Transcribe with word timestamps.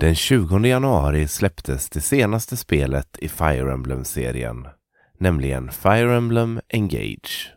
Den 0.00 0.14
20 0.14 0.66
januari 0.66 1.28
släpptes 1.28 1.90
det 1.90 2.00
senaste 2.00 2.56
spelet 2.56 3.18
i 3.18 3.28
Fire 3.28 3.72
Emblem-serien, 3.72 4.66
nämligen 5.18 5.70
Fire 5.70 6.16
Emblem 6.16 6.60
Engage. 6.68 7.52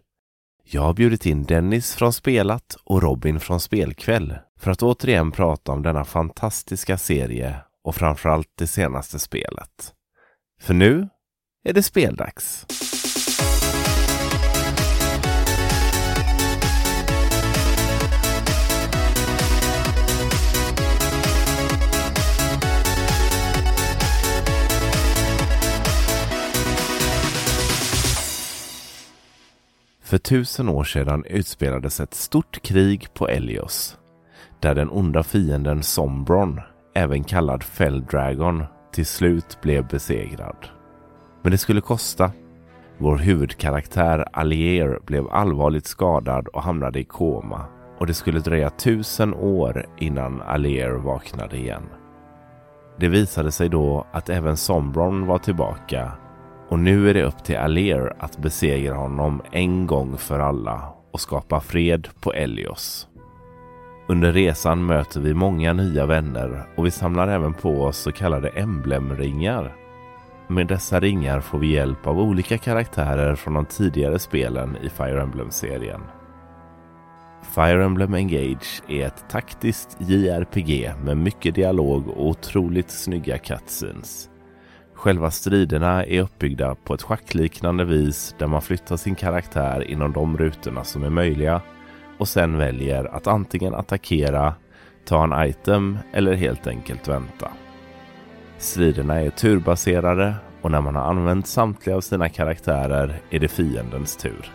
Jag 0.63 0.81
har 0.81 0.93
bjudit 0.93 1.25
in 1.25 1.43
Dennis 1.43 1.95
från 1.95 2.13
Spelat 2.13 2.77
och 2.83 3.01
Robin 3.01 3.39
från 3.39 3.59
Spelkväll 3.59 4.35
för 4.59 4.71
att 4.71 4.83
återigen 4.83 5.31
prata 5.31 5.71
om 5.71 5.83
denna 5.83 6.05
fantastiska 6.05 6.97
serie 6.97 7.55
och 7.83 7.95
framförallt 7.95 8.51
det 8.55 8.67
senaste 8.67 9.19
spelet. 9.19 9.93
För 10.61 10.73
nu 10.73 11.09
är 11.63 11.73
det 11.73 11.83
speldags! 11.83 12.65
För 30.07 30.17
tusen 30.17 30.69
år 30.69 30.83
sedan 30.83 31.23
utspelades 31.25 31.99
ett 31.99 32.13
stort 32.13 32.61
krig 32.61 33.07
på 33.13 33.27
Elios, 33.27 33.97
där 34.59 34.75
den 34.75 34.89
onda 34.89 35.23
fienden 35.23 35.83
Sombron, 35.83 36.61
även 36.95 37.23
kallad 37.23 37.63
Felldragon, 37.63 38.63
till 38.91 39.05
slut 39.05 39.57
blev 39.61 39.87
besegrad. 39.87 40.55
Men 41.41 41.51
det 41.51 41.57
skulle 41.57 41.81
kosta. 41.81 42.31
Vår 42.97 43.17
huvudkaraktär 43.17 44.25
Allier 44.33 44.99
blev 45.05 45.27
allvarligt 45.29 45.87
skadad 45.87 46.47
och 46.47 46.63
hamnade 46.63 46.99
i 46.99 47.03
koma 47.03 47.65
och 47.99 48.07
det 48.07 48.13
skulle 48.13 48.39
dröja 48.39 48.69
tusen 48.69 49.33
år 49.33 49.85
innan 49.97 50.41
Allier 50.41 50.91
vaknade 50.91 51.57
igen. 51.57 51.83
Det 52.99 53.07
visade 53.07 53.51
sig 53.51 53.69
då 53.69 54.07
att 54.11 54.29
även 54.29 54.57
Sombron 54.57 55.25
var 55.25 55.37
tillbaka 55.37 56.11
och 56.69 56.79
nu 56.79 57.09
är 57.09 57.13
det 57.13 57.23
upp 57.23 57.43
till 57.43 57.57
Aler 57.57 58.13
att 58.19 58.37
besegra 58.37 58.95
honom 58.95 59.41
en 59.51 59.87
gång 59.87 60.17
för 60.17 60.39
alla 60.39 60.93
och 61.11 61.21
skapa 61.21 61.59
fred 61.59 62.07
på 62.21 62.33
Elios. 62.33 63.07
Under 64.09 64.33
resan 64.33 64.85
möter 64.85 65.19
vi 65.19 65.33
många 65.33 65.73
nya 65.73 66.05
vänner 66.05 66.67
och 66.75 66.85
vi 66.85 66.91
samlar 66.91 67.27
även 67.27 67.53
på 67.53 67.81
oss 67.81 67.97
så 67.97 68.11
kallade 68.11 68.49
emblemringar. 68.49 69.75
Med 70.47 70.67
dessa 70.67 70.99
ringar 70.99 71.41
får 71.41 71.59
vi 71.59 71.73
hjälp 71.73 72.07
av 72.07 72.19
olika 72.19 72.57
karaktärer 72.57 73.35
från 73.35 73.53
de 73.53 73.65
tidigare 73.65 74.19
spelen 74.19 74.77
i 74.83 74.89
Fire 74.89 75.21
Emblem-serien. 75.21 76.01
Fire 77.55 77.85
Emblem 77.85 78.13
Engage 78.13 78.81
är 78.87 79.05
ett 79.05 79.25
taktiskt 79.29 79.97
JRPG 79.99 80.91
med 81.03 81.17
mycket 81.17 81.55
dialog 81.55 82.07
och 82.07 82.27
otroligt 82.27 82.91
snygga 82.91 83.37
cutscenes. 83.37 84.29
Själva 84.97 85.31
striderna 85.31 86.05
är 86.05 86.21
uppbyggda 86.21 86.75
på 86.75 86.93
ett 86.93 87.01
schackliknande 87.01 87.85
vis 87.85 88.35
där 88.39 88.47
man 88.47 88.61
flyttar 88.61 88.97
sin 88.97 89.15
karaktär 89.15 89.91
inom 89.91 90.13
de 90.13 90.37
rutorna 90.37 90.83
som 90.83 91.03
är 91.03 91.09
möjliga 91.09 91.61
och 92.17 92.27
sen 92.27 92.57
väljer 92.57 93.15
att 93.15 93.27
antingen 93.27 93.75
attackera, 93.75 94.53
ta 95.05 95.23
en 95.23 95.49
item 95.49 95.97
eller 96.13 96.33
helt 96.33 96.67
enkelt 96.67 97.07
vänta. 97.07 97.51
Striderna 98.57 99.21
är 99.21 99.29
turbaserade 99.29 100.35
och 100.61 100.71
när 100.71 100.81
man 100.81 100.95
har 100.95 101.03
använt 101.03 101.47
samtliga 101.47 101.95
av 101.95 102.01
sina 102.01 102.29
karaktärer 102.29 103.21
är 103.29 103.39
det 103.39 103.47
fiendens 103.47 104.15
tur. 104.15 104.51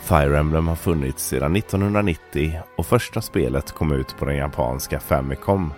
Fire 0.00 0.38
Emblem 0.38 0.68
har 0.68 0.76
funnits 0.76 1.26
sedan 1.26 1.56
1990 1.56 2.60
och 2.76 2.86
första 2.86 3.20
spelet 3.20 3.72
kom 3.72 3.92
ut 3.92 4.16
på 4.18 4.24
den 4.24 4.36
japanska 4.36 5.00
Famicom 5.00 5.72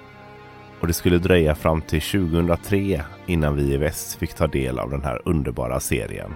och 0.83 0.89
det 0.89 0.95
skulle 0.95 1.19
dröja 1.19 1.55
fram 1.55 1.83
till 1.83 2.01
2003 2.01 3.03
innan 3.27 3.57
vi 3.57 3.75
i 3.75 3.77
väst 3.77 4.15
fick 4.15 4.35
ta 4.35 4.47
del 4.47 4.79
av 4.79 4.91
den 4.91 5.03
här 5.03 5.23
underbara 5.25 5.81
serien. 5.81 6.35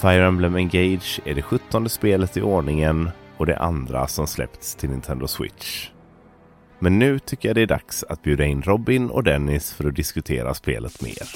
Fire 0.00 0.26
Emblem 0.26 0.56
Engage 0.56 1.20
är 1.24 1.34
det 1.34 1.42
sjuttonde 1.42 1.90
spelet 1.90 2.36
i 2.36 2.42
ordningen 2.42 3.10
och 3.36 3.46
det 3.46 3.58
andra 3.58 4.06
som 4.06 4.26
släppts 4.26 4.74
till 4.74 4.90
Nintendo 4.90 5.26
Switch. 5.26 5.90
Men 6.78 6.98
nu 6.98 7.18
tycker 7.18 7.48
jag 7.48 7.56
det 7.56 7.62
är 7.62 7.66
dags 7.66 8.04
att 8.08 8.22
bjuda 8.22 8.44
in 8.44 8.62
Robin 8.62 9.10
och 9.10 9.24
Dennis 9.24 9.72
för 9.72 9.88
att 9.88 9.96
diskutera 9.96 10.54
spelet 10.54 11.02
mer. 11.02 11.26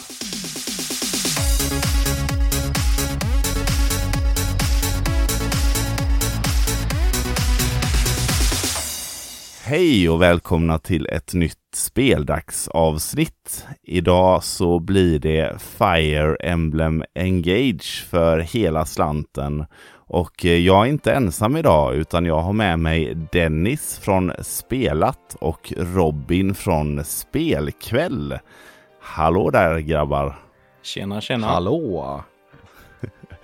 Hej 9.66 10.08
och 10.08 10.22
välkomna 10.22 10.78
till 10.78 11.06
ett 11.06 11.34
nytt 11.34 11.63
speldagsavsnitt. 11.76 13.66
Idag 13.82 14.44
så 14.44 14.78
blir 14.78 15.18
det 15.18 15.62
Fire 15.62 16.36
Emblem 16.40 17.04
Engage 17.14 18.06
för 18.10 18.38
hela 18.38 18.86
slanten. 18.86 19.66
Och 20.06 20.44
eh, 20.44 20.58
jag 20.58 20.86
är 20.86 20.90
inte 20.90 21.12
ensam 21.12 21.56
idag 21.56 21.94
utan 21.94 22.26
jag 22.26 22.40
har 22.40 22.52
med 22.52 22.78
mig 22.78 23.14
Dennis 23.32 23.98
från 23.98 24.32
Spelat 24.40 25.36
och 25.40 25.72
Robin 25.76 26.54
från 26.54 27.04
Spelkväll. 27.04 28.38
Hallå 29.00 29.50
där 29.50 29.78
grabbar! 29.78 30.38
Tjena 30.82 31.20
tjena! 31.20 31.46
Hallå! 31.46 32.22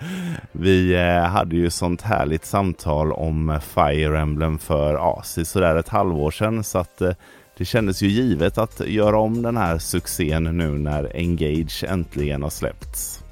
Vi 0.53 0.95
eh, 0.95 1.23
hade 1.23 1.57
ju 1.57 1.71
sånt 1.71 2.03
härligt 2.03 2.45
samtal 2.45 3.13
om 3.13 3.61
Fire 3.63 4.19
Emblem 4.19 4.59
för 4.59 4.95
ja, 4.95 5.23
sådär 5.25 5.77
ett 5.77 5.89
halvår 5.89 6.31
sedan 6.31 6.65
så 6.65 6.79
att 6.79 7.01
eh, 7.01 7.13
det 7.61 7.67
kändes 7.67 8.03
ju 8.03 8.09
givet 8.09 8.59
att 8.59 8.81
göra 8.81 9.19
om 9.19 9.43
den 9.43 9.57
här 9.57 9.79
succén 9.79 10.45
nu 10.45 10.79
när 10.79 11.17
Engage 11.17 11.85
äntligen 11.85 12.43
har 12.43 12.51
släppts. 12.51 13.25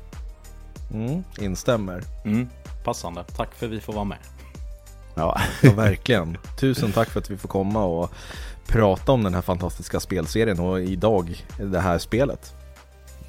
Mm, 0.93 1.23
instämmer. 1.41 2.03
Mm, 2.25 2.49
passande. 2.85 3.25
Tack 3.37 3.55
för 3.55 3.67
att 3.67 3.73
vi 3.73 3.81
får 3.81 3.93
vara 3.93 4.05
med. 4.05 4.19
Ja. 5.15 5.41
ja, 5.63 5.73
verkligen. 5.73 6.39
Tusen 6.61 6.93
tack 6.93 7.11
för 7.11 7.21
att 7.21 7.31
vi 7.31 7.37
får 7.37 7.49
komma 7.49 7.85
och 7.85 8.11
prata 8.67 9.13
om 9.13 9.25
den 9.25 9.35
här 9.35 9.43
fantastiska 9.43 10.01
spelserien 10.01 10.61
och 10.61 10.81
idag 10.81 11.45
det 11.59 11.81
här 11.81 11.99
spelet. 11.99 12.55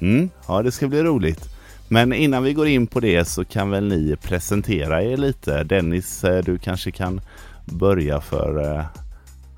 Mm, 0.00 0.30
ja, 0.48 0.62
det 0.62 0.72
ska 0.72 0.88
bli 0.88 1.02
roligt. 1.02 1.48
Men 1.88 2.12
innan 2.12 2.42
vi 2.42 2.52
går 2.52 2.68
in 2.68 2.86
på 2.86 3.00
det 3.00 3.24
så 3.24 3.44
kan 3.44 3.70
väl 3.70 3.88
ni 3.88 4.16
presentera 4.22 5.02
er 5.02 5.16
lite. 5.16 5.64
Dennis, 5.64 6.24
eh, 6.24 6.44
du 6.44 6.58
kanske 6.58 6.90
kan 6.90 7.20
börja 7.64 8.20
för 8.20 8.74
eh, 8.74 8.84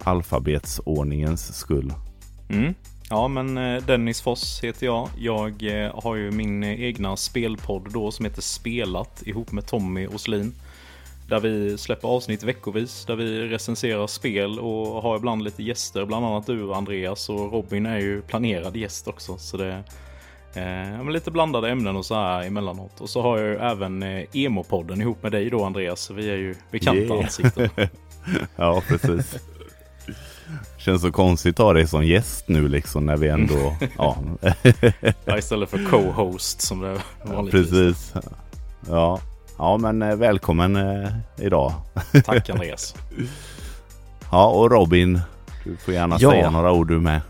alfabetsordningens 0.05 1.59
skull. 1.59 1.93
Mm. 2.49 2.75
Ja, 3.11 3.29
men 3.29 3.59
eh, 3.59 3.83
Dennis 3.83 4.21
Foss 4.21 4.61
heter 4.63 4.87
jag. 4.87 5.09
Jag 5.19 5.65
har 5.95 6.17
ju 6.17 6.31
min 6.31 6.65
egna 6.65 7.17
spelpodd 7.17 7.93
då 7.93 8.11
som 8.11 8.25
heter 8.25 8.43
Spelat 8.43 9.23
ihop 9.27 9.53
med 9.53 9.67
Tommy 9.67 10.07
Oslin. 10.07 10.55
Där 11.29 11.41
vi 11.41 11.79
släpper 11.79 12.09
avsnitt 12.09 12.43
veckovis 12.43 13.05
där 13.05 13.17
vi 13.17 13.49
recenserar 13.49 14.07
spel 14.07 14.59
och 14.59 15.03
har 15.03 15.17
ibland 15.17 15.43
lite 15.43 15.63
gäster, 15.63 16.05
bland 16.05 16.27
annat 16.27 16.47
du 16.47 16.75
Andreas 16.75 17.29
och 17.29 17.53
Robin 17.53 17.87
är 17.87 17.99
ju 17.99 18.23
planerad 18.23 18.77
gäst 18.77 19.09
också. 19.09 19.39
Så 19.39 19.57
det 19.57 19.83
Eh, 20.55 21.11
lite 21.11 21.31
blandade 21.31 21.71
ämnen 21.71 21.97
och 21.97 22.07
så 22.07 22.15
här 22.15 22.47
emellanåt. 22.47 23.01
Och 23.01 23.11
så 23.11 23.23
har 23.23 23.39
jag 23.39 23.49
ju 23.49 23.57
även 23.57 24.03
eh, 24.03 24.25
Emo-podden 24.33 25.01
ihop 25.01 25.23
med 25.23 25.33
dig 25.33 25.51
då 25.51 25.65
Andreas. 25.65 26.11
vi 26.11 26.31
är 26.31 26.37
ju 26.37 26.55
bekanta 26.71 27.01
yeah. 27.01 27.25
ansikten. 27.25 27.69
ja, 28.57 28.83
precis. 28.89 29.39
Känns 30.85 31.03
så 31.03 31.13
konstigt 31.13 31.61
att 31.61 31.67
ha 31.67 31.73
dig 31.73 31.87
som 31.87 32.07
gäst 32.07 32.49
nu 32.49 32.69
liksom 32.69 33.07
när 33.07 33.17
vi 33.17 33.29
ändå... 33.29 33.77
ja. 33.99 34.17
ja, 35.25 35.39
istället 35.39 35.71
för 35.71 35.91
co-host 35.91 36.61
som 36.61 36.81
det 36.81 36.99
vanligtvis. 37.23 37.71
Precis. 37.71 38.15
Ja. 38.89 39.21
ja, 39.59 39.77
men 39.77 40.03
eh, 40.03 40.17
välkommen 40.17 40.77
eh, 40.77 41.09
idag. 41.37 41.73
Tack 42.25 42.51
Andreas. 42.51 42.95
ja, 44.31 44.47
och 44.47 44.71
Robin, 44.71 45.21
du 45.65 45.77
får 45.77 45.95
gärna 45.95 46.17
ja. 46.21 46.31
säga 46.31 46.51
några 46.51 46.73
ord 46.73 46.89
du 46.89 47.01
med. 47.01 47.21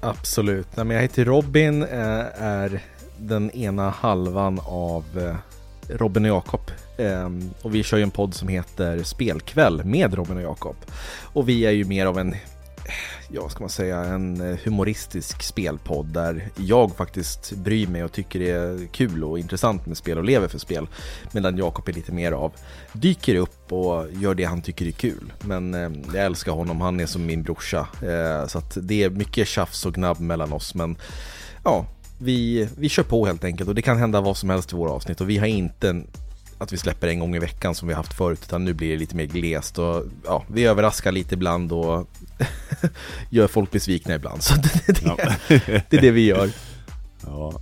Absolut. 0.00 0.68
jag 0.74 0.86
heter 0.86 1.24
Robin, 1.24 1.82
eh, 1.82 2.42
är 2.42 2.80
den 3.18 3.50
ena 3.50 3.90
halvan 3.90 4.60
av 4.64 5.04
eh, 5.18 5.36
Robin 5.96 6.24
och 6.24 6.30
Jakob. 6.36 6.70
Ehm, 6.98 7.50
och 7.62 7.74
vi 7.74 7.82
kör 7.82 7.96
ju 7.96 8.02
en 8.02 8.10
podd 8.10 8.34
som 8.34 8.48
heter 8.48 9.02
Spelkväll 9.02 9.84
med 9.84 10.14
Robin 10.14 10.36
och 10.36 10.42
Jakob. 10.42 10.76
Och 11.22 11.48
vi 11.48 11.66
är 11.66 11.70
ju 11.70 11.84
mer 11.84 12.06
av 12.06 12.18
en 12.18 12.34
ja, 13.28 13.48
ska 13.48 13.60
man 13.60 13.70
säga, 13.70 13.98
en 13.98 14.50
eh, 14.50 14.58
humoristisk 14.64 15.42
spelpodd 15.42 16.06
där 16.06 16.48
jag 16.56 16.96
faktiskt 16.96 17.52
bryr 17.52 17.86
mig 17.86 18.04
och 18.04 18.12
tycker 18.12 18.38
det 18.38 18.50
är 18.50 18.86
kul 18.92 19.24
och 19.24 19.38
intressant 19.38 19.86
med 19.86 19.96
spel 19.96 20.18
och 20.18 20.24
lever 20.24 20.48
för 20.48 20.58
spel. 20.58 20.86
Medan 21.32 21.56
Jakob 21.56 21.88
är 21.88 21.92
lite 21.92 22.12
mer 22.12 22.32
av 22.32 22.52
dyker 22.92 23.34
upp 23.34 23.72
och 23.72 24.12
gör 24.12 24.34
det 24.34 24.44
han 24.44 24.62
tycker 24.62 24.86
är 24.86 24.90
kul. 24.90 25.32
Men 25.40 25.74
eh, 25.74 25.90
jag 26.14 26.24
älskar 26.24 26.52
honom, 26.52 26.80
han 26.80 27.00
är 27.00 27.06
som 27.06 27.26
min 27.26 27.42
brorsa. 27.42 27.88
Eh, 28.02 28.46
så 28.46 28.58
att 28.58 28.78
det 28.82 29.02
är 29.02 29.10
mycket 29.10 29.48
tjafs 29.48 29.86
och 29.86 29.94
gnabb 29.94 30.20
mellan 30.20 30.52
oss. 30.52 30.74
Men 30.74 30.96
ja, 31.64 31.86
vi, 32.18 32.68
vi 32.78 32.88
kör 32.88 33.02
på 33.02 33.26
helt 33.26 33.44
enkelt 33.44 33.68
och 33.68 33.74
det 33.74 33.82
kan 33.82 33.96
hända 33.96 34.20
vad 34.20 34.36
som 34.36 34.50
helst 34.50 34.72
i 34.72 34.76
våra 34.76 34.90
avsnitt 34.90 35.20
och 35.20 35.30
vi 35.30 35.38
har 35.38 35.46
inte 35.46 36.02
att 36.58 36.72
vi 36.72 36.76
släpper 36.76 37.08
en 37.08 37.18
gång 37.18 37.36
i 37.36 37.38
veckan 37.38 37.74
som 37.74 37.88
vi 37.88 37.94
haft 37.94 38.14
förut 38.14 38.40
utan 38.42 38.64
nu 38.64 38.72
blir 38.72 38.90
det 38.90 38.96
lite 38.96 39.16
mer 39.16 39.26
glest 39.26 39.78
och 39.78 40.04
ja, 40.24 40.44
vi 40.48 40.64
överraskar 40.64 41.12
lite 41.12 41.34
ibland 41.34 41.72
och 41.72 42.08
gör 43.30 43.46
folk 43.46 43.70
besvikna 43.70 44.14
ibland. 44.14 44.42
Så 44.42 44.54
det, 44.86 44.86
det, 44.86 45.02
ja. 45.04 45.16
det 45.90 45.96
är 45.96 46.00
det 46.00 46.10
vi 46.10 46.26
gör. 46.26 46.50
Ja. 47.26 47.52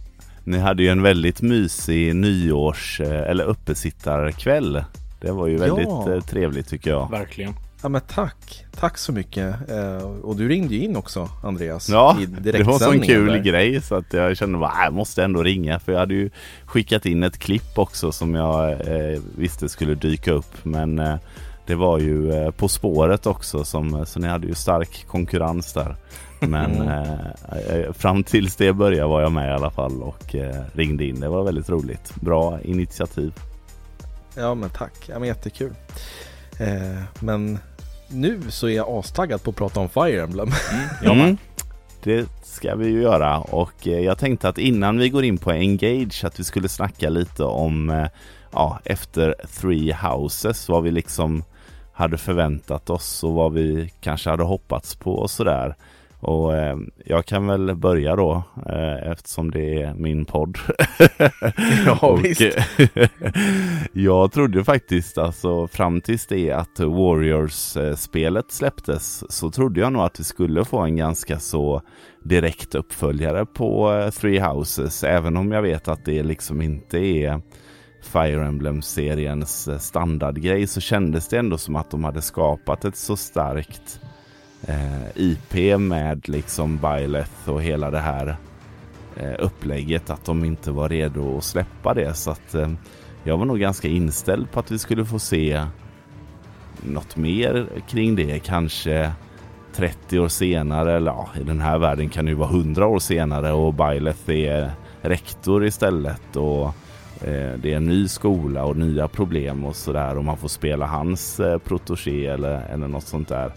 Ni 0.44 0.58
hade 0.58 0.82
ju 0.82 0.88
en 0.88 1.02
väldigt 1.02 1.42
mysig 1.42 2.16
nyårs 2.16 3.00
eller 3.00 3.44
uppesittarkväll. 3.44 4.84
Det 5.20 5.32
var 5.32 5.46
ju 5.46 5.56
väldigt 5.56 5.88
ja. 5.88 6.20
trevligt 6.28 6.68
tycker 6.68 6.90
jag. 6.90 7.10
Verkligen. 7.10 7.54
Ja 7.84 7.88
men 7.88 8.00
tack, 8.00 8.66
tack 8.76 8.98
så 8.98 9.12
mycket. 9.12 9.70
Eh, 9.70 10.06
och 10.06 10.36
du 10.36 10.48
ringde 10.48 10.74
ju 10.74 10.84
in 10.84 10.96
också 10.96 11.28
Andreas. 11.42 11.88
Ja, 11.88 12.18
det 12.40 12.62
var 12.62 12.72
en 12.72 12.78
sån 12.78 13.00
kul 13.00 13.26
där. 13.26 13.38
grej 13.38 13.82
så 13.82 13.94
att 13.94 14.12
jag 14.12 14.36
kände 14.36 14.66
att 14.66 14.74
jag 14.84 14.92
måste 14.92 15.24
ändå 15.24 15.42
ringa. 15.42 15.78
För 15.78 15.92
jag 15.92 15.98
hade 15.98 16.14
ju 16.14 16.30
skickat 16.64 17.06
in 17.06 17.22
ett 17.22 17.38
klipp 17.38 17.78
också 17.78 18.12
som 18.12 18.34
jag 18.34 18.70
eh, 18.70 19.20
visste 19.36 19.68
skulle 19.68 19.94
dyka 19.94 20.32
upp. 20.32 20.64
Men 20.64 20.98
eh, 20.98 21.16
det 21.66 21.74
var 21.74 21.98
ju 21.98 22.32
eh, 22.32 22.50
På 22.50 22.68
spåret 22.68 23.26
också 23.26 23.64
som, 23.64 24.06
så 24.06 24.20
ni 24.20 24.28
hade 24.28 24.46
ju 24.46 24.54
stark 24.54 25.06
konkurrens 25.06 25.72
där. 25.72 25.96
Men 26.40 26.74
mm. 26.74 26.88
Eh, 26.88 27.76
eh, 27.76 27.92
fram 27.92 28.24
tills 28.24 28.56
det 28.56 28.72
började 28.72 29.08
var 29.08 29.20
jag 29.20 29.32
med 29.32 29.48
i 29.48 29.52
alla 29.52 29.70
fall 29.70 30.02
och 30.02 30.34
ringde 30.72 31.04
in. 31.04 31.20
Det 31.20 31.28
var 31.28 31.44
väldigt 31.44 31.70
roligt. 31.70 32.14
Bra 32.14 32.60
initiativ. 32.60 33.32
Ja 34.36 34.54
men 34.54 34.70
tack, 34.70 34.94
ja, 35.08 35.18
men 35.18 35.28
jättekul. 35.28 35.74
men 37.20 37.58
nu 38.08 38.40
så 38.48 38.68
är 38.68 38.76
jag 38.76 38.88
astaggad 38.88 39.42
på 39.42 39.50
att 39.50 39.56
prata 39.56 39.80
om 39.80 39.88
Fire 39.88 40.22
Emblem. 40.22 40.48
Mm. 41.02 41.20
Mm. 41.20 41.36
Det 42.02 42.28
ska 42.44 42.74
vi 42.74 42.86
ju 42.86 43.02
göra 43.02 43.40
och 43.40 43.88
eh, 43.88 44.00
jag 44.00 44.18
tänkte 44.18 44.48
att 44.48 44.58
innan 44.58 44.98
vi 44.98 45.08
går 45.08 45.24
in 45.24 45.38
på 45.38 45.50
Engage 45.50 46.24
att 46.24 46.40
vi 46.40 46.44
skulle 46.44 46.68
snacka 46.68 47.08
lite 47.08 47.44
om 47.44 47.90
eh, 47.90 48.06
ja, 48.52 48.78
efter 48.84 49.34
Three 49.60 49.92
Houses 49.92 50.68
vad 50.68 50.82
vi 50.82 50.90
liksom 50.90 51.44
hade 51.92 52.18
förväntat 52.18 52.90
oss 52.90 53.24
och 53.24 53.32
vad 53.32 53.52
vi 53.52 53.92
kanske 54.00 54.30
hade 54.30 54.42
hoppats 54.42 54.94
på 54.94 55.14
och 55.14 55.30
sådär. 55.30 55.76
Och 56.24 56.56
eh, 56.56 56.76
jag 57.04 57.26
kan 57.26 57.46
väl 57.46 57.74
börja 57.74 58.16
då 58.16 58.42
eh, 58.66 59.10
eftersom 59.10 59.50
det 59.50 59.82
är 59.82 59.94
min 59.94 60.24
podd. 60.24 60.58
ja 61.86 61.98
och, 62.02 62.24
visst. 62.24 62.42
jag 63.92 64.32
trodde 64.32 64.64
faktiskt 64.64 65.18
alltså 65.18 65.68
fram 65.68 66.00
tills 66.00 66.26
det 66.26 66.52
att 66.52 66.80
Warriors-spelet 66.80 68.52
släpptes 68.52 69.32
så 69.32 69.50
trodde 69.50 69.80
jag 69.80 69.92
nog 69.92 70.02
att 70.02 70.20
vi 70.20 70.24
skulle 70.24 70.64
få 70.64 70.78
en 70.78 70.96
ganska 70.96 71.38
så 71.38 71.82
direkt 72.22 72.74
uppföljare 72.74 73.46
på 73.46 73.92
eh, 73.92 74.10
Three 74.10 74.40
Houses. 74.40 75.04
Även 75.04 75.36
om 75.36 75.52
jag 75.52 75.62
vet 75.62 75.88
att 75.88 76.04
det 76.04 76.22
liksom 76.22 76.62
inte 76.62 76.98
är 76.98 77.40
Fire 78.02 78.46
Emblem-seriens 78.46 79.68
standardgrej 79.84 80.66
så 80.66 80.80
kändes 80.80 81.28
det 81.28 81.38
ändå 81.38 81.58
som 81.58 81.76
att 81.76 81.90
de 81.90 82.04
hade 82.04 82.22
skapat 82.22 82.84
ett 82.84 82.96
så 82.96 83.16
starkt 83.16 84.00
eh, 84.66 85.08
IP 85.14 85.78
med 85.78 86.28
liksom 86.28 86.78
Byleth 86.78 87.50
och 87.50 87.62
hela 87.62 87.90
det 87.90 87.98
här 87.98 88.36
eh, 89.16 89.34
upplägget 89.38 90.10
att 90.10 90.24
de 90.24 90.44
inte 90.44 90.70
var 90.70 90.88
redo 90.88 91.38
att 91.38 91.44
släppa 91.44 91.94
det. 91.94 92.14
Så 92.14 92.30
att 92.30 92.54
eh, 92.54 92.70
jag 93.24 93.38
var 93.38 93.44
nog 93.44 93.58
ganska 93.58 93.88
inställd 93.88 94.50
på 94.50 94.60
att 94.60 94.70
vi 94.70 94.78
skulle 94.78 95.04
få 95.04 95.18
se 95.18 95.66
något 96.80 97.16
mer 97.16 97.66
kring 97.88 98.16
det. 98.16 98.38
Kanske 98.38 99.12
30 99.74 100.18
år 100.18 100.28
senare, 100.28 100.96
eller 100.96 101.10
ja, 101.10 101.28
i 101.40 101.42
den 101.42 101.60
här 101.60 101.78
världen 101.78 102.08
kan 102.08 102.24
det 102.24 102.30
ju 102.30 102.36
vara 102.36 102.50
100 102.50 102.86
år 102.86 102.98
senare 102.98 103.52
och 103.52 103.74
Byleth 103.74 104.30
är 104.30 104.70
rektor 105.02 105.64
istället. 105.64 106.36
och 106.36 106.66
eh, 107.20 107.52
det 107.62 107.72
är 107.72 107.76
en 107.76 107.86
ny 107.86 108.08
skola 108.08 108.64
och 108.64 108.76
nya 108.76 109.08
problem 109.08 109.64
och 109.64 109.76
sådär 109.76 110.18
och 110.18 110.24
man 110.24 110.36
får 110.36 110.48
spela 110.48 110.86
hans 110.86 111.40
eh, 111.40 111.60
eller, 112.06 112.66
eller 112.72 112.88
något 112.88 113.06
sånt 113.06 113.28
där. 113.28 113.52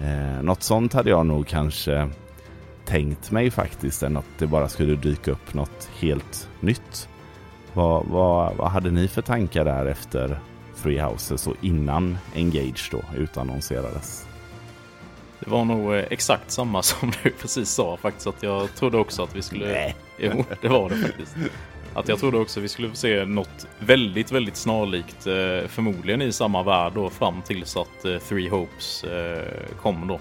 Eh, 0.00 0.42
något 0.42 0.62
sånt 0.62 0.92
hade 0.92 1.10
jag 1.10 1.26
nog 1.26 1.46
kanske 1.46 2.10
tänkt 2.84 3.30
mig 3.30 3.50
faktiskt 3.50 4.02
än 4.02 4.16
att 4.16 4.38
det 4.38 4.46
bara 4.46 4.68
skulle 4.68 4.96
dyka 4.96 5.30
upp 5.30 5.54
något 5.54 5.90
helt 5.98 6.48
nytt. 6.60 7.08
Vad, 7.72 8.06
vad, 8.06 8.56
vad 8.56 8.70
hade 8.70 8.90
ni 8.90 9.08
för 9.08 9.22
tankar 9.22 9.64
där 9.64 9.86
efter 9.86 10.38
Three 10.82 11.00
Houses 11.00 11.46
och 11.46 11.56
innan 11.60 12.18
Engage 12.34 12.88
då 12.92 13.02
utannonserades? 13.16 14.26
Det 15.40 15.50
var 15.50 15.64
nog 15.64 15.94
eh, 15.94 16.04
exakt 16.10 16.50
samma 16.50 16.82
som 16.82 17.12
du 17.22 17.30
precis 17.30 17.70
sa 17.70 17.96
faktiskt. 17.96 18.26
Att 18.26 18.42
jag 18.42 18.74
trodde 18.74 18.98
också 18.98 19.22
att 19.22 19.36
vi 19.36 19.42
skulle... 19.42 19.66
Nej. 19.66 19.96
Jo, 20.18 20.44
det 20.62 20.68
var 20.68 20.90
det 20.90 20.96
faktiskt. 20.96 21.36
Att 21.94 22.08
jag 22.08 22.18
trodde 22.18 22.38
också 22.38 22.60
vi 22.60 22.68
skulle 22.68 22.88
få 22.88 22.96
se 22.96 23.24
något 23.24 23.66
väldigt, 23.78 24.32
väldigt 24.32 24.56
snarlikt. 24.56 25.26
Eh, 25.26 25.68
förmodligen 25.68 26.22
i 26.22 26.32
samma 26.32 26.62
värld 26.62 26.92
då 26.94 27.10
fram 27.10 27.42
tills 27.42 27.76
att 27.76 28.04
eh, 28.04 28.18
Three 28.18 28.48
Hopes 28.48 29.04
eh, 29.04 29.76
kom 29.82 30.06
då. 30.08 30.20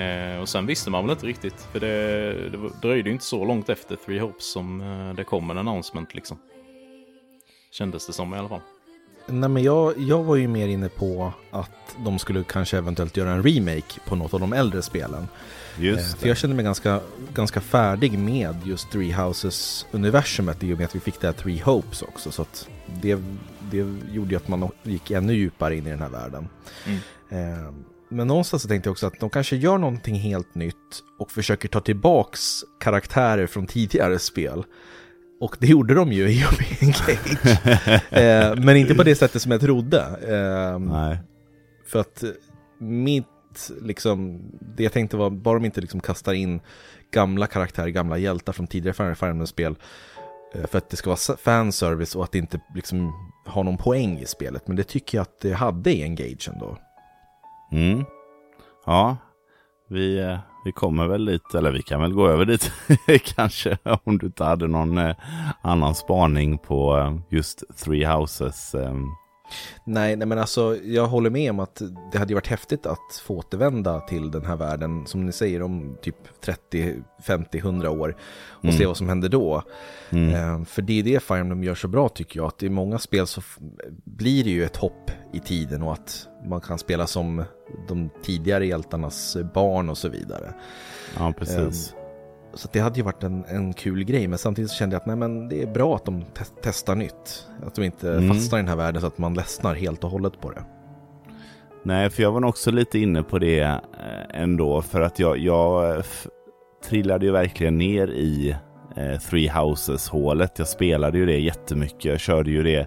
Eh, 0.00 0.40
och 0.40 0.48
sen 0.48 0.66
visste 0.66 0.90
man 0.90 1.04
väl 1.04 1.10
inte 1.10 1.26
riktigt. 1.26 1.68
För 1.72 1.80
det, 1.80 2.32
det 2.50 2.58
dröjde 2.82 3.08
ju 3.08 3.12
inte 3.12 3.24
så 3.24 3.44
långt 3.44 3.68
efter 3.68 3.96
Three 3.96 4.18
Hopes 4.18 4.52
som 4.52 4.80
eh, 4.80 5.14
det 5.14 5.24
kom 5.24 5.50
en 5.50 5.58
announcement 5.58 6.14
liksom. 6.14 6.38
Kändes 7.72 8.06
det 8.06 8.12
som 8.12 8.34
i 8.34 8.38
alla 8.38 8.48
fall. 8.48 8.60
Nej 9.26 9.48
men 9.48 9.62
jag, 9.62 9.98
jag 9.98 10.24
var 10.24 10.36
ju 10.36 10.48
mer 10.48 10.68
inne 10.68 10.88
på 10.88 11.32
att 11.50 11.96
de 12.04 12.18
skulle 12.18 12.44
kanske 12.44 12.78
eventuellt 12.78 13.16
göra 13.16 13.30
en 13.30 13.42
remake 13.42 14.00
på 14.06 14.16
något 14.16 14.34
av 14.34 14.40
de 14.40 14.52
äldre 14.52 14.82
spelen. 14.82 15.28
Just 15.78 16.14
eh, 16.14 16.20
för 16.20 16.28
jag 16.28 16.36
kände 16.36 16.56
mig 16.56 16.64
ganska, 16.64 17.00
ganska 17.34 17.60
färdig 17.60 18.18
med 18.18 18.56
just 18.64 18.90
Three 18.90 19.12
Houses-universumet 19.12 20.64
i 20.64 20.74
och 20.74 20.78
med 20.78 20.84
att 20.84 20.94
vi 20.94 21.00
fick 21.00 21.20
det 21.20 21.26
här 21.26 21.34
Three 21.34 21.60
Hopes 21.64 22.02
också. 22.02 22.30
Så 22.30 22.42
att 22.42 22.68
det, 23.02 23.18
det 23.70 23.76
gjorde 24.12 24.30
ju 24.30 24.36
att 24.36 24.48
man 24.48 24.68
gick 24.82 25.10
ännu 25.10 25.32
djupare 25.34 25.76
in 25.76 25.86
i 25.86 25.90
den 25.90 26.02
här 26.02 26.08
världen. 26.08 26.48
Mm. 26.86 26.98
Eh, 27.28 27.72
men 28.08 28.26
någonstans 28.26 28.62
så 28.62 28.68
tänkte 28.68 28.88
jag 28.88 28.92
också 28.92 29.06
att 29.06 29.20
de 29.20 29.30
kanske 29.30 29.56
gör 29.56 29.78
någonting 29.78 30.14
helt 30.14 30.54
nytt 30.54 31.02
och 31.18 31.30
försöker 31.30 31.68
ta 31.68 31.80
tillbaks 31.80 32.40
karaktärer 32.80 33.46
från 33.46 33.66
tidigare 33.66 34.18
spel. 34.18 34.64
Och 35.40 35.56
det 35.58 35.66
gjorde 35.66 35.94
de 35.94 36.12
ju 36.12 36.28
i 36.28 36.44
och 36.44 36.52
med 36.58 36.66
Engage. 36.80 38.12
eh, 38.12 38.64
men 38.64 38.76
inte 38.76 38.94
på 38.94 39.02
det 39.02 39.14
sättet 39.14 39.42
som 39.42 39.52
jag 39.52 39.60
trodde. 39.60 39.98
Eh, 40.28 40.78
Nej. 40.78 41.18
För 41.86 42.00
att 42.00 42.24
mitt 42.78 43.26
liksom, 43.80 44.42
det 44.76 44.82
jag 44.82 44.92
tänkte 44.92 45.16
var, 45.16 45.30
bara 45.30 45.58
de 45.58 45.64
inte 45.64 45.80
liksom 45.80 46.00
kastar 46.00 46.32
in 46.32 46.60
gamla 47.10 47.46
karaktärer, 47.46 47.88
gamla 47.88 48.18
hjältar 48.18 48.52
från 48.52 48.66
tidigare 48.66 49.14
Fire 49.14 49.30
Emblem-spel 49.30 49.76
eh, 50.54 50.66
för 50.66 50.78
att 50.78 50.90
det 50.90 50.96
ska 50.96 51.10
vara 51.10 51.36
fanservice 51.36 52.16
och 52.16 52.24
att 52.24 52.32
det 52.32 52.38
inte 52.38 52.60
liksom 52.74 53.12
har 53.46 53.64
någon 53.64 53.76
poäng 53.76 54.18
i 54.18 54.26
spelet. 54.26 54.66
Men 54.68 54.76
det 54.76 54.84
tycker 54.84 55.18
jag 55.18 55.22
att 55.22 55.40
det 55.40 55.52
hade 55.52 55.92
i 55.92 56.02
Engage 56.02 56.48
ändå. 56.52 56.78
Mm. 57.72 58.04
Ja, 58.86 59.16
vi, 59.88 60.18
eh, 60.18 60.38
vi 60.64 60.72
kommer 60.72 61.06
väl 61.06 61.24
dit, 61.24 61.54
eller 61.54 61.72
vi 61.72 61.82
kan 61.82 62.00
väl 62.00 62.12
gå 62.12 62.28
över 62.28 62.44
dit 62.44 62.72
kanske 63.36 63.78
om 64.04 64.18
du 64.18 64.26
inte 64.26 64.44
hade 64.44 64.66
någon 64.66 64.98
eh, 64.98 65.16
annan 65.62 65.94
spaning 65.94 66.58
på 66.58 67.12
just 67.30 67.62
Three 67.84 68.04
Houses 68.04 68.74
Nej, 69.84 70.16
nej, 70.16 70.26
men 70.26 70.38
alltså 70.38 70.76
jag 70.84 71.06
håller 71.06 71.30
med 71.30 71.50
om 71.50 71.60
att 71.60 71.82
det 72.12 72.18
hade 72.18 72.34
varit 72.34 72.46
häftigt 72.46 72.86
att 72.86 73.22
få 73.24 73.36
återvända 73.36 74.00
till 74.00 74.30
den 74.30 74.44
här 74.44 74.56
världen, 74.56 75.06
som 75.06 75.26
ni 75.26 75.32
säger, 75.32 75.62
om 75.62 75.96
typ 76.02 76.16
30, 76.40 76.94
50, 77.22 77.58
100 77.58 77.90
år 77.90 78.16
och 78.48 78.64
mm. 78.64 78.76
se 78.76 78.86
vad 78.86 78.96
som 78.96 79.08
händer 79.08 79.28
då. 79.28 79.62
Mm. 80.10 80.34
Eh, 80.34 80.64
för 80.64 80.82
det 80.82 80.98
är 80.98 81.02
det 81.02 81.22
Fire 81.22 81.38
Emblem 81.38 81.64
gör 81.64 81.74
så 81.74 81.88
bra 81.88 82.08
tycker 82.08 82.40
jag, 82.40 82.46
att 82.46 82.62
i 82.62 82.68
många 82.68 82.98
spel 82.98 83.26
så 83.26 83.42
blir 84.04 84.44
det 84.44 84.50
ju 84.50 84.64
ett 84.64 84.76
hopp 84.76 85.10
i 85.32 85.40
tiden 85.40 85.82
och 85.82 85.92
att 85.92 86.28
man 86.44 86.60
kan 86.60 86.78
spela 86.78 87.06
som 87.06 87.44
de 87.88 88.10
tidigare 88.22 88.66
hjältarnas 88.66 89.36
barn 89.54 89.88
och 89.88 89.98
så 89.98 90.08
vidare. 90.08 90.54
Ja, 91.18 91.32
precis. 91.38 91.94
Så 92.54 92.68
det 92.72 92.80
hade 92.80 92.96
ju 92.96 93.02
varit 93.02 93.22
en, 93.22 93.44
en 93.48 93.72
kul 93.72 94.04
grej, 94.04 94.28
men 94.28 94.38
samtidigt 94.38 94.70
så 94.70 94.76
kände 94.76 94.94
jag 94.94 95.00
att 95.00 95.06
nej, 95.06 95.16
men 95.16 95.48
det 95.48 95.62
är 95.62 95.66
bra 95.66 95.96
att 95.96 96.04
de 96.04 96.22
te 96.22 96.44
testar 96.62 96.94
nytt. 96.94 97.46
Att 97.66 97.74
de 97.74 97.82
inte 97.82 98.12
mm. 98.12 98.28
fastnar 98.28 98.58
i 98.58 98.62
den 98.62 98.68
här 98.68 98.76
världen 98.76 99.00
så 99.00 99.06
att 99.06 99.18
man 99.18 99.34
ledsnar 99.34 99.74
helt 99.74 100.04
och 100.04 100.10
hållet 100.10 100.40
på 100.40 100.50
det. 100.50 100.64
Nej, 101.82 102.10
för 102.10 102.22
jag 102.22 102.32
var 102.32 102.40
nog 102.40 102.48
också 102.48 102.70
lite 102.70 102.98
inne 102.98 103.22
på 103.22 103.38
det 103.38 103.60
eh, 103.60 103.80
ändå, 104.42 104.82
för 104.82 105.00
att 105.00 105.18
jag, 105.18 105.38
jag 105.38 106.02
trillade 106.88 107.26
ju 107.26 107.32
verkligen 107.32 107.78
ner 107.78 108.08
i 108.08 108.56
eh, 108.96 109.18
Three 109.18 109.48
Houses-hålet. 109.48 110.58
Jag 110.58 110.68
spelade 110.68 111.18
ju 111.18 111.26
det 111.26 111.38
jättemycket. 111.38 112.04
Jag 112.04 112.20
körde 112.20 112.50
ju 112.50 112.62
det 112.62 112.86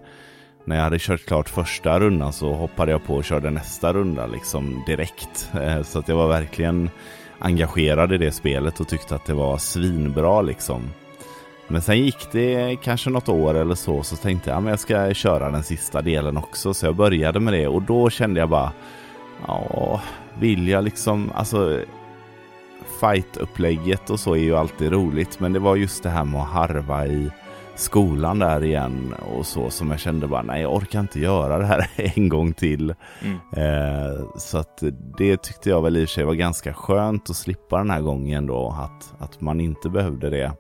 när 0.66 0.76
jag 0.76 0.84
hade 0.84 1.00
kört 1.00 1.26
klart 1.26 1.50
första 1.50 2.00
rundan 2.00 2.34
så 2.34 2.54
hoppade 2.54 2.92
jag 2.92 3.06
på 3.06 3.16
och 3.16 3.24
körde 3.24 3.50
nästa 3.50 3.94
runda 3.94 4.28
liksom 4.28 4.84
direkt. 4.88 5.52
Eh, 5.54 5.82
så 5.82 6.00
att 6.00 6.08
jag 6.08 6.16
var 6.16 6.28
verkligen 6.28 6.90
engagerad 7.44 8.14
i 8.14 8.18
det 8.18 8.32
spelet 8.32 8.80
och 8.80 8.88
tyckte 8.88 9.16
att 9.16 9.26
det 9.26 9.34
var 9.34 9.58
svinbra 9.58 10.42
liksom. 10.42 10.82
Men 11.68 11.82
sen 11.82 12.00
gick 12.00 12.32
det 12.32 12.78
kanske 12.84 13.10
något 13.10 13.30
år 13.30 13.54
eller 13.54 13.76
så, 13.76 14.04
så 14.04 14.16
tänkte 14.16 14.50
jag 14.50 14.64
att 14.64 14.70
jag 14.70 14.80
ska 14.80 15.14
köra 15.14 15.52
den 15.52 15.64
sista 15.64 16.02
delen 16.02 16.38
också. 16.38 16.74
Så 16.74 16.86
jag 16.86 16.96
började 16.96 17.40
med 17.40 17.54
det 17.54 17.68
och 17.68 17.82
då 17.82 18.10
kände 18.10 18.40
jag 18.40 18.50
bara, 18.50 18.72
ja, 19.48 20.02
vill 20.40 20.68
jag 20.68 20.84
liksom, 20.84 21.32
alltså 21.36 21.82
fight-upplägget 23.00 24.10
och 24.10 24.20
så 24.20 24.34
är 24.34 24.40
ju 24.40 24.56
alltid 24.56 24.92
roligt. 24.92 25.40
Men 25.40 25.54
det 25.54 25.60
var 25.60 25.76
just 25.76 26.04
det 26.04 26.10
här 26.10 26.26
med 26.26 26.42
att 26.42 26.50
harva 26.50 27.08
i 27.08 27.32
skolan 27.76 28.40
där 28.40 28.64
igen 28.64 29.14
och 29.38 29.46
så 29.46 29.70
som 29.70 29.92
jag 29.92 30.00
kände 30.00 30.28
bara 30.28 30.42
nej 30.42 30.62
jag 30.62 30.74
orkar 30.74 31.00
inte 31.00 31.20
göra 31.20 31.58
det 31.58 31.66
här 31.66 31.88
en 32.16 32.30
gång 32.30 32.54
till. 32.54 32.94
Mm. 33.22 33.38
Eh, 33.58 34.26
så 34.38 34.58
att 34.58 34.84
det 35.18 35.42
tyckte 35.42 35.70
jag 35.70 35.82
väl 35.82 35.98
i 35.98 36.06
och 36.06 36.10
för 36.10 36.14
sig 36.14 36.24
var 36.24 36.34
ganska 36.34 36.74
skönt 36.74 37.30
att 37.30 37.36
slippa 37.36 37.78
den 37.78 37.90
här 37.90 38.02
gången 38.02 38.48
då 38.48 38.76
att, 38.80 39.22
att 39.22 39.42
man 39.42 39.60
inte 39.60 39.90
behövde 39.90 40.30
det. 40.30 40.52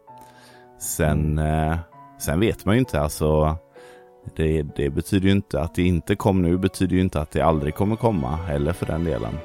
Sen, 0.79 1.39
eh, 1.39 1.77
sen 2.19 2.39
vet 2.39 2.65
man 2.65 2.75
ju 2.75 2.79
inte 2.79 3.01
alltså 3.01 3.57
det, 4.35 4.63
det 4.75 4.89
betyder 4.89 5.25
ju 5.25 5.31
inte 5.31 5.61
att 5.61 5.75
det 5.75 5.83
inte 5.83 6.15
kom 6.15 6.41
nu 6.41 6.57
betyder 6.57 6.95
ju 6.95 7.01
inte 7.01 7.21
att 7.21 7.31
det 7.31 7.41
aldrig 7.41 7.75
kommer 7.75 7.95
komma 7.95 8.35
heller 8.35 8.73
för 8.73 8.85
den 8.85 9.03
delen. 9.03 9.37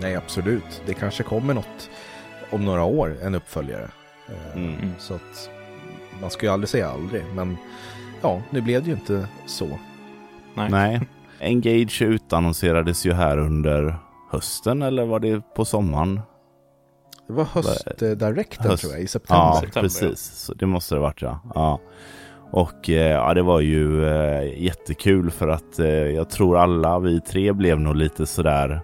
Nej, 0.00 0.16
absolut. 0.16 0.82
Det 0.86 0.94
kanske 0.94 1.22
kommer 1.22 1.54
något 1.54 1.90
om 2.50 2.64
några 2.64 2.84
år, 2.84 3.16
en 3.22 3.34
uppföljare. 3.34 3.88
Eh, 4.28 4.56
Mm. 4.56 4.92
Så 4.98 5.14
att 5.14 5.50
man 6.20 6.30
ska 6.30 6.46
ju 6.46 6.52
aldrig 6.52 6.68
säga 6.68 6.88
aldrig, 6.88 7.24
men 7.34 7.56
ja, 8.20 8.42
nu 8.50 8.60
blev 8.60 8.82
det 8.82 8.86
ju 8.90 8.94
inte 8.96 9.28
så. 9.46 9.78
Nej. 10.54 10.70
Nej. 10.70 11.00
Engage 11.40 12.02
utannonserades 12.02 13.06
ju 13.06 13.12
här 13.12 13.38
under 13.38 13.98
hösten 14.30 14.82
eller 14.82 15.06
var 15.06 15.20
det 15.20 15.54
på 15.54 15.64
sommaren? 15.64 16.20
Det 17.26 17.32
var 17.32 17.44
höstdirekten 17.44 18.66
Höst- 18.70 18.80
tror 18.82 18.92
jag, 18.92 19.02
i 19.02 19.06
september. 19.06 19.44
Ja, 19.44 19.60
September, 19.60 19.82
precis. 19.82 20.20
Så 20.20 20.54
det 20.54 20.66
måste 20.66 20.94
det 20.94 21.00
varit 21.00 21.22
ja. 21.22 21.40
ja. 21.54 21.80
Och 22.52 22.90
eh, 22.90 23.10
ja, 23.10 23.34
det 23.34 23.42
var 23.42 23.60
ju 23.60 24.06
eh, 24.06 24.62
jättekul 24.62 25.30
för 25.30 25.48
att 25.48 25.78
eh, 25.78 25.86
jag 25.88 26.30
tror 26.30 26.58
alla 26.58 26.98
vi 26.98 27.20
tre 27.20 27.52
blev 27.52 27.80
nog 27.80 27.96
lite 27.96 28.26
sådär 28.26 28.80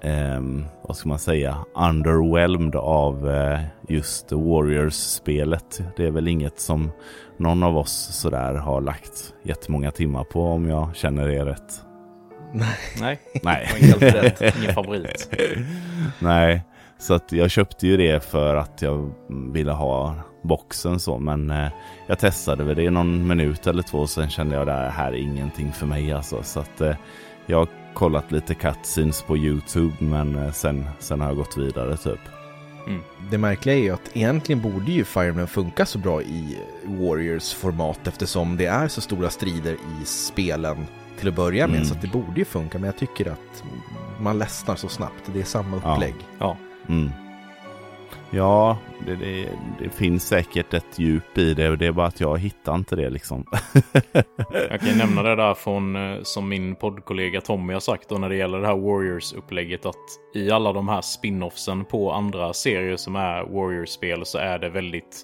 ehm, 0.00 0.64
vad 0.82 0.96
ska 0.96 1.08
man 1.08 1.18
säga, 1.18 1.58
underwhelmed 1.74 2.76
av 2.76 3.30
eh, 3.30 3.60
just 3.88 4.32
Warriors-spelet. 4.32 5.80
Det 5.96 6.06
är 6.06 6.10
väl 6.10 6.28
inget 6.28 6.60
som 6.60 6.90
någon 7.36 7.62
av 7.62 7.76
oss 7.78 8.08
sådär 8.12 8.54
har 8.54 8.80
lagt 8.80 9.34
jättemånga 9.42 9.90
timmar 9.90 10.24
på 10.24 10.42
om 10.42 10.68
jag 10.68 10.96
känner 10.96 11.28
det 11.28 11.44
rätt. 11.44 11.82
Nej, 13.00 13.20
Nej. 13.42 13.66
helt 13.66 14.02
rätt. 14.02 14.56
Ingen 14.58 14.74
favorit. 14.74 15.36
Nej, 16.18 16.62
så 16.98 17.14
att 17.14 17.32
jag 17.32 17.50
köpte 17.50 17.86
ju 17.86 17.96
det 17.96 18.24
för 18.24 18.56
att 18.56 18.82
jag 18.82 19.12
ville 19.52 19.72
ha 19.72 20.14
boxen 20.42 21.00
så. 21.00 21.18
Men 21.18 21.50
eh, 21.50 21.68
jag 22.06 22.18
testade 22.18 22.64
väl 22.64 22.76
det 22.76 22.82
i 22.82 22.90
någon 22.90 23.26
minut 23.26 23.66
eller 23.66 23.82
två. 23.82 24.06
Sen 24.06 24.30
kände 24.30 24.56
jag 24.56 24.66
det 24.66 24.72
här 24.72 25.12
är 25.12 25.16
ingenting 25.16 25.72
för 25.72 25.86
mig 25.86 26.12
alltså. 26.12 26.42
Så 26.42 26.60
att 26.60 26.80
eh, 26.80 26.96
jag 27.46 27.68
kollat 27.94 28.32
lite 28.32 28.54
cutscenes 28.54 29.22
på 29.22 29.36
YouTube. 29.36 29.92
Men 29.98 30.36
eh, 30.36 30.52
sen, 30.52 30.86
sen 30.98 31.20
har 31.20 31.28
jag 31.28 31.36
gått 31.36 31.56
vidare 31.56 31.96
typ. 31.96 32.20
Det 33.30 33.38
märkliga 33.38 33.74
är 33.76 33.78
ju 33.80 33.90
att 33.90 34.10
egentligen 34.16 34.62
borde 34.62 34.92
ju 34.92 35.04
Fire 35.04 35.28
Emblem 35.28 35.46
funka 35.46 35.86
så 35.86 35.98
bra 35.98 36.22
i 36.22 36.58
Warriors-format 36.84 38.06
eftersom 38.06 38.56
det 38.56 38.66
är 38.66 38.88
så 38.88 39.00
stora 39.00 39.30
strider 39.30 39.72
i 39.72 40.04
spelen 40.04 40.86
till 41.18 41.28
att 41.28 41.34
börja 41.36 41.66
med. 41.66 41.76
Mm. 41.76 41.88
Så 41.88 41.94
att 41.94 42.02
det 42.02 42.08
borde 42.08 42.38
ju 42.38 42.44
funka, 42.44 42.78
men 42.78 42.86
jag 42.86 42.96
tycker 42.98 43.30
att 43.30 43.64
man 44.20 44.38
ledsnar 44.38 44.76
så 44.76 44.88
snabbt. 44.88 45.22
Det 45.32 45.40
är 45.40 45.44
samma 45.44 45.80
Ja. 45.84 45.94
upplägg. 45.94 46.14
Ja, 46.38 46.56
Mm. 46.88 47.10
Ja, 48.30 48.78
det, 49.06 49.14
det, 49.16 49.48
det 49.78 49.90
finns 49.90 50.28
säkert 50.28 50.74
ett 50.74 50.98
djup 50.98 51.38
i 51.38 51.54
det. 51.54 51.76
Det 51.76 51.86
är 51.86 51.92
bara 51.92 52.06
att 52.06 52.20
jag 52.20 52.38
hittar 52.38 52.74
inte 52.74 52.96
det 52.96 53.10
liksom. 53.10 53.44
jag 54.70 54.80
kan 54.80 54.98
nämna 54.98 55.22
det 55.22 55.36
där 55.36 55.54
från 55.54 55.96
eh, 55.96 56.22
som 56.22 56.48
min 56.48 56.74
poddkollega 56.74 57.40
Tommy 57.40 57.72
har 57.72 57.80
sagt 57.80 58.08
då 58.08 58.18
när 58.18 58.28
det 58.28 58.36
gäller 58.36 58.58
det 58.60 58.66
här 58.66 58.76
Warriors-upplägget 58.76 59.86
att 59.86 59.96
i 60.34 60.50
alla 60.50 60.72
de 60.72 60.88
här 60.88 61.00
spin-offsen 61.00 61.84
på 61.84 62.12
andra 62.12 62.52
serier 62.52 62.96
som 62.96 63.16
är 63.16 63.42
Warriors-spel 63.42 64.26
så 64.26 64.38
är 64.38 64.58
det 64.58 64.68
väldigt 64.68 65.22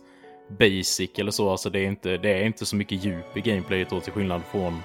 basic 0.58 1.10
eller 1.18 1.30
så. 1.30 1.50
Alltså 1.50 1.70
det 1.70 1.80
är 1.80 1.86
inte, 1.86 2.16
det 2.16 2.32
är 2.32 2.44
inte 2.44 2.66
så 2.66 2.76
mycket 2.76 3.04
djup 3.04 3.36
i 3.36 3.40
gameplayet 3.40 3.90
då 3.90 4.00
till 4.00 4.12
skillnad 4.12 4.42
från 4.50 4.82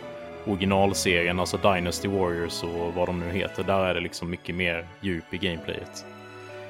originalserien, 0.48 1.40
alltså 1.40 1.58
Dynasty 1.58 2.08
Warriors 2.08 2.64
och 2.64 2.94
vad 2.96 3.08
de 3.08 3.20
nu 3.20 3.30
heter. 3.30 3.64
Där 3.64 3.86
är 3.86 3.94
det 3.94 4.02
liksom 4.02 4.30
mycket 4.30 4.56
mer 4.56 4.88
djup 5.02 5.34
i 5.34 5.38
gameplayet. 5.38 6.06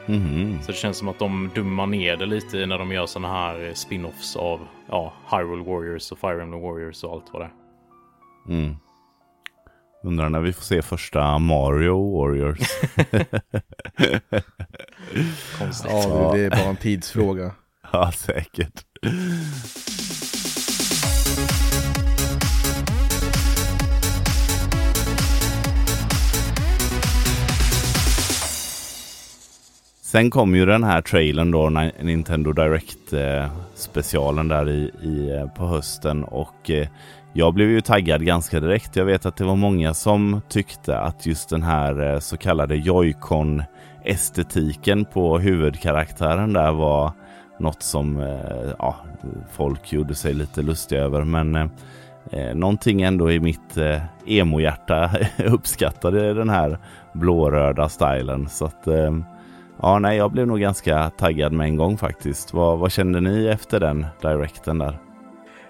Mhm. 0.09 0.61
Så 0.61 0.71
det 0.71 0.77
känns 0.77 0.97
som 0.97 1.07
att 1.07 1.19
de 1.19 1.49
dummar 1.55 1.87
ner 1.87 2.17
det 2.17 2.25
lite 2.25 2.65
när 2.65 2.77
de 2.77 2.91
gör 2.91 3.05
såna 3.05 3.27
här 3.27 3.73
spin-offs 3.73 4.35
av 4.35 4.59
ja, 4.87 5.13
Hyrule 5.31 5.63
Warriors 5.63 6.11
och 6.11 6.19
Fire 6.19 6.41
Emblem 6.41 6.61
Warriors 6.61 7.03
och 7.03 7.13
allt 7.13 7.25
vad 7.33 7.41
det 7.41 7.45
är. 7.45 7.51
Mm. 8.55 8.75
Undrar 10.03 10.29
när 10.29 10.39
vi 10.39 10.53
får 10.53 10.63
se 10.63 10.81
första 10.81 11.37
Mario 11.39 12.17
Warriors. 12.17 12.59
Konstigt. 15.59 15.91
Ja, 15.91 16.31
det 16.33 16.41
är 16.41 16.49
bara 16.49 16.69
en 16.69 16.75
tidsfråga. 16.77 17.51
ja, 17.91 18.11
säkert. 18.11 18.85
Sen 30.11 30.29
kom 30.29 30.55
ju 30.55 30.65
den 30.65 30.83
här 30.83 31.01
trailern 31.01 31.51
då, 31.51 31.69
Nintendo 32.01 32.51
Direct 32.51 33.13
eh, 33.13 33.45
specialen 33.73 34.47
där 34.47 34.69
i, 34.69 34.91
i, 35.03 35.31
eh, 35.35 35.47
på 35.47 35.65
hösten 35.65 36.23
och 36.23 36.69
eh, 36.69 36.87
jag 37.33 37.53
blev 37.53 37.69
ju 37.69 37.81
taggad 37.81 38.25
ganska 38.25 38.59
direkt. 38.59 38.95
Jag 38.95 39.05
vet 39.05 39.25
att 39.25 39.37
det 39.37 39.43
var 39.43 39.55
många 39.55 39.93
som 39.93 40.41
tyckte 40.49 40.99
att 40.99 41.25
just 41.25 41.49
den 41.49 41.63
här 41.63 42.19
så 42.19 42.37
kallade 42.37 42.75
Joy-Con 42.75 43.63
estetiken 44.03 45.05
på 45.05 45.39
huvudkaraktären 45.39 46.53
där 46.53 46.71
var 46.71 47.11
något 47.59 47.83
som 47.83 48.37
ja, 48.79 48.95
folk 49.51 49.93
gjorde 49.93 50.15
sig 50.15 50.33
lite 50.33 50.61
lustiga 50.61 51.01
över. 51.01 51.23
Men 51.23 51.55
eh, 51.55 51.67
eh, 52.31 52.55
någonting 52.55 53.01
ändå 53.01 53.31
i 53.31 53.39
mitt 53.39 53.77
eh, 53.77 54.01
emo-hjärta 54.25 55.11
uppskattade 55.45 56.33
den 56.33 56.49
här 56.49 56.77
blåröda 57.13 57.89
stilen. 57.89 58.49
Så 58.49 58.65
att 58.65 58.87
eh, 58.87 59.11
ja, 59.81 59.99
nej, 59.99 60.17
jag 60.17 60.31
blev 60.31 60.47
nog 60.47 60.59
ganska 60.59 61.09
taggad 61.09 61.53
med 61.53 61.67
en 61.67 61.75
gång 61.75 61.97
faktiskt. 61.97 62.53
Vad, 62.53 62.79
vad 62.79 62.91
kände 62.91 63.21
ni 63.21 63.47
efter 63.47 63.79
den 63.79 64.05
directen 64.21 64.77
där? 64.77 64.97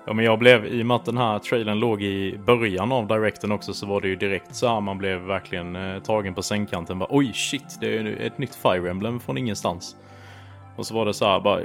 Ja, 0.09 0.13
men 0.13 0.25
jag 0.25 0.39
blev, 0.39 0.65
i 0.65 0.81
och 0.81 0.85
med 0.85 0.95
att 0.95 1.05
den 1.05 1.17
här 1.17 1.39
trailern 1.39 1.79
låg 1.79 2.01
i 2.01 2.37
början 2.45 2.91
av 2.91 3.07
directen 3.07 3.51
också, 3.51 3.73
så 3.73 3.85
var 3.85 4.01
det 4.01 4.07
ju 4.07 4.15
direkt 4.15 4.55
så 4.55 4.67
här 4.67 4.81
man 4.81 4.97
blev 4.97 5.19
verkligen 5.19 5.75
eh, 5.75 5.99
tagen 5.99 6.33
på 6.33 6.41
sängkanten. 6.41 6.99
Bara, 6.99 7.09
Oj, 7.09 7.31
shit, 7.33 7.77
det 7.79 7.97
är 7.97 8.21
ett 8.21 8.37
nytt 8.37 8.55
Fire 8.55 8.89
Emblem 8.89 9.19
från 9.19 9.37
ingenstans. 9.37 9.95
Och 10.79 10.85
så 10.85 10.93
var 10.93 11.05
det 11.05 11.13
så 11.13 11.25
här, 11.25 11.39
bara, 11.39 11.61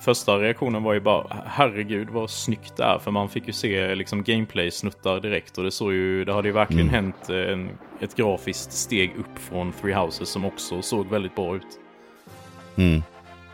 första 0.00 0.38
reaktionen 0.38 0.82
var 0.82 0.92
ju 0.92 1.00
bara, 1.00 1.26
herregud 1.46 2.10
vad 2.10 2.30
snyggt 2.30 2.76
det 2.76 2.84
är. 2.84 2.98
För 2.98 3.10
man 3.10 3.28
fick 3.28 3.46
ju 3.46 3.52
se 3.52 3.94
liksom 3.94 4.22
gameplay-snuttar 4.22 5.20
direkt 5.20 5.58
och 5.58 5.64
det 5.64 5.70
såg 5.70 5.92
ju, 5.92 6.24
det 6.24 6.32
hade 6.32 6.48
ju 6.48 6.54
verkligen 6.54 6.88
Mm. 6.88 6.94
hänt 6.94 7.30
eh, 7.30 7.52
en, 7.52 7.70
ett 8.00 8.16
grafiskt 8.16 8.72
steg 8.72 9.12
upp 9.18 9.38
från 9.38 9.72
Three 9.72 9.94
Houses 9.94 10.28
som 10.28 10.44
också 10.44 10.82
såg 10.82 11.06
väldigt 11.06 11.34
bra 11.34 11.56
ut. 11.56 11.66
Mm. 12.76 13.02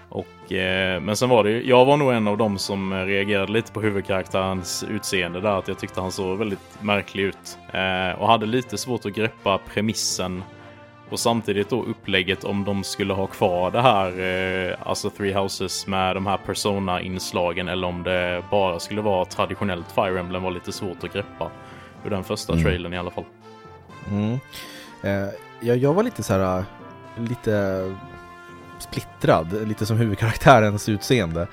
Och, 0.08 0.52
eh, 0.52 1.00
men 1.00 1.16
sen 1.16 1.28
var 1.28 1.44
det 1.44 1.50
ju, 1.50 1.68
jag 1.68 1.84
var 1.84 1.96
nog 1.96 2.12
en 2.12 2.28
av 2.28 2.38
dem 2.38 2.58
som 2.58 2.94
reagerade 3.06 3.52
lite 3.52 3.72
på 3.72 3.80
huvudkaraktärens 3.80 4.84
utseende 4.90 5.40
där. 5.40 5.58
Att 5.58 5.68
jag 5.68 5.78
tyckte 5.78 6.00
han 6.00 6.12
såg 6.12 6.38
väldigt 6.38 6.78
märklig 6.82 7.22
ut. 7.24 7.58
Eh, 7.72 8.20
och 8.20 8.28
hade 8.28 8.46
lite 8.46 8.78
svårt 8.78 9.06
att 9.06 9.14
greppa 9.14 9.58
premissen. 9.58 10.42
Och 11.10 11.20
samtidigt 11.20 11.70
då 11.70 11.82
upplägget 11.82 12.44
om 12.44 12.64
de 12.64 12.84
skulle 12.84 13.12
ha 13.14 13.26
kvar 13.26 13.70
det 13.70 13.80
här, 13.82 14.06
eh, 14.70 14.76
alltså 14.88 15.10
Three 15.10 15.32
Houses 15.34 15.86
med 15.86 16.16
de 16.16 16.26
här 16.26 16.36
Persona-inslagen. 16.36 17.68
Eller 17.68 17.86
om 17.86 18.02
det 18.02 18.42
bara 18.50 18.80
skulle 18.80 19.00
vara 19.00 19.24
traditionellt 19.24 19.92
Fire 19.94 20.20
Emblem 20.20 20.42
var 20.42 20.50
lite 20.50 20.72
svårt 20.72 21.04
att 21.04 21.12
greppa. 21.12 21.50
Ur 22.04 22.10
den 22.10 22.24
första 22.24 22.52
Mm. 22.52 22.64
trailern 22.64 22.92
i 22.94 22.98
alla 22.98 23.10
fall. 23.10 23.24
Mm. 24.10 24.32
Eh, 25.02 25.28
jag, 25.60 25.76
jag 25.76 25.94
var 25.94 26.02
lite 26.02 26.22
så 26.22 26.32
här, 26.32 26.64
lite 27.18 27.84
splittrad, 28.78 29.68
lite 29.68 29.86
som 29.86 29.96
huvudkaraktärens 29.96 30.88
utseende. 30.88 31.46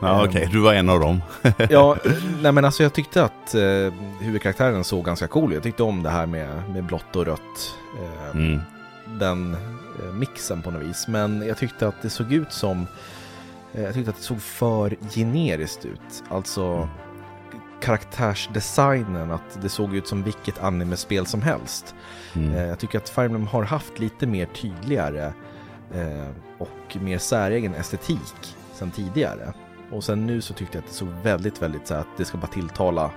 Ja, 0.00 0.20
Ehm. 0.22 0.28
Okej, 0.28 0.48
du 0.52 0.58
var 0.60 0.74
en 0.74 0.88
av 0.90 1.00
dem. 1.00 1.22
Ja, 1.70 1.96
nej 2.42 2.52
men 2.52 2.64
alltså 2.64 2.82
jag 2.82 2.92
tyckte 2.92 3.24
att 3.24 3.54
eh, 3.54 3.92
huvudkaraktären 4.20 4.84
såg 4.84 5.04
ganska 5.04 5.26
cool 5.28 5.50
ut. 5.50 5.54
Jag 5.54 5.62
tyckte 5.62 5.82
om 5.82 6.02
det 6.02 6.10
här 6.10 6.26
med, 6.26 6.70
med 6.70 6.84
blått 6.84 7.16
och 7.16 7.26
rött. 7.26 7.74
Eh, 8.02 8.30
Mm. 8.36 8.60
Den 9.18 9.56
eh, 10.02 10.12
mixen 10.12 10.62
på 10.62 10.70
något 10.70 10.82
vis. 10.82 11.08
Men 11.08 11.46
jag 11.46 11.58
tyckte 11.58 11.88
att 11.88 12.02
det 12.02 12.10
såg 12.10 12.32
ut 12.32 12.52
som... 12.52 12.86
Eh, 13.74 13.82
jag 13.82 13.94
tyckte 13.94 14.10
att 14.10 14.16
det 14.16 14.22
såg 14.22 14.42
för 14.42 14.96
generiskt 15.14 15.84
ut. 15.84 16.24
Alltså 16.28 16.88
karaktärsdesignen, 17.80 19.30
att 19.30 19.58
det 19.62 19.68
såg 19.68 19.94
ut 19.94 20.08
som 20.08 20.22
vilket 20.22 20.62
anime-spel 20.62 21.26
som 21.26 21.42
helst. 21.42 21.94
Mm. 22.34 22.54
Eh, 22.54 22.64
jag 22.66 22.78
tycker 22.78 22.98
att 22.98 23.08
Fire 23.08 23.24
Emblem 23.24 23.46
har 23.46 23.62
haft 23.62 23.98
lite 23.98 24.26
mer 24.26 24.46
tydligare 24.46 25.32
och 26.58 26.96
mer 27.00 27.18
säregen 27.18 27.74
estetik 27.74 28.56
sen 28.72 28.90
tidigare. 28.90 29.52
Och 29.90 30.04
sen 30.04 30.26
nu 30.26 30.40
så 30.40 30.54
tyckte 30.54 30.78
jag 30.78 30.82
att 30.82 30.88
det 30.90 30.96
såg 30.96 31.08
väldigt, 31.08 31.62
väldigt 31.62 31.86
så 31.86 31.94
att 31.94 32.06
det 32.16 32.24
ska 32.24 32.38
bara 32.38 32.46
tilltala 32.46 33.10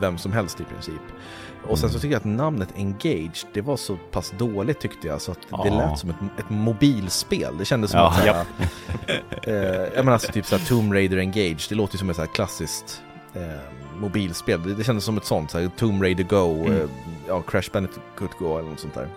vem 0.00 0.18
som 0.18 0.32
helst 0.32 0.60
i 0.60 0.64
princip. 0.64 1.02
Och 1.68 1.78
sen 1.78 1.90
så 1.90 1.98
tycker 1.98 2.12
jag 2.12 2.18
att 2.20 2.24
namnet 2.24 2.68
Engage, 2.76 3.46
det 3.54 3.60
var 3.60 3.76
så 3.76 3.96
pass 4.10 4.32
dåligt 4.38 4.80
tyckte 4.80 5.06
jag 5.06 5.20
så 5.20 5.32
att 5.32 5.38
det 5.40 5.68
Ja. 5.68 5.88
lät 5.90 5.98
som 5.98 6.10
ett, 6.10 6.16
ett 6.38 6.50
mobilspel. 6.50 7.58
Det 7.58 7.64
kändes 7.64 7.90
som 7.90 8.00
Ja. 8.00 8.06
att 8.08 8.16
såhär, 8.16 8.44
eh, 9.42 9.54
jag 9.94 9.96
menar 10.04 10.12
alltså 10.12 10.32
typ 10.32 10.46
såhär 10.46 10.66
Tomb 10.66 10.92
Raider 10.92 11.16
Engage, 11.18 11.66
det 11.68 11.74
låter 11.74 11.94
ju 11.94 11.98
som 11.98 12.10
ett 12.10 12.16
såhär 12.16 12.28
klassiskt 12.34 13.02
eh, 13.34 13.40
mobilspel. 14.00 14.62
Det, 14.62 14.74
det 14.74 14.84
kändes 14.84 15.04
som 15.04 15.16
ett 15.16 15.24
sånt, 15.26 15.50
såhär 15.50 15.70
Tomb 15.76 16.02
Raider 16.02 16.24
Go, 16.24 16.64
Mm. 16.66 16.72
eh, 16.76 16.88
ja 17.28 17.42
Crash 17.42 17.70
Bandicoot 17.72 18.38
Go 18.38 18.58
eller 18.58 18.68
något 18.70 18.80
sånt 18.80 18.94
där. 18.94 19.08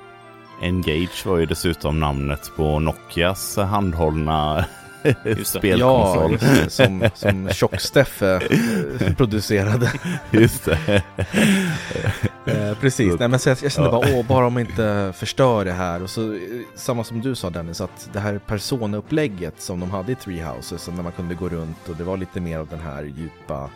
Engage 0.62 1.26
var 1.26 1.38
ju 1.38 1.46
dessutom 1.46 2.00
namnet 2.00 2.52
på 2.56 2.80
Nokias 2.80 3.58
handhållna. 3.58 4.66
Ja, 5.04 5.36
spelkonsol. 5.44 6.38
det, 6.40 6.70
som, 6.70 7.10
som 7.16 7.50
Tjock-Steffe 7.50 8.42
eh, 9.02 9.14
producerade. 9.16 9.92
Just 10.32 10.66
det. 10.66 11.04
Eh, 12.52 12.78
precis, 12.82 13.20
nej 13.20 13.28
men 13.28 13.40
så 13.40 13.50
jag, 13.50 13.58
jag 13.64 13.72
kände 13.72 13.90
bara 13.90 14.16
åh, 14.16 14.26
bara 14.26 14.48
om 14.48 14.58
inte 14.58 15.14
förstör 15.16 15.66
det 15.66 15.72
här. 15.72 16.04
Och 16.04 16.10
så, 16.10 16.34
eh, 16.34 16.40
samma 16.76 17.04
som 17.04 17.22
du 17.22 17.36
sa 17.36 17.50
Dennis, 17.50 17.82
att 17.82 18.10
det 18.14 18.20
här 18.20 18.40
personaupplägget 18.48 19.62
som 19.62 19.80
de 19.80 19.92
hade 19.92 20.12
i 20.12 20.16
Three 20.16 20.42
Houses, 20.42 20.90
när 20.96 21.04
man 21.04 21.12
kunde 21.12 21.36
gå 21.36 21.50
runt 21.50 21.90
och 21.90 21.96
det 21.96 22.04
var 22.04 22.18
lite 22.18 22.40
mer 22.42 22.60
av 22.60 22.68
den 22.68 22.80
här 22.80 23.04
djupa 23.04 23.70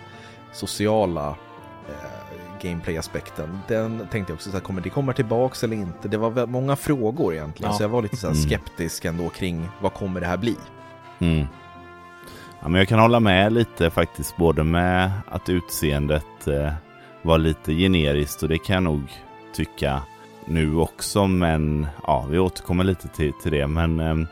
sociala 0.54 1.28
eh, 1.90 2.64
gameplay-aspekten. 2.70 3.60
Den 3.68 4.08
tänkte 4.12 4.32
jag 4.32 4.36
också, 4.36 4.50
så 4.50 4.56
här, 4.58 4.64
kommer 4.64 4.82
det 4.82 4.90
kommer 4.90 5.14
tillbaks 5.14 5.64
eller 5.64 5.76
inte? 5.78 6.08
Det 6.08 6.18
var 6.18 6.46
många 6.46 6.76
frågor 6.76 7.34
egentligen, 7.34 7.72
Ja. 7.72 7.78
så 7.78 7.84
jag 7.84 7.90
var 7.90 8.02
lite 8.02 8.18
så 8.18 8.28
här 8.28 8.34
Mm. 8.36 8.44
skeptisk 8.50 9.06
ändå 9.06 9.30
kring 9.30 9.70
vad 9.82 9.94
kommer 9.94 10.20
det 10.22 10.28
här 10.28 10.38
bli? 10.38 10.56
Mm. 11.20 11.46
Ja, 12.62 12.68
men 12.70 12.80
jag 12.80 12.88
kan 12.88 13.00
hålla 13.00 13.20
med 13.20 13.54
lite 13.54 13.90
faktiskt, 13.90 14.38
både 14.38 14.64
med 14.64 15.12
att 15.32 15.50
utseendet 15.50 16.48
eh, 16.48 16.74
var 17.24 17.38
lite 17.38 17.74
generiskt 17.74 18.44
och 18.44 18.50
det 18.50 18.58
kan 18.58 18.74
jag 18.74 18.84
nog 18.84 19.02
tycka 19.54 20.02
nu 20.46 20.76
också, 20.76 21.28
men 21.28 21.88
ja, 22.08 22.26
vi 22.30 22.40
återkommer 22.40 22.84
lite 22.84 23.08
till, 23.08 23.34
till 23.34 23.52
det. 23.52 23.68
Men 23.68 24.00
ehm, 24.00 24.28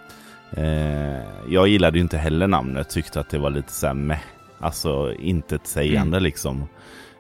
eh, 0.51 1.21
jag 1.50 1.67
gillade 1.67 1.98
ju 1.98 2.01
inte 2.01 2.17
heller 2.17 2.48
namnet, 2.48 2.89
tyckte 2.89 3.19
att 3.19 3.29
det 3.29 3.38
var 3.38 3.50
lite 3.50 3.71
så 3.71 3.88
här 3.88 3.93
meh, 3.93 4.19
alltså 4.60 5.13
inte 5.19 5.55
ett 5.55 5.67
sägande 5.67 6.19
liksom. 6.19 6.63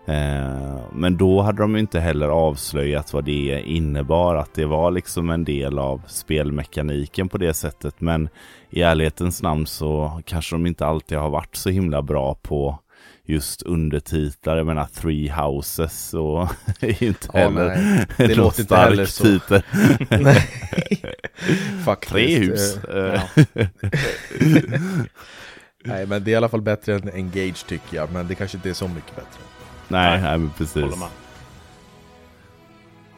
Eh, 0.05 0.79
men 0.93 1.17
då 1.17 1.41
hade 1.41 1.61
de 1.61 1.73
ju 1.73 1.79
inte 1.79 1.99
heller 1.99 2.27
avslöjat 2.27 3.13
vad 3.13 3.23
det 3.23 3.63
innebar, 3.65 4.35
att 4.35 4.53
det 4.53 4.65
var 4.65 4.91
liksom 4.91 5.29
en 5.29 5.43
del 5.43 5.79
av 5.79 6.01
spelmekaniken 6.07 7.29
på 7.29 7.37
det 7.37 7.53
sättet. 7.53 8.01
Men 8.01 8.29
i 8.69 8.81
ärlighetens 8.81 9.41
namn 9.41 9.67
så 9.67 10.21
kanske 10.25 10.55
de 10.55 10.65
inte 10.65 10.85
alltid 10.85 11.17
har 11.17 11.29
varit 11.29 11.55
så 11.55 11.69
himla 11.69 12.01
bra 12.01 12.35
på 12.35 12.79
just 13.25 13.61
undertitlar. 13.61 14.57
Jag 14.57 14.65
menar 14.65 14.85
Three 14.85 15.29
Houses 15.29 16.13
och 16.13 16.49
inte 17.01 17.27
Ja, 17.33 17.39
heller 17.39 17.67
nej, 17.67 18.05
det 18.17 18.27
någon 18.27 18.37
låter 18.37 18.59
inte 18.61 18.63
stark 18.63 18.89
heller 18.89 19.05
så. 19.05 19.23
titel. 19.23 19.61
Nej, 20.09 20.49
faktiskt. 21.85 22.11
Tre 22.11 22.37
hus. 22.39 22.77
Eh, 22.83 23.21
Eh, 23.55 23.67
Nej, 25.83 26.05
men 26.05 26.23
det 26.23 26.31
är 26.31 26.33
i 26.33 26.35
alla 26.35 26.49
fall 26.49 26.61
bättre 26.61 26.95
än 26.95 27.09
Engage 27.13 27.65
tycker 27.67 27.97
jag, 27.97 28.11
men 28.11 28.27
det 28.27 28.35
kanske 28.35 28.57
inte 28.57 28.69
är 28.69 28.73
så 28.73 28.87
mycket 28.87 29.15
bättre. 29.15 29.39
Nej, 29.87 30.21
nej, 30.21 30.37
men 30.37 30.49
precis. 30.57 30.83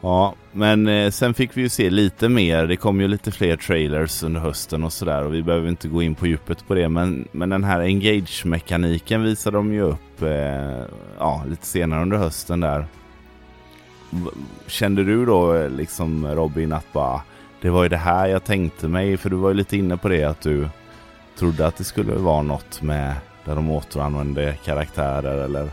Ja, 0.04 0.34
men 0.52 0.88
eh, 0.88 1.10
sen 1.10 1.34
fick 1.34 1.56
vi 1.56 1.60
ju 1.60 1.68
se 1.68 1.90
lite 1.90 2.28
mer. 2.28 2.66
Det 2.66 2.76
kom 2.76 3.00
ju 3.00 3.08
lite 3.08 3.30
fler 3.30 3.56
trailers 3.56 4.22
under 4.22 4.40
hösten 4.40 4.84
och 4.84 4.92
sådär 4.92 5.24
och 5.24 5.34
vi 5.34 5.42
behöver 5.42 5.68
inte 5.68 5.88
gå 5.88 6.02
in 6.02 6.14
på 6.14 6.26
djupet 6.26 6.66
på 6.66 6.74
det. 6.74 6.88
Men, 6.88 7.28
men 7.32 7.48
den 7.48 7.64
här 7.64 7.80
engage-mekaniken 7.80 9.22
visade 9.22 9.56
de 9.56 9.72
ju 9.72 9.80
upp 9.80 10.22
eh, 10.22 10.82
ja, 11.18 11.44
lite 11.48 11.66
senare 11.66 12.02
under 12.02 12.16
hösten 12.16 12.60
där. 12.60 12.86
Kände 14.66 15.04
du 15.04 15.26
då 15.26 15.54
eh, 15.54 15.70
liksom 15.70 16.26
Robin 16.26 16.72
att 16.72 16.92
bara 16.92 17.22
det 17.60 17.70
var 17.70 17.82
ju 17.82 17.88
det 17.88 17.96
här 17.96 18.26
jag 18.26 18.44
tänkte 18.44 18.88
mig 18.88 19.16
för 19.16 19.30
du 19.30 19.36
var 19.36 19.48
ju 19.48 19.54
lite 19.54 19.76
inne 19.76 19.96
på 19.96 20.08
det 20.08 20.24
att 20.24 20.40
du 20.40 20.68
trodde 21.38 21.66
att 21.66 21.76
det 21.76 21.84
skulle 21.84 22.14
vara 22.14 22.42
något 22.42 22.82
med 22.82 23.14
där 23.44 23.54
de 23.54 23.70
återanvände 23.70 24.54
karaktärer 24.64 25.44
eller 25.44 25.68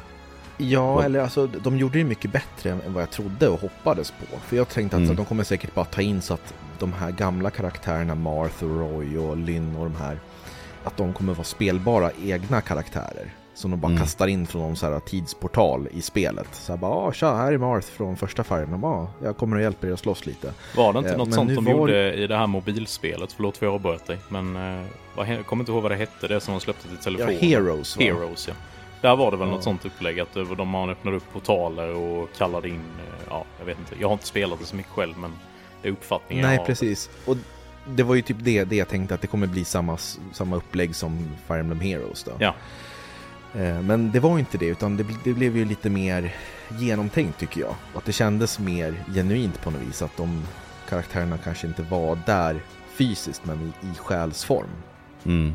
Ja, 0.69 0.93
Vad- 0.95 1.05
eller 1.05 1.19
alltså 1.19 1.47
de 1.47 1.77
gjorde 1.77 1.97
det 1.97 2.03
mycket 2.03 2.31
bättre 2.31 2.69
än 2.71 2.81
vad 2.93 3.01
jag 3.03 3.11
trodde 3.11 3.47
och 3.49 3.59
hoppades 3.61 4.11
på. 4.11 4.37
För 4.39 4.55
jag 4.55 4.69
tänkte 4.69 4.97
att 4.97 5.03
Mm. 5.03 5.15
de 5.15 5.25
kommer 5.25 5.43
säkert 5.43 5.73
bara 5.75 5.85
ta 5.85 6.01
in 6.01 6.21
så 6.21 6.33
att 6.33 6.53
de 6.79 6.93
här 6.93 7.11
gamla 7.11 7.49
karaktärerna, 7.49 8.15
Marth 8.15 8.63
och 8.63 8.77
Roy 8.79 9.17
och 9.17 9.37
Lynn 9.37 9.75
och 9.75 9.83
de 9.85 9.95
här, 9.95 10.19
att 10.83 10.97
de 10.97 11.13
kommer 11.13 11.33
vara 11.33 11.43
spelbara 11.43 12.11
egna 12.23 12.61
karaktärer. 12.61 13.33
Som 13.53 13.71
de 13.71 13.79
bara 13.79 13.87
Mm. 13.87 13.99
kastar 14.01 14.27
in 14.27 14.47
från 14.47 14.61
någon 14.61 14.75
så 14.75 14.91
här 14.91 14.99
tidsportal 14.99 15.87
i 15.91 16.01
spelet. 16.01 16.47
Så 16.51 16.71
här 16.71 16.77
bara, 16.77 16.91
ah, 16.91 17.11
tja, 17.13 17.35
här 17.35 17.51
är 17.53 17.57
Marth 17.57 17.87
från 17.87 18.17
första 18.17 18.57
Emblem. 18.61 18.83
Ah, 18.83 19.07
jag 19.23 19.37
kommer 19.37 19.55
och 19.55 19.61
hjälper 19.61 19.87
er 19.87 19.91
att 19.93 19.99
slåss 19.99 20.25
lite. 20.25 20.53
Var 20.75 20.93
det 20.93 20.99
inte 20.99 21.11
Eh, 21.11 21.17
något 21.17 21.33
sånt 21.33 21.55
de 21.55 21.65
var- 21.65 21.71
gjorde 21.71 22.13
i 22.13 22.27
det 22.27 22.37
här 22.37 22.47
mobilspelet? 22.47 23.33
Förlåt 23.33 23.57
för 23.57 23.65
jag 23.65 23.75
avbröt 23.75 24.05
dig. 24.07 24.17
Men 24.29 24.55
eh, 24.55 24.85
jag 25.17 25.45
kommer 25.45 25.61
inte 25.61 25.71
ihåg 25.71 25.81
vad 25.83 25.91
det 25.91 25.95
hette, 25.95 26.27
det 26.27 26.39
som 26.39 26.53
de 26.53 26.59
släppte 26.59 26.87
till 26.87 26.97
Ja, 26.97 27.03
telefon. 27.03 27.49
Heroes 27.49 27.97
va? 27.97 28.03
Heroes 28.03 28.47
ja. 28.47 28.53
Där 29.01 29.15
var 29.15 29.31
det 29.31 29.37
väl 29.37 29.47
Ja. 29.47 29.53
något 29.53 29.63
sånt 29.63 29.85
upplägg 29.85 30.19
att 30.19 30.33
de 30.57 30.67
man 30.67 30.89
öppnade 30.89 31.17
upp 31.17 31.33
portaler 31.33 31.95
och 31.95 32.29
kallade 32.37 32.69
in, 32.69 32.75
eh, 32.75 33.23
ja 33.29 33.45
jag 33.59 33.65
vet 33.65 33.79
inte. 33.79 33.95
Jag 33.99 34.07
har 34.07 34.13
inte 34.13 34.27
spelat 34.27 34.59
det 34.59 34.65
så 34.65 34.75
mycket 34.75 34.91
själv 34.91 35.17
men 35.17 35.31
det 35.81 35.87
är 35.87 35.91
uppfattningen 35.91 36.45
Nej, 36.45 36.53
jag 36.53 36.59
har. 36.61 36.65
precis. 36.65 37.09
Och 37.25 37.37
det 37.87 38.03
var 38.03 38.15
ju 38.15 38.21
typ 38.21 38.37
det, 38.39 38.63
det 38.63 38.75
jag 38.75 38.87
tänkte 38.87 39.15
att 39.15 39.21
det 39.21 39.27
kommer 39.27 39.47
bli 39.47 39.65
samma, 39.65 39.97
samma 40.33 40.55
upplägg 40.55 40.95
som 40.95 41.29
Fire 41.47 41.59
Emblem 41.59 41.79
Heroes 41.79 42.23
då. 42.23 42.31
Ja. 42.39 42.53
Eh, 43.55 43.81
Men 43.81 44.11
det 44.11 44.19
var 44.19 44.33
ju 44.33 44.39
inte 44.39 44.57
det, 44.57 44.65
utan 44.65 44.97
det, 44.97 45.05
det 45.23 45.33
blev 45.33 45.57
ju 45.57 45.65
lite 45.65 45.89
mer 45.89 46.35
genomtänkt 46.79 47.39
tycker 47.39 47.61
jag. 47.61 47.75
Och 47.93 47.97
att 47.97 48.05
det 48.05 48.11
kändes 48.11 48.59
mer 48.59 49.03
genuint 49.13 49.61
på 49.61 49.71
något 49.71 49.81
vis. 49.81 50.01
Att 50.01 50.17
de 50.17 50.43
karaktärerna 50.89 51.37
kanske 51.37 51.67
inte 51.67 51.81
var 51.83 52.19
där 52.25 52.61
fysiskt, 52.93 53.45
men 53.45 53.61
i, 53.83 53.85
i 53.87 53.95
själsform. 53.97 54.67
Mm. 55.25 55.53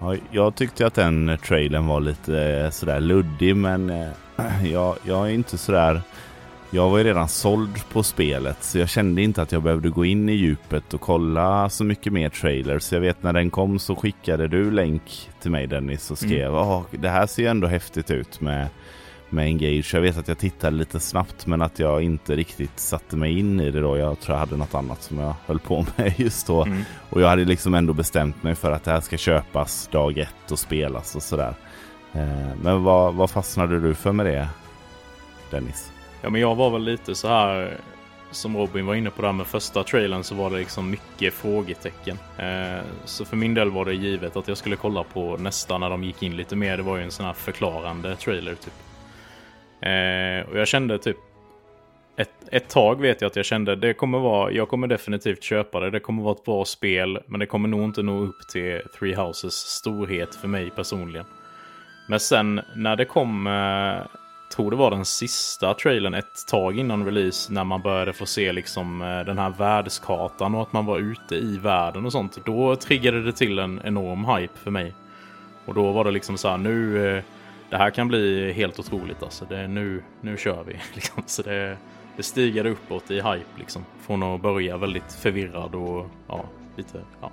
Ja, 0.00 0.16
jag 0.30 0.54
tyckte 0.54 0.86
att 0.86 0.94
den 0.94 1.38
trailern 1.44 1.86
var 1.86 2.00
lite 2.00 2.42
eh, 2.42 2.70
sådär 2.70 3.00
luddig 3.00 3.56
men 3.56 3.90
eh, 3.90 4.08
jag, 4.72 4.96
jag 5.04 5.26
är 5.26 5.32
inte 5.34 5.58
sådär 5.58 6.00
Jag 6.70 6.90
var 6.90 6.98
ju 6.98 7.04
redan 7.04 7.28
såld 7.28 7.88
på 7.92 8.02
spelet 8.02 8.56
så 8.64 8.78
jag 8.78 8.88
kände 8.88 9.22
inte 9.22 9.42
att 9.42 9.52
jag 9.52 9.62
behövde 9.62 9.88
gå 9.90 10.04
in 10.04 10.28
i 10.28 10.32
djupet 10.32 10.94
och 10.94 11.00
kolla 11.00 11.68
så 11.70 11.84
mycket 11.84 12.12
mer 12.12 12.28
trailers. 12.28 12.92
Jag 12.92 13.00
vet 13.00 13.22
när 13.22 13.32
den 13.32 13.50
kom 13.50 13.78
så 13.78 13.96
skickade 13.96 14.48
du 14.48 14.70
länk 14.70 15.30
till 15.42 15.50
mig 15.50 15.66
Dennis 15.66 16.10
och 16.10 16.18
skrev 16.18 16.54
"Ah, 16.56 16.84
det 16.90 17.08
här 17.08 17.26
ser 17.26 17.42
ju 17.42 17.48
ändå 17.48 17.66
häftigt 17.68 18.10
ut 18.10 18.40
med, 18.40 18.68
med 19.32 19.46
Engage. 19.46 19.94
Jag 19.94 20.00
vet 20.00 20.18
att 20.18 20.28
jag 20.28 20.38
tittade 20.38 20.76
lite 20.76 21.00
snabbt 21.00 21.46
men 21.46 21.62
att 21.62 21.78
jag 21.78 22.02
inte 22.02 22.36
riktigt 22.36 22.80
satte 22.80 23.16
mig 23.16 23.38
in 23.38 23.60
i 23.60 23.70
det 23.70 23.80
då. 23.80 23.96
Jag 23.96 24.20
tror 24.20 24.34
jag 24.34 24.40
hade 24.40 24.56
något 24.56 24.74
annat 24.74 25.02
som 25.02 25.18
jag 25.18 25.34
höll 25.46 25.58
på 25.58 25.86
med 25.96 26.14
just 26.20 26.46
då. 26.46 26.64
Mm. 26.64 26.82
Och 27.10 27.20
jag 27.20 27.28
hade 27.28 27.44
liksom 27.44 27.74
ändå 27.74 27.92
bestämt 27.92 28.42
mig 28.42 28.54
för 28.54 28.72
att 28.72 28.84
det 28.84 28.90
här 28.90 29.00
ska 29.00 29.16
köpas 29.16 29.88
dag 29.92 30.18
ett 30.18 30.50
och 30.50 30.58
spelas 30.58 31.16
och 31.16 31.22
sådär. 31.22 31.54
Eh, 32.12 32.56
Men 32.62 32.82
vad, 32.82 33.14
vad 33.14 33.30
fastnade 33.30 33.80
du 33.80 33.94
för 33.94 34.12
med 34.12 34.26
det 34.26 34.48
Dennis? 35.50 35.92
Ja 36.22 36.30
men 36.30 36.40
jag 36.40 36.54
var 36.54 36.70
väl 36.70 36.82
lite 36.82 37.14
så 37.14 37.28
här 37.28 37.76
som 38.30 38.56
Robin 38.56 38.86
var 38.86 38.94
inne 38.94 39.10
på 39.10 39.22
där 39.22 39.32
med 39.32 39.46
första 39.46 39.82
trailern 39.84 40.24
så 40.24 40.34
var 40.34 40.50
det 40.50 40.56
liksom 40.58 40.90
mycket 40.90 41.34
frågetecken. 41.34 42.18
Eh, 42.38 42.82
så 43.04 43.24
för 43.24 43.36
min 43.36 43.54
del 43.54 43.70
var 43.70 43.84
det 43.84 43.94
givet 43.94 44.36
att 44.36 44.48
jag 44.48 44.56
skulle 44.56 44.76
kolla 44.76 45.02
på 45.04 45.36
nästa 45.36 45.78
när 45.78 45.90
de 45.90 46.04
gick 46.04 46.22
in 46.22 46.36
lite 46.36 46.56
mer. 46.56 46.76
Det 46.76 46.82
var 46.82 46.96
ju 46.96 47.02
en 47.02 47.10
sån 47.10 47.26
här 47.26 47.32
förklarande 47.32 48.16
trailer 48.16 48.54
typ. 48.54 48.72
Eh, 49.82 50.50
och 50.50 50.58
jag 50.58 50.68
kände 50.68 50.98
typ 50.98 51.16
ett, 52.16 52.30
ett 52.52 52.68
tag 52.68 53.00
vet 53.00 53.20
jag 53.20 53.28
att 53.28 53.36
jag 53.36 53.44
kände 53.44 53.76
det 53.76 53.94
kommer 53.94 54.18
vara, 54.18 54.52
jag 54.52 54.68
kommer 54.68 54.86
definitivt 54.86 55.42
köpa 55.42 55.80
det. 55.80 55.90
Det 55.90 56.00
kommer 56.00 56.22
vara 56.22 56.34
ett 56.34 56.44
bra 56.44 56.64
spel 56.64 57.18
men 57.26 57.40
det 57.40 57.46
kommer 57.46 57.68
nog 57.68 57.84
inte 57.84 58.02
nå 58.02 58.18
upp 58.18 58.48
till 58.48 58.80
Three 58.98 59.14
Houses 59.14 59.54
storhet 59.54 60.34
för 60.34 60.48
mig 60.48 60.70
personligen. 60.70 61.26
Men 62.08 62.20
sen 62.20 62.60
när 62.76 62.96
det 62.96 63.04
kom 63.04 63.46
eh, 63.46 64.16
tror 64.56 64.70
det 64.70 64.76
var 64.76 64.90
den 64.90 65.04
sista 65.04 65.74
trailern 65.74 66.14
ett 66.14 66.46
tag 66.46 66.78
innan 66.78 67.04
release 67.04 67.52
när 67.52 67.64
man 67.64 67.82
började 67.82 68.12
få 68.12 68.26
se 68.26 68.52
liksom 68.52 69.02
eh, 69.02 69.20
den 69.20 69.38
här 69.38 69.50
världskartan 69.50 70.54
och 70.54 70.62
att 70.62 70.72
man 70.72 70.86
var 70.86 70.98
ute 70.98 71.36
i 71.36 71.58
världen 71.58 72.06
och 72.06 72.12
sånt. 72.12 72.38
Då 72.44 72.76
triggade 72.76 73.22
det 73.22 73.32
till 73.32 73.58
en 73.58 73.80
enorm 73.84 74.24
hype 74.24 74.58
för 74.58 74.70
mig. 74.70 74.94
Och 75.64 75.74
då 75.74 75.92
var 75.92 76.04
det 76.04 76.10
liksom 76.10 76.38
så 76.38 76.48
här 76.48 76.58
nu, 76.58 77.08
eh, 77.16 77.24
det 77.70 77.76
här 77.76 77.90
kan 77.90 78.08
bli 78.08 78.52
helt 78.52 78.78
otroligt 78.78 79.22
alltså. 79.22 79.44
Det 79.48 79.58
är 79.58 79.68
nu, 79.68 80.02
nu 80.20 80.36
kör 80.36 80.64
vi. 80.66 80.72
Liksom. 80.94 81.22
Så 81.26 81.42
det, 81.42 81.76
det 82.16 82.22
stigade 82.22 82.70
uppåt 82.70 83.10
i 83.10 83.14
hype 83.14 83.58
liksom. 83.58 83.84
Från 84.00 84.22
att 84.22 84.42
börja 84.42 84.76
väldigt 84.76 85.12
förvirrad 85.12 85.74
och 85.74 86.06
ja, 86.28 86.44
lite, 86.76 87.00
ja. 87.20 87.30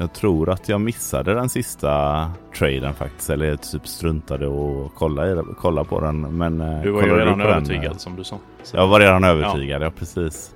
Jag 0.00 0.12
tror 0.12 0.50
att 0.50 0.68
jag 0.68 0.80
missade 0.80 1.34
den 1.34 1.48
sista 1.48 2.30
trailern 2.58 2.94
faktiskt. 2.94 3.30
Eller 3.30 3.56
typ 3.56 3.88
struntade 3.88 4.46
och 4.46 4.94
kolla, 4.94 5.28
i, 5.32 5.42
kolla 5.58 5.84
på 5.84 6.00
den. 6.00 6.20
Men, 6.20 6.60
eh, 6.60 6.82
Du 6.82 6.90
var 6.90 7.02
ju 7.02 7.16
redan 7.16 7.38
den, 7.38 7.46
övertygad 7.46 7.92
eh? 7.92 7.96
som 7.96 8.16
du 8.16 8.24
sa. 8.24 8.38
Så. 8.62 8.76
Jag 8.76 8.86
var 8.86 9.00
redan 9.00 9.24
övertygad, 9.24 9.82
ja, 9.82 9.90
precis. 9.90 10.54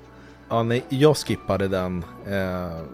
Ja, 0.52 0.62
nej, 0.62 0.84
jag 0.88 1.16
skippade 1.16 1.68
den. 1.68 2.04
Eh, 2.26 2.32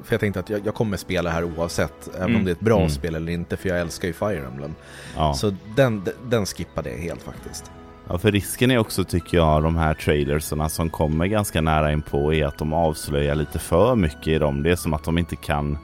för 0.05 0.11
jag 0.15 0.21
tänkte 0.21 0.41
att 0.41 0.51
jag, 0.51 0.67
jag 0.67 0.75
kommer 0.75 0.97
spela 0.97 1.31
här 1.31 1.45
oavsett. 1.45 2.09
Även 2.17 2.37
om 2.37 2.45
det 2.45 2.51
är 2.51 2.53
ett 2.53 2.61
bra 2.61 2.77
Mm. 2.79 2.91
spel 2.91 3.15
eller 3.15 3.33
inte. 3.33 3.57
För 3.57 3.69
jag 3.69 3.81
älskar 3.81 4.09
ju 4.09 4.15
Fire 4.15 4.47
Emblem. 4.47 4.75
Ja. 5.17 5.35
Så 5.35 5.55
den, 5.77 6.03
den 6.29 6.47
skippade 6.47 6.91
jag 6.91 6.99
helt 6.99 7.23
faktiskt. 7.23 7.71
ja, 8.09 8.19
för 8.19 8.33
risken 8.33 8.71
är 8.71 8.79
också 8.79 9.05
tycker 9.05 9.37
jag 9.37 9.63
de 9.63 9.77
här 9.77 9.95
trailersarna 9.95 10.69
som 10.69 10.91
kommer 10.91 11.27
ganska 11.27 11.61
nära 11.61 11.93
in 11.93 12.03
på 12.03 12.35
är 12.35 12.47
att 12.47 12.59
de 12.59 12.73
avslöjar 12.73 13.35
lite 13.35 13.59
för 13.59 13.97
mycket 13.97 14.29
i 14.29 14.39
dem. 14.39 14.63
Det 14.63 14.71
är 14.71 14.77
som 14.77 14.95
att 14.95 15.05
de 15.05 15.19
inte 15.19 15.37
kan 15.37 15.79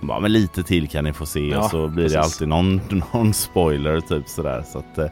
de 0.00 0.06
bara, 0.06 0.20
men 0.20 0.32
lite 0.32 0.62
till 0.62 0.88
kan 0.88 1.04
ni 1.04 1.12
få 1.12 1.26
se 1.26 1.40
Ja, 1.48 1.58
och 1.64 1.70
så 1.70 1.88
blir 1.88 2.04
det 2.08 2.14
precis. 2.14 2.32
alltid 2.34 2.48
någon, 2.48 2.80
någon 3.12 3.34
spoiler 3.34 4.00
typ 4.00 4.28
sådär. 4.28 4.62
Så 4.72 4.78
att 4.78 4.98
eh, 4.98 5.06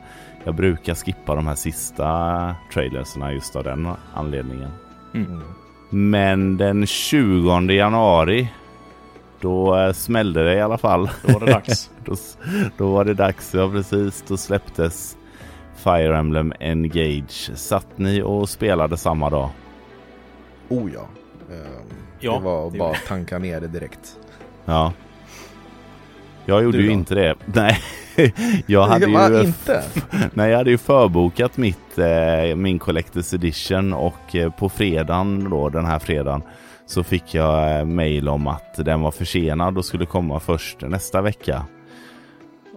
jag 0.44 0.54
brukar 0.54 0.94
skippa 0.94 1.34
de 1.34 1.46
här 1.46 1.54
sista 1.54 2.54
trailersarna 2.74 3.32
just 3.32 3.56
av 3.56 3.64
den 3.64 3.88
anledningen. 4.14 4.70
Mm. 5.14 5.40
Men 5.94 6.56
den 6.56 6.86
20 6.86 7.60
januari 7.72 8.48
då 9.40 9.76
eh, 9.78 9.92
smällde 9.92 10.44
det 10.44 10.54
i 10.54 10.60
alla 10.60 10.78
fall. 10.78 11.10
Då 11.26 11.32
var 11.32 11.40
det 11.46 11.52
dags. 11.52 11.90
Då, 12.04 12.14
då 12.76 12.92
var 12.92 13.04
det 13.04 13.14
dags, 13.14 13.54
ja 13.54 13.70
precis. 13.70 14.24
Då 14.28 14.36
släpptes 14.36 15.16
Fire 15.76 16.18
Emblem 16.18 16.52
Engage. 16.60 17.50
Satt 17.54 17.86
ni 17.98 18.22
och 18.22 18.48
spelade 18.48 18.96
samma 18.96 19.30
dag? 19.30 19.50
Oh 20.68 20.90
ja. 20.94 21.08
Eh, 21.50 21.56
Ja, 22.20 22.32
det 22.38 22.44
var 22.44 22.70
det 22.70 22.78
bara 22.78 22.94
tanka 23.08 23.38
ner 23.38 23.60
det 23.60 23.68
direkt. 23.68 24.16
Ja. 24.64 24.92
Jag 26.44 26.62
gjorde 26.62 26.76
Du 26.78 26.82
ju 26.82 26.88
då? 26.88 26.94
inte 26.94 27.14
det. 27.14 27.34
Nej, 27.44 27.78
jag 28.66 28.86
hade 28.86 29.06
ju... 29.06 29.40
inte? 29.44 29.84
Nej, 30.34 30.50
jag 30.50 30.58
hade 30.58 30.70
ju 30.70 30.78
förbokat 30.78 31.56
mitt, 31.56 31.98
eh, 31.98 32.56
min 32.56 32.78
Collector's 32.78 33.34
Edition 33.34 33.92
och 33.92 34.36
eh, 34.36 34.50
på 34.50 34.68
fredagen 34.68 35.50
då, 35.50 35.68
den 35.68 35.84
här 35.84 35.98
fredagen, 35.98 36.42
så 36.86 37.02
fick 37.02 37.34
jag 37.34 37.78
eh, 37.78 37.84
mail 37.84 38.28
om 38.28 38.46
att 38.46 38.74
den 38.76 39.00
var 39.00 39.10
försenad 39.10 39.78
och 39.78 39.84
skulle 39.84 40.06
komma 40.06 40.40
först 40.40 40.80
nästa 40.80 41.22
vecka. 41.22 41.62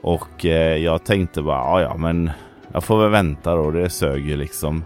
Och 0.01 0.45
eh, 0.45 0.77
jag 0.77 1.05
tänkte 1.05 1.41
bara, 1.41 1.57
ja 1.57 1.81
ja 1.81 1.97
men 1.97 2.31
jag 2.73 2.83
får 2.83 3.01
väl 3.01 3.09
vänta 3.11 3.55
då, 3.55 3.71
det 3.71 3.89
sög 3.89 4.27
ju 4.27 4.35
liksom. 4.35 4.83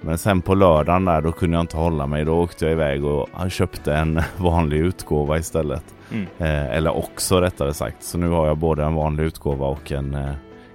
Men 0.00 0.18
sen 0.18 0.42
på 0.42 0.54
lördagen 0.54 1.04
där, 1.04 1.22
då 1.22 1.32
kunde 1.32 1.56
jag 1.56 1.62
inte 1.62 1.76
hålla 1.76 2.06
mig. 2.06 2.24
Då 2.24 2.34
åkte 2.34 2.64
jag 2.64 2.72
iväg 2.72 3.04
och 3.04 3.28
köpte 3.48 3.94
en 3.94 4.22
vanlig 4.36 4.78
utgåva 4.78 5.38
istället. 5.38 5.84
Mm. 6.12 6.26
Eh, 6.38 6.76
eller 6.76 6.96
också 6.96 7.40
rättare 7.40 7.74
sagt. 7.74 8.02
Så 8.02 8.18
nu 8.18 8.28
har 8.28 8.46
jag 8.46 8.56
både 8.56 8.84
en 8.84 8.94
vanlig 8.94 9.24
utgåva 9.24 9.66
och 9.66 9.92
en 9.92 10.14
eh, 10.14 10.30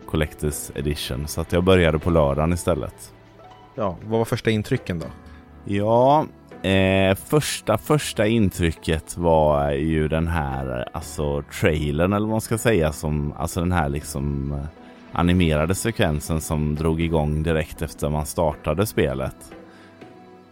Collector's 0.09 0.71
Edition. 0.75 1.27
Så 1.27 1.41
att 1.41 1.51
jag 1.51 1.63
började 1.63 1.99
på 1.99 2.09
lördagen 2.09 2.53
istället. 2.53 3.13
Ja, 3.75 3.97
vad 4.05 4.17
var 4.17 4.25
första 4.25 4.49
intrycken 4.49 4.99
då? 4.99 5.05
Ja, 5.65 6.25
eh, 6.69 7.15
första, 7.15 7.77
första 7.77 8.27
intrycket 8.27 9.17
var 9.17 9.71
ju 9.71 10.07
den 10.07 10.27
här 10.27 10.89
alltså 10.93 11.43
trailern 11.61 12.13
eller 12.13 12.25
vad 12.25 12.31
man 12.31 12.41
ska 12.41 12.57
säga 12.57 12.91
som, 12.91 13.33
alltså 13.37 13.59
den 13.59 13.71
här 13.71 13.89
liksom 13.89 14.51
eh, 14.51 14.84
animerade 15.15 15.75
sekvensen 15.75 16.41
som 16.41 16.75
drog 16.75 17.01
igång 17.01 17.43
direkt 17.43 17.81
efter 17.81 18.09
man 18.09 18.25
startade 18.25 18.85
spelet. 18.85 19.35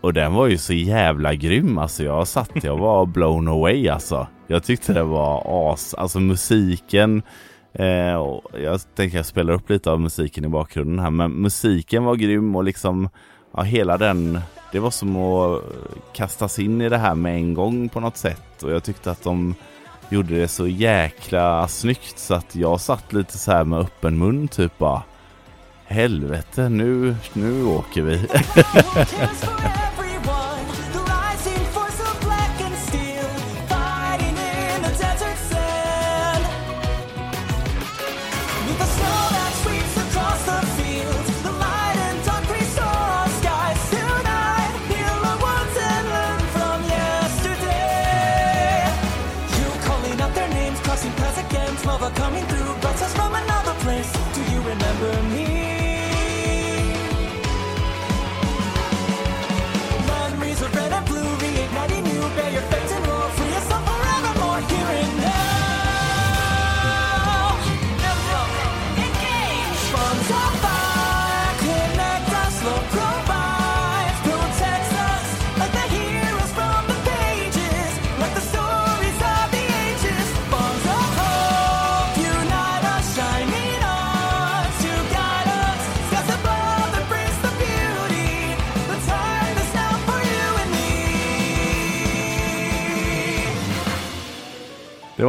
Och 0.02 0.14
den 0.14 0.34
var 0.34 0.48
ju 0.48 0.58
så 0.58 0.74
jävla 0.74 1.36
grym 1.36 1.78
alltså. 1.78 2.04
Jag 2.04 2.28
satt, 2.28 2.64
jag 2.64 2.78
var 2.78 3.06
blown 3.06 3.48
away 3.48 3.88
alltså. 3.88 4.28
Jag 4.48 4.64
tyckte 4.64 4.94
det 4.94 5.04
var 5.04 5.72
as, 5.74 5.94
alltså 5.94 6.20
musiken. 6.20 7.22
Eh, 7.74 8.14
och 8.14 8.52
jag 8.60 8.96
tänker 8.96 9.18
jag 9.18 9.26
spelar 9.26 9.54
upp 9.54 9.70
lite 9.70 9.92
av 9.92 10.02
musiken 10.02 10.46
i 10.46 10.48
bakgrunden 10.48 11.00
här. 11.00 11.12
Men 11.12 11.32
musiken 11.32 12.04
var 12.04 12.16
grym 12.16 12.56
och 12.56 12.64
liksom 12.64 13.10
ja, 13.54 13.62
hela 13.62 13.98
den. 13.98 14.40
Det 14.72 14.80
var 14.80 14.92
som 14.92 15.16
att 15.16 15.62
kastas 16.14 16.60
in 16.60 16.82
i 16.82 16.90
det 16.90 16.98
här 16.98 17.16
med 17.16 17.36
en 17.36 17.54
gång 17.54 17.90
på 17.90 18.00
något 18.00 18.18
sätt. 18.18 18.64
Och 18.64 18.72
jag 18.72 18.84
tyckte 18.84 19.12
att 19.12 19.24
de 19.24 19.56
gjorde 20.10 20.40
det 20.40 20.48
så 20.48 20.68
jäkla 20.68 21.68
snyggt 21.68 22.20
så 22.20 22.34
att 22.34 22.56
jag 22.56 22.82
satt 22.82 23.14
lite 23.14 23.38
så 23.38 23.52
här 23.52 23.64
med 23.64 23.80
öppen 23.80 24.18
mun 24.18 24.48
typ 24.48 24.78
bara. 24.78 25.02
Helvete, 25.86 26.70
nu, 26.70 27.16
nu 27.34 27.66
åker 27.66 28.02
vi. 28.02 28.28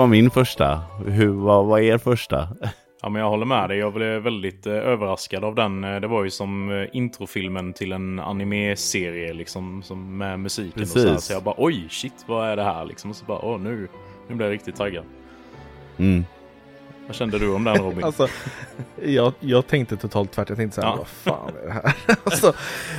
var 0.05 0.09
min 0.09 0.31
första. 0.31 0.81
Hur, 1.07 1.29
vad 1.29 1.67
var 1.67 1.79
er 1.79 1.99
första? 1.99 2.49
Ja 3.03 3.11
men 3.11 3.23
jag 3.23 3.29
håller 3.29 3.47
med 3.47 3.69
dig. 3.69 3.79
Jag 3.79 3.93
blev 3.93 4.23
väldigt 4.23 4.67
eh, 4.67 4.73
överraskad 4.73 5.45
av 5.45 5.55
den. 5.55 5.85
Eh, 5.85 6.01
Det 6.01 6.07
var 6.07 6.25
ju 6.25 6.31
som 6.31 6.71
eh, 6.73 6.87
introfilmen 6.93 7.73
till 7.73 7.93
en 7.93 8.19
anime-serie 8.21 9.33
liksom. 9.33 9.83
Som 9.83 10.19
med 10.19 10.41
musiken 10.41 10.83
och 10.83 10.89
så, 10.89 10.99
här. 10.99 11.07
Precis. 11.07 11.25
så 11.27 11.33
jag 11.33 11.43
bara 11.43 11.55
oj 11.59 11.87
shit 11.91 12.25
vad 12.27 12.49
är 12.49 12.57
det 12.57 12.65
här 12.65 12.85
liksom. 12.85 13.11
Och 13.11 13.17
så 13.17 13.25
bara 13.25 13.39
åh 13.39 13.61
nu, 13.61 13.89
nu 14.29 14.35
blir 14.35 14.47
jag 14.47 14.53
riktigt 14.53 14.77
taggad. 14.77 15.05
Mm. 15.99 16.25
Vad 17.07 17.17
kände 17.17 17.39
du 17.39 17.55
om 17.55 17.65
den 17.65 17.77
Robin? 17.77 18.05
Alltså, 18.05 18.29
jag, 19.05 19.33
jag 19.41 19.67
tänkte 19.67 19.97
totalt 19.97 20.33
tvärt. 20.33 20.49
Jag 20.49 20.59
tänkte 20.59 20.75
så 20.75 20.81
här, 20.83 20.89
Ja. 20.89 20.97
vad 20.97 21.07
fan 21.09 21.53
är 21.63 21.67
det 21.67 21.73
här? 21.73 21.95
alltså, 22.25 22.53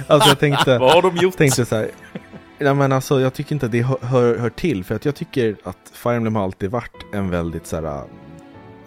alltså 0.07 0.29
jag 0.29 0.39
tänkte... 0.39 0.77
vad 0.79 0.91
har 0.91 1.01
de 1.01 1.15
gjort? 1.17 1.37
tänkte 1.37 1.65
så 1.65 1.75
här. 1.75 1.89
Nej 2.59 2.73
men 2.73 2.91
alltså 2.91 3.21
jag 3.21 3.33
tycker 3.33 3.55
inte 3.55 3.65
att 3.65 3.71
det 3.71 3.81
hör, 3.81 3.97
hör, 4.01 4.37
hör 4.37 4.49
till 4.49 4.83
för 4.83 4.95
att 4.95 5.05
jag 5.05 5.15
tycker 5.15 5.55
att 5.63 5.91
Fire 5.93 6.15
Emblem 6.15 6.35
har 6.35 6.43
alltid 6.43 6.71
varit 6.71 7.05
en 7.13 7.29
väldigt 7.29 7.67
så 7.67 7.75
här, 7.75 8.03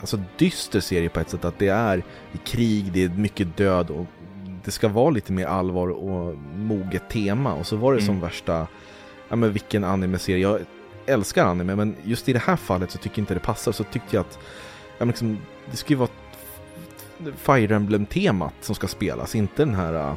alltså 0.00 0.20
dyster 0.38 0.81
serie 0.81 1.09
på 1.09 1.20
ett 1.20 1.31
sätt 1.31 1.44
att 1.44 1.59
det 1.59 1.68
är 1.68 1.98
i 2.33 2.38
krig, 2.44 2.92
det 2.92 3.04
är 3.04 3.09
mycket 3.09 3.57
död 3.57 3.90
och 3.90 4.07
det 4.64 4.70
ska 4.70 4.88
vara 4.88 5.11
lite 5.11 5.33
mer 5.33 5.46
allvar 5.46 5.88
och 5.88 6.37
moget 6.57 7.11
tema. 7.11 7.54
Och 7.54 7.66
så 7.66 7.76
var 7.76 7.94
det 7.94 8.00
som 8.00 8.14
Mm. 8.14 8.20
värsta, 8.20 8.66
ja 9.28 9.37
men 9.37 9.52
vilken 9.52 9.85
anime-serie, 9.85 10.42
jag 10.42 10.61
älskar 11.07 11.44
anime 11.44 11.76
men 11.76 11.96
just 12.04 12.28
i 12.28 12.33
det 12.33 12.38
här 12.38 12.57
fallet 12.57 12.90
så 12.90 12.98
tycker 12.98 13.18
jag 13.18 13.22
inte 13.22 13.35
det 13.35 13.40
passar. 13.40 13.72
Så 13.72 13.85
tyckte 13.85 14.16
jag 14.16 14.20
att, 14.20 14.38
ja 14.98 15.04
men 15.04 15.09
liksom, 15.09 15.38
det 15.70 15.76
ska 15.76 15.92
ju 15.92 15.96
vara 15.98 16.09
Fire 17.37 17.76
Emblem-temat 17.76 18.54
som 18.61 18.74
ska 18.74 18.88
spelas, 18.88 19.35
inte 19.35 19.64
den 19.64 19.74
här 19.74 19.94
äh, 19.94 20.14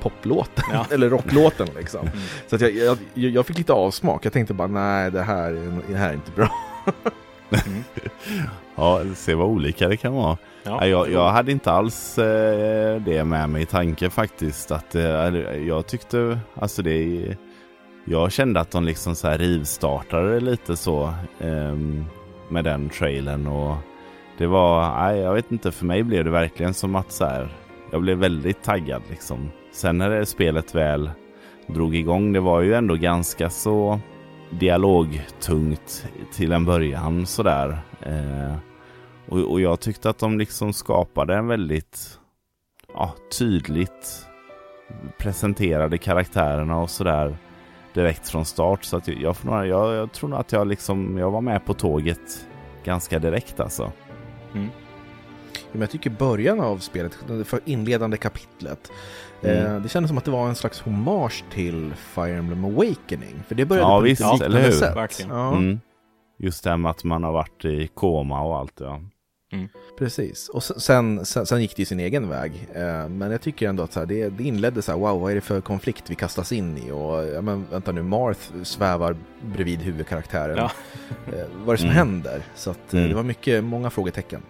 poplåten 0.00 0.64
Ja. 0.72 0.86
eller 0.94 1.08
rocklåten 1.10 1.68
liksom. 1.78 2.00
Mm. 2.00 2.18
Så 2.46 2.56
jag, 2.60 2.72
jag, 2.74 2.98
jag 3.30 3.46
fick 3.46 3.58
lite 3.58 3.72
avsmak. 3.72 4.24
Jag 4.26 4.32
tänkte 4.32 4.54
bara 4.54 4.68
nej, 4.68 5.10
det 5.10 5.22
här, 5.22 5.50
är- 5.52 5.82
det 5.92 5.96
här 5.96 6.08
är 6.10 6.14
inte 6.14 6.30
bra. 6.30 6.50
Ja, 8.76 9.00
se 9.14 9.34
vad 9.34 9.46
olika 9.48 9.88
det 9.88 9.96
kan 9.96 10.14
vara. 10.14 10.36
Ja, 10.62 10.78
Ja, 10.80 10.86
jag, 10.86 11.10
jag 11.12 11.30
hade 11.30 11.52
inte 11.52 11.70
alls 11.72 12.18
eh, 12.18 13.00
det 13.00 13.24
med 13.24 13.48
mig 13.50 13.62
i 13.62 13.66
tanke 13.66 14.10
faktiskt. 14.10 14.70
Att, 14.70 14.94
eh, 14.94 15.02
jag 15.66 15.86
tyckte, 15.86 16.38
alltså 16.54 16.82
det 16.82 17.36
Jag 18.04 18.32
kände 18.32 18.60
att 18.60 18.70
de 18.70 18.84
liksom 18.84 19.14
så 19.14 19.28
här 19.28 19.38
rivstartade 19.38 20.40
lite 20.40 20.76
så 20.76 21.14
ehm, 21.40 22.04
med 22.48 22.64
den 22.64 22.88
trailern 22.88 23.46
och 23.46 23.76
det 24.38 24.46
var, 24.46 25.02
nej 25.02 25.20
jag 25.20 25.34
vet 25.34 25.52
inte, 25.52 25.72
för 25.72 25.84
mig 25.84 26.02
blev 26.02 26.24
det 26.24 26.30
verkligen 26.30 26.74
som 26.74 26.96
att 26.96 27.12
så 27.12 27.24
här, 27.24 27.48
jag 27.90 28.00
blev 28.02 28.18
väldigt 28.18 28.62
taggad 28.62 29.02
liksom. 29.10 29.50
Sen 29.72 29.98
när 29.98 30.10
det 30.10 30.26
spelet 30.26 30.74
väl 30.74 31.10
drog 31.66 31.94
igång, 31.96 32.32
det 32.32 32.40
var 32.40 32.60
ju 32.60 32.74
ändå 32.74 32.94
ganska 32.94 33.50
så 33.50 34.00
dialogtungt 34.50 36.06
till 36.32 36.52
en 36.52 36.64
början 36.64 37.26
sådär. 37.26 37.78
Eh, 38.00 38.56
och, 39.28 39.38
och 39.38 39.60
jag 39.60 39.80
tyckte 39.80 40.10
att 40.10 40.18
de 40.18 40.38
liksom 40.38 40.72
skapade 40.72 41.34
en 41.34 41.46
väldigt 41.46 42.18
ja, 42.94 43.14
tydligt 43.38 44.26
presenterade 45.18 45.98
karaktärerna 45.98 46.80
och 46.80 46.90
sådär. 46.90 47.36
direkt 47.94 48.28
från 48.28 48.44
start. 48.44 48.84
Så 48.84 48.96
att 48.96 49.08
jag, 49.08 49.36
jag, 49.44 49.66
jag, 49.66 49.94
jag 49.94 50.12
tror 50.12 50.30
nog 50.30 50.40
att 50.40 50.52
jag 50.52 50.66
liksom, 50.66 51.18
jag 51.18 51.30
var 51.30 51.40
med 51.40 51.64
på 51.64 51.74
tåget 51.74 52.46
ganska 52.84 53.18
direkt 53.18 53.60
alltså. 53.60 53.92
Mm. 54.54 54.68
jag 55.72 55.90
tycker 55.90 56.10
början 56.10 56.60
av 56.60 56.78
spelet, 56.78 57.18
det 57.28 57.44
för 57.44 57.60
inledande 57.64 58.16
kapitlet, 58.16 58.92
Mm. 59.42 59.66
eh, 59.76 59.82
det 59.82 59.88
kändes 59.88 60.08
som 60.08 60.18
att 60.18 60.24
det 60.24 60.30
var 60.30 60.48
en 60.48 60.54
slags 60.54 60.80
hommage 60.80 61.44
till 61.52 61.94
Fire 61.96 62.36
Emblem 62.36 62.64
Awakening. 62.64 63.42
För 63.48 63.54
det 63.54 63.64
började 63.64 63.88
Ja, 63.88 63.96
på 63.98 64.02
visst, 64.04 64.32
lite 64.32 64.44
eller 64.44 64.62
hur? 64.62 64.70
sätt. 64.72 65.26
Ja, 65.28 65.56
Mm. 65.56 65.80
Just 66.38 66.64
det 66.64 66.70
här 66.70 66.76
med 66.76 66.90
att 66.90 67.04
man 67.04 67.24
har 67.24 67.32
varit 67.32 67.64
i 67.64 67.86
koma 67.94 68.42
och 68.42 68.56
allt 68.58 68.80
ja. 68.80 69.00
precis. 69.98 70.48
Och 70.48 70.62
sen- 70.64 71.24
sen, 71.26 71.46
sen, 71.46 71.60
gick 71.62 71.76
det 71.76 71.82
ju 71.82 71.86
sin 71.86 72.00
egen 72.00 72.28
väg. 72.28 72.68
Eh, 72.74 73.08
men 73.08 73.30
jag 73.30 73.40
tycker 73.40 73.68
ändå 73.68 73.82
att 73.82 73.92
så 73.92 73.98
här, 74.00 74.06
det, 74.06 74.28
det 74.28 74.44
inledde 74.44 74.82
så 74.82 74.92
här, 74.92 74.98
wow, 74.98 75.20
vad 75.20 75.30
är 75.30 75.34
det 75.34 75.40
för 75.40 75.60
konflikt 75.60 76.10
vi 76.10 76.14
kastas 76.14 76.52
in 76.52 76.78
i? 76.78 76.90
Och 76.90 77.24
ja, 77.34 77.40
men 77.40 77.66
vänta 77.70 77.92
nu, 77.92 78.02
Marth 78.02 78.40
svävar 78.62 79.16
bredvid 79.42 79.80
huvudkaraktären. 79.82 80.56
Ja. 80.56 80.70
Eh, 81.26 81.44
vad 81.58 81.68
är 81.68 81.72
det 81.72 81.78
som 81.78 81.86
Mm. 81.90 81.96
händer? 81.96 82.42
Så 82.54 82.70
att, 82.70 82.92
Mm. 82.92 83.08
det 83.08 83.14
var 83.14 83.22
mycket, 83.22 83.64
många 83.64 83.90
frågetecken. 83.90 84.42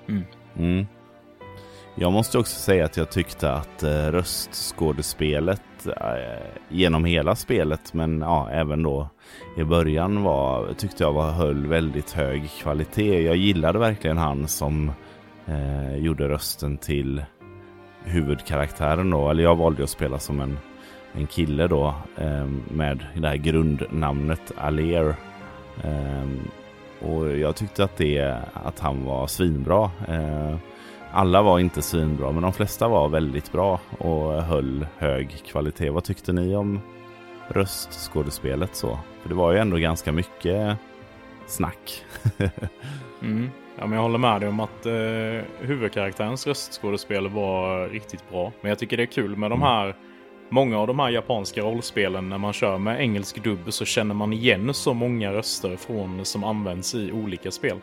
Jag 1.95 2.13
måste 2.13 2.39
också 2.39 2.61
säga 2.61 2.85
att 2.85 2.97
jag 2.97 3.11
tyckte 3.11 3.53
att 3.53 3.83
eh, 3.83 3.89
röstskådespelet 3.89 5.87
eh, 5.87 6.47
genom 6.69 7.05
hela 7.05 7.35
spelet, 7.37 7.95
men 7.95 8.21
ja, 8.21 8.51
även 8.51 8.83
då 8.83 9.09
i 9.57 9.65
början 9.65 10.23
var, 10.23 10.73
tyckte 10.73 11.05
jag 11.05 11.13
var, 11.13 11.31
höll 11.31 11.67
väldigt 11.67 12.13
hög 12.13 12.51
kvalitet. 12.51 13.23
Jag 13.23 13.37
gillade 13.37 13.79
verkligen 13.79 14.19
han 14.19 14.49
som 14.49 14.93
eh, 15.47 15.97
gjorde 15.97 16.29
rösten 16.29 16.79
till 16.79 17.23
huvudkaraktären 18.05 19.11
då, 19.11 19.31
eller 19.31 19.43
jag 19.43 19.57
valde 19.57 19.83
att 19.83 19.91
spela 19.91 20.19
som 20.19 20.41
en, 20.41 20.59
en 21.13 21.27
kille 21.27 21.67
då 21.67 21.95
eh, 22.17 22.47
med 22.71 23.07
det 23.17 23.29
här 23.29 23.37
grundnamnet 23.37 24.53
Alier. 24.57 25.15
Eh, 25.85 26.29
och 27.09 27.37
jag 27.39 27.57
tyckte 27.57 27.85
att, 27.85 27.97
det, 27.97 28.39
att 28.65 28.79
han 28.79 29.05
var 29.05 29.27
svinbra. 29.27 29.91
Eh, 30.09 30.57
alla 31.13 31.43
var 31.43 31.59
inte 31.59 31.83
svinbra, 31.83 32.33
men 32.33 32.43
de 32.43 32.53
flesta 32.53 32.89
var 32.89 33.09
väldigt 33.09 33.53
bra 33.53 33.81
och 33.99 34.43
höll 34.43 34.87
hög 34.99 35.43
kvalitet. 35.47 35.91
Vad 35.91 36.05
tyckte 36.05 36.33
ni 36.33 36.57
om 36.57 36.81
röstskådespelet 37.49 38.77
så? 38.77 38.99
För 39.23 39.29
det 39.29 39.35
var 39.35 39.53
ju 39.53 39.59
ändå 39.59 39.77
ganska 39.77 40.13
mycket 40.13 40.77
snack. 41.47 42.05
Mm. 43.23 43.51
Ja, 43.79 43.87
men 43.87 43.93
jag 43.93 44.03
håller 44.03 44.19
med 44.19 44.41
dig 44.41 44.49
om 44.49 44.61
att 44.61 44.87
eh, 44.87 44.93
huvudkaraktärens 45.59 46.47
röstskådespel 46.47 47.29
var 47.29 47.89
riktigt 47.89 48.31
bra. 48.31 48.53
Men 48.61 48.69
jag 48.69 48.79
tycker 48.79 48.97
det 48.97 49.03
är 49.03 49.07
kul 49.07 49.37
med 49.37 49.51
de 49.51 49.63
här 49.63 49.95
Många 50.53 50.79
av 50.79 50.87
de 50.87 50.99
här 50.99 51.11
japanska 51.11 51.61
rollspelen 51.61 52.29
när 52.29 52.39
man 52.39 52.53
kör 52.53 52.79
med 52.79 53.01
engelsk 53.01 53.45
dubb 53.45 53.73
så 53.73 53.85
känner 53.85 54.15
man 54.15 54.33
igen 54.33 54.75
så 54.75 54.95
många 54.95 55.33
röster 55.33 55.77
från 55.77 56.25
som 56.25 56.45
används 56.45 56.95
i 56.95 57.13
olika 57.13 57.51
spel. 57.51 57.77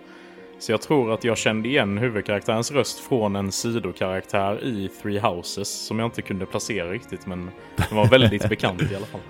Så 0.59 0.71
jag 0.71 0.81
tror 0.81 1.13
att 1.13 1.23
jag 1.23 1.37
kände 1.37 1.69
igen 1.69 1.97
huvudkaraktärens 1.97 2.71
röst 2.71 2.99
från 2.99 3.35
en 3.35 3.51
sidokaraktär 3.51 4.63
i 4.63 4.89
Three 5.01 5.19
Houses 5.19 5.85
som 5.85 5.99
jag 5.99 6.05
inte 6.07 6.21
kunde 6.21 6.45
placera 6.45 6.91
riktigt 6.91 7.25
men 7.25 7.51
den 7.75 7.97
var 7.97 8.05
väldigt 8.07 8.49
bekant 8.49 8.81
i 8.81 8.95
alla 8.95 9.05
fall. 9.05 9.21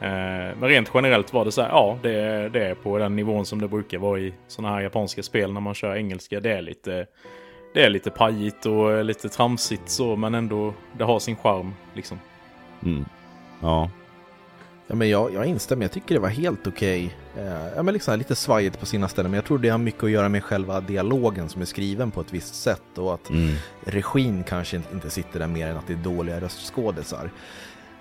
Eh, 0.00 0.56
Men 0.60 0.68
rent 0.68 0.90
generellt 0.94 1.32
var 1.32 1.44
det 1.44 1.52
så 1.52 1.62
här, 1.62 1.68
ja 1.68 1.98
det 2.02 2.14
är, 2.14 2.48
det 2.48 2.66
är 2.66 2.74
på 2.74 2.98
den 2.98 3.16
nivån 3.16 3.46
som 3.46 3.60
det 3.60 3.68
brukar 3.68 3.98
vara 3.98 4.18
i 4.20 4.34
sådana 4.46 4.74
här 4.74 4.82
japanska 4.82 5.22
spel 5.22 5.52
när 5.52 5.60
man 5.60 5.74
kör 5.74 5.96
engelska. 5.96 6.40
Det 6.40 6.52
är 6.52 6.62
lite, 6.62 7.06
det 7.74 7.84
är 7.84 7.90
lite 7.90 8.10
pajigt 8.10 8.66
och 8.66 9.04
lite 9.04 9.28
tramsigt 9.28 9.88
så 9.88 10.16
men 10.16 10.34
ändå 10.34 10.74
det 10.98 11.04
har 11.04 11.18
sin 11.18 11.36
charm 11.36 11.74
liksom. 11.94 12.18
Mm. 12.84 13.04
Ja, 13.62 13.90
Ja, 14.86 14.94
men 14.94 15.08
jag, 15.08 15.34
jag 15.34 15.46
instämmer, 15.46 15.84
jag 15.84 15.92
tycker 15.92 16.14
det 16.14 16.20
var 16.20 16.28
helt 16.28 16.66
okej. 16.66 17.16
Eh, 17.38 17.66
ja, 17.76 17.82
men 17.82 17.94
liksom 17.94 18.18
lite 18.18 18.34
svajigt 18.34 18.80
på 18.80 18.86
sina 18.86 19.08
ställen, 19.08 19.30
men 19.30 19.38
jag 19.38 19.44
tror 19.44 19.58
det 19.58 19.68
har 19.68 19.78
mycket 19.78 20.04
att 20.04 20.10
göra 20.10 20.28
med 20.28 20.44
själva 20.44 20.80
dialogen 20.80 21.48
som 21.48 21.62
är 21.62 21.66
skriven 21.66 22.10
på 22.10 22.20
ett 22.20 22.32
visst 22.32 22.54
sätt 22.54 22.98
och 22.98 23.14
att 23.14 23.28
mm. 23.30 23.54
regin 23.84 24.44
kanske 24.44 24.76
inte- 24.92 25.10
sitter 25.10 25.38
där 25.40 25.46
mer 25.46 25.66
än 25.68 25.76
att 25.76 25.86
det 25.86 25.92
är 25.92 25.96
dåliga 25.96 26.40
röstskådisar. 26.40 27.30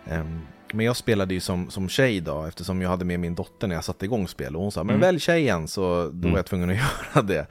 Ehm, 0.07 0.41
men 0.73 0.85
jag 0.85 0.95
spelade 0.95 1.33
ju 1.33 1.39
som, 1.39 1.69
som 1.69 1.89
tjej 1.89 2.19
då, 2.21 2.43
eftersom 2.43 2.81
jag 2.81 2.89
hade 2.89 3.05
med 3.05 3.19
min 3.19 3.35
dotter 3.35 3.67
när 3.67 3.75
jag 3.75 3.83
satte 3.83 4.05
igång 4.05 4.27
spel 4.27 4.55
och 4.55 4.61
hon 4.61 4.71
sa 4.71 4.83
men 4.83 4.95
Mm. 4.95 5.01
välj 5.01 5.19
tjejen, 5.19 5.67
så 5.67 5.81
då 5.81 5.97
var 6.09 6.23
Mm. 6.25 6.35
jag 6.35 6.45
tvungen 6.45 6.69
att 6.69 6.75
göra 7.15 7.23
det. 7.25 7.47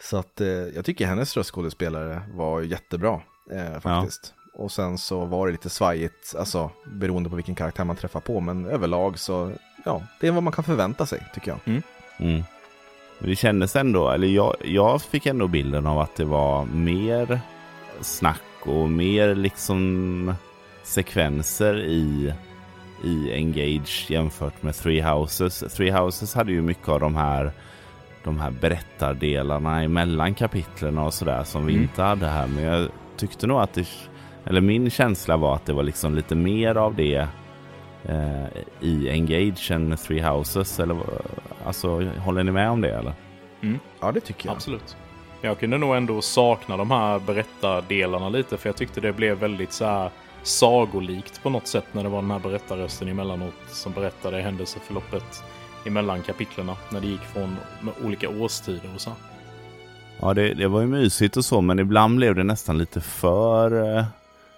Så 0.00 0.16
att 0.16 0.40
eh, 0.40 0.46
jag 0.48 0.84
tycker 0.84 1.06
hennes 1.06 1.36
röstskådespelare 1.36 2.22
var 2.34 2.60
jättebra 2.60 3.20
eh, 3.52 3.80
faktiskt. 3.80 4.34
Och 4.54 4.72
sen 4.72 4.98
så 4.98 5.24
var 5.24 5.46
det 5.46 5.52
lite 5.52 5.70
svajigt, 5.70 6.34
alltså 6.38 6.70
beroende 6.84 7.30
på 7.30 7.36
vilken 7.36 7.54
karaktär 7.54 7.84
man 7.84 7.96
träffar 7.96 8.20
på, 8.20 8.40
men 8.40 8.66
överlag 8.66 9.18
så, 9.18 9.52
ja, 9.84 10.02
det 10.20 10.26
är 10.26 10.32
vad 10.32 10.42
man 10.42 10.52
kan 10.52 10.64
förvänta 10.64 11.06
sig 11.06 11.22
tycker 11.34 11.48
jag. 11.50 11.58
Mm. 11.64 11.82
Men 13.18 13.30
Det 13.30 13.36
kändes 13.36 13.76
ändå, 13.76 14.10
eller 14.10 14.28
jag, 14.28 14.56
jag 14.64 15.02
fick 15.02 15.26
ändå 15.26 15.48
bilden 15.48 15.86
av 15.86 15.98
att 15.98 16.16
det 16.16 16.24
var 16.24 16.64
mer 16.64 17.40
snack 18.00 18.42
och 18.66 18.90
mer 18.90 19.34
liksom 19.34 20.34
sekvenser 20.82 21.78
i, 21.80 22.34
i 23.04 23.32
Engage 23.32 24.06
jämfört 24.10 24.62
med 24.62 24.74
Three 24.74 25.00
Houses. 25.02 25.64
Three 25.76 25.90
Houses 25.90 26.34
hade 26.34 26.52
ju 26.52 26.62
mycket 26.62 26.88
av 26.88 27.00
de 27.00 27.16
här 27.16 27.52
de 28.24 28.40
här 28.40 28.50
berättardelarna 28.50 29.82
emellan 29.82 30.34
kapitlen 30.34 30.98
och 30.98 31.14
sådär 31.14 31.44
som 31.44 31.66
vi 31.66 31.72
Mm. 31.72 31.82
inte 31.82 32.02
hade 32.02 32.26
här. 32.26 32.46
Men 32.46 32.64
jag 32.64 32.88
tyckte 33.16 33.46
nog 33.46 33.60
att 33.60 33.74
det, 33.74 33.86
eller 34.44 34.60
min 34.60 34.90
känsla 34.90 35.36
var 35.36 35.54
att 35.54 35.66
det 35.66 35.72
var 35.72 35.82
liksom 35.82 36.14
lite 36.14 36.34
mer 36.34 36.74
av 36.76 36.94
det 36.94 37.26
eh, 38.04 38.44
i 38.80 39.08
Engage 39.10 39.70
än 39.70 39.96
Three 39.96 40.22
Houses. 40.22 40.80
Eller, 40.80 40.94
vad- 40.94 41.22
alltså, 41.66 42.04
håller 42.04 42.42
ni 42.44 42.52
med 42.52 42.70
om 42.70 42.80
det 42.80 42.94
eller? 42.94 43.12
Ja, 44.00 44.12
det 44.12 44.20
tycker 44.20 44.48
jag. 44.48 44.54
Absolut. 44.54 44.96
Jag 45.42 45.58
kunde 45.58 45.78
nog 45.78 45.96
ändå 45.96 46.22
sakna 46.22 46.76
de 46.76 46.90
här 46.90 47.18
berättardelarna 47.18 48.28
lite 48.28 48.56
för 48.56 48.68
jag 48.68 48.76
tyckte 48.76 49.00
det 49.00 49.12
blev 49.12 49.38
väldigt 49.38 49.72
så 49.72 49.84
här 49.84 50.10
sagolikt 50.42 51.42
på 51.42 51.50
något 51.50 51.66
sätt 51.66 51.84
när 51.92 52.02
det 52.02 52.08
var 52.08 52.22
den 52.22 52.30
här 52.30 52.38
berättarrösten 52.38 53.08
emellanåt 53.08 53.54
som 53.68 53.92
berättade 53.92 54.40
händelseförloppet 54.42 55.42
emellan 55.86 56.22
kapitlerna 56.22 56.76
när 56.92 57.00
det 57.00 57.06
gick 57.06 57.20
från 57.20 57.56
olika 58.04 58.28
årstider 58.28 58.90
och 58.94 59.00
så. 59.00 59.10
Ja, 60.20 60.34
det, 60.34 60.54
det 60.54 60.68
var 60.68 60.80
ju 60.80 60.86
mysigt 60.86 61.36
och 61.36 61.44
så, 61.44 61.60
men 61.60 61.78
ibland 61.78 62.16
blev 62.16 62.34
det 62.34 62.44
nästan 62.44 62.78
lite 62.78 63.00
för... 63.00 64.04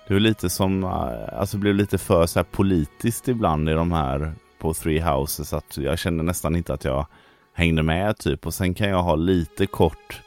eh, 0.05 0.09
Det 0.09 0.15
var 0.15 0.21
lite 0.21 0.51
som, 0.51 0.85
eh, 0.85 1.39
alltså 1.39 1.59
blev 1.59 1.75
lite 1.75 1.99
för 1.99 2.27
så 2.27 2.39
här 2.39 2.45
politiskt 2.45 3.29
ibland 3.29 3.69
i 3.69 3.73
de 3.73 3.93
här 3.93 4.33
på 4.59 4.75
Three 4.75 5.01
Houses 5.01 5.53
att 5.53 5.77
jag 5.77 5.99
kände 5.99 6.23
nästan 6.23 6.57
inte 6.57 6.75
att 6.75 6.85
jag 6.85 7.07
hängde 7.55 7.83
med 7.83 8.19
typ. 8.19 8.47
Och 8.47 8.55
sen 8.55 8.75
kan 8.75 8.89
jag 8.89 9.03
ha 9.03 9.15
lite 9.15 9.67
kort 9.67 10.21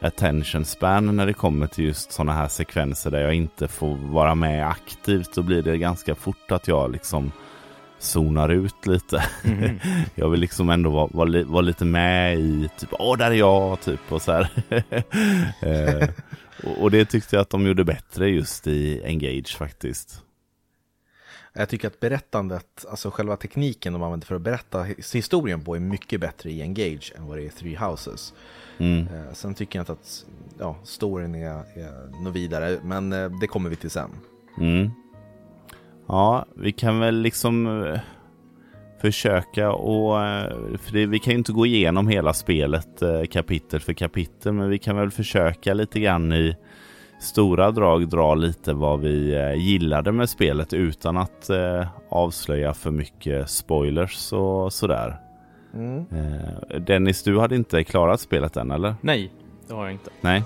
attention 0.00 0.64
span 0.64 1.16
när 1.16 1.26
det 1.26 1.32
kommer 1.32 1.66
till 1.66 1.84
just 1.84 2.12
sådana 2.12 2.32
här 2.32 2.48
sekvenser 2.48 3.10
där 3.10 3.20
jag 3.20 3.34
inte 3.34 3.68
får 3.68 3.96
vara 3.96 4.34
med 4.34 4.68
aktivt. 4.68 5.34
Då 5.34 5.42
blir 5.42 5.62
det 5.62 5.78
ganska 5.78 6.14
fort 6.14 6.50
att 6.52 6.68
jag 6.68 6.92
liksom 6.92 7.32
zonar 7.98 8.48
ut 8.48 8.86
lite. 8.86 9.24
jag 10.14 10.28
vill 10.28 10.40
liksom 10.40 10.70
ändå 10.70 10.90
vara, 10.90 11.08
vara, 11.12 11.44
vara 11.44 11.62
lite 11.62 11.84
med 11.84 12.38
i 12.38 12.68
typ, 12.78 12.88
åh 12.98 13.18
där 13.18 13.30
är 13.30 13.34
jag, 13.34 13.80
typ 13.80 14.12
och 14.12 14.22
så 14.22 14.32
här. 14.32 14.48
och, 16.66 16.82
och 16.82 16.90
det 16.90 17.04
tyckte 17.04 17.36
jag 17.36 17.40
att 17.40 17.50
de 17.50 17.66
gjorde 17.66 17.84
bättre 17.84 18.28
just 18.28 18.66
i 18.66 19.02
Engage 19.04 19.56
faktiskt. 19.56 20.22
Jag 21.56 21.68
tycker 21.68 21.88
att 21.88 22.00
berättandet, 22.00 22.84
alltså 22.90 23.10
själva 23.10 23.36
tekniken 23.36 23.92
de 23.92 24.02
använder 24.02 24.26
för 24.26 24.34
att 24.34 24.42
berätta 24.42 24.82
his- 24.82 25.14
historien 25.14 25.64
på 25.64 25.76
är 25.76 25.80
mycket 25.80 26.20
bättre 26.20 26.50
i 26.50 26.62
Engage 26.62 27.12
än 27.16 27.26
vad 27.26 27.38
det 27.38 27.42
är 27.42 27.46
i 27.46 27.50
Three 27.50 27.76
Houses. 27.76 28.34
Mm. 28.78 29.08
Eh, 29.08 29.32
sen 29.32 29.54
tycker 29.54 29.78
jag 29.78 29.82
inte 29.82 29.92
att 29.92 30.26
ja, 30.58 30.76
storyn 30.84 31.34
är, 31.34 31.78
är 31.78 32.22
något 32.24 32.34
vidare, 32.34 32.78
men 32.82 33.12
eh, 33.12 33.30
det 33.40 33.46
kommer 33.46 33.70
vi 33.70 33.76
till 33.76 33.90
sen. 33.90 34.10
Mm. 34.58 34.90
Ja, 36.08 36.46
vi 36.56 36.72
kan 36.72 36.98
väl 37.00 37.14
liksom 37.20 37.84
eh, 37.84 38.00
försöka 39.04 39.72
och 39.72 40.22
eh, 40.22 40.48
för 40.78 40.92
det, 40.92 41.06
vi 41.06 41.18
kan 41.18 41.30
ju 41.30 41.38
inte 41.38 41.52
gå 41.52 41.66
igenom 41.66 42.08
hela 42.08 42.32
spelet 42.32 43.02
eh, 43.02 43.24
kapitel 43.24 43.80
för 43.80 43.92
kapitel, 43.92 44.52
men 44.52 44.68
vi 44.68 44.78
kan 44.78 44.96
väl 44.96 45.10
försöka 45.10 45.74
lite 45.74 46.00
grann 46.00 46.32
i 46.32 46.56
stora 47.20 47.70
drag 47.70 48.08
dra 48.08 48.34
lite 48.34 48.72
vad 48.72 49.00
vi 49.00 49.34
eh, 49.34 49.54
gillade 49.54 50.12
med 50.12 50.28
spelet 50.28 50.72
utan 50.72 51.16
att 51.16 51.50
avslöja 52.08 52.74
för 52.74 52.90
mycket 52.90 53.50
spoilers 53.50 54.32
och 54.32 54.72
sådär. 54.72 55.16
Mm. 55.74 56.04
Dennis, 56.86 57.22
du 57.22 57.40
hade 57.40 57.56
inte 57.56 57.84
klarat 57.84 58.20
spelet 58.20 58.56
än 58.56 58.70
eller? 58.70 58.94
Nej, 59.00 59.32
det 59.68 59.74
har 59.74 59.84
jag 59.84 59.92
inte. 59.92 60.10
Nej. 60.20 60.42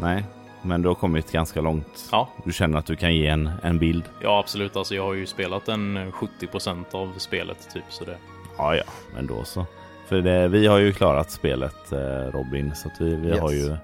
Nej, 0.00 0.24
men 0.62 0.82
du 0.82 0.88
har 0.88 0.94
kommit 0.94 1.32
ganska 1.32 1.60
långt. 1.60 2.08
Ja, 2.12 2.28
Du 2.44 2.52
känner 2.52 2.78
att 2.78 2.86
du 2.86 2.96
kan 2.96 3.14
ge 3.14 3.26
en, 3.26 3.50
en 3.62 3.78
bild. 3.78 4.04
ja 4.22 4.38
absolut. 4.38 4.76
Alltså 4.76 4.94
jag 4.94 5.02
har 5.04 5.14
ju 5.14 5.26
spelat 5.26 5.68
en 5.68 5.96
eh, 5.96 6.12
70% 6.40 6.84
av 6.92 7.12
spelet 7.18 7.68
typ 7.74 7.84
så 7.88 8.04
det. 8.04 8.16
Ja, 8.58 8.74
ja, 8.76 8.82
men 9.14 9.26
då 9.26 9.44
så. 9.44 9.66
För 10.08 10.20
det, 10.22 10.48
vi 10.48 10.66
har 10.66 10.78
ju 10.78 10.92
klarat 10.92 11.30
spelet 11.30 11.92
eh, 11.92 11.98
Robin, 12.32 12.74
så 12.74 12.90
vi, 12.98 13.14
vi 13.16 13.28
Yes. 13.28 13.40
har 13.40 13.50
ju 13.52 13.76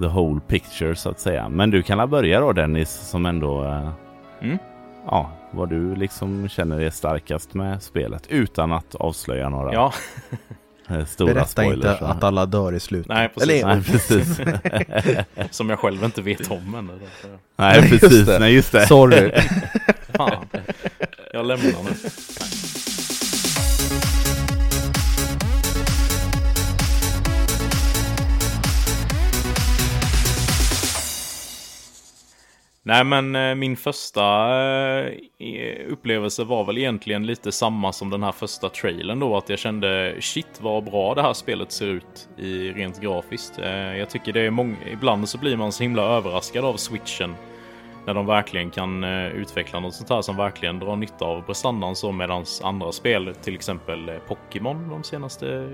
the 0.00 0.06
whole 0.06 0.40
picture 0.48 0.96
så 0.96 1.10
att 1.10 1.20
säga. 1.20 1.48
Men 1.48 1.70
du 1.70 1.82
kan 1.82 2.10
börja 2.10 2.40
då 2.40 2.52
Dennis, 2.52 2.90
som 2.90 3.26
ändå... 3.26 3.64
Eh, 3.64 3.88
Mm. 4.40 4.58
ja, 5.06 5.30
vad 5.50 5.68
du 5.68 5.94
liksom 5.96 6.48
känner 6.48 6.80
är 6.80 6.90
starkast 6.90 7.54
med 7.54 7.82
spelet 7.82 8.26
utan 8.28 8.72
att 8.72 8.94
avslöja 8.94 9.48
några 9.48 9.72
Ja, 9.72 9.92
stora 11.06 11.34
Berätta 11.34 11.46
spoilers. 11.46 11.92
inte 11.92 12.06
att 12.06 12.24
alla 12.24 12.46
dör 12.46 12.72
i 12.74 12.80
slutet. 12.80 13.08
nej 13.08 13.28
precis. 13.28 13.50
Eller, 13.50 13.66
Nej, 13.74 13.84
precis. 13.84 14.40
Som 15.56 15.70
jag 15.70 15.78
själv 15.78 16.04
inte 16.04 16.22
vet 16.22 16.50
om 16.50 16.88
därför- 17.00 17.38
Nej, 17.56 17.78
just 17.90 18.00
precis. 18.00 18.26
det. 18.26 18.38
Nej, 18.38 18.54
just 18.54 18.72
det. 18.72 18.86
sorry. 18.86 19.32
Fan. 20.16 20.46
Jag 21.32 21.46
lämnar 21.46 21.64
nu. 21.82 21.90
Nej 32.86 33.04
men 33.04 33.36
eh, 33.36 33.54
min 33.54 33.76
första 33.76 34.22
eh, 35.38 35.86
upplevelse 35.88 36.44
var 36.44 36.64
väl 36.64 36.78
egentligen 36.78 37.26
lite 37.26 37.52
samma 37.52 37.92
som 37.92 38.10
den 38.10 38.22
här 38.22 38.32
första 38.32 38.68
trailern 38.68 39.20
då. 39.20 39.36
Att 39.36 39.48
jag 39.48 39.58
kände 39.58 40.16
shit 40.20 40.60
vad 40.60 40.84
bra 40.84 41.14
det 41.14 41.22
här 41.22 41.32
spelet 41.32 41.72
ser 41.72 41.86
ut 41.86 42.28
i 42.38 42.70
rent 42.70 43.00
grafiskt. 43.00 43.58
Eh, 43.58 43.96
jag 43.96 44.10
tycker 44.10 44.32
det 44.32 44.40
är 44.40 44.50
många, 44.50 44.76
ibland 44.92 45.28
så 45.28 45.38
blir 45.38 45.56
man 45.56 45.72
så 45.72 45.82
himla 45.82 46.02
överraskad 46.02 46.64
av 46.64 46.76
switchen. 46.76 47.34
När 48.06 48.14
de 48.14 48.26
verkligen 48.26 48.70
kan 48.70 49.04
utveckla 49.04 49.80
något 49.80 49.94
sånt 49.94 50.10
här 50.10 50.22
som 50.22 50.36
verkligen 50.36 50.78
drar 50.78 50.96
nytta 50.96 51.24
av 51.24 51.42
prestandan 51.42 51.96
så 51.96 52.12
medans 52.12 52.62
andra 52.64 52.92
spel, 52.92 53.34
till 53.42 53.54
exempel 53.54 54.10
Pokémon 54.28 54.88
de 54.88 55.04
senaste 55.04 55.68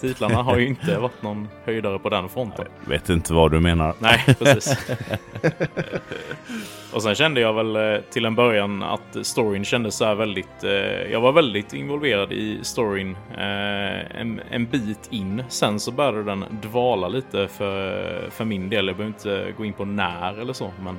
titlarna 0.00 0.42
har 0.42 0.58
ju 0.58 0.66
inte 0.66 0.98
varit 0.98 1.22
någon 1.22 1.48
höjdare 1.64 1.98
på 1.98 2.08
den 2.08 2.28
fronten. 2.28 2.66
Vet 2.84 3.08
inte 3.08 3.32
vad 3.32 3.50
du 3.50 3.60
menar. 3.60 3.94
Nej, 3.98 4.24
precis. 4.38 4.96
och 6.92 7.02
sen 7.02 7.14
kände 7.14 7.40
jag 7.40 7.52
väl 7.52 7.76
eh, 7.76 8.00
till 8.10 8.24
en 8.24 8.34
början 8.34 8.82
att 8.82 9.16
storyn 9.22 9.64
kändes 9.64 9.94
så 9.96 10.04
här 10.04 10.14
väldigt... 10.14 10.64
Eh, 10.64 10.70
jag 11.12 11.20
var 11.20 11.32
väldigt 11.32 11.72
involverad 11.72 12.32
i 12.32 12.58
storyn 12.62 13.16
eh, 13.34 14.20
en, 14.20 14.40
en 14.50 14.66
bit 14.66 15.08
in. 15.10 15.44
Sen 15.48 15.80
så 15.80 15.90
började 15.90 16.22
den 16.22 16.44
dvala 16.62 17.08
lite 17.08 17.48
för, 17.48 18.30
för 18.30 18.44
min 18.44 18.68
del. 18.68 18.86
Jag 18.86 18.96
behöver 18.96 19.16
inte 19.16 19.52
gå 19.56 19.64
in 19.64 19.72
på 19.72 19.84
när 19.84 20.40
eller 20.40 20.52
så, 20.52 20.70
men... 20.84 20.98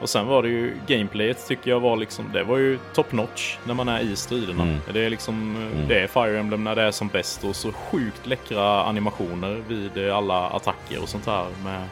Och 0.00 0.08
sen 0.08 0.26
var 0.26 0.42
det 0.42 0.48
ju 0.48 0.74
gameplayet 0.86 1.46
tycker 1.48 1.70
jag 1.70 1.80
var 1.80 1.96
liksom, 1.96 2.24
det 2.32 2.42
var 2.42 2.56
ju 2.56 2.78
top 2.94 3.12
notch 3.12 3.56
när 3.64 3.74
man 3.74 3.88
är 3.88 4.00
i 4.00 4.16
striderna. 4.16 4.62
Mm. 4.62 4.76
Det 4.92 5.00
är 5.00 5.10
liksom, 5.10 5.56
Mm. 5.56 5.88
det 5.88 6.00
är 6.00 6.06
Fire 6.06 6.38
Emblem 6.38 6.64
när 6.64 6.76
det 6.76 6.82
är 6.82 6.90
som 6.90 7.08
bäst 7.08 7.44
och 7.44 7.56
så 7.56 7.72
sjukt 7.72 8.26
läckra 8.26 8.82
animationer 8.84 9.62
vid 9.68 10.10
alla 10.10 10.48
attacker 10.48 11.02
och 11.02 11.08
sånt 11.08 11.26
här 11.26 11.46
med 11.64 11.88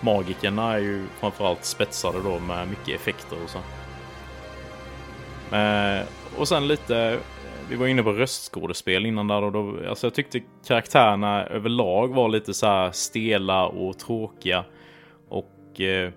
Magikerna 0.00 0.72
är 0.74 0.78
ju 0.78 1.04
framförallt 1.20 1.64
spetsade 1.64 2.18
då 2.22 2.38
med 2.38 2.68
mycket 2.68 3.00
effekter 3.00 3.36
och 3.44 3.50
så. 3.50 3.58
Eh, 5.56 6.02
och 6.38 6.48
sen 6.48 6.68
lite, 6.68 7.18
vi 7.70 7.76
var 7.76 7.86
inne 7.86 8.02
på 8.02 8.12
röstskådespel 8.12 9.06
innan 9.06 9.28
där 9.28 9.42
och 9.44 9.52
då, 9.52 9.76
alltså 9.88 10.06
jag 10.06 10.14
tyckte 10.14 10.40
karaktärerna 10.66 11.46
överlag 11.46 12.08
var 12.14 12.28
lite 12.28 12.54
så 12.54 12.66
här 12.66 12.90
stela 12.92 13.66
och 13.66 13.98
tråkiga. 13.98 14.64
Och 15.28 15.80
eh, 15.80 16.10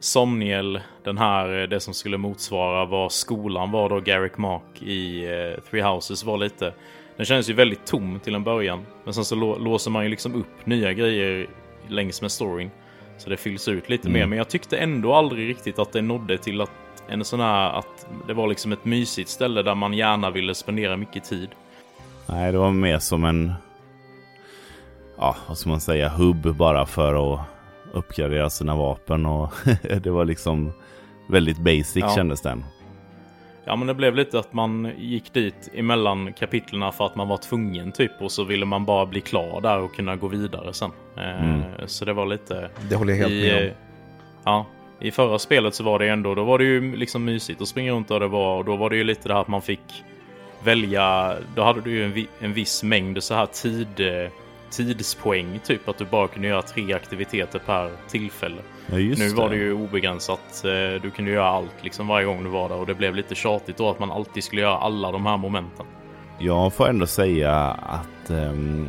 Somniel, 0.00 0.80
den 1.04 1.18
här, 1.18 1.60
eh, 1.62 1.68
det 1.68 1.80
som 1.80 1.94
skulle 1.94 2.16
motsvara 2.18 2.84
vad 2.84 3.12
skolan 3.12 3.70
var 3.70 3.88
då, 3.88 4.00
Garrick 4.00 4.38
Mark 4.38 4.82
i 4.82 5.24
eh, 5.24 5.60
Three 5.70 5.82
Houses 5.82 6.24
var 6.24 6.38
lite. 6.38 6.74
Den 7.16 7.26
kändes 7.26 7.50
ju 7.50 7.52
väldigt 7.54 7.86
tom 7.86 8.20
till 8.20 8.34
en 8.34 8.44
början. 8.44 8.86
Men 9.04 9.14
sen 9.14 9.24
så 9.24 9.34
lå- 9.34 9.58
låser 9.58 9.90
man 9.90 10.02
ju 10.04 10.08
liksom 10.08 10.34
upp 10.34 10.66
nya 10.66 10.92
grejer 10.92 11.46
längs 11.88 12.22
med 12.22 12.32
storyn. 12.32 12.70
Så 13.18 13.30
det 13.30 13.36
fylls 13.36 13.68
ut 13.68 13.88
lite 13.88 14.08
Mm. 14.08 14.20
mer. 14.20 14.26
Men 14.26 14.38
jag 14.38 14.48
tyckte 14.48 14.76
ändå 14.78 15.14
aldrig 15.14 15.48
riktigt 15.48 15.78
att 15.78 15.92
det 15.92 16.02
nådde 16.02 16.38
till 16.38 16.60
att 16.60 16.70
en 17.08 17.24
sån 17.24 17.40
här 17.40 17.70
att 17.78 18.06
det 18.26 18.34
var 18.34 18.48
liksom 18.48 18.72
ett 18.72 18.84
mysigt 18.84 19.28
ställe 19.30 19.62
där 19.62 19.74
man 19.74 19.92
gärna 19.94 20.30
ville 20.30 20.54
spendera 20.54 20.96
mycket 20.96 21.24
tid. 21.24 21.48
Nej, 22.26 22.52
det 22.52 22.58
var 22.58 22.70
mer 22.70 22.98
som 22.98 23.24
en, 23.24 23.52
ja, 25.18 25.36
vad 25.48 25.58
ska 25.58 25.70
man 25.70 25.80
säga, 25.80 26.08
hubb 26.08 26.56
bara 26.56 26.86
för 26.86 27.34
att 27.34 27.40
uppgradera 27.92 28.50
sina 28.50 28.76
vapen 28.76 29.26
och 29.26 29.52
det 30.02 30.10
var 30.10 30.24
liksom 30.24 30.72
väldigt 31.28 31.58
basic 31.58 31.96
Ja. 31.96 32.12
kändes 32.16 32.42
den. 32.42 32.64
Ja 33.64 33.76
men 33.76 33.86
det 33.86 33.94
blev 33.94 34.14
lite 34.14 34.38
att 34.38 34.52
man 34.52 34.92
gick 34.98 35.32
dit 35.32 35.70
emellan 35.74 36.32
kapitlerna 36.32 36.92
för 36.92 37.06
att 37.06 37.16
man 37.16 37.28
var 37.28 37.36
tvungen 37.36 37.92
typ 37.92 38.12
och 38.20 38.32
så 38.32 38.44
ville 38.44 38.66
man 38.66 38.84
bara 38.84 39.06
bli 39.06 39.20
klar 39.20 39.60
där 39.60 39.78
och 39.78 39.94
kunna 39.94 40.16
gå 40.16 40.26
vidare 40.28 40.72
sen. 40.72 40.90
Eh, 41.16 41.44
Mm. 41.44 41.62
Så 41.86 42.04
det 42.04 42.12
var 42.12 42.26
lite... 42.26 42.70
Det 42.90 42.96
håller 42.96 43.12
jag 43.12 43.18
helt 43.18 43.32
I, 43.32 43.42
med 43.52 43.62
eh, 43.64 43.68
om. 43.68 43.74
Ja, 44.44 44.66
i 45.00 45.10
förra 45.10 45.38
spelet 45.38 45.74
så 45.74 45.84
var 45.84 45.98
det 45.98 46.08
ändå, 46.08 46.34
då 46.34 46.44
var 46.44 46.58
det 46.58 46.64
ju 46.64 46.96
liksom 46.96 47.24
mysigt 47.24 47.62
att 47.62 47.68
springa 47.68 47.92
runt 47.92 48.08
där 48.08 48.20
det 48.20 48.28
var 48.28 48.56
och 48.58 48.64
då 48.64 48.76
var 48.76 48.90
det 48.90 48.96
ju 48.96 49.04
lite 49.04 49.28
det 49.28 49.34
här 49.34 49.40
att 49.40 49.48
man 49.48 49.62
fick 49.62 50.04
välja, 50.64 51.36
då 51.56 51.62
hade 51.62 51.80
du 51.80 51.90
ju 51.90 52.04
en, 52.04 52.12
vi, 52.12 52.28
en 52.40 52.52
viss 52.52 52.82
mängd 52.82 53.22
så 53.22 53.34
här 53.34 53.46
tid, 53.46 54.00
eh, 54.00 54.30
tidspoäng 54.70 55.60
typ 55.64 55.88
att 55.88 55.98
du 55.98 56.04
bara 56.04 56.28
kunde 56.28 56.48
göra 56.48 56.62
tre 56.62 56.92
aktiviteter 56.92 57.58
per 57.58 57.90
tillfälle. 58.08 58.62
Ja, 58.86 58.96
nu 58.96 59.28
var 59.28 59.50
det 59.50 59.56
ju 59.56 59.72
obegränsat, 59.72 60.64
eh, 60.64 61.02
du 61.02 61.10
kunde 61.10 61.30
göra 61.30 61.48
allt 61.48 61.74
liksom 61.80 62.08
varje 62.08 62.26
gång 62.26 62.44
du 62.44 62.50
var 62.50 62.68
där 62.68 62.76
och 62.76 62.86
det 62.86 62.94
blev 62.94 63.14
lite 63.14 63.34
tjatigt 63.34 63.76
då 63.76 63.90
att 63.90 63.98
man 63.98 64.10
alltid 64.10 64.44
skulle 64.44 64.62
göra 64.62 64.78
alla 64.78 65.12
de 65.12 65.26
här 65.26 65.36
momenten. 65.36 65.86
Jag 66.38 66.72
får 66.72 66.88
ändå 66.88 67.06
säga 67.06 67.54
att 67.70 68.30
ehm, 68.30 68.88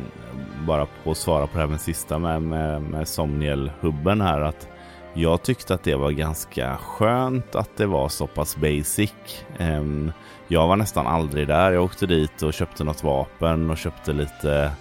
bara 0.66 0.86
på 1.04 1.10
att 1.10 1.16
svara 1.16 1.46
på 1.46 1.52
det 1.52 1.60
här 1.60 1.66
med 1.66 1.80
sista 1.80 2.18
med, 2.18 2.42
med, 2.42 2.82
med 2.82 3.08
Somniel-hubben 3.08 4.20
här 4.20 4.40
att 4.40 4.68
jag 5.14 5.42
tyckte 5.42 5.74
att 5.74 5.84
det 5.84 5.94
var 5.94 6.10
ganska 6.10 6.76
skönt 6.76 7.54
att 7.54 7.76
det 7.76 7.86
var 7.86 8.08
så 8.08 8.26
pass 8.26 8.56
basic. 8.56 9.12
Ehm, 9.58 10.12
jag 10.48 10.68
var 10.68 10.76
nästan 10.76 11.06
aldrig 11.06 11.48
där. 11.48 11.72
Jag 11.72 11.84
åkte 11.84 12.06
dit 12.06 12.42
och 12.42 12.54
köpte 12.54 12.84
något 12.84 13.02
vapen 13.02 13.70
och 13.70 13.78
köpte 13.78 14.12
lite 14.12 14.72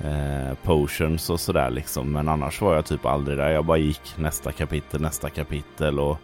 eh, 0.00 0.54
potions 0.62 1.30
och 1.30 1.40
sådär 1.40 1.70
liksom. 1.70 2.12
Men 2.12 2.28
annars 2.28 2.60
var 2.60 2.74
jag 2.74 2.86
typ 2.86 3.06
aldrig 3.06 3.38
där. 3.38 3.50
Jag 3.50 3.64
bara 3.64 3.78
gick 3.78 4.18
nästa 4.18 4.52
kapitel, 4.52 5.00
nästa 5.00 5.30
kapitel 5.30 5.98
och 5.98 6.18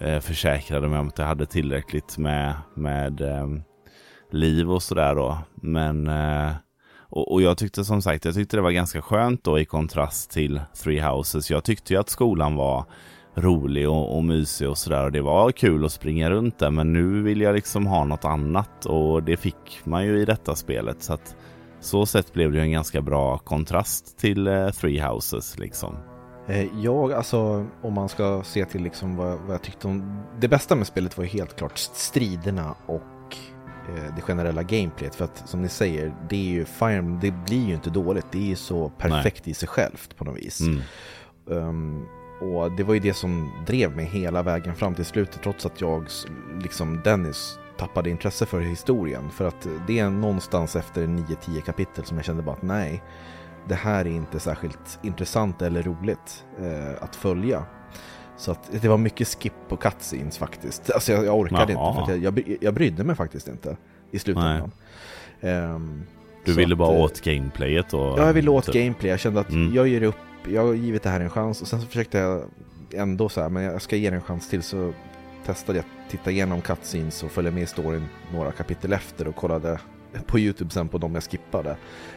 eh, 0.00 0.20
försäkrade 0.20 0.88
mig 0.88 0.98
om 0.98 1.08
att 1.08 1.18
jag 1.18 1.26
hade 1.26 1.46
tillräckligt 1.46 2.18
med, 2.18 2.54
med 2.74 3.20
eh, 3.20 3.46
liv 4.30 4.70
och 4.70 4.82
sådär 4.82 5.14
då. 5.14 5.38
Men 5.54 6.06
eh, 6.06 6.50
och, 7.10 7.32
och 7.32 7.42
jag 7.42 7.58
tyckte 7.58 7.84
som 7.84 8.02
sagt, 8.02 8.24
jag 8.24 8.34
tyckte 8.34 8.56
det 8.56 8.62
var 8.62 8.70
ganska 8.70 9.02
skönt 9.02 9.44
då 9.44 9.58
i 9.58 9.64
kontrast 9.64 10.30
till 10.30 10.60
Three 10.82 11.00
Houses. 11.00 11.50
Jag 11.50 11.64
tyckte 11.64 11.92
ju 11.92 12.00
att 12.00 12.08
skolan 12.08 12.56
var 12.56 12.84
rolig 13.34 13.88
och, 13.88 14.16
och 14.16 14.24
mysig 14.24 14.68
och 14.68 14.78
sådär 14.78 15.04
och 15.04 15.12
det 15.12 15.20
var 15.20 15.52
kul 15.52 15.84
att 15.84 15.92
springa 15.92 16.30
runt 16.30 16.58
där 16.58 16.70
men 16.70 16.92
nu 16.92 17.22
vill 17.22 17.40
jag 17.40 17.54
liksom 17.54 17.86
ha 17.86 18.04
något 18.04 18.24
annat 18.24 18.86
och 18.86 19.22
det 19.22 19.36
fick 19.36 19.80
man 19.84 20.04
ju 20.06 20.18
i 20.18 20.24
detta 20.24 20.54
spelet 20.54 21.02
så 21.02 21.12
att 21.12 21.36
så 21.88 22.06
sett 22.06 22.32
blev 22.32 22.52
det 22.52 22.58
ju 22.58 22.62
en 22.62 22.72
ganska 22.72 23.02
bra 23.02 23.38
kontrast 23.38 24.18
till 24.18 24.46
eh, 24.46 24.70
Three 24.70 25.00
Houses 25.00 25.58
liksom. 25.58 25.96
Eh, 26.48 26.66
Jag, 26.82 27.12
alltså 27.12 27.66
om 27.82 27.94
man 27.94 28.08
ska 28.08 28.42
se 28.44 28.64
till 28.64 28.82
liksom 28.82 29.16
vad, 29.16 29.38
vad 29.38 29.54
jag 29.54 29.62
tyckte 29.62 29.88
om... 29.88 30.22
Det 30.40 30.48
bästa 30.48 30.76
med 30.76 30.86
spelet 30.86 31.16
var 31.16 31.24
ju 31.24 31.30
helt 31.30 31.56
klart 31.56 31.78
striderna 31.78 32.74
och 32.86 33.36
eh, 33.88 34.14
det 34.16 34.22
generella 34.22 34.62
gameplayet. 34.62 35.14
För 35.14 35.24
att 35.24 35.48
som 35.48 35.62
ni 35.62 35.68
säger, 35.68 36.14
det 36.30 36.36
är 36.36 36.50
ju 36.50 36.64
Fire 36.64 37.18
det 37.22 37.30
blir 37.30 37.66
ju 37.66 37.74
inte 37.74 37.90
dåligt. 37.90 38.26
Det 38.32 38.38
är 38.38 38.48
ju 38.48 38.56
så 38.56 38.88
perfekt 38.88 39.48
i 39.48 39.54
sig 39.54 39.68
självt 39.68 40.16
på 40.16 40.24
något 40.24 40.38
vis. 40.38 40.60
Mm. 40.60 40.82
Um, 41.46 42.06
och 42.40 42.72
det 42.72 42.82
var 42.82 42.94
ju 42.94 43.00
det 43.00 43.14
som 43.14 43.50
drev 43.66 43.96
mig 43.96 44.04
hela 44.04 44.42
vägen 44.42 44.74
fram 44.74 44.94
till 44.94 45.04
slutet 45.04 45.42
trots 45.42 45.66
att 45.66 45.80
jag, 45.80 46.06
liksom 46.62 47.00
Dennis, 47.04 47.58
tappade 47.78 48.10
intresse 48.10 48.46
för 48.46 48.60
historien. 48.60 49.30
För 49.30 49.44
att 49.48 49.66
det 49.86 49.98
är 49.98 50.10
någonstans 50.10 50.76
efter 50.76 51.06
9-10 51.06 51.60
kapitel 51.60 52.04
som 52.04 52.16
jag 52.16 52.24
kände 52.26 52.42
bara 52.42 52.56
att 52.56 52.62
nej, 52.62 53.02
det 53.68 53.74
här 53.74 54.00
är 54.04 54.10
inte 54.10 54.40
särskilt 54.40 54.98
intressant 55.02 55.62
eller 55.62 55.82
roligt 55.82 56.44
eh, 56.60 57.02
att 57.04 57.16
följa. 57.16 57.62
Så 58.36 58.50
att 58.52 58.70
det 58.82 58.88
var 58.88 58.98
mycket 58.98 59.28
skip 59.28 59.52
på 59.68 59.76
cutscenes 59.76 60.38
faktiskt. 60.38 60.90
Alltså 60.90 61.12
jag, 61.12 61.24
jag 61.24 61.38
orkade 61.38 61.72
Jaha. 61.72 61.88
inte, 61.90 62.06
för 62.06 62.12
att 62.16 62.22
jag, 62.22 62.38
jag, 62.48 62.56
jag 62.60 62.74
brydde 62.74 63.04
mig 63.04 63.16
faktiskt 63.16 63.48
inte 63.48 63.76
i 64.10 64.18
slutändan. 64.18 64.70
Ehm, 65.40 66.02
Du 66.44 66.52
ville 66.52 66.74
att, 66.74 66.78
bara 66.78 66.94
eh, 66.96 67.00
åt 67.02 67.20
gameplayet 67.20 67.94
och... 67.94 68.00
Ja, 68.00 68.26
jag 68.26 68.32
ville 68.32 68.50
åt 68.50 68.64
typ. 68.64 68.74
gameplay. 68.74 69.10
Jag 69.10 69.20
kände 69.20 69.40
att 69.40 69.50
Mm. 69.50 69.74
jag 69.74 69.88
ger 69.88 70.02
upp, 70.02 70.16
jag 70.48 70.66
har 70.66 70.74
givit 70.74 71.02
det 71.02 71.10
här 71.10 71.20
en 71.20 71.30
chans. 71.30 71.62
Och 71.62 71.68
sen 71.68 71.80
så 71.80 71.86
försökte 71.86 72.18
jag 72.18 72.42
ändå 72.94 73.28
så 73.28 73.40
här, 73.40 73.48
men 73.48 73.62
jag 73.62 73.82
ska 73.82 73.96
ge 73.96 74.10
det 74.10 74.16
en 74.16 74.22
chans 74.22 74.48
till. 74.50 74.62
Så 74.62 74.92
testade 75.46 75.78
jag 75.78 75.84
att 75.84 76.10
titta 76.10 76.30
igenom 76.30 76.60
cutscenes 76.60 77.22
och 77.22 77.30
följa 77.30 77.50
med 77.50 77.62
i 77.62 77.66
storyn 77.66 78.08
några 78.32 78.52
kapitel 78.52 78.92
efter 78.92 79.28
och 79.28 79.36
kollade 79.36 79.78
på 80.26 80.38
YouTube 80.38 80.70
sen 80.70 80.88
på 80.88 80.98
de 80.98 81.14
jag 81.14 81.22
skippade. 81.24 81.68
Men 81.68 81.76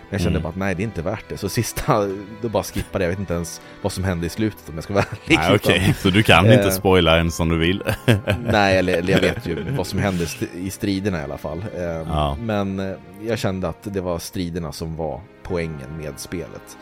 jag 0.09 0.21
kände 0.21 0.39
Mm. 0.39 0.43
bara 0.43 0.49
att 0.49 0.55
nej, 0.55 0.75
det 0.75 0.81
är 0.81 0.85
inte 0.85 1.01
värt 1.01 1.29
det. 1.29 1.37
Så 1.37 1.49
sista, 1.49 2.07
då 2.41 2.49
bara 2.49 2.63
skippade 2.63 3.03
jag. 3.03 3.11
Jag 3.11 3.15
vet 3.15 3.19
inte 3.19 3.33
ens 3.33 3.61
vad 3.81 3.91
som 3.91 4.03
hände 4.03 4.25
i 4.25 4.29
slutet 4.29 4.69
om 4.69 4.75
jag 4.75 4.83
ska 4.83 4.93
vara 4.93 5.05
ärlig. 5.11 5.37
Nej 5.37 5.55
okej, 5.55 5.81
Utan- 5.81 5.93
så 5.93 6.09
du 6.09 6.23
kan 6.23 6.45
Eh. 6.45 6.53
inte 6.53 6.71
spoila 6.71 7.19
än 7.19 7.31
som 7.31 7.49
du 7.49 7.57
vill. 7.57 7.83
Nej, 8.51 8.77
eller, 8.77 8.93
eller 8.97 9.13
jag 9.13 9.21
vet 9.21 9.47
ju 9.47 9.63
vad 9.71 9.87
som 9.87 9.99
hände 9.99 10.25
i 10.53 10.69
striderna 10.69 11.19
i 11.21 11.23
alla 11.23 11.37
fall. 11.37 11.57
Ehm, 11.77 12.07
Ja. 12.07 12.37
Men 12.41 12.79
eh, 12.79 12.95
jag 13.21 13.39
kände 13.39 13.67
att 13.69 13.83
det 13.93 14.01
var 14.01 14.19
striderna 14.19 14.71
som 14.71 14.95
var 14.95 15.21
poängen 15.43 15.97
med 15.97 16.19
spelet. 16.19 16.77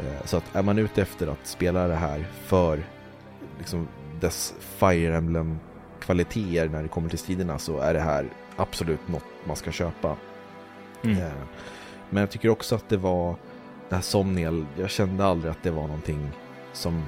Eh, 0.00 0.26
Så 0.26 0.36
att 0.36 0.44
är 0.56 0.62
man 0.62 0.78
ute 0.78 1.02
efter 1.02 1.26
att 1.26 1.46
spela 1.46 1.88
det 1.88 1.94
här 1.96 2.24
för 2.46 2.82
liksom 3.58 3.88
dess 4.20 4.54
Fire 4.78 5.16
Emblem 5.16 5.58
kvaliteter 6.10 6.68
när 6.68 6.82
det 6.82 6.88
kommer 6.88 7.08
till 7.08 7.18
striderna 7.18 7.58
så 7.58 7.78
är 7.78 7.94
det 7.94 8.00
här 8.00 8.26
absolut 8.56 9.08
något 9.08 9.24
man 9.44 9.56
ska 9.56 9.70
köpa. 9.70 10.16
Mm. 11.04 11.18
Eh, 11.18 11.32
Men 12.10 12.20
jag 12.20 12.30
tycker 12.30 12.48
också 12.48 12.74
att 12.74 12.88
det 12.88 12.96
var 12.96 13.36
det 13.88 13.94
här 13.94 14.02
Somniel, 14.02 14.66
jag 14.78 14.90
kände 14.90 15.24
aldrig 15.24 15.50
att 15.50 15.62
det 15.62 15.70
var 15.70 15.82
någonting 15.82 16.30
som 16.72 17.02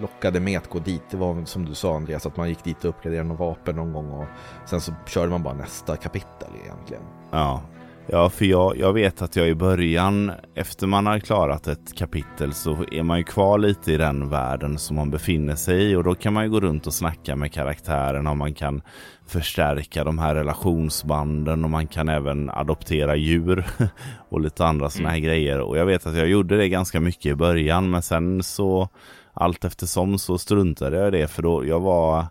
lockade 0.00 0.40
med 0.40 0.58
att 0.58 0.70
gå 0.70 0.78
dit. 0.78 1.02
Det 1.10 1.16
var 1.16 1.44
som 1.44 1.64
du 1.64 1.74
sa 1.74 1.96
Andreas, 1.96 2.26
att 2.26 2.36
man 2.36 2.48
gick 2.48 2.64
dit 2.64 2.84
och 2.84 2.90
uppgraderade 2.90 3.28
något 3.28 3.38
vapen 3.38 3.76
någon 3.76 3.92
gång 3.92 4.10
och 4.10 4.26
sen 4.66 4.80
så 4.80 4.92
körde 5.06 5.30
man 5.30 5.42
bara 5.42 5.54
nästa 5.54 5.96
kapitel 5.96 6.48
egentligen. 6.64 7.02
Ja, 7.30 7.62
ja 8.06 8.30
för 8.30 8.44
jag, 8.44 8.76
jag 8.78 8.92
vet 8.92 9.22
att 9.22 9.36
jag 9.36 9.48
i 9.48 9.54
början, 9.54 10.32
efter 10.54 10.86
man 10.86 11.06
har 11.06 11.18
klarat 11.18 11.66
ett 11.66 11.96
kapitel 11.96 12.52
så 12.52 12.84
är 12.92 13.02
man 13.02 13.18
ju 13.18 13.24
kvar 13.24 13.58
lite 13.58 13.92
i 13.92 13.96
den 13.96 14.28
världen 14.28 14.78
som 14.78 14.96
man 14.96 15.10
befinner 15.10 15.54
sig 15.54 15.90
i 15.90 15.96
och 15.96 16.04
då 16.04 16.14
kan 16.14 16.32
man 16.32 16.44
ju 16.44 16.50
gå 16.50 16.60
runt 16.60 16.86
och 16.86 16.94
snacka 16.94 17.36
med 17.36 17.52
karaktärerna 17.52 18.30
och 18.30 18.36
man 18.36 18.54
kan 18.54 18.82
förstärka 19.26 20.04
de 20.04 20.18
här 20.18 20.34
relationsbanden 20.34 21.64
och 21.64 21.70
man 21.70 21.86
kan 21.86 22.08
även 22.08 22.50
adoptera 22.50 23.16
djur 23.16 23.64
och 24.28 24.40
lite 24.40 24.66
andra 24.66 24.90
sådana 24.90 25.10
här 25.10 25.18
grejer. 25.18 25.60
Och 25.60 25.78
jag 25.78 25.86
vet 25.86 26.06
att 26.06 26.16
jag 26.16 26.28
gjorde 26.28 26.56
det 26.56 26.68
ganska 26.68 27.00
mycket 27.00 27.26
i 27.26 27.34
början 27.34 27.90
men 27.90 28.02
sen 28.02 28.42
så 28.42 28.88
allt 29.34 29.64
eftersom 29.64 30.18
så 30.18 30.38
struntade 30.38 30.96
jag 30.96 31.08
i 31.08 31.20
det 31.20 31.28
för 31.28 31.42
då 31.42 31.66
jag 31.66 31.80
var 31.80 32.26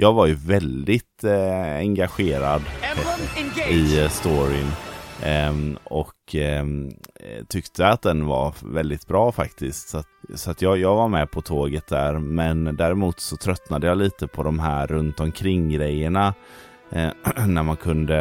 jag 0.00 0.12
var 0.12 0.26
ju 0.26 0.34
väldigt 0.34 1.24
eh, 1.24 1.76
engagerad 1.76 2.62
i 3.70 4.00
eh, 4.00 4.08
storyn. 4.08 4.87
Ehm, 5.24 5.78
och 5.84 6.34
ehm, 6.34 6.88
eh, 7.20 7.44
tyckte 7.48 7.88
att 7.88 8.02
den 8.02 8.26
var 8.26 8.54
väldigt 8.72 9.06
bra 9.06 9.32
faktiskt. 9.32 9.88
Så 9.88 9.98
att, 9.98 10.06
så 10.34 10.50
att 10.50 10.62
jag, 10.62 10.78
jag 10.78 10.94
var 10.96 11.08
med 11.08 11.30
på 11.30 11.42
tåget 11.42 11.86
där. 11.86 12.18
Men 12.18 12.76
däremot 12.76 13.20
så 13.20 13.36
tröttnade 13.36 13.86
jag 13.86 13.98
lite 13.98 14.26
på 14.26 14.42
de 14.42 14.58
här 14.58 14.86
runt 14.86 15.20
omkring 15.20 15.68
grejerna. 15.68 16.34
Eh, 16.90 17.10
när 17.46 17.62
man 17.62 17.76
kunde 17.76 18.18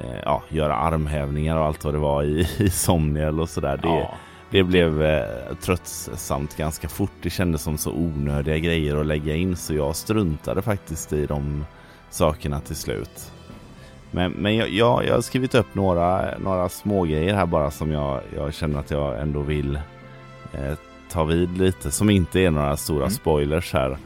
eh, 0.00 0.20
ja, 0.24 0.42
göra 0.48 0.76
armhävningar 0.76 1.56
och 1.56 1.64
allt 1.64 1.84
vad 1.84 1.94
det 1.94 1.98
var 2.00 2.22
i, 2.22 2.48
i 2.58 2.70
Somniel 2.70 3.40
och 3.40 3.48
sådär. 3.48 3.76
Det, 3.76 3.88
Ja. 3.88 4.14
det 4.50 4.62
blev 4.62 5.02
eh, 5.02 5.54
tröttsamt 5.62 6.56
ganska 6.56 6.88
fort. 6.88 7.12
Det 7.22 7.30
kändes 7.30 7.62
som 7.62 7.78
så 7.78 7.92
onödiga 7.92 8.58
grejer 8.58 8.96
att 8.96 9.06
lägga 9.06 9.34
in 9.34 9.56
så 9.56 9.74
jag 9.74 9.96
struntade 9.96 10.62
faktiskt 10.62 11.12
i 11.12 11.26
de 11.26 11.64
sakerna 12.10 12.60
till 12.60 12.76
slut. 12.76 13.31
Men, 14.14 14.32
men 14.32 14.56
jag, 14.56 14.68
jag, 14.68 15.06
jag 15.06 15.14
har 15.14 15.20
skrivit 15.20 15.54
upp 15.54 15.74
några, 15.74 16.38
några 16.38 16.68
små 16.68 17.02
grejer 17.04 17.34
här 17.34 17.46
bara 17.46 17.70
som 17.70 17.90
jag, 17.90 18.20
jag 18.36 18.54
känner 18.54 18.80
att 18.80 18.90
jag 18.90 19.20
ändå 19.20 19.40
vill 19.40 19.76
eh, 20.52 20.74
ta 21.10 21.24
vid 21.24 21.58
lite. 21.58 21.90
Som 21.90 22.10
inte 22.10 22.40
är 22.40 22.50
några 22.50 22.76
stora 22.76 23.10
spoilers 23.10 23.72
här. 23.72 23.96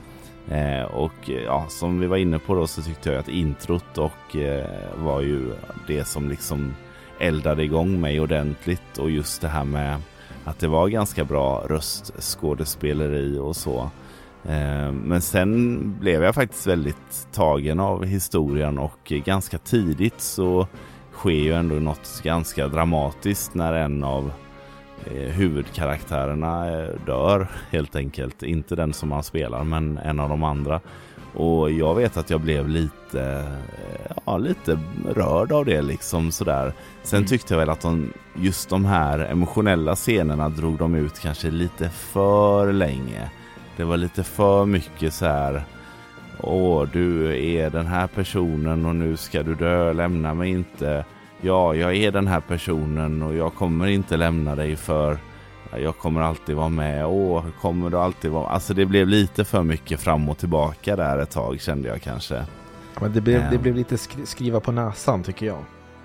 Eh, 0.51 0.83
och 0.83 1.31
ja, 1.47 1.67
som 1.69 2.01
vi 2.01 2.07
var 2.07 2.17
inne 2.17 2.39
på 2.39 2.55
då 2.55 2.67
så 2.67 2.83
tyckte 2.83 3.11
jag 3.11 3.19
att 3.19 3.29
introt 3.29 3.99
och 3.99 4.37
eh, 4.37 4.67
var 4.95 5.21
ju 5.21 5.51
det 5.87 6.05
som 6.05 6.29
liksom 6.29 6.75
eldade 7.19 7.63
igång 7.63 8.01
mig 8.01 8.21
ordentligt. 8.21 8.99
Och 8.99 9.11
just 9.11 9.41
det 9.41 9.49
här 9.49 9.65
med 9.65 9.97
att 10.45 10.59
det 10.59 10.69
var 10.69 10.89
ganska 10.89 11.25
bra 11.25 11.65
röstskådespeleri 11.69 13.39
och 13.39 13.57
så. 13.57 13.91
Eh, 14.49 14.93
Men 14.93 15.23
sen 15.23 15.81
blev 16.01 16.23
jag 16.23 16.35
faktiskt 16.35 16.67
väldigt 16.67 17.29
tagen 17.33 17.81
av 17.81 18.05
historien 18.05 18.79
och 18.79 19.13
ganska 19.25 19.59
tidigt 19.59 20.21
så 20.21 20.67
sker 21.13 21.31
ju 21.31 21.53
ändå 21.53 21.75
något 21.75 22.21
ganska 22.23 22.69
dramatiskt 22.69 23.55
när 23.55 23.73
en 23.73 24.05
av 24.05 24.33
eh, 25.05 25.33
huvudkaraktärerna 25.33 26.81
eh, 26.81 26.89
dör 27.07 27.49
helt 27.71 27.97
enkelt. 27.97 28.43
Inte 28.43 28.77
den 28.77 28.93
som 28.93 29.13
han 29.13 29.23
spelar 29.23 29.65
men 29.65 29.99
en 29.99 30.21
av 30.21 30.29
de 30.29 30.45
andra. 30.45 30.81
Och 31.35 31.71
jag 31.71 31.95
vet 31.95 32.17
att 32.17 32.31
jag 32.31 32.41
blev 32.41 32.69
lite, 32.69 33.45
ja, 34.27 34.39
lite 34.39 34.79
rörd 35.15 35.53
av 35.53 35.65
det 35.65 35.83
liksom 35.83 36.33
sådär. 36.33 36.73
Sen 37.03 37.27
tyckte 37.27 37.55
jag 37.55 37.59
väl 37.59 37.71
att 37.71 37.81
de, 37.81 38.13
just 38.37 38.69
de 38.71 38.85
här 38.85 39.19
emotionella 39.19 39.97
scenerna 39.97 40.49
drog 40.49 40.79
de 40.79 40.95
ut 40.95 41.19
kanske 41.21 41.51
lite 41.51 41.89
för 41.91 42.73
länge. 42.73 43.31
Det 43.77 43.85
var 43.85 43.97
lite 43.97 44.25
för 44.25 44.65
mycket 44.67 45.15
så 45.15 45.27
här. 45.27 45.65
Åh, 46.41 46.87
du 46.93 47.37
är 47.57 47.71
den 47.71 47.87
här 47.87 48.07
personen 48.07 48.87
och 48.87 48.97
nu 48.97 49.17
ska 49.17 49.43
du 49.43 49.55
dö, 49.55 49.93
lämna 49.93 50.35
mig 50.35 50.51
inte. 50.51 51.05
Ja, 51.41 51.75
jag 51.75 51.97
är 51.97 52.11
den 52.13 52.27
här 52.27 52.41
personen 52.41 53.23
och 53.23 53.35
jag 53.35 53.55
kommer 53.55 53.87
inte 53.87 54.17
lämna 54.17 54.55
dig 54.55 54.77
för 54.77 55.19
jag 55.83 55.99
kommer 55.99 56.21
alltid 56.21 56.57
vara 56.57 56.69
med. 56.69 57.07
Åh, 57.07 57.45
kommer 57.61 57.91
du 57.91 57.99
alltid 57.99 58.31
vara 58.31 58.49
Alltså 58.49 58.75
det 58.75 58.87
blev 58.87 59.09
lite 59.09 59.45
för 59.45 59.63
mycket 59.63 60.01
fram 60.01 60.29
och 60.29 60.39
tillbaka 60.39 60.97
där 60.97 61.19
ett 61.19 61.31
tag 61.31 61.61
kände 61.61 61.89
jag 61.89 62.03
kanske. 62.03 62.45
Men 63.01 63.13
det 63.13 63.21
blev, 63.21 63.41
det 63.41 63.55
Ja. 63.55 63.59
blev 63.61 63.75
lite 63.77 63.99
skri- 63.99 64.27
skriva 64.27 64.61
på 64.61 64.73
näsan 64.73 65.23
tycker 65.23 65.47
jag. 65.47 65.59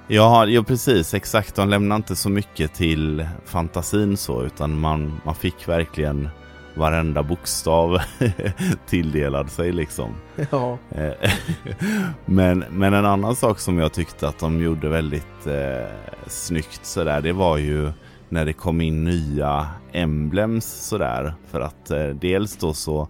Ja, 0.07 0.45
ja 0.45 0.63
precis, 0.63 1.13
exakt. 1.13 1.55
De 1.55 1.69
lämnar 1.69 1.95
inte 1.95 2.15
så 2.15 2.29
mycket 2.29 2.73
till 2.73 3.27
fantasin 3.45 4.17
så, 4.17 4.43
utan 4.43 4.79
man, 4.79 5.21
man 5.25 5.35
fick 5.35 5.67
verkligen 5.67 6.29
varenda 6.73 7.23
bokstav 7.23 7.97
tilldelad 8.87 9.51
sig 9.51 9.71
liksom. 9.71 10.15
Ja. 10.51 10.77
Eh, 10.91 11.31
men, 12.25 12.65
men 12.69 12.93
en 12.93 13.05
annan 13.05 13.35
sak 13.35 13.59
som 13.59 13.79
jag 13.79 13.93
tyckte 13.93 14.27
att 14.27 14.39
de 14.39 14.61
gjorde 14.61 14.89
väldigt 14.89 15.47
eh, 15.47 15.87
snyggt 16.27 16.85
sådär, 16.85 17.21
det 17.21 17.33
var 17.33 17.57
ju 17.57 17.91
när 18.29 18.45
det 18.45 18.53
kom 18.53 18.81
in 18.81 19.03
nya 19.03 19.67
emblems 19.91 20.87
sådär. 20.87 21.33
För 21.47 21.61
att 21.61 21.91
eh, 21.91 22.07
dels 22.07 22.57
då 22.57 22.73
så 22.73 23.07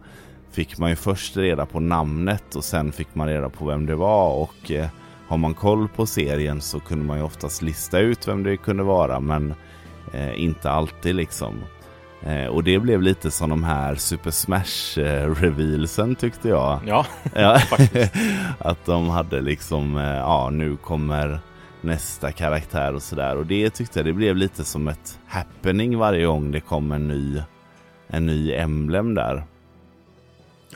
fick 0.52 0.78
man 0.78 0.90
ju 0.90 0.96
först 0.96 1.38
reda 1.38 1.66
på 1.66 1.80
namnet 1.80 2.56
och 2.56 2.64
sen 2.64 2.92
fick 2.92 3.16
man 3.16 3.28
reda 3.28 3.50
på 3.50 3.66
vem 3.66 3.86
det 3.86 3.96
var 3.96 4.34
och 4.34 4.72
eh, 4.72 4.88
har 5.28 5.38
man 5.38 5.54
koll 5.54 5.88
på 5.88 6.06
serien 6.06 6.62
så 6.62 6.80
kunde 6.80 7.06
man 7.06 7.18
ju 7.18 7.24
oftast 7.24 7.62
lista 7.62 8.00
ut 8.00 8.28
vem 8.28 8.44
det 8.44 8.58
kunde 8.58 8.84
vara 8.84 9.20
men 9.20 9.54
eh, 10.14 10.42
inte 10.42 10.72
alltid 10.72 11.16
liksom. 11.16 11.62
Eh, 12.24 12.46
och 12.46 12.64
det 12.64 12.80
blev 12.80 13.02
lite 13.02 13.32
som 13.32 13.50
de 13.50 13.64
här 13.64 13.96
Super 13.96 14.32
Smash 14.32 15.00
eh, 15.00 15.36
revealsen 15.36 16.16
tyckte 16.16 16.50
jag. 16.50 16.80
Ja, 16.86 17.06
Ja, 17.36 17.60
Faktiskt. 17.70 18.14
att 18.60 18.86
de 18.86 19.10
hade 19.10 19.42
liksom, 19.42 19.98
eh, 19.98 20.04
ja 20.04 20.50
nu 20.50 20.78
kommer 20.78 21.40
nästa 21.82 22.32
karaktär 22.32 22.94
och 22.96 23.02
sådär. 23.04 23.38
Och 23.38 23.46
det 23.46 23.70
tyckte 23.70 24.00
jag 24.00 24.06
det 24.06 24.14
blev 24.14 24.36
lite 24.36 24.64
som 24.64 24.88
ett 24.88 25.20
happening 25.28 25.98
varje 25.98 26.26
gång 26.26 26.52
det 26.52 26.60
kom 26.62 26.92
en 26.92 27.08
ny, 27.08 27.42
en 28.08 28.26
ny 28.26 28.54
emblem 28.54 29.16
där. 29.16 29.44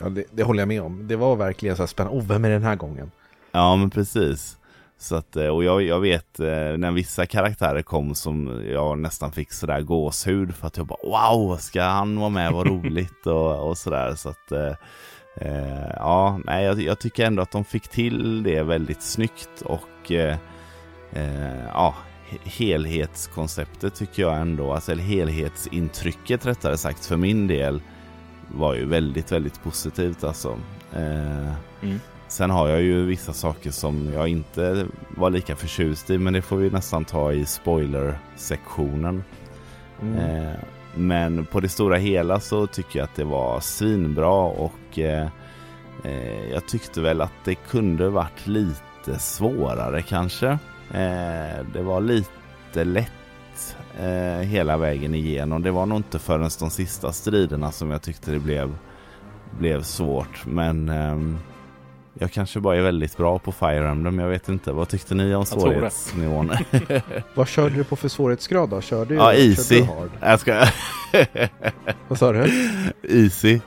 Ja, 0.00 0.08
det, 0.08 0.24
det 0.32 0.42
håller 0.42 0.60
jag 0.60 0.68
med 0.68 0.82
om. 0.82 1.08
Det 1.08 1.16
var 1.16 1.36
verkligen 1.36 1.76
så 1.76 1.82
här 1.82 1.86
spännande. 1.86 2.18
Oh, 2.18 2.26
vem 2.26 2.44
är 2.44 2.50
den 2.50 2.62
här 2.62 2.76
gången? 2.76 3.10
Ja 3.52 3.76
men 3.76 3.90
precis. 3.90 4.58
Så 4.98 5.16
att, 5.16 5.36
eh, 5.36 5.48
och 5.48 5.64
jag, 5.64 5.82
jag 5.82 6.00
vet 6.00 6.40
eh, 6.40 6.46
när 6.76 6.90
vissa 6.90 7.26
karaktärer 7.26 7.82
kom 7.82 8.14
som 8.14 8.62
jag 8.70 8.98
nästan 8.98 9.32
fick 9.32 9.52
sådär 9.52 9.80
gåshud 9.80 10.54
för 10.54 10.66
att 10.66 10.76
jag 10.76 10.86
bara 10.86 10.98
wow, 11.32 11.56
ska 11.56 11.82
han 11.82 12.18
vara 12.20 12.28
med, 12.28 12.52
vad 12.52 12.66
roligt 12.66 13.26
och, 13.26 13.68
och 13.68 13.78
sådär. 13.78 14.14
Så 14.14 14.28
att 14.28 14.52
eh, 14.52 14.72
eh, 15.40 15.90
ja, 15.96 16.40
nej 16.44 16.64
jag, 16.64 16.80
jag 16.82 16.98
tycker 16.98 17.26
ändå 17.26 17.42
att 17.42 17.50
de 17.50 17.64
fick 17.64 17.88
till 17.88 18.42
det 18.42 18.62
väldigt 18.62 19.02
snyggt 19.02 19.62
och 19.64 20.12
eh, 20.12 20.36
eh, 21.12 21.64
ja, 21.72 21.94
he- 22.30 22.48
helhetskonceptet 22.48 23.94
tycker 23.94 24.22
jag 24.22 24.36
ändå, 24.36 24.72
alltså 24.72 24.92
eller 24.92 25.02
helhetsintrycket 25.02 26.46
rättare 26.46 26.76
sagt 26.76 27.06
för 27.06 27.16
min 27.16 27.46
del 27.46 27.80
var 28.48 28.74
ju 28.74 28.84
väldigt, 28.86 29.32
väldigt 29.32 29.62
positivt 29.62 30.24
alltså. 30.24 30.58
Mm. 31.82 32.00
Sen 32.28 32.50
har 32.50 32.68
jag 32.68 32.82
ju 32.82 33.04
vissa 33.04 33.32
saker 33.32 33.70
som 33.70 34.12
jag 34.14 34.28
inte 34.28 34.86
var 35.16 35.30
lika 35.30 35.56
förtjust 35.56 36.10
i 36.10 36.18
men 36.18 36.32
det 36.32 36.42
får 36.42 36.56
vi 36.56 36.70
nästan 36.70 37.04
ta 37.04 37.32
i 37.32 37.46
spoiler-sektionen. 37.46 39.24
Mm. 40.02 40.18
Eh, 40.18 40.54
men 40.94 41.46
på 41.46 41.60
det 41.60 41.68
stora 41.68 41.96
hela 41.96 42.40
så 42.40 42.66
tycker 42.66 42.98
jag 42.98 43.04
att 43.04 43.14
det 43.14 43.24
var 43.24 43.60
svinbra 43.60 44.34
och 44.42 44.98
eh, 44.98 45.28
eh, 46.04 46.50
jag 46.52 46.68
tyckte 46.68 47.00
väl 47.00 47.20
att 47.20 47.44
det 47.44 47.54
kunde 47.54 48.08
varit 48.08 48.46
lite 48.46 49.18
svårare 49.18 50.02
kanske. 50.02 50.48
Eh, 50.90 51.64
det 51.72 51.82
var 51.82 52.00
lite 52.00 52.84
lätt 52.84 53.76
eh, 54.00 54.38
hela 54.38 54.76
vägen 54.76 55.14
igenom. 55.14 55.62
Det 55.62 55.70
var 55.70 55.86
nog 55.86 55.98
inte 55.98 56.18
förrän 56.18 56.50
de 56.60 56.70
sista 56.70 57.12
striderna 57.12 57.72
som 57.72 57.90
jag 57.90 58.02
tyckte 58.02 58.30
det 58.30 58.38
blev, 58.38 58.74
blev 59.58 59.82
svårt. 59.82 60.46
Men 60.46 60.88
ehm, 60.88 61.38
jag 62.18 62.32
kanske 62.32 62.60
bara 62.60 62.76
är 62.76 62.80
väldigt 62.80 63.16
bra 63.16 63.38
på 63.38 63.52
Fire 63.52 63.88
Emblem. 63.88 64.18
Jag 64.18 64.28
vet 64.28 64.48
inte. 64.48 64.72
Vad 64.72 64.88
tyckte 64.88 65.14
ni 65.14 65.34
om 65.34 65.46
svårighetsnivån? 65.46 66.52
Vad 67.34 67.48
körde 67.48 67.74
du 67.74 67.84
på 67.84 67.96
för 67.96 68.08
svårighetsgrad 68.08 68.68
då? 68.70 68.80
Körde, 68.80 69.14
ja, 69.14 69.32
easy. 69.34 69.74
Körde 69.78 69.92
du 69.92 70.00
hard? 70.00 70.10
Jag 70.20 70.40
ska... 70.40 70.66
Vad 72.08 72.18
sa 72.18 72.32
du? 72.32 72.50
easy. 73.02 73.60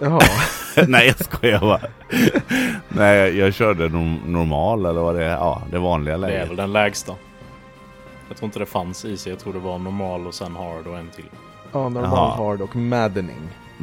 Jaha. 0.00 0.20
Nej, 0.88 1.06
jag 1.06 1.18
skojar 1.24 1.60
bara. 1.60 1.80
Nej, 2.88 3.36
jag, 3.38 3.54
körde 3.54 3.88
nom- 3.88 4.20
normal 4.26 4.86
eller 4.86 5.00
vad 5.00 5.14
det 5.14 5.24
är. 5.24 5.30
Ja, 5.30 5.62
det 5.70 5.78
vanliga 5.78 6.18
det 6.18 6.26
är 6.26 6.30
läget. 6.30 6.48
väl 6.50 6.56
den 6.56 6.72
lägsta. 6.72 7.12
Jag 8.28 8.36
tror 8.36 8.46
inte 8.46 8.58
det 8.58 8.66
fanns 8.66 9.04
easy. 9.04 9.30
Jag 9.30 9.38
tror 9.38 9.52
det 9.52 9.58
var 9.58 9.78
normal 9.78 10.26
och 10.26 10.34
sen 10.34 10.56
hard 10.56 10.86
och 10.86 10.98
en 10.98 11.08
till. 11.10 11.24
Ja, 11.72 11.88
normal, 11.88 12.02
Jaha. 12.04 12.36
hard 12.36 12.60
och 12.60 12.76
maddening. 12.76 13.36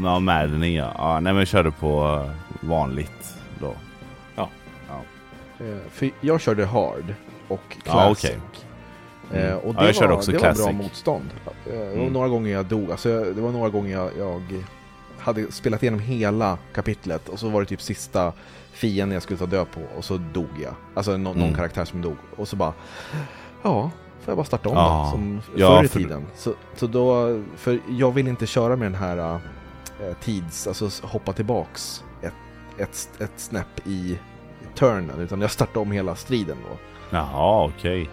Ja, 0.04 0.20
Maddening 0.20 0.76
ja. 0.76 0.92
ja. 0.98 1.14
Nej, 1.14 1.34
men 1.34 1.36
jag 1.38 1.48
körde 1.48 1.72
på 1.72 2.22
vanligt 2.60 3.36
då. 3.60 3.74
Eh, 5.64 5.78
för 5.92 6.10
jag 6.22 6.42
körde 6.42 6.66
hard 6.66 7.14
och 7.48 7.62
Ja, 7.86 7.92
classic. 7.92 8.32
okej. 8.32 8.40
Eh, 9.42 9.46
Mm. 9.46 9.58
och 9.60 9.76
Ja, 9.76 9.80
det, 9.80 9.86
jag 9.86 9.96
körde 9.96 10.08
var, 10.08 10.16
också 10.16 10.32
det 10.32 10.38
var 10.38 10.44
classic. 10.44 10.64
bra 10.66 10.74
motstånd. 10.74 11.30
Eh, 11.72 11.78
var 11.80 11.86
Mm. 11.86 12.14
några 12.14 12.28
gånger 12.28 12.52
jag 12.52 12.66
dog. 12.66 12.92
Alltså, 12.92 13.10
jag, 13.10 13.36
det 13.36 13.42
var 13.42 13.52
några 13.52 13.70
gånger 13.70 13.92
jag, 13.92 14.10
jag 14.18 14.42
hade 15.18 15.52
spelat 15.52 15.84
igenom 15.84 16.00
hela 16.00 16.58
kapitlet 16.74 17.30
och 17.30 17.40
så 17.40 17.50
var 17.50 17.62
det 17.62 17.68
typ 17.68 17.82
sista 17.82 18.34
fienden 18.72 19.14
jag 19.14 19.24
skulle 19.24 19.40
ta 19.40 19.46
död 19.46 19.68
på 19.72 19.82
och 19.98 20.06
så 20.06 20.18
dog 20.18 20.48
jag. 20.64 20.74
Alltså 20.94 21.18
någon 21.18 21.38
Mm. 21.42 21.54
karaktär 21.56 21.86
som 21.86 22.02
dog. 22.02 22.16
Och 22.36 22.48
så 22.48 22.56
bara, 22.56 22.74
ja, 23.64 23.92
får 24.22 24.32
jag 24.32 24.38
bara 24.38 24.46
starta 24.46 24.70
om 24.70 24.76
Ja. 24.76 25.04
då, 25.06 25.12
som 25.18 25.42
Ja, 25.56 25.78
förr 25.78 25.86
i 25.86 25.88
för- 25.88 26.00
tiden. 26.00 26.26
Så, 26.36 26.54
så 26.76 26.88
då, 26.88 27.40
för 27.56 27.80
jag 27.90 28.12
vill 28.12 28.28
inte 28.28 28.46
köra 28.48 28.76
med 28.76 28.86
den 28.92 28.96
här 29.02 29.18
eh, 30.02 30.14
tids, 30.22 30.68
alltså 30.68 30.90
hoppa 31.08 31.34
tillbaks 31.34 32.04
ett, 32.22 32.34
ett, 32.78 33.10
ett 33.20 33.32
snäpp 33.36 33.88
i 33.88 34.18
turnen, 34.76 35.20
utan 35.20 35.42
jag 35.42 35.52
startar 35.52 35.82
om 35.82 35.92
hela 35.92 36.16
striden 36.16 36.58
då. 36.70 36.78
Jaha, 37.10 37.66
okej. 37.66 38.10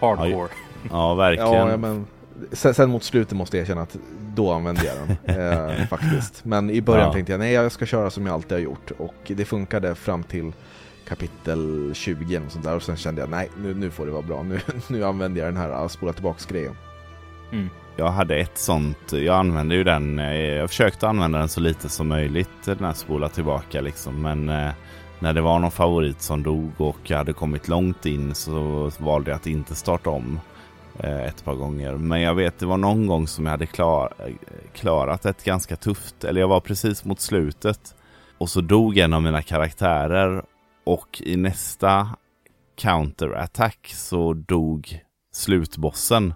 Hardcore. 0.00 0.48
Ja, 0.90 1.14
verkligen. 1.14 1.52
Ja, 1.52 1.70
ja, 1.70 1.76
men 1.76 2.06
sen, 2.52 2.74
sen 2.74 2.90
mot 2.90 3.04
slutet 3.04 3.36
måste 3.36 3.56
jag 3.56 3.62
erkänna 3.62 3.82
att 3.82 3.96
då 4.34 4.52
använde 4.52 4.80
jag 4.84 4.96
den 5.26 5.68
eh, 5.80 5.86
faktiskt. 5.86 6.44
Men 6.44 6.70
i 6.70 6.80
början 6.82 7.06
Ja. 7.06 7.12
tänkte 7.12 7.32
jag 7.32 7.38
nej 7.38 7.52
jag 7.52 7.72
ska 7.72 7.86
köra 7.86 8.10
som 8.10 8.26
jag 8.26 8.34
alltid 8.34 8.52
har 8.52 8.58
gjort 8.58 8.90
och 8.98 9.14
det 9.26 9.44
funkade 9.44 9.94
fram 9.94 10.22
till 10.22 10.52
kapitel 11.08 11.90
20 11.94 12.38
och 12.46 12.52
sånt 12.52 12.64
där 12.64 12.76
och 12.76 12.82
sen 12.82 12.96
kände 12.96 13.20
jag 13.20 13.30
nej 13.30 13.50
nu, 13.62 13.74
nu 13.74 13.90
får 13.90 14.06
det 14.06 14.12
vara 14.12 14.22
bra. 14.22 14.42
Nu, 14.42 14.60
nu 14.88 15.04
använder 15.04 15.40
jag 15.40 15.48
den 15.48 15.56
här 15.56 15.70
att 15.70 15.92
spola 15.92 16.12
tillbaks 16.12 16.46
grejen. 16.46 16.76
Mm. 17.52 17.68
Jag 17.96 18.08
hade 18.08 18.36
ett 18.36 18.58
sånt, 18.58 19.12
jag 19.12 19.36
använde 19.36 19.74
ju 19.74 19.84
den, 19.84 20.18
eh, 20.18 20.34
jag 20.34 20.68
försökte 20.68 21.08
använda 21.08 21.38
den 21.38 21.48
så 21.48 21.60
lite 21.60 21.88
som 21.88 22.08
möjligt, 22.08 22.48
den 22.64 22.84
här 22.84 22.92
spola 22.92 23.28
tillbaka 23.28 23.80
liksom. 23.80 24.22
Men 24.22 24.48
eh, 24.48 24.70
när 25.20 25.32
det 25.32 25.40
var 25.40 25.58
någon 25.58 25.70
favorit 25.70 26.22
som 26.22 26.42
dog 26.42 26.70
och 26.76 26.98
jag 27.02 27.18
hade 27.18 27.32
kommit 27.32 27.68
långt 27.68 28.06
in 28.06 28.34
så 28.34 28.90
valde 28.98 29.30
jag 29.30 29.36
att 29.36 29.46
inte 29.46 29.74
starta 29.74 30.10
om 30.10 30.40
eh, 30.98 31.24
ett 31.24 31.44
par 31.44 31.54
gånger. 31.54 31.94
Men 31.94 32.20
jag 32.20 32.34
vet, 32.34 32.58
det 32.58 32.66
var 32.66 32.76
någon 32.76 33.06
gång 33.06 33.26
som 33.26 33.44
jag 33.44 33.50
hade 33.50 33.66
klar, 33.66 34.12
eh, 34.18 34.34
klarat 34.74 35.26
ett 35.26 35.44
ganska 35.44 35.76
tufft, 35.76 36.24
eller 36.24 36.40
jag 36.40 36.48
var 36.48 36.60
precis 36.60 37.04
mot 37.04 37.20
slutet. 37.20 37.94
Och 38.38 38.48
så 38.48 38.60
dog 38.60 38.98
en 38.98 39.12
av 39.12 39.22
mina 39.22 39.42
karaktärer 39.42 40.42
och 40.84 41.22
i 41.24 41.36
nästa 41.36 42.08
counterattack 42.76 43.92
så 43.94 44.32
dog 44.32 45.00
slutbossen. 45.32 46.34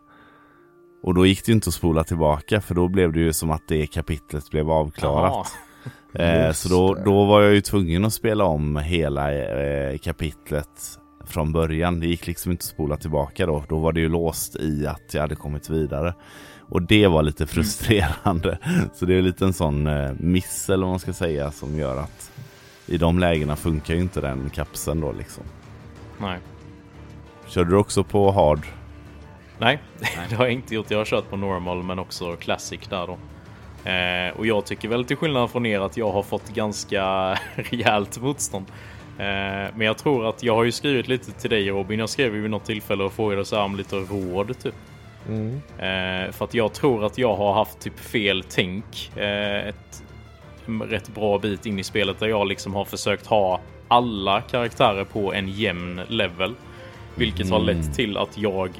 Och 1.02 1.14
då 1.14 1.26
gick 1.26 1.44
det 1.46 1.50
ju 1.50 1.54
inte 1.54 1.68
att 1.68 1.74
spola 1.74 2.04
tillbaka 2.04 2.60
för 2.60 2.74
då 2.74 2.88
blev 2.88 3.12
det 3.12 3.20
ju 3.20 3.32
som 3.32 3.50
att 3.50 3.68
det 3.68 3.86
kapitlet 3.86 4.50
blev 4.50 4.70
avklarat. 4.70 5.52
Eh, 6.14 6.52
så 6.52 6.68
då, 6.68 6.94
då 6.94 7.24
var 7.24 7.42
jag 7.42 7.54
ju 7.54 7.60
tvungen 7.60 8.04
att 8.04 8.12
spela 8.12 8.44
om 8.44 8.76
hela 8.76 9.32
eh, 9.32 9.98
kapitlet 9.98 10.98
från 11.26 11.52
början. 11.52 12.00
Det 12.00 12.06
gick 12.06 12.26
liksom 12.26 12.52
inte 12.52 12.62
att 12.62 12.68
spola 12.74 12.96
tillbaka 12.96 13.46
då. 13.46 13.64
Då 13.68 13.78
var 13.78 13.92
det 13.92 14.00
ju 14.00 14.08
låst 14.08 14.56
i 14.56 14.86
att 14.86 15.14
jag 15.14 15.20
hade 15.20 15.36
kommit 15.36 15.70
vidare. 15.70 16.14
Och 16.68 16.82
det 16.82 17.06
var 17.06 17.22
lite 17.22 17.46
frustrerande. 17.46 18.58
Så 18.94 19.06
det 19.06 19.14
är 19.14 19.22
lite 19.22 19.44
en 19.44 19.52
sån 19.52 19.86
eh, 19.86 20.12
miss 20.18 20.70
eller 20.70 20.82
vad 20.82 20.92
man 20.92 20.98
ska 20.98 21.12
säga 21.12 21.50
som 21.50 21.78
gör 21.78 21.96
att 21.96 22.32
i 22.86 22.98
de 22.98 23.18
lägena 23.18 23.56
funkar 23.56 23.94
ju 23.94 24.00
inte 24.00 24.20
den 24.20 24.50
kapseln 24.50 25.00
då 25.00 25.12
liksom. 25.12 25.44
Nej. 26.18 26.38
Körde 27.46 27.70
du 27.70 27.76
också 27.76 28.04
på 28.04 28.30
hard? 28.30 28.66
Nej, 29.58 29.82
det 30.28 30.34
har 30.34 30.44
jag 30.44 30.52
inte 30.52 30.74
gjort. 30.74 30.90
Jag 30.90 30.98
har 30.98 31.04
kört 31.04 31.30
på 31.30 31.36
normal 31.36 31.82
men 31.82 31.98
också 31.98 32.36
classic 32.36 32.80
där 32.88 33.06
då. 33.06 33.18
Eh, 33.84 34.36
och 34.38 34.46
jag 34.46 34.66
tycker 34.66 34.88
väl 34.88 35.04
till 35.04 35.16
skillnad 35.16 35.50
från 35.50 35.66
er 35.66 35.80
att 35.80 35.96
jag 35.96 36.12
har 36.12 36.22
fått 36.22 36.48
ganska 36.48 37.04
rejält 37.54 38.20
motstånd. 38.20 38.66
Eh, 39.18 39.24
men 39.74 39.80
jag 39.80 39.98
tror 39.98 40.28
att 40.28 40.42
jag 40.42 40.54
har 40.54 40.64
ju 40.64 40.72
skrivit 40.72 41.08
lite 41.08 41.32
till 41.32 41.50
dig 41.50 41.68
Robin. 41.70 41.98
Jag 41.98 42.08
skrev 42.08 42.34
ju 42.34 42.40
vid 42.40 42.50
något 42.50 42.64
tillfälle 42.64 43.04
och 43.04 43.12
frågade 43.12 43.44
så 43.44 43.56
här 43.56 43.64
om 43.64 43.76
lite 43.76 43.96
råd 43.96 44.58
typ. 44.62 44.74
Mm. 45.28 45.54
Eh, 45.78 46.32
för 46.32 46.44
att 46.44 46.54
jag 46.54 46.72
tror 46.72 47.04
att 47.04 47.18
jag 47.18 47.36
har 47.36 47.52
haft 47.54 47.80
typ 47.80 47.98
fel 48.00 48.44
tänk. 48.48 49.10
Eh, 49.16 49.68
ett 49.68 50.02
rätt 50.66 51.08
bra 51.14 51.38
bit 51.38 51.66
in 51.66 51.78
i 51.78 51.84
spelet 51.84 52.18
där 52.18 52.26
jag 52.28 52.46
liksom 52.48 52.74
har 52.74 52.84
försökt 52.84 53.26
ha 53.26 53.60
alla 53.88 54.40
karaktärer 54.40 55.04
på 55.04 55.32
en 55.32 55.48
jämn 55.48 56.00
level. 56.08 56.54
Vilket 57.14 57.50
har 57.50 57.60
Mm. 57.60 57.76
lett 57.76 57.94
till 57.94 58.16
att 58.16 58.38
jag 58.38 58.70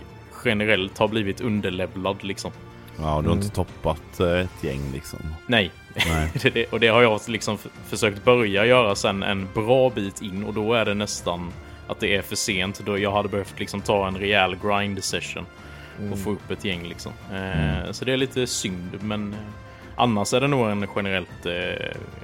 generellt 0.44 0.98
har 0.98 1.08
blivit 1.08 1.40
underlevlad 1.40 2.24
liksom. 2.24 2.50
Ja, 2.98 3.20
du 3.22 3.28
har 3.28 3.36
inte 3.36 3.46
Mm. 3.46 3.50
toppat 3.50 4.20
eh, 4.20 4.40
ett 4.40 4.64
gäng 4.64 4.80
liksom. 4.92 5.18
Nej, 5.46 5.70
Nej. 6.06 6.66
och 6.70 6.80
det 6.80 6.88
har 6.88 7.02
jag 7.02 7.20
liksom 7.28 7.58
försökt 7.88 8.24
börja 8.24 8.66
göra 8.66 8.94
sen 8.94 9.22
en 9.22 9.48
bra 9.54 9.90
bit 9.90 10.22
in 10.22 10.44
och 10.44 10.54
då 10.54 10.74
är 10.74 10.84
det 10.84 10.94
nästan 10.94 11.52
att 11.88 12.00
det 12.00 12.16
är 12.16 12.22
för 12.22 12.36
sent. 12.36 12.80
Då 12.86 12.98
jag 12.98 13.12
hade 13.12 13.28
behövt 13.28 13.58
liksom 13.60 13.80
ta 13.80 14.08
en 14.08 14.16
rejäl 14.18 14.56
grind 14.62 15.04
session 15.04 15.46
och 16.12 16.18
få 16.18 16.30
upp 16.30 16.50
ett 16.50 16.64
gäng 16.64 16.82
liksom. 16.88 17.12
Eh, 17.32 17.90
Så 17.92 18.04
det 18.04 18.12
är 18.12 18.16
lite 18.16 18.46
synd, 18.46 18.98
men 19.00 19.32
eh, 19.32 19.38
annars 19.96 20.34
är 20.34 20.40
det 20.40 20.48
nog 20.48 20.68
en 20.70 20.86
generellt 20.96 21.46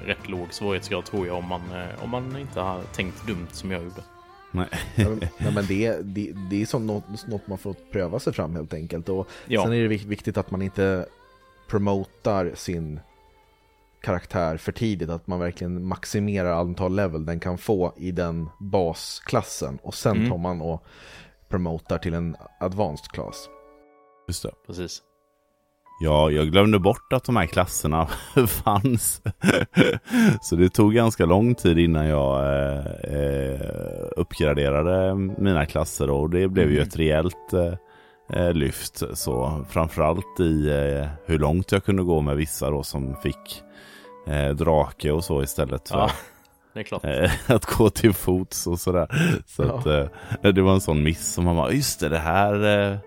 rätt 0.06 0.28
låg 0.28 0.46
svårighetsgrad 0.50 1.04
tror 1.04 1.26
jag 1.26 1.36
om 1.36 1.48
man, 1.48 1.60
om 2.02 2.10
man 2.10 2.36
inte 2.36 2.60
har 2.60 2.80
tänkt 2.92 3.26
dumt 3.26 3.46
som 3.52 3.70
jag 3.70 3.82
gjorde. 3.82 4.02
Nej. 4.50 4.68
Nej, 5.38 5.52
men 5.54 5.66
det, 5.68 5.96
det, 6.02 6.32
det 6.50 6.62
är 6.62 6.66
som 6.66 6.86
något, 6.86 7.26
något 7.28 7.46
man 7.46 7.58
får 7.58 7.74
pröva 7.92 8.18
sig 8.18 8.32
fram 8.32 8.56
helt 8.56 8.74
enkelt. 8.74 9.08
Och 9.08 9.28
Ja. 9.46 9.62
Sen 9.62 9.72
är 9.72 9.82
det 9.82 9.88
vik- 9.88 10.06
viktigt 10.06 10.36
att 10.36 10.50
man 10.50 10.62
inte 10.62 11.06
promotar 11.68 12.52
sin 12.54 13.00
karaktär 14.02 14.56
för 14.56 14.72
tidigt. 14.72 15.10
Att 15.10 15.26
man 15.26 15.40
verkligen 15.40 15.84
maximerar 15.84 16.52
antal 16.52 16.94
level 16.96 17.26
den 17.26 17.40
kan 17.40 17.58
få 17.58 17.92
i 17.96 18.10
den 18.10 18.48
basklassen. 18.60 19.78
Och 19.82 19.94
sen 19.94 20.16
Mm. 20.16 20.30
tar 20.30 20.38
man 20.38 20.60
och 20.60 20.84
promotar 21.48 21.98
till 21.98 22.14
en 22.14 22.36
advanced 22.60 23.08
class. 23.10 23.48
Just 24.28 24.42
det. 24.42 24.50
Precis. 24.66 25.02
Ja, 26.02 26.30
jag 26.30 26.50
glömde 26.52 26.78
bort 26.78 27.12
att 27.12 27.24
de 27.24 27.36
här 27.36 27.46
klasserna 27.46 28.06
fanns. 28.46 29.22
Så 30.42 30.56
det 30.56 30.68
tog 30.68 30.94
ganska 30.94 31.26
lång 31.26 31.54
tid 31.54 31.78
innan 31.78 32.06
jag 32.06 32.40
eh, 32.46 32.86
eh, 33.16 33.60
uppgraderade 34.16 35.14
mina 35.14 35.66
klasser 35.66 36.10
och 36.10 36.30
det 36.30 36.48
blev 36.48 36.66
ju 36.70 36.76
Mm. 36.76 36.88
ett 36.88 36.96
rejält 36.96 37.52
eh, 37.52 38.40
eh, 38.42 38.52
lyft. 38.52 39.02
Så 39.14 39.64
framförallt 39.70 40.40
i 40.40 40.68
eh, 40.68 41.06
hur 41.26 41.38
långt 41.38 41.72
jag 41.72 41.84
kunde 41.84 42.02
gå 42.02 42.20
med 42.20 42.36
vissa 42.36 42.70
då 42.70 42.82
som 42.82 43.16
fick 43.22 43.62
eh, 44.26 44.48
drake 44.50 45.10
och 45.12 45.24
så 45.24 45.42
istället 45.42 45.88
för 45.88 45.98
Ja, 45.98 46.10
det 46.74 46.80
är 46.80 46.84
klart. 46.84 47.04
att 47.46 47.64
gå 47.66 47.90
till 47.90 48.12
fots 48.12 48.66
och 48.66 48.80
sådär. 48.80 49.08
Så 49.46 49.62
Ja. 49.62 49.74
att, 50.42 50.54
det 50.54 50.62
var 50.62 50.72
en 50.74 50.80
sån 50.80 51.02
miss 51.02 51.32
som 51.32 51.44
man 51.44 51.56
bara, 51.56 51.72
just 51.72 52.00
det, 52.00 52.08
det 52.08 52.18
här, 52.18 52.98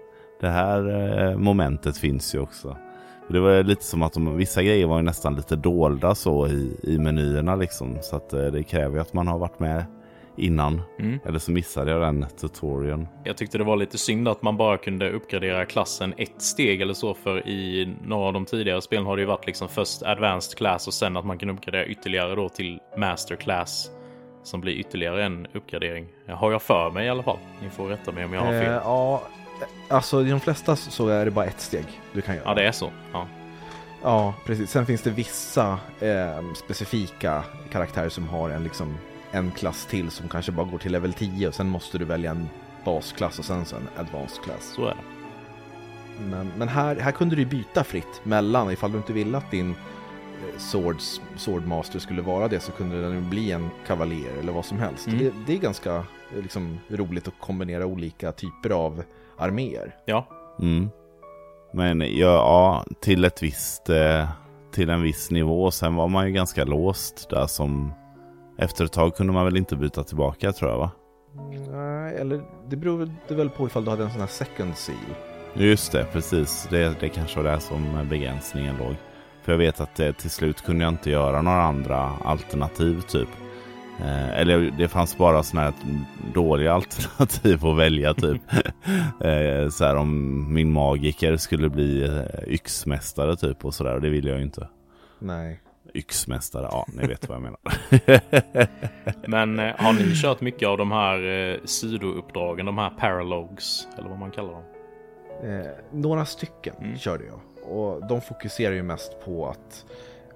det 0.43 0.49
här 0.49 0.89
eh, 1.31 1.37
momentet 1.37 1.97
finns 1.97 2.35
ju 2.35 2.39
också. 2.39 2.77
Det 3.29 3.39
var 3.39 3.63
lite 3.63 3.83
som 3.83 4.01
att 4.01 4.13
de, 4.13 4.37
vissa 4.37 4.63
grejer 4.63 4.87
var 4.87 4.97
ju 4.97 5.03
nästan 5.03 5.35
lite 5.35 5.55
dolda 5.55 6.15
så 6.15 6.47
i, 6.47 6.77
i 6.83 6.97
menyerna 6.99 7.55
liksom. 7.55 7.97
Så 8.01 8.15
att 8.15 8.33
eh, 8.33 8.45
det 8.45 8.63
kräver 8.63 8.95
ju 8.95 9.01
att 9.01 9.13
man 9.13 9.27
har 9.27 9.37
varit 9.39 9.59
med 9.59 9.85
innan. 10.37 10.81
Mm. 10.99 11.19
Eller 11.25 11.39
så 11.39 11.51
missade 11.51 11.91
jag 11.91 12.01
den 12.01 12.25
tutorialen. 12.41 13.07
Jag 13.23 13.37
tyckte 13.37 13.57
det 13.57 13.63
var 13.63 13.75
lite 13.75 13.97
synd 13.97 14.27
att 14.27 14.41
man 14.41 14.57
bara 14.57 14.77
kunde 14.77 15.09
uppgradera 15.11 15.65
klassen 15.65 16.13
ett 16.17 16.41
steg 16.41 16.81
eller 16.81 16.93
så 16.93 17.13
för 17.13 17.47
i 17.47 17.93
några 18.05 18.27
av 18.27 18.33
de 18.33 18.45
tidigare 18.45 18.81
spelen 18.81 19.05
har 19.05 19.15
det 19.15 19.21
ju 19.21 19.27
varit 19.27 19.47
liksom 19.47 19.67
först 19.69 20.03
advanced 20.03 20.57
class 20.57 20.87
och 20.87 20.93
sen 20.93 21.17
att 21.17 21.25
man 21.25 21.37
kan 21.37 21.49
uppgradera 21.49 21.85
ytterligare 21.85 22.35
då 22.35 22.49
till 22.49 22.79
master 22.97 23.35
class 23.35 23.91
som 24.43 24.61
blir 24.61 24.73
ytterligare 24.73 25.23
en 25.23 25.47
uppgradering. 25.53 26.07
Har 26.27 26.51
jag 26.51 26.61
för 26.61 26.91
mig 26.91 27.05
i 27.05 27.09
alla 27.09 27.23
fall. 27.23 27.37
Ni 27.63 27.69
får 27.69 27.87
rätta 27.87 28.11
mig 28.11 28.25
om 28.25 28.33
jag 28.33 28.41
har 28.41 28.53
Eh, 28.53 28.59
fel. 28.61 28.81
ja, 28.83 29.21
alltså 29.87 30.25
i 30.25 30.29
de 30.29 30.39
flesta 30.39 30.75
så 30.75 31.07
är 31.07 31.25
det 31.25 31.31
bara 31.31 31.45
ett 31.45 31.61
steg 31.61 32.01
du 32.13 32.21
kan 32.21 32.35
göra. 32.35 32.45
Ja, 32.47 32.53
det 32.53 32.67
är 32.67 32.71
så. 32.71 32.91
Ja. 33.13 33.27
Ja, 34.03 34.33
precis. 34.45 34.71
Sen 34.71 34.85
finns 34.85 35.01
det 35.01 35.09
vissa 35.09 35.79
eh, 35.99 36.53
specifika 36.55 37.43
karaktärer 37.71 38.09
som 38.09 38.27
har 38.27 38.49
en, 38.49 38.63
liksom, 38.63 38.97
en 39.31 39.51
klass 39.51 39.85
till 39.85 40.11
som 40.11 40.29
kanske 40.29 40.51
bara 40.51 40.65
går 40.65 40.77
till 40.77 40.91
level 40.91 41.13
10 41.13 41.47
och 41.47 41.55
sen 41.55 41.69
måste 41.69 41.97
du 41.97 42.05
välja 42.05 42.31
en 42.31 42.49
basklass 42.85 43.39
och 43.39 43.45
sen 43.45 43.65
så 43.65 43.75
en 43.75 43.89
advanced 43.97 44.43
class. 44.43 44.73
Så 44.75 44.85
är 44.85 44.89
det. 44.89 45.03
Men, 46.29 46.51
men 46.57 46.67
här, 46.67 46.95
här 46.95 47.11
kunde 47.11 47.35
du 47.35 47.45
byta 47.45 47.83
fritt 47.83 48.21
mellan, 48.23 48.71
ifall 48.71 48.91
du 48.91 48.97
inte 48.97 49.13
ville 49.13 49.37
att 49.37 49.51
din 49.51 49.69
eh, 49.71 50.59
swords, 50.59 51.21
swordmaster 51.35 51.99
skulle 51.99 52.21
vara 52.21 52.47
det 52.47 52.59
så 52.59 52.71
kunde 52.71 53.01
den 53.01 53.13
ju 53.13 53.21
bli 53.21 53.51
en 53.51 53.69
kavaljer 53.87 54.37
eller 54.39 54.51
vad 54.51 54.65
som 54.65 54.79
helst. 54.79 55.07
Mm. 55.07 55.19
Det, 55.19 55.33
det 55.45 55.53
är 55.53 55.57
ganska 55.57 56.03
liksom, 56.35 56.79
roligt 56.89 57.27
att 57.27 57.39
kombinera 57.39 57.85
olika 57.85 58.31
typer 58.31 58.69
av 58.69 59.03
arméer. 59.37 59.95
Ja, 60.05 60.27
Mm. 60.61 60.89
Men 61.73 61.99
ja, 62.01 62.07
ja, 62.17 62.85
till 63.01 63.25
ett 63.25 63.43
visst, 63.43 63.89
eh, 63.89 64.27
till 64.71 64.89
en 64.89 65.01
viss 65.01 65.31
nivå. 65.31 65.71
Sen 65.71 65.95
var 65.95 66.07
man 66.07 66.27
ju 66.27 66.31
ganska 66.33 66.63
låst 66.63 67.29
där 67.29 67.47
som 67.47 67.93
efter 68.57 68.85
ett 68.85 68.91
tag 68.93 69.15
kunde 69.15 69.33
man 69.33 69.45
väl 69.45 69.57
inte 69.57 69.75
byta 69.75 70.03
tillbaka 70.03 70.51
tror 70.51 70.71
jag 70.71 70.77
va? 70.77 70.91
Nej, 71.71 72.15
eller 72.15 72.41
det 72.69 72.75
beror 72.75 72.97
väl- 72.97 73.13
det 73.27 73.35
väl 73.35 73.49
på 73.49 73.65
ifall 73.67 73.85
du 73.85 73.89
hade 73.91 74.03
en 74.03 74.11
sån 74.11 74.19
här 74.19 74.27
second 74.27 74.75
seal. 74.77 74.97
Just 75.53 75.91
det, 75.91 76.05
precis. 76.13 76.67
Det, 76.69 76.99
det 76.99 77.09
kanske 77.09 77.37
var 77.41 77.51
där 77.51 77.59
som 77.59 78.07
begränsningen 78.09 78.77
låg. 78.77 78.95
För 79.43 79.51
jag 79.51 79.59
vet 79.59 79.79
att 79.81 79.99
eh, 79.99 80.11
till 80.11 80.29
slut 80.29 80.61
kunde 80.61 80.83
jag 80.83 80.93
inte 80.93 81.09
göra 81.11 81.41
några 81.41 81.61
andra 81.63 82.11
alternativ 82.25 83.01
typ. 83.01 83.29
Eh, 84.03 84.39
eller 84.39 84.71
det 84.77 84.87
fanns 84.87 85.17
bara 85.17 85.43
sådana 85.43 85.65
här 85.67 85.73
dåliga 86.33 86.73
alternativ 86.73 87.65
att 87.65 87.77
välja 87.77 88.13
typ. 88.13 88.41
eh, 89.21 89.69
så 89.69 89.85
här 89.85 89.95
om 89.95 90.53
min 90.53 90.71
magiker 90.71 91.37
skulle 91.37 91.69
bli 91.69 92.03
eh, 92.03 92.53
yxmästare 92.53 93.35
typ 93.35 93.65
och 93.65 93.73
sådär. 93.73 93.93
Och 93.95 94.01
det 94.01 94.09
vill 94.09 94.27
jag 94.27 94.37
ju 94.37 94.43
inte. 94.43 94.67
Nej. 95.19 95.59
Yxmästare, 95.95 96.67
ja 96.71 96.85
ni 96.87 97.07
vet 97.07 97.29
vad 97.29 97.35
jag 97.35 97.41
menar. 97.41 97.59
Men 99.27 99.59
eh, 99.59 99.75
har 99.77 99.93
ni 99.93 100.15
kört 100.15 100.41
mycket 100.41 100.67
av 100.67 100.77
de 100.77 100.91
här 100.91 101.23
eh, 101.51 101.57
sidouppdragen, 101.65 102.65
de 102.65 102.77
här 102.77 102.89
paralogs, 102.89 103.87
eller 103.97 104.09
vad 104.09 104.19
man 104.19 104.31
kallar 104.31 104.51
dem? 104.51 104.63
Eh, 105.43 105.67
några 105.91 106.25
stycken 106.25 106.75
Mm. 106.81 106.97
körde 106.97 107.23
jag. 107.25 107.39
Och 107.71 108.07
de 108.07 108.21
fokuserar 108.21 108.73
ju 108.73 108.83
mest 108.83 109.25
på 109.25 109.47
att 109.49 109.85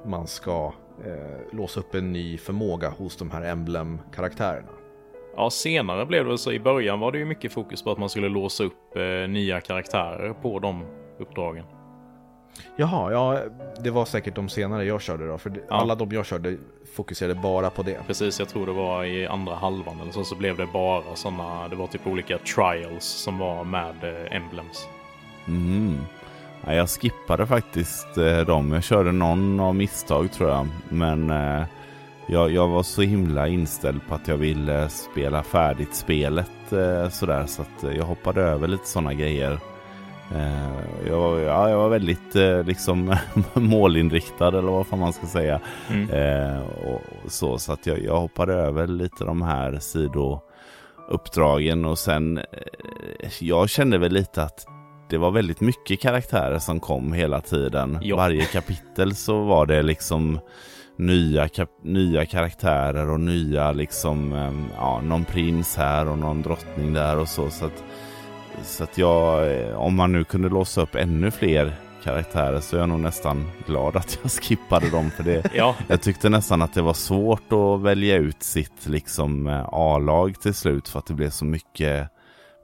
man 0.06 0.28
ska 0.28 0.74
eh, 1.06 1.56
låsa 1.58 1.80
upp 1.80 1.96
en 1.96 2.14
ny 2.14 2.38
förmåga 2.38 2.90
hos 2.90 3.18
de 3.18 3.32
här 3.32 3.42
emblem-karaktärerna. 3.42 4.68
Ja, 5.36 5.50
senare 5.50 6.06
blev 6.06 6.26
det 6.26 6.38
så. 6.38 6.52
I 6.52 6.60
början 6.60 7.00
var 7.00 7.12
det 7.12 7.18
ju 7.18 7.26
mycket 7.26 7.54
fokus 7.54 7.84
på 7.84 7.92
att 7.92 7.98
man 7.98 8.10
skulle 8.10 8.30
låsa 8.30 8.64
upp 8.64 8.96
eh, 8.96 9.30
nya 9.30 9.62
karaktärer 9.62 10.34
på 10.34 10.60
de 10.60 10.86
uppdragen. 11.20 11.66
Jaha, 12.76 13.12
ja, 13.12 13.40
det 13.84 13.92
var 13.92 14.06
säkert 14.06 14.36
de 14.36 14.50
senare 14.50 14.86
jag 14.86 15.02
körde 15.02 15.28
då. 15.28 15.38
För 15.38 15.52
Ja. 15.70 15.76
alla 15.76 15.96
de 15.96 16.12
jag 16.12 16.26
körde 16.26 16.58
fokuserade 16.96 17.36
bara 17.36 17.70
på 17.70 17.84
det. 17.84 18.00
Precis, 18.08 18.40
jag 18.40 18.50
tror 18.50 18.66
det 18.66 18.72
var 18.72 19.04
i 19.04 19.28
andra 19.28 19.56
halvan 19.56 20.00
eller 20.02 20.12
så, 20.12 20.24
så 20.24 20.36
blev 20.36 20.58
det 20.58 20.66
bara 20.74 21.16
sådana, 21.16 21.68
det 21.68 21.76
var 21.76 21.88
typ 21.88 22.08
olika 22.08 22.38
trials 22.38 23.04
som 23.06 23.38
var 23.40 23.64
med 23.64 24.04
eh, 24.04 24.36
emblems. 24.36 24.88
Mm. 25.48 25.98
Ja, 26.66 26.74
jag 26.74 26.90
skippade 26.90 27.48
faktiskt 27.48 28.18
eh, 28.18 28.40
dem. 28.40 28.72
Jag 28.72 28.84
körde 28.84 29.12
någon 29.12 29.60
av 29.60 29.76
misstag 29.76 30.32
tror 30.32 30.50
jag. 30.50 30.68
Men 30.90 31.30
eh, 31.30 31.64
jag, 32.28 32.52
jag 32.52 32.68
var 32.68 32.84
så 32.84 33.02
himla 33.02 33.48
inställd 33.48 34.02
på 34.08 34.16
att 34.16 34.28
jag 34.28 34.38
ville 34.38 34.90
spela 34.90 35.44
färdigt 35.44 35.96
spelet 35.96 36.72
eh, 36.72 37.10
sådär. 37.10 37.46
Så 37.46 37.62
att 37.62 37.84
eh, 37.84 37.92
jag 37.92 38.06
hoppade 38.06 38.42
över 38.42 38.68
lite 38.68 38.88
sådana 38.88 39.14
grejer. 39.14 39.60
Eh, 40.36 41.08
jag, 41.08 41.40
ja, 41.40 41.70
jag 41.70 41.78
var 41.78 41.90
väldigt 41.90 42.36
eh, 42.36 42.64
liksom 42.64 43.16
målinriktad 43.54 44.48
eller 44.48 44.72
vad 44.72 44.88
fan 44.88 45.00
man 45.00 45.14
ska 45.14 45.28
säga. 45.28 45.60
Mm. 45.90 46.62
Och 46.64 47.32
så 47.32 47.58
så 47.58 47.74
att 47.74 47.86
jag, 47.86 48.04
jag 48.04 48.20
hoppade 48.20 48.54
över 48.54 48.88
lite 48.88 49.24
de 49.24 49.42
här 49.42 49.80
sidouppdragen 49.80 51.86
och 51.86 52.00
sen 52.00 52.40
jag 53.40 53.70
kände 53.70 53.98
väl 53.98 54.14
lite 54.14 54.44
att 54.44 54.68
det 55.10 55.18
var 55.18 55.32
väldigt 55.32 55.62
mycket 55.62 56.00
karaktärer 56.02 56.60
som 56.60 56.80
kom 56.80 57.14
hela 57.14 57.42
tiden. 57.42 58.00
Ja. 58.02 58.16
Varje 58.16 58.46
kapitel 58.46 59.16
så 59.16 59.44
var 59.44 59.66
det 59.66 59.82
liksom 59.82 60.40
nya, 60.98 61.48
kap- 61.48 61.84
nya 61.84 62.26
karaktärer 62.26 63.10
och 63.10 63.20
nya 63.20 63.72
liksom, 63.72 64.34
eh, 64.34 64.52
ja, 64.78 65.02
någon 65.02 65.26
prins 65.26 65.76
här 65.78 66.08
och 66.08 66.18
någon 66.18 66.42
drottning 66.42 66.94
där 66.94 67.20
och 67.20 67.28
så. 67.28 67.50
Så 67.50 67.66
att, 67.66 67.84
så 68.64 68.84
att 68.84 68.98
jag, 68.98 69.52
eh, 69.62 69.76
om 69.76 69.96
man 69.96 70.12
nu 70.12 70.24
kunde 70.24 70.50
låsa 70.50 70.82
upp 70.82 70.96
ännu 70.96 71.32
fler 71.32 71.76
karaktärer 72.04 72.60
så 72.60 72.76
är 72.76 72.80
jag 72.80 72.90
nog 72.90 73.00
nästan 73.00 73.52
glad 73.68 73.96
att 73.96 74.20
jag 74.24 74.32
skippade 74.44 74.90
dem 74.90 75.12
för 75.12 75.24
det, 75.24 75.50
Ja, 75.56 75.76
jag 75.88 76.02
tyckte 76.02 76.30
nästan 76.30 76.62
att 76.62 76.74
det 76.74 76.82
var 76.82 76.94
svårt 76.94 77.54
att 77.54 77.82
välja 77.82 78.16
ut 78.18 78.44
sitt 78.44 78.86
liksom 78.88 79.48
eh, 79.48 79.66
A-lag 79.72 80.40
till 80.42 80.54
slut 80.54 80.90
för 80.90 81.00
att 81.00 81.06
det 81.06 81.14
blev 81.14 81.30
så 81.30 81.46
mycket 81.46 82.10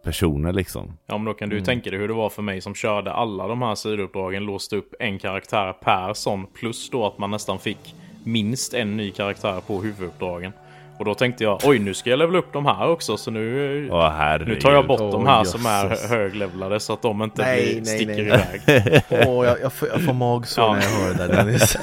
personer 0.04 0.52
liksom. 0.54 0.98
ja, 1.08 1.18
men 1.18 1.26
då 1.26 1.34
kan 1.34 1.50
du 1.50 1.56
Mm. 1.56 1.66
tänka 1.66 1.90
dig 1.90 2.00
hur 2.00 2.08
det 2.08 2.14
var 2.14 2.30
för 2.30 2.42
mig 2.42 2.62
som 2.62 2.76
körde 2.76 3.14
alla 3.14 3.48
de 3.48 3.62
här 3.62 3.76
sidouppdragen, 3.76 4.44
låste 4.46 4.76
upp 4.76 4.94
en 5.00 5.20
karaktär 5.20 5.74
per 5.74 6.14
sån, 6.14 6.46
plus 6.60 6.90
då 6.90 7.06
att 7.08 7.18
man 7.18 7.32
nästan 7.32 7.60
fick 7.60 7.96
minst 8.24 8.74
en 8.74 8.98
ny 8.98 9.12
karaktär 9.12 9.62
på 9.68 9.82
huvuduppdragen. 9.82 10.52
Och 11.00 11.06
då 11.06 11.14
tänkte 11.16 11.44
jag, 11.44 11.60
oj 11.64 11.80
nu 11.80 11.94
ska 11.94 12.10
jag 12.10 12.20
levela 12.20 12.38
upp 12.38 12.54
de 12.54 12.66
här 12.66 12.88
också, 12.90 13.18
så 13.18 13.32
nu, 13.32 13.90
Åh 13.92 14.38
nu 14.48 14.56
tar 14.56 14.72
jag 14.74 14.88
bort 14.88 15.00
de 15.00 15.22
Åh, 15.24 15.26
här 15.28 15.44
som 15.44 15.66
är 15.66 16.10
höglevlade 16.10 16.80
så 16.80 16.94
att 16.94 17.02
de 17.02 17.22
inte 17.24 17.42
Nej, 17.42 17.66
blir, 17.66 17.76
nej, 17.76 17.86
sticker 17.86 18.24
nej. 18.24 18.26
iväg. 18.26 19.02
Åh, 19.28 19.46
jag, 19.46 19.62
jag, 19.62 19.74
får, 19.74 19.88
jag 19.88 20.06
får 20.06 20.14
magsår 20.14 20.64
Ja. 20.66 20.74
när 20.74 20.82
jag 20.82 20.90
hör 20.90 21.14
det 21.14 21.28
där 21.28 21.36
Dennis. 21.44 21.78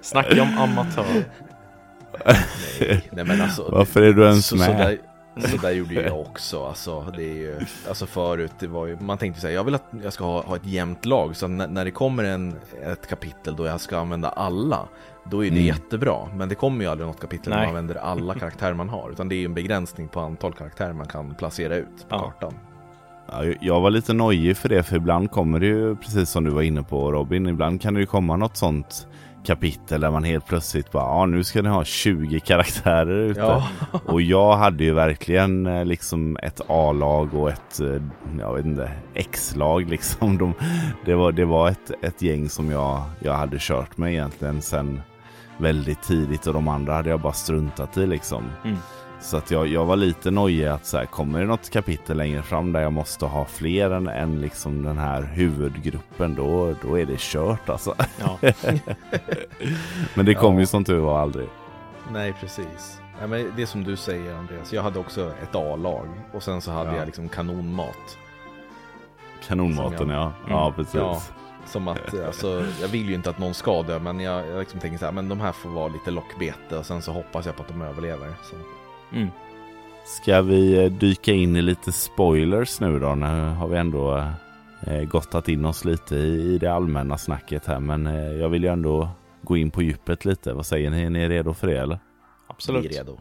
Snacka 0.02 0.42
om 0.42 0.58
amatör. 0.58 1.04
Nej 3.10 3.24
men 3.24 3.40
alltså. 3.42 3.68
Varför 3.72 4.02
är 4.02 4.12
du 4.12 4.24
ens 4.24 4.46
så, 4.46 4.56
med? 4.56 4.66
Så 4.66 5.11
där, 5.34 5.48
så 5.48 5.56
där 5.56 5.70
gjorde 5.70 5.94
jag 5.94 6.20
också. 6.20 6.64
Alltså, 6.66 7.12
det 7.16 7.22
är 7.24 7.34
ju, 7.34 7.60
alltså 7.88 8.06
förut, 8.06 8.52
det 8.58 8.66
var 8.66 8.86
ju, 8.86 8.96
man 9.00 9.18
tänkte 9.18 9.40
säga 9.40 9.54
jag 9.54 9.64
vill 9.64 9.74
att 9.74 9.84
jag 10.02 10.12
ska 10.12 10.24
ha, 10.24 10.42
ha 10.42 10.56
ett 10.56 10.66
jämnt 10.66 11.04
lag. 11.04 11.36
Så 11.36 11.48
när, 11.48 11.68
när 11.68 11.84
det 11.84 11.90
kommer 11.90 12.24
en, 12.24 12.54
ett 12.82 13.06
kapitel 13.08 13.56
då 13.56 13.66
jag 13.66 13.80
ska 13.80 13.98
använda 13.98 14.28
alla, 14.28 14.88
då 15.24 15.44
är 15.44 15.50
det 15.50 15.56
Mm. 15.56 15.66
jättebra. 15.66 16.16
Men 16.34 16.48
det 16.48 16.54
kommer 16.54 16.84
ju 16.84 16.90
aldrig 16.90 17.06
något 17.08 17.20
kapitel 17.20 17.50
där 17.50 17.56
Nej. 17.56 17.66
man 17.66 17.68
använder 17.76 17.94
alla 17.94 18.34
karaktärer 18.34 18.74
man 18.74 18.88
har. 18.88 19.10
Utan 19.10 19.28
det 19.28 19.34
är 19.34 19.36
ju 19.38 19.44
en 19.44 19.54
begränsning 19.54 20.08
på 20.08 20.20
antal 20.20 20.52
karaktärer 20.52 20.92
man 20.92 21.06
kan 21.06 21.34
placera 21.34 21.76
ut 21.76 22.08
på 22.08 22.16
Ja. 22.16 22.18
kartan. 22.20 22.54
Ja, 23.26 23.44
jag 23.60 23.80
var 23.80 23.90
lite 23.90 24.12
nojig 24.12 24.56
för 24.56 24.68
det 24.68 24.82
för 24.82 24.96
ibland 24.96 25.30
kommer 25.30 25.60
det 25.60 25.66
ju 25.66 25.96
precis 25.96 26.30
som 26.30 26.44
du 26.44 26.50
var 26.50 26.62
inne 26.62 26.82
på 26.82 27.12
Robin. 27.12 27.46
Ibland 27.46 27.80
kan 27.82 27.94
det 27.94 28.00
ju 28.00 28.06
komma 28.06 28.36
något 28.36 28.56
sånt 28.56 29.06
kapitel 29.44 30.00
där 30.00 30.10
man 30.10 30.24
helt 30.24 30.46
plötsligt 30.46 30.92
bara 30.92 31.04
ja 31.04 31.26
nu 31.26 31.44
ska 31.44 31.62
ni 31.62 31.68
ha 31.68 31.84
20 31.84 32.40
karaktärer 32.40 33.18
ute. 33.18 33.40
Ja. 33.40 33.68
Och 34.06 34.22
jag 34.22 34.56
hade 34.56 34.84
ju 34.84 34.92
verkligen 34.92 35.66
eh, 35.66 35.84
liksom 35.84 36.36
ett 36.42 36.60
A-lag 36.68 37.34
och 37.34 37.50
ett 37.50 37.80
eh, 37.80 38.02
jag 38.38 38.54
vet 38.54 38.64
inte, 38.64 38.90
X-lag 39.14 39.88
liksom. 39.88 40.38
De, 40.38 40.54
det 41.04 41.14
var, 41.14 41.32
det 41.32 41.44
var 41.44 41.68
ett, 41.68 41.90
ett 42.02 42.22
gäng 42.22 42.48
som 42.48 42.70
jag, 42.70 43.02
jag 43.20 43.32
hade 43.32 43.56
kört 43.60 43.96
med 43.96 44.12
egentligen 44.12 44.62
sen 44.62 45.00
väldigt 45.58 46.02
tidigt 46.02 46.46
och 46.46 46.54
de 46.54 46.68
andra 46.68 46.94
hade 46.94 47.10
jag 47.10 47.20
bara 47.20 47.32
struntat 47.32 47.96
i 47.96 48.06
liksom. 48.06 48.44
Mm. 48.64 48.76
Så 49.22 49.36
att 49.36 49.50
jag, 49.50 49.66
jag 49.66 49.84
var 49.84 49.96
lite 49.96 50.30
nojig 50.30 50.66
att 50.66 50.86
så 50.86 50.96
här, 50.98 51.06
kommer 51.06 51.40
det 51.40 51.46
något 51.46 51.70
kapitel 51.70 52.16
längre 52.16 52.42
fram 52.42 52.72
där 52.72 52.80
jag 52.80 52.92
måste 52.92 53.26
ha 53.26 53.44
fler 53.44 53.90
än, 53.90 54.08
än 54.08 54.40
liksom 54.40 54.82
den 54.82 54.98
här 54.98 55.22
huvudgruppen 55.22 56.34
då, 56.34 56.74
då 56.82 56.98
är 56.98 57.06
det 57.06 57.18
kört 57.18 57.68
alltså. 57.68 57.94
Ja. 58.20 58.38
Men 60.14 60.26
det 60.26 60.34
kom 60.34 60.54
Ja. 60.54 60.60
ju 60.60 60.66
som 60.66 60.84
tur 60.84 60.98
var 61.00 61.18
aldrig. 61.20 61.48
Nej, 62.12 62.34
precis. 62.40 63.00
Ja, 63.20 63.26
men 63.26 63.52
det 63.56 63.62
är 63.62 63.66
som 63.66 63.84
du 63.84 63.96
säger 63.96 64.34
Andreas, 64.34 64.72
jag 64.72 64.82
hade 64.82 64.98
också 64.98 65.32
ett 65.42 65.54
A-lag 65.54 66.06
och 66.32 66.42
sen 66.42 66.60
så 66.60 66.70
hade 66.70 66.90
Ja. 66.90 66.96
jag 66.96 67.06
liksom 67.06 67.28
kanonmat. 67.28 68.18
Kanonmaten 69.46 70.08
jag- 70.08 70.18
ja. 70.22 70.32
Ja 70.48 70.62
Mm. 70.62 70.74
precis. 70.74 70.94
Ja. 70.94 71.22
Som 71.66 71.88
att, 71.88 72.18
alltså, 72.26 72.64
jag 72.80 72.88
vill 72.88 73.08
ju 73.08 73.14
inte 73.14 73.30
att 73.30 73.38
någon 73.38 73.54
ska 73.54 73.82
dö, 73.82 73.98
men 73.98 74.20
jag, 74.20 74.46
jag 74.48 74.58
liksom 74.58 74.80
tänker 74.80 74.98
så 74.98 75.04
här, 75.04 75.12
men 75.12 75.28
de 75.28 75.40
här 75.40 75.52
får 75.52 75.70
vara 75.70 75.88
lite 75.88 76.10
lockbete 76.10 76.78
och 76.78 76.86
sen 76.86 77.02
så 77.02 77.12
hoppas 77.12 77.46
jag 77.46 77.56
på 77.56 77.62
att 77.62 77.68
de 77.68 77.82
överlever. 77.82 78.28
Så. 78.42 78.56
Mm. 79.14 79.28
Ska 80.04 80.42
vi 80.42 80.84
eh, 80.84 80.92
dyka 80.92 81.32
in 81.32 81.56
i 81.56 81.62
lite 81.62 81.92
spoilers 81.92 82.80
nu 82.80 82.98
då? 82.98 83.14
Nu 83.14 83.48
har 83.48 83.68
vi 83.68 83.76
ändå 83.76 84.24
eh, 84.86 85.02
gottat 85.02 85.48
in 85.48 85.64
oss 85.64 85.84
lite 85.84 86.16
i, 86.16 86.58
det 86.58 86.72
allmänna 86.72 87.18
snacket 87.18 87.66
här. 87.66 87.80
Men 87.80 88.06
eh, 88.06 88.32
jag 88.32 88.48
vill 88.48 88.62
ju 88.64 88.70
ändå 88.70 89.08
gå 89.42 89.56
in 89.56 89.70
på 89.70 89.82
djupet 89.82 90.24
lite. 90.24 90.52
Vad 90.52 90.66
säger 90.66 90.90
ni? 90.90 91.02
Är 91.02 91.10
ni 91.10 91.28
redo 91.28 91.54
för 91.54 91.66
det 91.66 91.78
eller? 91.78 91.98
Absolut. 92.46 92.82
Bli 92.82 92.98
redo. 92.98 93.18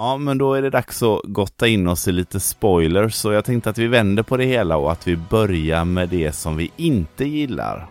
Ja, 0.00 0.16
men 0.16 0.38
då 0.38 0.54
är 0.54 0.62
det 0.62 0.70
dags 0.70 1.02
att 1.02 1.20
gotta 1.24 1.68
in 1.68 1.88
oss 1.88 2.08
i 2.08 2.12
lite 2.12 2.40
spoilers. 2.40 3.14
Så 3.14 3.32
jag 3.32 3.44
tänkte 3.44 3.70
att 3.70 3.78
vi 3.78 3.86
vänder 3.86 4.22
på 4.22 4.36
det 4.36 4.44
hela 4.44 4.76
och 4.76 4.92
att 4.92 5.08
vi 5.08 5.16
börjar 5.16 5.84
med 5.84 6.08
det 6.08 6.32
som 6.32 6.56
vi 6.56 6.70
inte 6.76 7.24
gillar. 7.24 7.86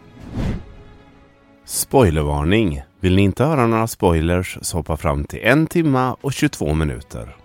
Spoilervarning! 1.66 2.82
Vill 3.00 3.16
ni 3.16 3.22
inte 3.22 3.44
höra 3.44 3.68
några 3.68 3.88
spoilers 3.88 4.58
så 4.62 4.78
hoppa 4.78 4.98
fram 4.98 5.24
till 5.24 5.40
en 5.44 5.68
timma 5.68 6.14
och 6.22 6.34
22 6.34 6.74
minuter. 6.74 7.36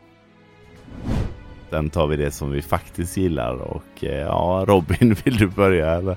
Sen 1.70 1.90
tar 1.90 2.06
vi 2.06 2.16
det 2.16 2.30
som 2.30 2.50
vi 2.50 2.62
faktiskt 2.62 3.16
gillar 3.16 3.54
och 3.54 4.04
eh, 4.04 4.18
ja, 4.18 4.64
Robin 4.68 5.16
vill 5.24 5.36
du 5.36 5.46
börja 5.46 5.90
eller? 5.90 6.16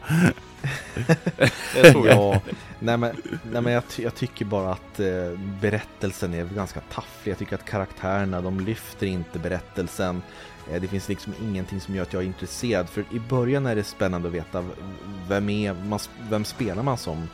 Det 1.75 1.91
tror 1.91 2.07
jag. 2.07 2.41
Nej 2.85 2.97
men, 2.97 3.15
nej 3.51 3.61
men 3.61 3.73
jag, 3.73 3.83
jag 3.97 4.15
tycker 4.15 4.45
bara 4.45 4.71
att 4.71 4.99
eh, 4.99 5.39
berättelsen 5.61 6.33
är 6.33 6.45
ganska 6.45 6.79
tafflig. 6.79 7.31
Jag 7.31 7.37
tycker 7.39 7.55
att 7.55 7.65
karaktärerna, 7.65 8.41
de 8.41 8.59
lyfter 8.59 9.07
inte 9.07 9.39
berättelsen. 9.39 10.21
Eh, 10.71 10.81
det 10.81 10.87
finns 10.87 11.09
liksom 11.09 11.33
ingenting 11.43 11.81
som 11.81 11.95
gör 11.95 12.03
att 12.03 12.13
jag 12.13 12.23
är 12.23 12.27
intresserad. 12.27 12.89
För 12.89 13.01
i 13.11 13.19
början 13.29 13.65
är 13.65 13.75
det 13.75 13.83
spännande 13.83 14.27
att 14.27 14.33
veta 14.33 14.65
vem, 15.29 15.49
är, 15.49 15.73
man, 15.73 15.99
vem 16.29 16.45
spelar 16.45 16.83
man 16.83 16.97
som? 16.97 17.27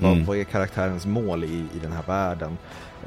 Vad, 0.00 0.12
Mm. 0.12 0.24
vad 0.26 0.36
är 0.36 0.44
karaktärens 0.44 1.06
mål 1.06 1.44
i, 1.44 1.66
i 1.74 1.78
den 1.82 1.92
här 1.92 2.02
världen? 2.06 2.58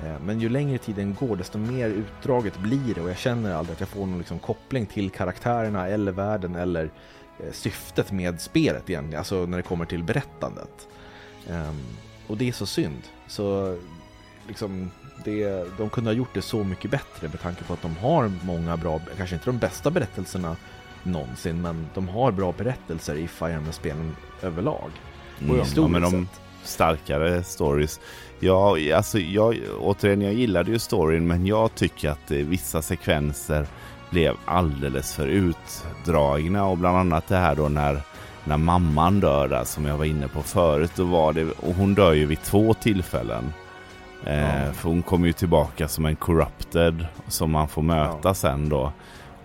Eh, 0.03 0.13
Men 0.25 0.39
ju 0.39 0.49
längre 0.49 0.77
tiden 0.77 1.15
går 1.19 1.35
desto 1.35 1.57
mer 1.57 1.89
utdraget 1.89 2.57
blir 2.57 2.93
det 2.95 3.01
och 3.01 3.09
jag 3.09 3.17
känner 3.17 3.53
aldrig 3.53 3.73
att 3.73 3.79
jag 3.79 3.89
får 3.89 3.99
någon 4.05 4.17
liksom 4.17 4.39
koppling 4.39 4.85
till 4.85 5.09
karaktärerna 5.09 5.87
eller 5.87 6.11
världen 6.11 6.55
eller 6.55 6.83
eh, 7.39 7.51
syftet 7.51 8.11
med 8.11 8.41
spelet 8.41 8.89
egentligen, 8.89 9.17
alltså 9.19 9.45
när 9.45 9.57
det 9.57 9.63
kommer 9.63 9.85
till 9.85 10.03
berättandet. 10.03 10.87
Ehm, 11.49 11.81
och 12.27 12.37
det 12.37 12.49
är 12.49 12.51
så 12.51 12.65
synd. 12.65 13.01
Så 13.27 13.77
liksom, 14.47 14.91
det, 15.23 15.65
de 15.77 15.89
kunde 15.89 16.09
ha 16.09 16.15
gjort 16.15 16.33
det 16.33 16.41
så 16.41 16.63
mycket 16.63 16.91
bättre 16.91 17.27
med 17.27 17.41
tanke 17.41 17.63
på 17.63 17.73
att 17.73 17.81
de 17.81 17.97
har 17.97 18.31
många 18.43 18.77
bra, 18.77 19.01
kanske 19.17 19.35
inte 19.35 19.45
de 19.45 19.57
bästa 19.57 19.91
berättelserna 19.91 20.55
någonsin, 21.03 21.61
men 21.61 21.89
de 21.93 22.09
har 22.09 22.31
bra 22.31 22.51
berättelser 22.57 23.15
i 23.15 23.27
Fire 23.27 23.53
Emblem-spelen 23.53 24.15
överlag. 24.41 24.91
Mm, 25.39 25.55
ja, 25.55 25.63
Historiskt 25.63 25.91
men 25.91 26.01
de 26.01 26.27
starkare 26.63 27.43
stories. 27.43 27.99
Ja, 28.39 28.77
alltså 28.95 29.19
jag, 29.19 29.57
återigen, 29.79 30.21
jag 30.21 30.33
gillade 30.33 30.71
ju 30.71 30.79
storyn, 30.79 31.27
men 31.27 31.45
jag 31.45 31.75
tycker 31.75 32.09
att 32.09 32.31
eh, 32.31 32.37
vissa 32.37 32.81
sekvenser 32.81 33.67
blev 34.09 34.35
alldeles 34.45 35.13
för 35.13 35.27
utdragna 35.27 36.65
och 36.65 36.77
bland 36.77 36.97
annat 36.97 37.27
det 37.27 37.37
här 37.37 37.55
då 37.55 37.69
när, 37.69 38.01
när 38.43 38.57
mamman 38.57 39.19
dör 39.19 39.47
där 39.47 39.63
som 39.63 39.85
jag 39.85 39.97
var 39.97 40.05
inne 40.05 40.27
på 40.27 40.41
förut. 40.41 40.91
Då 40.95 41.03
var 41.03 41.33
det, 41.33 41.43
och 41.43 41.73
hon 41.75 41.93
dör 41.95 42.13
ju 42.13 42.25
vid 42.25 42.41
två 42.41 42.73
tillfällen. 42.73 43.53
Eh, 44.25 44.71
För 44.73 44.89
hon 44.89 45.01
kommer 45.01 45.27
ju 45.27 45.33
tillbaka 45.33 45.87
som 45.87 46.05
en 46.05 46.15
corrupted 46.15 47.05
som 47.27 47.51
man 47.51 47.67
får 47.67 47.81
möta 47.81 48.17
Ja. 48.23 48.33
sen 48.33 48.69
då. 48.69 48.91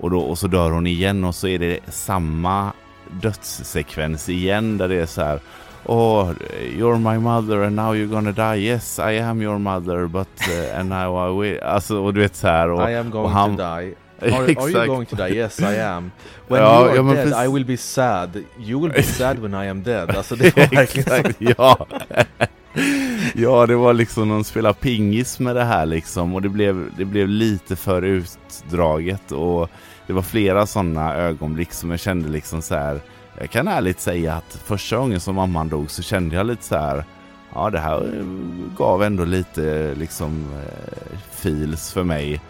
Och, 0.01 0.11
då. 0.11 0.21
och 0.21 0.39
så 0.39 0.47
dör 0.47 0.71
hon 0.71 0.87
igen 0.87 1.25
och 1.25 1.35
så 1.35 1.49
är 1.49 1.59
det 1.59 1.79
samma 1.89 2.73
dödssekvens 3.23 4.29
igen 4.29 4.79
där 4.79 4.89
det 4.89 4.95
är 4.95 5.07
så 5.07 5.23
här 5.23 5.41
Oh, 5.89 6.31
you're 6.77 7.13
my 7.13 7.19
mother 7.19 7.63
and 7.67 7.77
now 7.77 7.95
you're 7.95 8.07
gonna 8.11 8.33
die. 8.53 8.61
Yes, 8.67 8.99
I 8.99 9.19
am 9.19 9.43
your 9.43 9.59
mother, 9.59 10.07
but 10.07 10.29
uh, 10.51 10.81
and 10.81 10.89
now 10.89 11.29
I 11.29 11.41
will. 11.51 11.61
Alltså, 11.63 11.99
och 12.03 12.15
du 12.15 12.21
vet 12.21 12.37
så 12.37 12.47
här. 12.49 12.71
Och, 12.71 12.91
I 12.91 12.95
am 12.95 13.07
och 13.07 13.13
going 13.13 13.33
han- 13.33 13.57
to 13.57 13.63
die. 13.77 13.95
Are, 14.23 14.33
are 14.33 14.71
you 14.71 14.87
going 14.87 15.07
to 15.07 15.17
die? 15.17 15.35
Yes 15.35 15.61
I 15.61 15.81
am. 15.81 16.13
When 16.49 16.63
Ja, 16.63 16.81
you 16.81 16.91
are 16.91 16.97
ja, 16.97 17.03
dead 17.03 17.25
precis. 17.25 17.45
I 17.45 17.49
will 17.49 17.65
be 17.65 17.77
sad. 17.77 18.45
You 18.59 18.81
will 18.81 18.93
be 18.93 19.03
sad 19.19 19.39
when 19.39 19.55
I 19.55 19.69
am 19.69 19.83
dead. 19.83 20.17
Alltså 20.17 20.37
det 20.37 20.57
var 20.57 20.67
verkligen 20.75 21.25
så. 21.25 21.33
Ja. 21.39 21.87
ja, 23.35 23.67
det 23.67 23.77
var 23.77 23.93
liksom 23.93 24.29
de 24.29 24.45
spelade 24.45 24.75
pingis 24.75 25.41
med 25.41 25.57
det 25.57 25.65
här 25.65 25.87
liksom 25.87 26.35
och 26.35 26.43
det 26.43 26.49
blev, 26.49 26.91
det 26.97 27.05
blev 27.05 27.29
lite 27.29 27.77
för 27.77 28.03
utdraget 28.03 29.33
och 29.33 29.71
det 30.07 30.13
var 30.13 30.23
flera 30.23 30.67
sådana 30.67 31.15
ögonblick 31.15 31.73
som 31.73 31.91
jag 31.91 32.01
kände 32.01 32.29
liksom 32.29 32.63
så 32.63 32.75
här. 32.75 33.01
Jag 33.39 33.51
kan 33.51 33.69
ärligt 33.69 34.01
säga 34.01 34.35
att 34.35 34.59
första 34.65 34.97
gången 34.97 35.21
som 35.21 35.35
mamman 35.35 35.69
dog 35.69 35.91
så 35.91 36.03
kände 36.03 36.37
jag 36.37 36.47
lite 36.47 36.65
så 36.65 36.77
här. 36.77 37.05
Ja, 37.55 37.71
det 37.71 37.79
här 37.79 38.25
gav 38.77 39.03
ändå 39.03 39.25
lite 39.25 39.95
liksom 39.95 40.45
eh, 40.55 41.19
feels 41.31 41.93
för 41.93 42.03
mig 42.05 42.41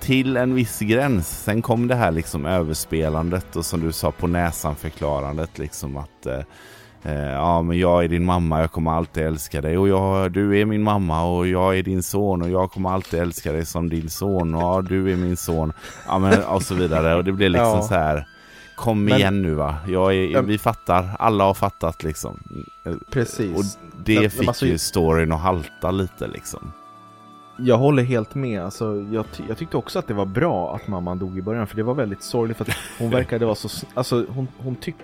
till 0.00 0.36
en 0.36 0.54
viss 0.54 0.78
gräns. 0.78 1.42
Sen 1.44 1.62
kom 1.62 1.88
det 1.88 1.94
här 1.94 2.10
liksom 2.10 2.46
överspelandet 2.46 3.56
och 3.56 3.64
som 3.66 3.80
du 3.80 3.92
sa 3.92 4.10
på 4.12 4.26
näsan 4.26 4.76
förklarandet 4.76 5.58
liksom 5.58 5.96
att 5.96 6.26
eh, 6.26 6.40
eh, 7.12 7.30
ja 7.32 7.62
men 7.62 7.78
jag 7.78 8.04
är 8.04 8.08
din 8.08 8.24
mamma, 8.24 8.60
jag 8.60 8.72
kommer 8.72 8.90
alltid 8.90 9.22
älska 9.26 9.60
dig 9.60 9.78
och 9.78 9.88
jag, 9.88 10.32
du 10.32 10.58
är 10.60 10.64
min 10.64 10.82
mamma 10.82 11.24
och 11.24 11.46
jag 11.46 11.78
är 11.78 11.82
din 11.82 12.02
son 12.02 12.42
och 12.42 12.50
jag 12.50 12.70
kommer 12.70 12.90
alltid 12.90 13.20
älska 13.20 13.52
dig 13.52 13.66
som 13.66 13.88
din 13.88 14.10
son 14.10 14.54
och 14.54 14.62
ja, 14.62 14.82
du 14.82 15.12
är 15.12 15.16
min 15.16 15.36
son. 15.36 15.72
Ja 16.06 16.18
men 16.18 16.44
och 16.44 16.62
så 16.62 16.74
vidare 16.74 17.14
och 17.14 17.24
det 17.24 17.32
blir 17.32 17.48
liksom 17.48 17.68
Ja. 17.76 17.82
så 17.82 17.94
här 17.94 18.26
Kom 18.76 19.04
Men- 19.04 19.18
igen 19.18 19.42
nu 19.42 19.54
va, 19.54 19.76
jag 19.88 20.14
är, 20.14 20.42
vi 20.42 20.58
fattar, 20.58 21.08
alla 21.18 21.44
har 21.44 21.54
fattat 21.54 22.02
liksom. 22.02 22.40
Precis. 23.10 23.56
Och 23.56 23.64
det 24.04 24.20
men 24.20 24.30
fick 24.30 24.48
alltså- 24.48 24.66
ju 24.66 24.78
storyn 24.78 25.32
att 25.32 25.40
halta 25.40 25.90
lite 25.90 26.26
liksom. 26.26 26.72
Jag 27.60 27.78
håller 27.78 28.02
helt 28.02 28.34
med. 28.34 28.62
Alltså, 28.62 29.06
jag, 29.12 29.24
jag 29.48 29.58
tyckte 29.58 29.76
också 29.76 29.98
att 29.98 30.06
det 30.06 30.14
var 30.14 30.24
bra 30.26 30.74
att 30.76 30.88
mamman 30.88 31.18
dog 31.18 31.38
i 31.38 31.42
början 31.42 31.66
för 31.66 31.76
det 31.76 31.82
var 31.82 31.94
väldigt 31.94 32.22
sorgligt 32.22 32.56
för 32.56 32.64
att 32.64 32.76
hon 32.98 33.10
verkade 33.10 33.44
vara 33.44 33.54
så... 33.54 33.86
Alltså 33.94 34.26
hon, 34.28 34.48
hon, 34.58 34.74
tyck, 34.76 34.94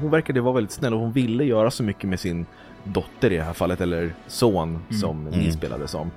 hon 0.00 0.10
verkade 0.10 0.40
vara 0.40 0.54
väldigt 0.54 0.72
snäll 0.72 0.94
och 0.94 1.00
hon 1.00 1.12
ville 1.12 1.44
göra 1.44 1.70
så 1.70 1.82
mycket 1.82 2.08
med 2.10 2.20
sin 2.20 2.46
dotter 2.84 3.32
i 3.32 3.36
det 3.36 3.42
här 3.42 3.52
fallet, 3.52 3.80
eller 3.80 4.14
son 4.26 4.78
som 5.00 5.24
ni 5.24 5.38
Mm. 5.38 5.52
spelade 5.52 5.88
som. 5.88 6.10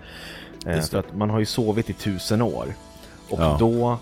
Eh, 0.66 0.80
för 0.82 1.00
att 1.00 1.16
man 1.16 1.30
har 1.30 1.40
ju 1.40 1.46
sovit 1.46 1.90
i 1.90 1.94
tusen 1.94 2.42
år. 2.42 2.66
Och 3.30 3.40
Ja. 3.42 3.58
då 3.60 3.98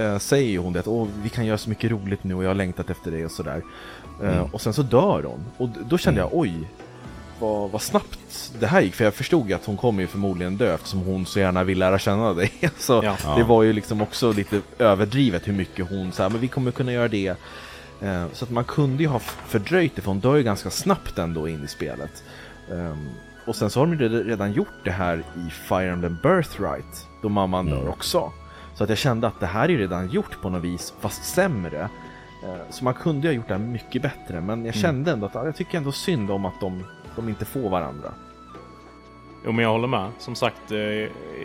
eh, 0.00 0.18
säger 0.18 0.50
ju 0.50 0.58
hon 0.58 0.72
det 0.72 0.80
att 0.80 0.88
Åh, 0.88 1.08
vi 1.22 1.28
kan 1.28 1.46
göra 1.46 1.58
så 1.58 1.68
mycket 1.68 1.90
roligt 1.90 2.24
nu 2.24 2.34
och 2.34 2.44
jag 2.44 2.48
har 2.50 2.54
längtat 2.54 2.90
efter 2.90 3.10
det 3.10 3.24
och 3.24 3.30
sådär. 3.30 3.62
Eh, 4.22 4.28
Mm. 4.38 4.44
Och 4.52 4.60
sen 4.60 4.72
så 4.72 4.82
dör 4.82 5.22
hon. 5.22 5.44
Och 5.56 5.68
då 5.88 5.98
kände 5.98 6.20
jag 6.20 6.28
oj, 6.32 6.68
vad, 7.40 7.70
vad 7.70 7.82
snabbt 7.82 8.52
det 8.60 8.66
här 8.66 8.80
gick. 8.80 8.94
För 8.94 9.04
jag 9.04 9.14
förstod 9.14 9.48
ju 9.48 9.54
att 9.54 9.64
hon 9.64 9.76
kommer 9.76 10.00
ju 10.00 10.06
förmodligen 10.06 10.56
dö 10.56 10.74
eftersom 10.74 11.00
hon 11.00 11.26
så 11.26 11.38
gärna 11.40 11.64
vill 11.64 11.78
lära 11.78 11.98
känna 11.98 12.32
dig. 12.34 12.52
Så 12.78 13.00
Ja. 13.04 13.16
det 13.36 13.42
var 13.44 13.62
ju 13.62 13.72
liksom 13.72 14.02
också 14.02 14.32
lite 14.32 14.60
överdrivet 14.78 15.48
hur 15.48 15.52
mycket 15.52 15.90
hon 15.90 16.12
sa, 16.12 16.28
men 16.28 16.40
vi 16.40 16.48
kommer 16.48 16.70
kunna 16.70 16.92
göra 16.92 17.08
det. 17.08 17.28
Eh, 18.00 18.24
Så 18.32 18.44
att 18.44 18.50
man 18.50 18.64
kunde 18.64 19.02
ju 19.02 19.08
ha 19.08 19.18
fördröjt 19.18 19.96
det 19.96 20.02
för 20.02 20.08
hon 20.10 20.20
dör 20.20 20.36
ju 20.36 20.42
ganska 20.42 20.70
snabbt 20.70 21.18
ändå 21.18 21.48
in 21.48 21.64
i 21.64 21.68
spelet. 21.68 22.22
Ehm, 22.72 23.08
Och 23.46 23.56
sen 23.56 23.70
så 23.70 23.80
har 23.80 23.86
de 23.86 23.98
ju 23.98 24.24
redan 24.24 24.52
gjort 24.52 24.84
det 24.84 24.90
här 24.90 25.18
i 25.18 25.50
Fire 25.50 25.92
Emblem 25.92 26.18
Birthright, 26.22 27.06
då 27.22 27.28
mamman 27.28 27.68
Mm. 27.68 27.78
dör 27.80 27.88
också. 27.88 28.32
Så 28.74 28.84
att 28.84 28.88
jag 28.90 28.98
kände 28.98 29.26
att 29.26 29.40
det 29.40 29.46
här 29.46 29.64
är 29.64 29.68
ju 29.68 29.78
redan 29.78 30.08
gjort 30.10 30.40
på 30.42 30.50
något 30.50 30.64
vis, 30.64 30.94
fast 31.00 31.24
sämre. 31.24 31.88
Eh, 32.44 32.54
Så 32.70 32.84
man 32.84 32.94
kunde 32.94 33.20
ju 33.26 33.28
ha 33.28 33.36
gjort 33.36 33.48
det 33.48 33.54
här 33.54 33.60
mycket 33.60 34.02
bättre, 34.02 34.40
men 34.40 34.64
jag 34.64 34.74
kände 34.74 35.12
ändå 35.12 35.26
att 35.26 35.34
ja, 35.34 35.44
jag 35.44 35.56
tycker 35.56 35.78
ändå 35.78 35.92
synd 35.92 36.30
om 36.30 36.44
att 36.44 36.60
de, 36.60 36.84
de 37.18 37.28
inte 37.28 37.44
får 37.44 37.70
varandra. 37.70 38.12
Jo 39.46 39.52
men 39.52 39.62
jag 39.62 39.72
håller 39.72 39.88
med. 39.88 40.10
Som 40.18 40.34
sagt, 40.34 40.70
eh, 40.72 40.78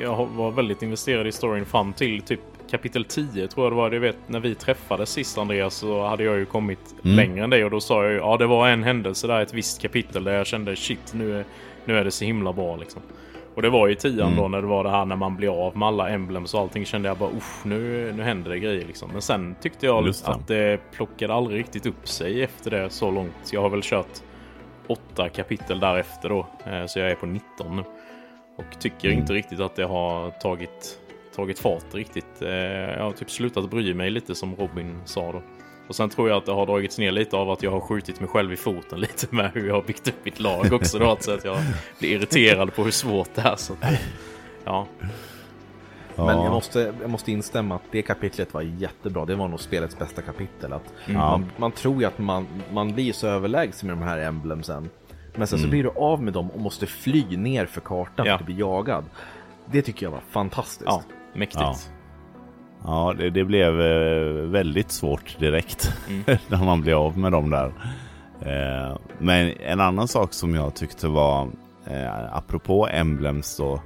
jag 0.02 0.28
var 0.36 0.52
väldigt 0.52 0.82
investerad 0.84 1.28
i 1.28 1.32
storyn 1.32 1.66
fram 1.66 1.94
till 1.94 2.22
typ 2.22 2.40
kapitel 2.72 3.06
10 3.06 3.48
tror 3.48 3.66
jag 3.66 3.72
det 3.72 3.76
var. 3.76 3.90
Du 3.90 4.00
vet 4.00 4.18
när 4.28 4.40
vi 4.40 4.56
träffades 4.56 5.10
sist 5.10 5.38
Andreas 5.38 5.76
så 5.76 6.06
hade 6.06 6.24
jag 6.24 6.38
ju 6.38 6.46
kommit 6.46 6.96
Mm. 7.04 7.16
längre 7.18 7.44
än 7.44 7.50
dig 7.50 7.66
och 7.66 7.72
då 7.72 7.80
sa 7.80 8.04
jag 8.04 8.12
ju 8.12 8.18
ja 8.18 8.38
det 8.38 8.46
var 8.48 8.68
en 8.70 8.84
händelse 8.84 9.28
där 9.28 9.42
ett 9.42 9.54
visst 9.54 9.82
kapitel 9.82 10.24
där 10.24 10.34
jag 10.34 10.48
kände 10.48 10.76
shit 10.76 11.14
nu 11.14 11.40
är, 11.40 11.46
nu 11.86 11.98
är 11.98 12.04
det 12.04 12.12
så 12.12 12.26
himla 12.26 12.54
bra 12.54 12.76
liksom. 12.76 13.02
Och 13.56 13.62
det 13.62 13.70
var 13.70 13.90
i 13.90 13.96
tian 13.96 14.28
Mm. 14.28 14.36
då 14.40 14.48
när 14.48 14.62
det 14.62 14.68
var 14.68 14.84
det 14.84 14.90
här 14.90 15.06
när 15.06 15.16
man 15.16 15.36
blir 15.36 15.66
av 15.68 15.78
med 15.78 15.88
alla 15.88 16.10
emblems 16.10 16.54
och 16.54 16.60
allting 16.60 16.86
kände 16.86 17.08
jag 17.08 17.18
bara 17.18 17.30
usch 17.30 17.66
nu, 17.66 18.12
nu 18.18 18.24
händer 18.24 18.50
det 18.52 18.60
grejer 18.60 18.86
liksom. 18.86 19.10
Men 19.12 19.22
sen 19.22 19.56
tyckte 19.62 19.86
jag 19.86 20.06
det. 20.06 20.22
att 20.26 20.48
det 20.48 20.80
plockade 20.92 21.34
aldrig 21.34 21.60
riktigt 21.60 21.86
upp 21.86 22.08
sig 22.08 22.44
efter 22.44 22.72
det 22.72 22.90
så 22.90 23.12
långt. 23.12 23.50
Jag 23.52 23.62
har 23.62 23.70
väl 23.70 23.82
kört 23.84 24.22
åtta 24.88 25.30
kapitel 25.30 25.80
därefter 25.80 26.30
då. 26.30 26.48
eh, 26.66 26.86
Så 26.86 27.00
jag 27.00 27.12
är 27.12 27.16
på 27.16 27.26
19 27.26 27.76
nu. 27.76 27.84
Och 28.56 28.80
tycker 28.80 29.08
Mm. 29.08 29.20
inte 29.20 29.34
riktigt 29.34 29.60
att 29.60 29.76
det 29.76 29.84
har 29.86 30.32
tagit, 30.32 31.00
tagit 31.36 31.60
fart 31.60 31.94
riktigt. 31.94 32.42
Eh, 32.42 32.50
Jag 32.52 33.04
har 33.04 33.12
typ 33.12 33.32
slutat 33.32 33.70
bry 33.70 33.94
mig 33.94 34.10
lite 34.10 34.36
som 34.36 34.56
Robin 34.56 35.02
sa 35.06 35.32
då. 35.32 35.42
Och 35.88 35.96
sen 35.96 36.10
tror 36.10 36.30
jag 36.30 36.38
att 36.38 36.46
det 36.46 36.52
har 36.52 36.66
dragits 36.66 36.98
ner 36.98 37.12
lite 37.12 37.36
av 37.38 37.50
att 37.52 37.64
jag 37.64 37.72
har 37.72 37.80
skjutit 37.80 38.20
mig 38.20 38.30
själv 38.30 38.54
i 38.54 38.56
foten 38.58 39.00
lite 39.00 39.36
med 39.36 39.52
hur 39.54 39.68
jag 39.68 39.74
har 39.76 39.82
byggt 39.82 40.08
upp 40.08 40.26
mitt 40.26 40.40
lag 40.40 40.74
också 40.74 41.00
då. 41.00 41.18
Så 41.20 41.32
att 41.34 41.46
jag 41.46 41.58
blir 42.00 42.10
irriterad 42.16 42.76
på 42.76 42.84
hur 42.84 42.92
svårt 42.92 43.30
det 43.36 43.42
är. 43.42 43.56
Så 43.56 43.74
att, 43.74 43.80
ja, 44.64 44.88
Ja. 46.16 46.26
Men 46.26 46.42
jag 46.44 46.52
måste, 46.52 46.94
jag 47.02 47.10
måste 47.10 47.32
instämma 47.32 47.76
att 47.76 47.82
det 47.92 48.02
kapitlet 48.02 48.54
var 48.54 48.62
jättebra. 48.62 49.26
Det 49.26 49.36
var 49.36 49.48
nog 49.48 49.60
spelets 49.60 50.00
bästa 50.00 50.22
kapitel. 50.22 50.74
Att 50.74 50.94
Ja. 51.06 51.14
man, 51.14 51.46
man 51.58 51.72
tror 51.72 52.00
ju 52.02 52.06
att 52.06 52.18
man, 52.20 52.48
man 52.74 52.94
blir 52.94 53.14
så 53.14 53.28
överlägsen 53.28 53.88
med 53.90 53.98
de 53.98 54.04
här 54.04 54.18
emblemsen. 54.18 54.90
Men 55.36 55.48
sen 55.48 55.60
så 55.60 55.64
Mm. 55.66 55.70
blir 55.70 55.84
du 55.84 55.90
av 55.90 56.24
med 56.24 56.34
dem 56.34 56.50
och 56.52 56.60
måste 56.60 56.86
fly 56.86 57.38
ner 57.38 57.66
för 57.66 57.82
kartan 57.82 58.26
Ja. 58.26 58.38
för 58.38 58.40
att 58.44 58.46
bli 58.46 58.60
jagad. 58.60 59.06
Det 59.66 59.82
tycker 59.82 60.06
jag 60.06 60.12
var 60.12 60.22
fantastiskt. 60.30 60.84
ja 60.86 61.02
mäktigt. 61.34 61.90
Ja. 62.84 63.14
Det, 63.18 63.30
det 63.30 63.44
blev 63.44 63.82
eh, 63.82 64.34
väldigt 64.50 64.92
svårt 64.92 65.40
direkt 65.40 65.94
Mm. 66.10 66.24
när 66.48 66.66
man 66.66 66.82
blev 66.82 66.98
av 66.98 67.18
med 67.18 67.32
dem 67.32 67.50
där. 67.50 67.74
Eh, 68.42 68.98
men 69.18 69.54
en 69.58 69.80
annan 69.80 70.08
sak 70.08 70.34
som 70.34 70.56
jag 70.56 70.76
tyckte 70.76 71.08
var, 71.08 71.48
eh, 71.86 72.36
apropå 72.36 72.88
emblems 72.92 73.58
då, 73.58 73.82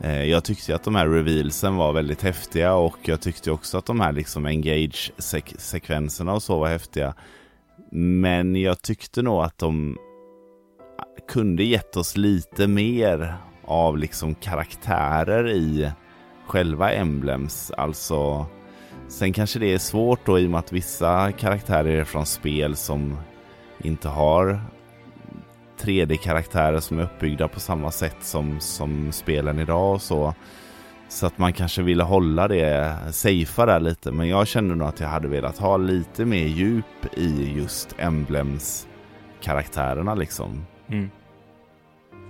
Eh, 0.00 0.24
jag 0.24 0.44
tyckte 0.44 0.74
att 0.74 0.84
de 0.84 0.94
här 0.94 1.08
revealsen 1.08 1.76
var 1.76 1.92
väldigt 1.92 2.22
häftiga 2.22 2.74
och 2.74 2.98
jag 3.02 3.20
tyckte 3.20 3.50
också 3.50 3.78
att 3.78 3.86
de 3.86 4.00
här 4.00 4.12
liksom 4.12 4.46
engage-sekvenserna 4.46 6.32
och 6.32 6.42
så 6.42 6.58
var 6.58 6.68
häftiga. 6.68 7.14
Men 7.90 8.56
jag 8.56 8.82
tyckte 8.82 9.22
nog 9.22 9.42
att 9.42 9.58
de 9.58 9.98
kunde 11.28 11.64
gett 11.64 11.96
oss 11.96 12.16
lite 12.16 12.66
mer 12.66 13.36
av 13.64 13.98
liksom 13.98 14.34
karaktärer 14.34 15.50
i 15.50 15.90
själva 16.46 16.92
emblems. 16.92 17.70
Alltså, 17.70 18.46
sen 19.08 19.32
kanske 19.32 19.58
det 19.58 19.72
är 19.74 19.78
svårt 19.78 20.26
då 20.26 20.38
i 20.38 20.46
och 20.46 20.50
med 20.50 20.58
att 20.58 20.72
vissa 20.72 21.32
karaktärer 21.32 22.00
är 22.00 22.04
från 22.04 22.26
spel 22.26 22.76
som 22.76 23.16
inte 23.78 24.08
har 24.08 24.60
3D-karaktärer 25.82 26.80
som 26.80 26.98
är 26.98 27.02
uppbyggda 27.02 27.48
på 27.48 27.60
samma 27.60 27.90
sätt 27.90 28.16
som, 28.20 28.60
som 28.60 29.12
spelen 29.12 29.58
idag 29.58 29.94
och 29.94 30.02
så. 30.02 30.34
Så 31.08 31.26
att 31.26 31.38
man 31.38 31.52
kanske 31.52 31.82
ville 31.82 32.02
hålla 32.02 32.48
det, 32.48 32.96
safea 33.10 33.66
där 33.66 33.80
lite. 33.80 34.12
Men 34.12 34.28
jag 34.28 34.46
kände 34.46 34.74
nog 34.74 34.88
att 34.88 35.00
jag 35.00 35.08
hade 35.08 35.28
velat 35.28 35.58
ha 35.58 35.76
lite 35.76 36.24
mer 36.24 36.46
djup 36.46 37.16
i 37.16 37.52
just 37.56 37.94
emblems 37.98 38.86
karaktärerna 39.40 40.14
liksom. 40.14 40.66
Mm. 40.88 41.10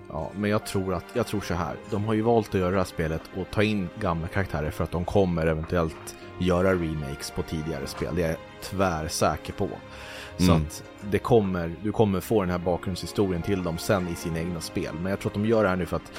Ja, 0.09 0.31
men 0.37 0.51
jag 0.51 0.67
tror 0.67 0.95
att, 0.95 1.05
jag 1.13 1.27
tror 1.27 1.41
så 1.41 1.55
här. 1.55 1.77
De 1.91 2.05
har 2.05 2.15
ju 2.15 2.23
valt 2.23 2.49
att 2.49 2.61
göra 2.61 2.71
det 2.71 2.77
här 2.77 2.85
spelet 2.85 3.23
och 3.37 3.47
ta 3.51 3.63
in 3.63 3.89
gamla 4.01 4.29
karaktärer 4.29 4.71
för 4.71 4.85
att 4.85 4.91
de 4.91 5.05
kommer 5.05 5.47
eventuellt 5.47 6.17
göra 6.39 6.73
remakes 6.73 7.31
på 7.31 7.43
tidigare 7.43 7.87
spel. 7.87 8.17
Det 8.17 8.23
är 8.23 8.29
jag 8.29 8.39
tvärsäker 8.63 9.53
på. 9.53 9.69
Så 10.47 10.53
Mm. 10.53 10.62
att 10.62 10.84
det 11.11 11.18
kommer, 11.18 11.74
du 11.82 11.93
kommer 11.93 12.20
få 12.20 12.40
den 12.40 12.51
här 12.51 12.59
bakgrundshistorien 12.59 13.43
till 13.43 13.62
dem 13.62 13.78
sen 13.78 14.09
i 14.09 14.14
sina 14.14 14.38
egna 14.38 14.61
spel. 14.61 14.95
Men 15.03 15.11
jag 15.11 15.20
tror 15.20 15.30
att 15.30 15.34
de 15.34 15.47
gör 15.47 15.62
det 15.62 15.68
här 15.68 15.76
nu 15.76 15.86
för 15.86 15.97
att 15.97 16.12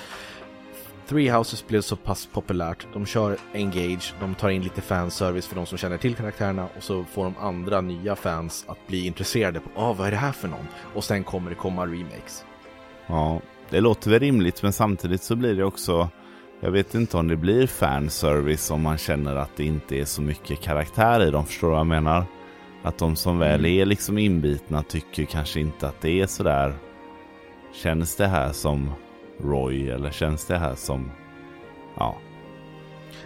Three 1.07 1.29
Houses 1.29 1.67
blev 1.67 1.81
så 1.81 1.95
pass 1.95 2.29
populärt. 2.33 2.87
De 2.93 3.05
kör 3.05 3.37
Engage, 3.53 4.13
de 4.19 4.35
tar 4.35 4.49
in 4.49 4.61
lite 4.63 4.81
fanservice 4.81 5.47
för 5.47 5.55
de 5.55 5.65
som 5.65 5.77
känner 5.77 5.97
till 5.97 6.15
karaktärerna 6.15 6.67
och 6.77 6.83
så 6.83 7.03
får 7.03 7.23
de 7.23 7.33
andra 7.39 7.81
nya 7.81 8.15
fans 8.15 8.65
att 8.67 8.87
bli 8.87 9.05
intresserade. 9.07 9.59
på 9.59 9.69
ah, 9.81 9.93
vad 9.93 10.07
är 10.07 10.11
det 10.11 10.17
här 10.17 10.31
för 10.31 10.47
någon? 10.47 10.67
Och 10.93 11.03
sen 11.03 11.23
kommer 11.23 11.49
det 11.49 11.55
komma 11.55 11.85
remakes. 11.85 12.45
Ja, 13.07 13.41
det 13.69 13.79
låter 13.81 14.09
väl 14.09 14.19
rimligt 14.19 14.63
men 14.63 14.73
samtidigt 14.73 15.23
så 15.23 15.35
blir 15.35 15.55
det 15.55 15.63
också 15.63 16.09
jag 16.59 16.71
vet 16.71 16.95
inte 16.95 17.17
om 17.17 17.27
det 17.27 17.35
blir 17.35 17.67
fanservice 17.67 18.71
om 18.71 18.81
man 18.81 18.97
känner 18.97 19.35
att 19.35 19.49
det 19.55 19.63
inte 19.65 19.95
är 19.99 20.05
så 20.05 20.21
mycket 20.21 20.61
karaktär 20.61 21.27
i 21.27 21.31
dem. 21.31 21.45
Förstår 21.45 21.67
du 21.67 21.71
vad 21.71 21.79
jag 21.79 21.87
menar? 21.87 22.25
Att 22.83 22.97
de 22.97 23.15
som 23.15 23.39
väl 23.39 23.65
är 23.65 23.85
liksom 23.85 24.17
inbitna 24.17 24.83
tycker 24.83 25.25
kanske 25.25 25.59
inte 25.59 25.87
att 25.87 26.01
det 26.01 26.21
är 26.21 26.27
sådär. 26.27 26.73
Känns 27.73 28.15
det 28.15 28.27
här 28.27 28.51
som 28.53 28.91
Roy 29.43 29.89
eller 29.89 30.11
känns 30.11 30.45
det 30.45 30.57
här 30.57 30.75
som... 30.75 31.11
Ja. 31.97 32.17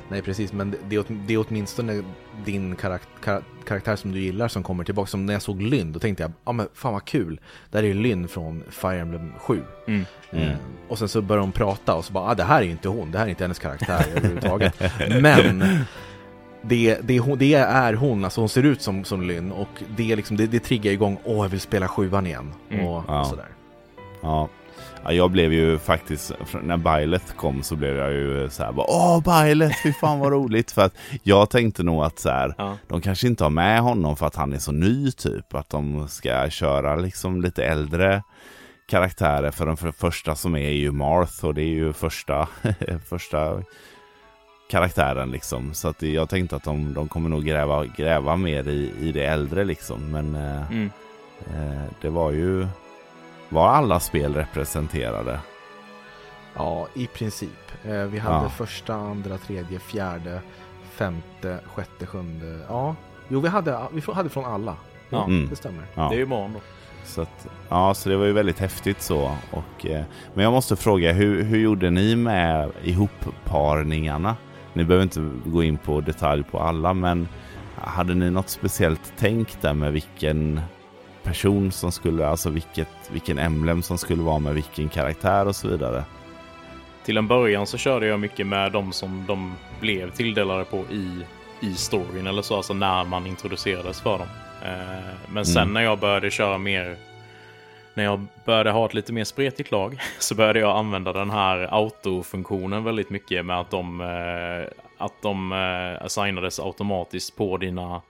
Nej 0.10 0.22
precis, 0.22 0.54
men 0.54 0.72
det- 0.72 1.06
det 1.28 1.34
är, 1.34 1.46
åtminstone 1.48 2.04
din 2.46 2.76
karak 2.76 3.02
kar 3.24 3.42
karaktär 3.66 3.96
som 3.96 4.12
du 4.12 4.20
gillar 4.20 4.48
som 4.48 4.64
kommer 4.64 4.84
tillbaka. 4.84 5.08
Som 5.08 5.26
när 5.26 5.34
jag 5.34 5.42
såg 5.42 5.62
Lynn, 5.62 5.92
då 5.94 6.00
tänkte 6.00 6.24
jag, 6.24 6.30
ja 6.32 6.34
ah, 6.44 6.52
men 6.52 6.68
fan 6.74 6.94
vad 6.94 7.06
kul. 7.06 7.40
Där 7.72 7.84
är 7.84 7.88
ju 7.88 7.94
Lynn 7.94 8.28
från 8.28 8.64
Fire 8.70 9.00
Emblem 9.02 9.32
7. 9.40 9.62
Mm. 9.88 10.06
Eh, 10.32 10.52
och 10.88 11.00
sen 11.00 11.10
så 11.10 11.22
börjar 11.22 11.42
de 11.42 11.52
prata 11.52 11.96
och 11.96 12.06
så 12.06 12.14
bara, 12.14 12.30
ah, 12.32 12.36
det 12.36 12.44
här 12.44 12.60
är 12.62 12.66
ju 12.66 12.72
inte 12.72 12.90
hon, 12.90 13.12
det 13.12 13.18
här 13.18 13.26
är 13.26 13.30
inte 13.30 13.44
hennes 13.44 13.60
karaktär 13.60 14.06
överhuvudtaget. 14.16 14.82
Men 15.22 15.64
det, 16.70 16.98
det, 17.04 17.36
det 17.38 17.54
är 17.54 17.94
hon, 17.94 18.24
alltså 18.24 18.42
hon 18.42 18.50
ser 18.50 18.64
ut 18.64 18.82
som, 18.82 19.04
som 19.04 19.22
Lynn 19.22 19.52
och 19.52 19.84
det, 19.98 20.12
är 20.12 20.16
liksom, 20.16 20.38
det, 20.38 20.48
det 20.48 20.60
triggar 20.60 20.92
igång, 20.92 21.18
åh 21.24 21.46
jag 21.46 21.50
vill 21.50 21.60
spela 21.62 21.88
sjuan 21.88 22.28
igen. 22.28 22.54
Mm. 22.70 22.86
Och 22.88 23.04
Ja. 23.08 23.26
sådär. 23.26 23.48
Ja. 24.22 24.50
ja, 25.04 25.12
jag 25.12 25.32
blev 25.32 25.54
ju 25.54 25.78
faktiskt, 25.80 26.32
när 26.64 26.78
Byleth 26.78 27.36
kom 27.36 27.64
så 27.64 27.76
blev 27.76 27.96
jag 27.98 28.12
ju 28.12 28.50
så 28.50 28.64
här, 28.64 28.72
bara, 28.72 28.86
åh 28.90 29.20
Byleth, 29.24 29.76
fy 29.84 29.94
fan 29.94 30.20
vad 30.20 30.32
roligt. 30.32 30.72
För 30.78 30.82
att 30.82 30.96
jag 31.24 31.50
tänkte 31.50 31.84
nog 31.84 32.04
att 32.04 32.20
så 32.20 32.30
här, 32.30 32.54
Ja. 32.58 32.78
de 32.88 33.02
kanske 33.02 33.28
inte 33.28 33.44
har 33.44 33.52
med 33.52 33.82
honom 33.82 34.16
för 34.16 34.26
att 34.26 34.36
han 34.36 34.54
är 34.54 34.58
så 34.60 34.72
ny 34.72 35.12
typ. 35.12 35.56
Att 35.56 35.70
de 35.70 36.08
ska 36.08 36.50
köra 36.50 36.96
liksom 36.96 37.42
lite 37.42 37.66
äldre 37.66 38.24
karaktärer. 38.90 39.52
För 39.52 39.66
den 39.66 39.78
för 39.78 39.92
första 39.92 40.36
som 40.36 40.56
är 40.56 40.70
ju 40.70 40.92
Marth 40.92 41.46
och 41.46 41.54
det 41.54 41.62
är 41.62 41.74
ju 41.74 41.94
första, 41.94 42.48
första 43.10 43.64
karaktären 44.70 45.32
liksom. 45.32 45.74
Så 45.74 45.88
att 45.88 46.02
jag 46.02 46.30
tänkte 46.30 46.56
att 46.56 46.64
de, 46.64 46.94
de 46.94 47.08
kommer 47.08 47.30
nog 47.30 47.44
gräva, 47.46 47.86
gräva 47.86 48.36
mer 48.36 48.68
i, 48.68 48.92
i 49.02 49.12
det 49.12 49.26
äldre 49.26 49.64
liksom. 49.64 50.12
Men 50.12 50.36
eh, 50.36 50.72
Mm. 50.72 50.90
eh, 51.48 51.84
det 52.02 52.10
var 52.10 52.32
ju, 52.32 52.68
var 53.50 53.68
alla 53.70 54.00
spel 54.00 54.34
representerade? 54.36 55.40
Ja, 56.56 56.88
i 56.94 57.08
princip. 57.08 57.72
Eh, 57.86 57.92
vi 58.04 58.20
hade 58.20 58.44
Ja. 58.46 58.50
första, 58.50 58.94
andra, 58.94 59.38
tredje, 59.38 59.80
fjärde, 59.80 60.42
femte, 60.92 61.60
sjätte, 61.76 62.06
sjunde. 62.06 62.60
Ja, 62.70 62.96
jo 63.28 63.40
vi 63.40 63.48
hade, 63.48 63.80
vi 63.92 64.02
hade 64.14 64.30
från 64.30 64.46
alla. 64.46 64.76
Ja, 65.10 65.24
Mm. 65.26 65.50
det 65.50 65.56
stämmer. 65.56 65.84
Ja. 65.94 66.08
Det 66.10 66.16
är 66.16 66.18
ju 66.18 66.24
imorgon 66.24 66.54
då. 66.54 66.60
Så, 67.06 67.22
att, 67.22 67.48
ja, 67.70 67.94
så 67.94 68.10
det 68.10 68.18
var 68.18 68.26
ju 68.26 68.32
väldigt 68.34 68.60
häftigt 68.60 69.02
så. 69.02 69.32
Och, 69.52 69.86
eh, 69.86 70.04
men 70.34 70.44
jag 70.44 70.54
måste 70.54 70.76
fråga, 70.76 71.12
hur, 71.14 71.44
hur 71.44 71.58
gjorde 71.60 71.90
ni 71.90 72.16
med 72.16 72.72
ihopparningarna? 72.84 74.36
Ni 74.78 74.84
behöver 74.84 75.04
inte 75.04 75.30
gå 75.46 75.64
in 75.64 75.78
på 75.78 76.02
detalj 76.02 76.44
på 76.44 76.60
alla, 76.60 76.94
men 76.94 77.28
hade 77.76 78.14
ni 78.16 78.30
något 78.32 78.50
speciellt 78.50 79.14
tänk 79.18 79.62
där 79.62 79.74
med 79.74 79.94
vilken 79.94 80.62
person 81.24 81.72
som 81.72 81.92
skulle, 81.92 82.28
alltså 82.28 82.50
vilket, 82.50 82.90
vilken 83.12 83.40
emblem 83.40 83.82
som 83.82 83.98
skulle 83.98 84.24
vara 84.24 84.40
med 84.40 84.54
vilken 84.54 84.90
karaktär 84.90 85.48
och 85.48 85.56
så 85.56 85.68
vidare? 85.68 86.04
Till 87.06 87.18
en 87.18 87.28
början 87.28 87.68
så 87.68 87.78
körde 87.78 88.06
jag 88.08 88.20
mycket 88.20 88.48
med 88.48 88.72
de 88.72 88.92
som 88.92 89.26
de 89.28 89.54
blev 89.80 90.12
tilldelade 90.12 90.66
på 90.66 90.78
i, 90.92 91.12
i 91.60 91.74
storyn 91.74 92.28
eller 92.28 92.42
så, 92.42 92.56
alltså 92.56 92.74
när 92.74 93.04
man 93.04 93.28
introducerades 93.28 94.02
för 94.02 94.18
dem. 94.18 94.28
Eh, 94.66 95.14
men 95.30 95.46
sen 95.46 95.62
Mm. 95.62 95.74
när 95.74 95.82
jag 95.82 96.00
började 96.00 96.32
köra 96.32 96.58
mer, 96.58 96.96
när 97.98 98.04
jag 98.04 98.26
började 98.46 98.72
ha 98.72 98.86
ett 98.86 98.94
lite 98.94 99.14
mer 99.14 99.24
spretigt 99.24 99.72
lag, 99.72 100.02
så 100.20 100.36
började 100.36 100.60
jag 100.60 100.78
använda 100.78 101.14
den 101.14 101.30
här 101.30 101.68
autofunktionen 101.72 102.84
väldigt 102.84 103.10
mycket 103.10 103.46
med 103.46 103.60
att 103.60 103.70
de, 103.70 104.02
eh, 104.02 104.68
att 104.98 105.14
de 105.22 105.52
eh, 105.52 106.06
assignades 106.06 106.60
automatiskt 106.60 107.36
på 107.36 107.58
dina 107.58 108.02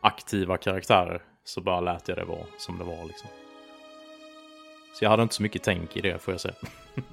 aktiva 0.00 0.56
karaktärer. 0.56 1.22
Så 1.44 1.60
bara 1.60 1.80
lät 1.80 2.08
jag 2.08 2.18
det 2.18 2.24
vara 2.24 2.46
som 2.58 2.78
det 2.78 2.84
var 2.84 3.04
liksom. 3.04 3.28
Så 4.94 5.04
jag 5.04 5.10
hade 5.10 5.22
inte 5.22 5.34
så 5.34 5.42
mycket 5.42 5.62
tänk 5.62 5.96
i 5.96 6.00
det 6.00 6.22
får 6.22 6.34
jag 6.34 6.40
säga. 6.40 6.54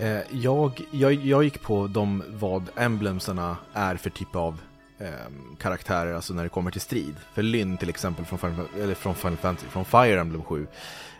Eh, 0.00 0.20
jag, 0.30 0.80
jag, 0.90 1.12
jag 1.12 1.44
gick 1.44 1.62
på 1.62 1.86
de 1.86 2.22
vad 2.28 2.70
emblemsarna 2.76 3.56
är 3.72 3.96
för 3.96 4.10
typ 4.10 4.36
av 4.36 4.60
ehm, 4.98 5.56
karaktärer, 5.58 6.14
alltså 6.14 6.34
när 6.34 6.42
det 6.42 6.48
kommer 6.48 6.70
till 6.70 6.80
strid. 6.80 7.14
För 7.34 7.42
Lynn 7.42 7.76
till 7.76 7.88
exempel 7.88 8.24
från 8.24 8.38
Final, 8.38 8.66
eller 8.80 8.94
från 8.94 9.14
Final 9.14 9.36
Fantasy, 9.36 9.68
från 9.68 9.84
Fire 9.84 10.20
Emblem 10.20 10.42
7, 10.42 10.66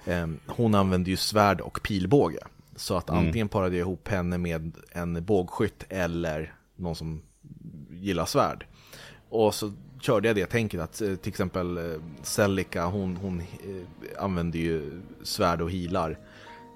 ehm, 0.06 0.38
hon 0.46 0.74
använde 0.74 1.10
ju 1.10 1.16
svärd 1.16 1.60
och 1.60 1.82
pilbåge. 1.82 2.38
Så 2.76 2.96
att 2.96 3.08
Mm. 3.10 3.26
antingen 3.26 3.48
parade 3.48 3.76
jag 3.76 3.80
ihop 3.86 4.08
henne 4.08 4.38
med 4.38 4.72
en 4.92 5.24
bågskytt 5.24 5.84
eller 5.88 6.54
någon 6.76 6.94
som 6.96 7.22
gillar 7.90 8.24
svärd. 8.26 8.66
Och 9.28 9.54
så 9.54 9.72
körde 10.00 10.28
jag 10.28 10.36
det 10.36 10.46
tänket 10.46 10.80
att 10.80 11.00
eh, 11.00 11.14
till 11.14 11.28
exempel 11.28 11.78
eh, 11.78 11.84
Celica, 12.22 12.86
hon, 12.86 13.16
hon 13.16 13.40
eh, 13.40 14.24
använder 14.24 14.58
ju 14.58 15.02
svärd 15.22 15.60
och 15.62 15.70
healar. 15.70 16.18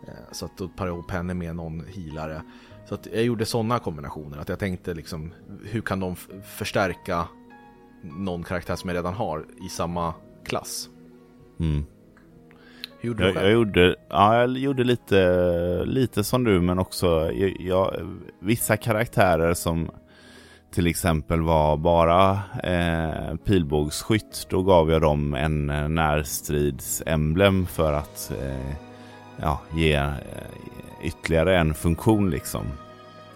Eh, 0.08 0.12
Så 0.32 0.44
att 0.44 0.56
då 0.58 0.68
parade 0.68 0.90
jag 0.90 0.96
ihop 0.98 1.10
henne 1.10 1.34
med 1.34 1.56
någon 1.56 1.84
healare. 1.94 2.42
Så 2.84 2.94
att 2.94 3.08
jag 3.12 3.24
gjorde 3.24 3.44
sådana 3.46 3.78
kombinationer. 3.78 4.38
Att 4.38 4.48
jag 4.48 4.58
tänkte 4.58 4.94
liksom, 4.94 5.32
hur 5.64 5.80
kan 5.80 6.00
de 6.00 6.16
förstärka 6.56 7.28
någon 8.02 8.42
karaktär 8.42 8.76
som 8.76 8.88
jag 8.88 8.96
redan 8.96 9.14
har 9.14 9.44
i 9.66 9.68
samma 9.68 10.14
klass? 10.44 10.88
Mm. 11.60 11.84
Hur 13.00 13.08
gjorde 13.08 13.22
du 13.22 13.28
Jag, 13.28 13.34
själv? 13.34 13.46
jag, 13.46 13.54
gjorde, 13.54 13.96
ja, 14.08 14.36
jag 14.40 14.58
gjorde 14.58 14.84
lite, 14.84 15.84
lite 15.84 16.24
som 16.24 16.44
du, 16.44 16.60
men 16.60 16.78
också 16.78 17.32
jag, 17.32 17.56
jag, 17.60 18.18
vissa 18.38 18.76
karaktärer 18.76 19.54
som 19.54 19.90
till 20.70 20.86
exempel 20.86 21.40
var 21.40 21.76
bara 21.76 22.40
eh, 22.62 23.36
pilbågsskytt. 23.44 24.46
Då 24.50 24.62
gav 24.62 24.90
jag 24.90 25.02
dem 25.02 25.34
en 25.34 25.70
eh, 25.70 25.88
närstridsemblem 25.88 27.66
för 27.66 27.92
att 27.92 28.32
eh, 28.40 28.74
ja, 29.36 29.60
ge 29.74 29.94
eh, 29.94 30.12
ytterligare 31.02 31.58
en 31.58 31.74
funktion 31.74 32.30
liksom. 32.30 32.66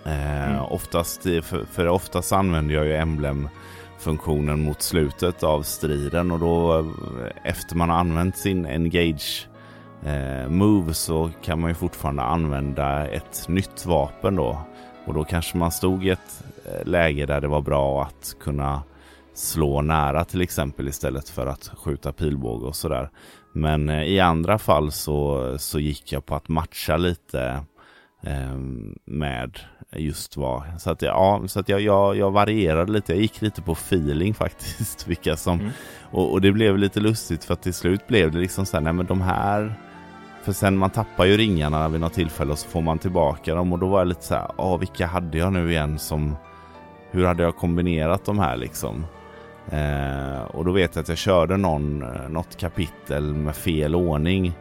Eh, 0.05 0.51
Mm. 0.51 0.63
oftast, 0.65 1.27
i- 1.27 1.43
för, 1.43 1.65
för 1.65 1.89
oftast 1.89 2.33
använder 2.33 2.75
jag 2.75 2.87
ju 2.87 2.97
emblem 2.97 3.49
funktionen 3.99 4.63
mot 4.65 4.83
slutet 4.83 5.43
av 5.43 5.63
striden 5.63 6.31
och 6.31 6.39
då 6.39 6.79
eh, 6.79 6.87
efter 7.51 7.77
man 7.77 7.91
har 7.91 7.97
använt 7.99 8.37
sin 8.37 8.67
engage 8.67 9.49
eh, 10.05 10.49
move 10.49 10.95
så 10.95 11.31
kan 11.43 11.61
man 11.61 11.71
ju 11.71 11.75
fortfarande 11.75 12.23
använda 12.23 13.09
ett 13.09 13.45
nytt 13.49 13.87
vapen 13.87 14.37
då. 14.37 14.61
Och 15.07 15.15
då 15.15 15.25
kanske 15.25 15.57
man 15.59 15.71
stod 15.73 16.07
i 16.07 16.11
ett 16.11 16.45
eh, 16.65 16.87
läge 16.89 17.27
där 17.27 17.41
det 17.41 17.49
var 17.49 17.61
bra 17.61 18.03
att 18.03 18.37
kunna 18.41 18.83
slå 19.35 19.83
nära 19.83 20.25
till 20.25 20.41
exempel 20.41 20.89
istället 20.89 21.29
för 21.29 21.47
att 21.47 21.71
skjuta 21.77 22.13
pilbåge 22.13 22.67
och 22.67 22.77
sådär. 22.77 23.11
Men 23.57 23.89
eh, 23.89 24.03
i 24.03 24.21
andra 24.21 24.59
fall 24.59 24.93
så, 24.93 25.55
så 25.59 25.79
gick 25.81 26.13
jag 26.13 26.27
på 26.27 26.35
att 26.35 26.49
matcha 26.49 26.97
lite 26.97 27.65
eh, 28.23 28.57
med 29.05 29.59
just 29.93 30.37
vad. 30.37 30.63
Så 30.79 30.91
att, 30.91 31.03
jag, 31.03 31.15
ja, 31.15 31.43
så 31.47 31.61
att 31.61 31.69
jag, 31.69 31.81
jag, 31.81 32.17
jag 32.17 32.31
varierade 32.31 32.93
lite. 32.93 33.13
Jag 33.13 33.23
gick 33.23 33.43
lite 33.43 33.63
på 33.63 33.73
feeling 33.73 34.35
faktiskt. 34.45 35.09
Vilka 35.09 35.37
som, 35.37 35.61
Mm. 35.61 35.73
och, 36.11 36.33
och 36.33 36.41
det 36.41 36.53
blev 36.53 36.79
lite 36.79 37.01
lustigt 37.01 37.45
för 37.45 37.55
att 37.55 37.63
till 37.63 37.75
slut 37.75 38.07
blev 38.07 38.33
det 38.33 38.39
liksom 38.39 38.67
så 38.67 38.77
här, 38.77 38.85
nej 38.85 38.93
men 38.93 39.07
de 39.07 39.21
här 39.21 39.75
för 40.43 40.53
sen 40.53 40.77
man 40.77 40.91
tappar 40.91 41.25
ju 41.25 41.37
ringarna 41.37 41.89
vid 41.89 42.01
något 42.01 42.13
tillfälle 42.15 42.53
och 42.53 42.59
så 42.59 42.69
får 42.69 42.83
man 42.83 42.99
tillbaka 42.99 43.55
dem 43.55 43.73
och 43.73 43.79
då 43.79 43.89
var 43.89 43.99
jag 43.99 44.09
lite 44.09 44.25
så 44.25 44.35
här, 44.35 44.51
ja 44.59 44.77
vilka 44.77 45.07
hade 45.07 45.39
jag 45.39 45.53
nu 45.53 45.71
igen 45.71 45.99
som 45.99 46.37
hur 47.11 47.25
hade 47.25 47.43
jag 47.43 47.57
kombinerat 47.57 48.25
de 48.25 48.39
här 48.39 48.57
liksom? 48.57 49.07
Eh, 49.71 50.43
och 50.43 50.65
då 50.65 50.73
vet 50.73 50.95
jag 50.95 51.03
att 51.03 51.09
jag 51.09 51.19
körde 51.19 51.57
någon, 51.57 52.03
eh, 52.03 52.29
något 52.29 52.57
kapitel 52.57 53.35
med 53.35 53.57
fel 53.57 53.95
ordning. 53.95 54.53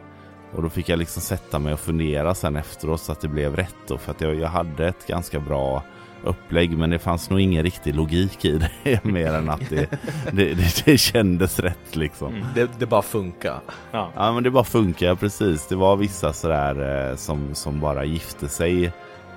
Och 0.52 0.62
då 0.62 0.68
fick 0.68 0.88
jag 0.88 0.98
liksom 0.98 1.22
sätta 1.22 1.58
mig 1.58 1.72
och 1.72 1.80
fundera 1.80 2.34
sen 2.34 2.56
efteråt 2.56 3.00
så 3.00 3.12
att 3.12 3.20
det 3.20 3.28
blev 3.28 3.56
rätt 3.56 3.76
då. 3.88 3.98
För 3.98 4.10
att 4.10 4.20
jag, 4.20 4.34
jag 4.34 4.48
hade 4.48 4.88
ett 4.88 5.06
ganska 5.06 5.40
bra 5.40 5.82
upplägg 6.24 6.78
men 6.78 6.90
det 6.90 6.98
fanns 6.98 7.30
nog 7.30 7.40
ingen 7.40 7.62
riktig 7.62 7.94
logik 7.94 8.44
i 8.44 8.58
det. 8.58 9.04
mer 9.04 9.34
än 9.34 9.50
att 9.50 9.70
det, 9.70 9.90
det, 10.32 10.54
det, 10.54 10.84
det 10.84 10.98
kändes 10.98 11.58
rätt 11.58 11.96
liksom. 11.96 12.34
Mm. 12.34 12.46
Det, 12.54 12.70
det 12.78 12.86
bara 12.86 13.02
funkar. 13.02 13.60
Ja. 13.90 14.12
Ja 14.16 14.32
men 14.32 14.42
det 14.42 14.50
bara 14.50 14.64
funkar 14.64 15.14
precis. 15.14 15.66
Det 15.66 15.76
var 15.76 15.96
vissa 15.96 16.32
sådär 16.32 17.10
eh, 17.10 17.16
som, 17.16 17.54
som 17.54 17.80
bara 17.80 18.04
gifte 18.04 18.48
sig 18.48 18.92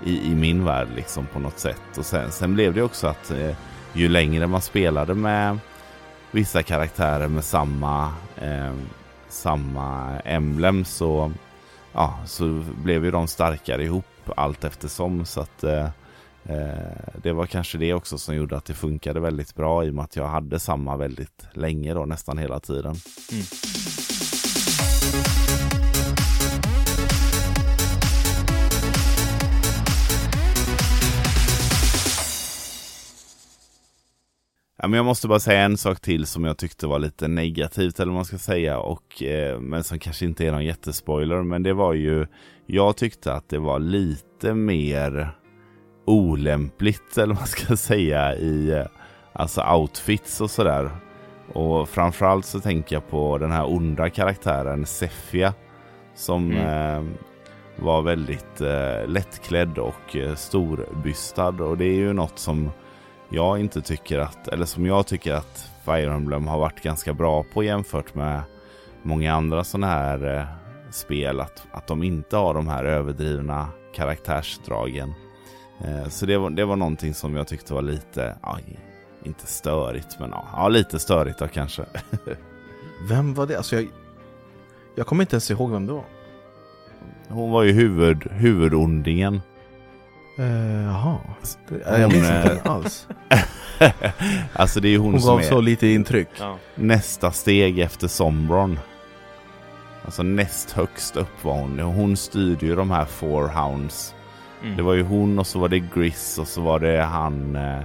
i, 0.05 0.31
i 0.31 0.35
min 0.35 0.65
värld 0.65 0.87
liksom 0.95 1.25
på 1.33 1.39
något 1.39 1.59
sätt. 1.59 1.97
Och 1.97 2.05
sen, 2.05 2.31
sen 2.31 2.53
blev 2.53 2.73
det 2.73 2.81
också 2.81 3.07
att 3.07 3.31
eh, 3.31 3.55
ju 3.93 4.09
längre 4.09 4.47
man 4.47 4.61
spelade 4.61 5.13
med 5.13 5.57
vissa 6.31 6.63
karaktärer 6.63 7.27
med 7.27 7.43
samma, 7.43 8.13
eh, 8.41 8.73
samma 9.29 10.19
emblem 10.19 10.85
så, 10.85 11.31
ja, 11.93 12.19
så 12.25 12.63
blev 12.83 13.05
ju 13.05 13.11
de 13.11 13.27
starkare 13.27 13.83
ihop 13.83 14.05
allt 14.35 14.63
eftersom. 14.63 15.25
Så 15.25 15.41
att 15.41 15.63
eh, 15.63 15.89
eh, 16.43 17.13
det 17.23 17.31
var 17.31 17.45
kanske 17.45 17.77
det 17.77 17.93
också 17.93 18.17
som 18.17 18.35
gjorde 18.35 18.57
att 18.57 18.65
det 18.65 18.73
funkade 18.73 19.19
väldigt 19.19 19.55
bra 19.55 19.85
i 19.85 19.89
och 19.89 19.93
med 19.93 20.03
att 20.03 20.15
jag 20.15 20.27
hade 20.27 20.59
samma 20.59 20.97
väldigt 20.97 21.47
länge 21.53 21.93
då, 21.93 22.05
nästan 22.05 22.37
hela 22.37 22.59
tiden. 22.59 22.95
Mm. 23.31 23.45
Ja, 34.81 34.87
men 34.87 34.97
jag 34.97 35.05
måste 35.05 35.27
bara 35.27 35.39
säga 35.39 35.61
en 35.61 35.77
sak 35.77 35.99
till 35.99 36.25
som 36.25 36.43
jag 36.43 36.57
tyckte 36.57 36.87
var 36.87 36.99
lite 36.99 37.27
negativt 37.27 37.99
eller 37.99 38.11
vad 38.11 38.15
man 38.15 38.25
ska 38.25 38.37
säga. 38.37 38.79
Och, 38.79 39.23
eh, 39.23 39.59
men 39.59 39.83
som 39.83 39.99
kanske 39.99 40.25
inte 40.25 40.45
är 40.47 40.51
någon 40.51 40.65
jättespoiler. 40.65 41.43
Men 41.43 41.63
det 41.63 41.73
var 41.73 41.93
ju, 41.93 42.27
jag 42.65 42.97
tyckte 42.97 43.33
att 43.33 43.49
det 43.49 43.59
var 43.59 43.79
lite 43.79 44.53
mer 44.53 45.29
olämpligt 46.05 47.17
eller 47.17 47.27
vad 47.27 47.41
man 47.41 47.47
ska 47.47 47.77
säga 47.77 48.35
i 48.35 48.71
eh, 48.71 48.85
alltså 49.33 49.61
outfits 49.61 50.41
och 50.41 50.51
sådär. 50.51 50.89
Och 51.53 51.89
framförallt 51.89 52.45
så 52.45 52.59
tänker 52.59 52.95
jag 52.95 53.09
på 53.09 53.37
den 53.37 53.51
här 53.51 53.73
onda 53.73 54.09
karaktären 54.09 54.85
Sefia. 54.85 55.53
Som 56.15 56.51
eh, 56.51 57.03
var 57.75 58.01
väldigt 58.01 58.61
eh, 58.61 59.07
lättklädd 59.07 59.77
och 59.77 60.15
eh, 60.15 60.35
storbystad. 60.35 61.63
Och 61.63 61.77
det 61.77 61.85
är 61.85 61.95
ju 61.95 62.13
något 62.13 62.39
som 62.39 62.71
jag 63.29 63.59
inte 63.59 63.81
tycker 63.81 64.19
att, 64.19 64.47
eller 64.47 64.65
som 64.65 64.85
jag 64.85 65.07
tycker 65.07 65.33
att 65.33 65.69
Fire 65.85 66.13
Emblem 66.13 66.47
har 66.47 66.59
varit 66.59 66.81
ganska 66.83 67.13
bra 67.13 67.45
på 67.53 67.63
jämfört 67.63 68.15
med 68.15 68.41
många 69.03 69.33
andra 69.33 69.63
sådana 69.63 69.87
här 69.87 70.37
eh, 70.37 70.45
spel. 70.91 71.39
Att, 71.39 71.67
att 71.71 71.87
de 71.87 72.03
inte 72.03 72.37
har 72.37 72.53
de 72.53 72.67
här 72.67 72.85
överdrivna 72.85 73.69
karaktärsdragen. 73.95 75.13
Eh, 75.83 76.07
så 76.09 76.25
det 76.25 76.37
var, 76.37 76.49
det 76.49 76.65
var 76.65 76.75
någonting 76.75 77.13
som 77.13 77.35
jag 77.35 77.47
tyckte 77.47 77.73
var 77.73 77.81
lite, 77.81 78.37
ja, 78.41 78.59
inte 79.23 79.47
störigt, 79.47 80.19
men 80.19 80.29
ja, 80.29 80.45
ja 80.53 80.67
lite 80.67 80.99
störigt 80.99 81.39
då 81.39 81.47
kanske. 81.47 81.85
Vem 83.09 83.33
var 83.33 83.47
det? 83.47 83.57
Alltså 83.57 83.75
jag, 83.75 83.87
jag 84.95 85.07
kommer 85.07 85.23
inte 85.23 85.35
ens 85.35 85.51
ihåg 85.51 85.71
vem 85.71 85.85
det 85.85 85.93
var. 85.93 86.05
Hon 87.27 87.51
var 87.51 87.63
ju 87.63 87.71
huvud, 87.71 88.31
huvudondingen. 88.31 89.41
Uh, 90.39 90.83
jaha. 90.83 91.17
Hon, 91.69 92.01
Jag 92.01 92.11
minns 92.11 92.29
inte 92.29 92.61
alls. 92.63 93.07
alltså 94.53 94.79
det 94.79 94.87
är 94.87 94.89
ju 94.89 94.97
hon, 94.97 95.11
Hon 95.11 95.21
som 95.21 95.29
gav 95.29 95.39
är 95.39 95.43
så 95.43 95.61
lite 95.61 95.87
intryck. 95.87 96.29
Ja. 96.39 96.57
nästa 96.75 97.31
steg 97.31 97.79
efter 97.79 98.07
Sombron. 98.07 98.79
Alltså 100.05 100.23
näst 100.23 100.71
högst 100.71 101.15
upp 101.17 101.43
var 101.43 101.53
hon. 101.53 101.79
Hon 101.79 102.17
styrde 102.17 102.65
ju 102.65 102.75
de 102.75 102.91
här 102.91 103.05
Four 103.05 103.47
Hounds. 103.47 104.15
Mm. 104.63 104.77
Det 104.77 104.83
var 104.83 104.93
ju 104.93 105.03
hon 105.03 105.39
och 105.39 105.47
så 105.47 105.59
var 105.59 105.67
det 105.67 105.79
Gris 105.79 106.37
och 106.37 106.47
så 106.47 106.61
var 106.61 106.79
det 106.79 107.01
han 107.01 107.55
eh, 107.55 107.79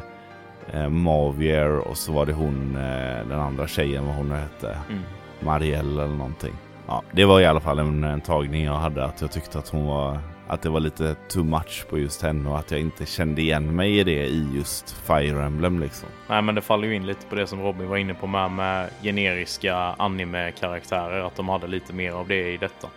eh, 0.72 0.88
Mavier 0.88 1.78
och 1.78 1.96
så 1.96 2.12
var 2.12 2.26
det 2.26 2.32
hon, 2.32 2.76
eh, 2.76 3.28
den 3.28 3.40
andra 3.40 3.66
tjejen, 3.66 4.06
vad 4.06 4.14
hon 4.14 4.28
nu 4.28 4.34
hette. 4.34 4.78
Mm. 4.90 5.02
Marielle 5.40 6.02
eller 6.02 6.14
någonting. 6.14 6.54
Ja, 6.86 7.02
det 7.12 7.24
var 7.24 7.40
i 7.40 7.46
alla 7.46 7.60
fall 7.60 7.78
en, 7.78 8.04
en 8.04 8.20
tagning 8.20 8.64
jag 8.64 8.76
hade 8.76 9.04
att 9.04 9.20
jag 9.20 9.30
tyckte 9.32 9.58
att 9.58 9.68
hon 9.68 9.86
var 9.86 10.18
att 10.48 10.62
det 10.62 10.68
var 10.68 10.80
lite 10.80 11.14
too 11.28 11.44
much 11.44 11.86
på 11.90 11.98
just 11.98 12.22
henne 12.22 12.50
och 12.50 12.58
att 12.58 12.70
jag 12.70 12.80
inte 12.80 13.06
kände 13.06 13.42
igen 13.42 13.76
mig 13.76 13.98
i 13.98 14.04
det 14.04 14.26
i 14.26 14.48
just 14.56 14.90
Fire 14.90 15.44
Emblem 15.44 15.80
liksom. 15.80 16.08
Nej 16.28 16.42
men 16.42 16.54
det 16.54 16.60
faller 16.62 16.88
ju 16.88 16.94
in 16.94 17.06
lite 17.06 17.26
på 17.26 17.34
det 17.34 17.46
som 17.46 17.60
Robin 17.62 17.88
var 17.88 17.96
inne 17.96 18.14
på 18.14 18.26
med, 18.26 18.50
med 18.50 18.90
generiska 19.02 19.76
anime-karaktärer. 19.76 21.20
Att 21.26 21.36
de 21.36 21.48
hade 21.48 21.66
lite 21.66 21.92
mer 21.92 22.12
av 22.12 22.28
det 22.28 22.52
i 22.52 22.56
detta. 22.56 22.88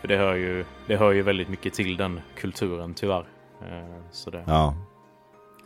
För 0.00 0.08
det 0.08 0.16
hör 0.16 0.34
ju, 0.34 0.64
det 0.86 0.96
hör 0.96 1.12
ju 1.12 1.22
väldigt 1.22 1.48
mycket 1.48 1.74
till 1.74 1.96
den 1.96 2.20
kulturen 2.36 2.94
tyvärr. 2.94 3.26
Eh, 3.62 4.00
Så 4.10 4.30
det 4.30 4.44
Ja, 4.46 4.74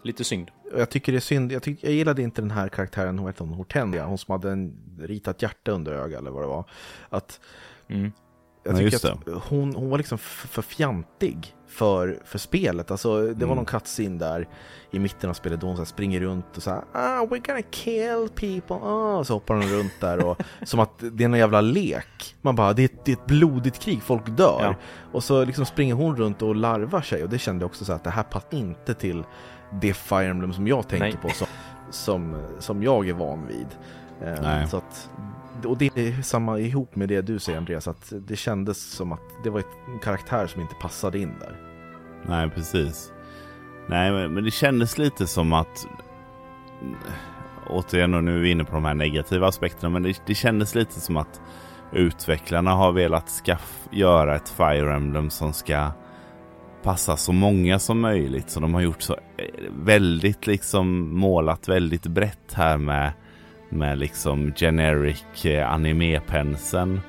lite 0.03 0.25
synd. 0.25 0.51
Jag 0.77 0.91
tycker 0.91 1.13
det 1.13 1.19
är 1.19 1.21
synd. 1.21 1.53
Jag, 1.53 1.63
tyck, 1.63 1.79
jag 1.85 1.93
gillade 1.93 2.23
inte 2.23 2.43
den 2.43 2.51
här 2.51 2.69
karaktären, 2.69 3.19
hon 3.19 3.27
hette 3.27 3.43
hon 3.43 3.53
Hortensia. 3.53 4.05
Hon 4.05 4.19
som 4.19 4.33
hade 4.33 4.51
en 4.51 4.77
ritat 5.01 5.43
hjärta 5.43 5.71
under 5.73 5.93
ögat 5.93 6.21
eller 6.21 6.31
vad 6.31 6.43
det 6.43 6.47
var. 6.47 6.65
Att 7.09 7.41
Mm. 7.89 8.13
Jag 8.67 8.83
Ja, 8.83 8.91
tycker 8.91 9.11
att 9.37 9.43
hon, 9.45 9.75
hon 9.75 9.91
var 9.91 9.99
liksom 9.99 10.19
för 10.19 10.63
fjantig 10.63 11.55
för, 11.69 12.19
för 12.25 12.39
spelet. 12.39 12.91
Alltså, 12.91 13.21
det 13.21 13.27
var 13.27 13.33
Mm. 13.45 13.57
någon 13.57 13.65
cutscene 13.65 14.19
där 14.19 14.49
i 14.91 14.99
mitten 14.99 15.31
av 15.31 15.35
spelet 15.35 15.61
då 15.61 15.67
hon 15.67 15.77
så 15.77 15.85
springer 15.85 16.21
runt 16.21 16.57
och 16.57 16.63
så 16.63 16.71
här, 16.71 16.83
ah, 16.93 17.21
we're 17.27 17.47
gonna 17.47 17.63
kill 17.71 18.29
people. 18.35 18.77
Ah, 18.89 19.17
och 19.17 19.27
så 19.27 19.33
hoppar 19.33 19.55
hon 19.55 19.65
runt 19.65 19.93
där 20.01 20.25
och 20.27 20.39
som 20.65 20.81
att 20.81 20.91
det 21.13 21.25
är 21.25 21.29
någon 21.29 21.39
jävla 21.39 21.61
lek. 21.61 22.37
Man 22.43 22.57
bara, 22.57 22.73
det 22.73 22.83
är, 22.83 22.85
ett- 22.85 23.05
det 23.05 23.13
är 23.13 23.17
ett 23.17 23.27
blodigt 23.27 23.79
krig, 23.79 24.03
folk 24.03 24.27
dör. 24.37 24.61
Ja. 24.63 24.75
Och 25.13 25.25
så 25.25 25.45
liksom 25.45 25.67
springer 25.67 25.95
hon 25.95 26.17
runt 26.17 26.43
och 26.43 26.55
larvar 26.57 27.01
sig 27.01 27.23
och 27.23 27.29
det 27.31 27.39
kände 27.39 27.63
jag 27.63 27.67
också 27.67 27.85
så 27.85 27.93
att 27.93 28.05
det 28.05 28.11
här 28.11 28.23
passar 28.23 28.49
inte 28.59 28.95
till 28.95 29.25
det 29.81 29.95
Fire 29.95 30.27
Emblem 30.31 30.53
som 30.53 30.67
jag 30.67 30.89
tänker 30.89 31.07
Nej. 31.07 31.17
på 31.23 31.29
som, 31.31 31.47
som, 31.91 32.37
som 32.59 32.83
jag 32.83 33.09
är 33.09 33.13
van 33.13 33.47
vid. 33.47 33.67
Nej. 34.43 34.69
Så 34.69 34.77
att, 34.77 35.11
och 35.67 35.79
det 35.79 35.99
är 35.99 36.23
samma 36.23 36.59
ihop 36.59 36.97
med 36.97 37.09
det 37.09 37.23
du 37.23 37.39
säger 37.39 37.59
Andreas, 37.59 37.89
att 37.89 38.13
det 38.29 38.37
kändes 38.37 38.83
som 38.93 39.13
att 39.13 39.21
det 39.45 39.51
var 39.51 39.61
ett- 39.61 39.89
en 39.93 39.99
karaktär 39.99 40.47
som 40.47 40.61
inte 40.63 40.75
passade 40.75 41.19
in 41.19 41.33
där. 41.41 41.57
nej 42.29 42.51
precis. 42.51 43.13
Nej, 43.89 44.13
men, 44.13 44.35
men 44.35 44.45
det 44.45 44.51
kändes 44.51 44.99
lite 44.99 45.27
som 45.27 45.53
att 45.53 45.87
återigen 47.67 48.15
och 48.15 48.25
nu 48.25 48.37
är 48.37 48.41
vi 48.41 48.51
inne 48.51 48.65
på 48.65 48.73
de 48.73 48.85
här 48.85 48.95
negativa 48.95 49.49
aspekterna, 49.49 49.91
men 49.91 50.03
det, 50.03 50.23
det 50.27 50.35
kändes 50.35 50.75
lite 50.75 51.01
som 51.01 51.17
att 51.17 51.41
utvecklarna 51.93 52.71
har 52.71 52.93
velat 52.93 53.29
skaff, 53.31 53.89
göra 53.91 54.37
ett 54.37 54.49
Fire 54.49 54.95
Emblem 54.95 55.31
som 55.31 55.53
ska 55.53 55.91
passa 56.83 57.17
så 57.17 57.33
många 57.33 57.79
som 57.79 58.01
möjligt. 58.01 58.51
Så 58.51 58.61
de 58.61 58.75
har 58.75 58.81
gjort 58.81 59.03
så 59.03 59.13
eh, 59.13 59.71
väldigt 59.85 60.47
liksom 60.47 61.19
målat 61.19 61.69
väldigt 61.69 62.07
brett 62.07 62.53
här 62.53 62.77
med, 62.79 63.13
med 63.69 63.99
liksom 63.99 64.53
generic 64.57 65.45
eh, 65.45 65.73
anime-penseln. 65.73 67.01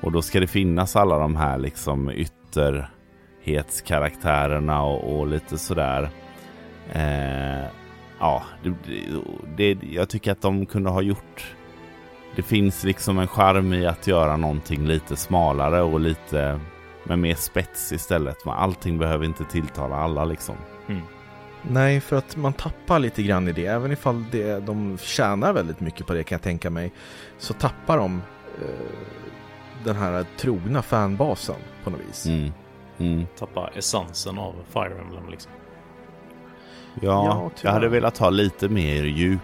Och 0.00 0.12
då 0.12 0.22
ska 0.22 0.40
det 0.40 0.46
finnas 0.46 0.96
alla 0.96 1.18
de 1.18 1.36
här 1.36 1.58
liksom 1.58 2.10
ytterhetskaraktärerna 2.10 4.82
och, 4.82 5.18
och 5.18 5.26
lite 5.26 5.58
sådär. 5.58 6.10
Eh, 6.92 7.64
ja, 8.18 8.42
det, 8.62 8.74
det, 9.56 9.78
jag 9.90 10.08
tycker 10.08 10.32
att 10.32 10.42
de 10.42 10.66
kunde 10.66 10.90
ha 10.90 11.02
gjort 11.02 11.56
det 12.36 12.42
finns 12.42 12.84
liksom 12.84 13.18
en 13.18 13.28
charm 13.28 13.72
i 13.72 13.86
att 13.86 14.06
göra 14.06 14.36
någonting 14.36 14.86
lite 14.86 15.16
smalare 15.16 15.82
och 15.82 16.00
lite 16.00 16.60
med 17.04 17.18
mer 17.18 17.34
spets 17.34 17.92
istället. 17.92 18.44
Men 18.44 18.54
allting 18.54 18.98
behöver 18.98 19.24
inte 19.24 19.44
tilltala 19.44 19.96
alla 19.96 20.24
liksom. 20.24 20.56
Mm. 20.88 21.02
Nej, 21.70 22.00
för 22.00 22.16
att 22.16 22.36
man 22.36 22.52
tappar 22.52 22.98
lite 22.98 23.22
grann 23.22 23.48
i 23.48 23.52
det. 23.52 23.66
Även 23.66 23.92
ifall 23.92 24.24
det, 24.30 24.66
de 24.66 24.98
tjänar 24.98 25.52
väldigt 25.52 25.80
mycket 25.80 26.06
på 26.06 26.14
det 26.14 26.24
kan 26.24 26.36
jag 26.36 26.42
tänka 26.42 26.70
mig. 26.70 26.92
Så 27.38 27.54
tappar 27.54 27.98
de 27.98 28.22
eh, 28.62 28.68
den 29.84 29.96
här 29.96 30.26
trogna 30.36 30.82
fanbasen 30.82 31.56
på 31.84 31.90
något 31.90 32.00
vis. 32.08 32.26
Mm. 32.26 32.52
Mm. 32.98 33.26
Tappa 33.38 33.70
essensen 33.74 34.38
av 34.38 34.54
Fire 34.72 35.00
Emblem 35.00 35.30
liksom. 35.30 35.52
Ja, 37.00 37.24
Ja, 37.24 37.50
jag 37.62 37.70
hade 37.70 37.88
velat 37.88 38.18
ha 38.18 38.30
lite 38.30 38.68
mer 38.68 39.04
djup 39.04 39.40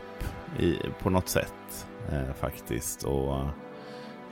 i, 0.58 0.78
på 1.02 1.10
något 1.10 1.28
sätt 1.28 1.86
eh, 2.12 2.34
faktiskt. 2.40 3.02
Och 3.02 3.36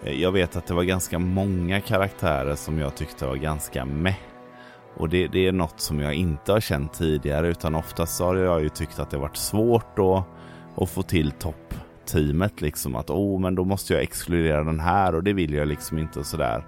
eh, 0.03 0.13
jag 0.21 0.33
vet 0.33 0.57
att 0.57 0.67
det 0.67 0.75
var 0.75 0.83
ganska 0.83 1.19
många 1.19 1.81
karaktärer 1.81 2.55
som 2.55 2.79
jag 2.79 2.95
tyckte 2.95 3.27
var 3.27 3.37
ganska 3.37 3.85
meh. 3.85 4.15
Och 4.97 5.09
det, 5.09 5.29
det 5.29 5.47
är 5.47 5.53
något 5.53 5.81
som 5.81 6.01
jag 6.01 6.15
inte 6.15 6.53
har 6.53 6.61
känt 6.61 6.93
tidigare 6.93 7.49
utan 7.49 7.75
oftast 7.75 8.21
har 8.21 8.37
jag 8.37 8.63
ju 8.63 8.69
tyckt 8.69 8.99
att 8.99 9.11
det 9.11 9.19
varit 9.19 9.37
svårt 9.37 9.97
då 9.97 10.25
att 10.77 10.91
få 10.91 11.03
till 11.03 11.31
toppteamet 11.31 12.61
liksom 12.61 12.95
att 12.95 13.11
oh 13.11 13.41
men 13.41 13.55
då 13.55 13.65
måste 13.65 13.93
jag 13.93 14.03
exkludera 14.03 14.65
den 14.65 14.81
här 14.81 15.15
och 15.15 15.25
det 15.25 15.33
vill 15.33 15.55
jag 15.55 15.69
liksom 15.69 15.99
inte 15.99 16.19
och 16.19 16.27
sådär. 16.27 16.67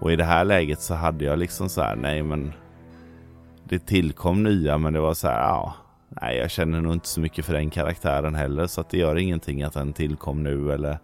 Och 0.00 0.12
i 0.12 0.16
det 0.16 0.24
här 0.24 0.44
läget 0.44 0.80
så 0.80 0.94
hade 0.94 1.24
jag 1.24 1.38
liksom 1.38 1.68
så 1.68 1.82
här 1.82 1.96
nej 1.96 2.22
men 2.22 2.52
det 3.64 3.78
tillkom 3.78 4.42
nya 4.42 4.78
men 4.78 4.92
det 4.92 5.00
var 5.00 5.14
så 5.14 5.28
här 5.28 5.40
ja 5.40 5.74
nej 6.08 6.36
jag 6.36 6.50
känner 6.50 6.80
nog 6.80 6.92
inte 6.92 7.08
så 7.08 7.20
mycket 7.20 7.44
för 7.44 7.52
den 7.52 7.70
karaktären 7.70 8.34
heller 8.34 8.66
så 8.66 8.80
att 8.80 8.90
det 8.90 8.98
gör 8.98 9.16
ingenting 9.16 9.62
att 9.62 9.72
den 9.72 9.92
tillkom 9.92 10.42
nu 10.42 10.72
eller 10.72 10.98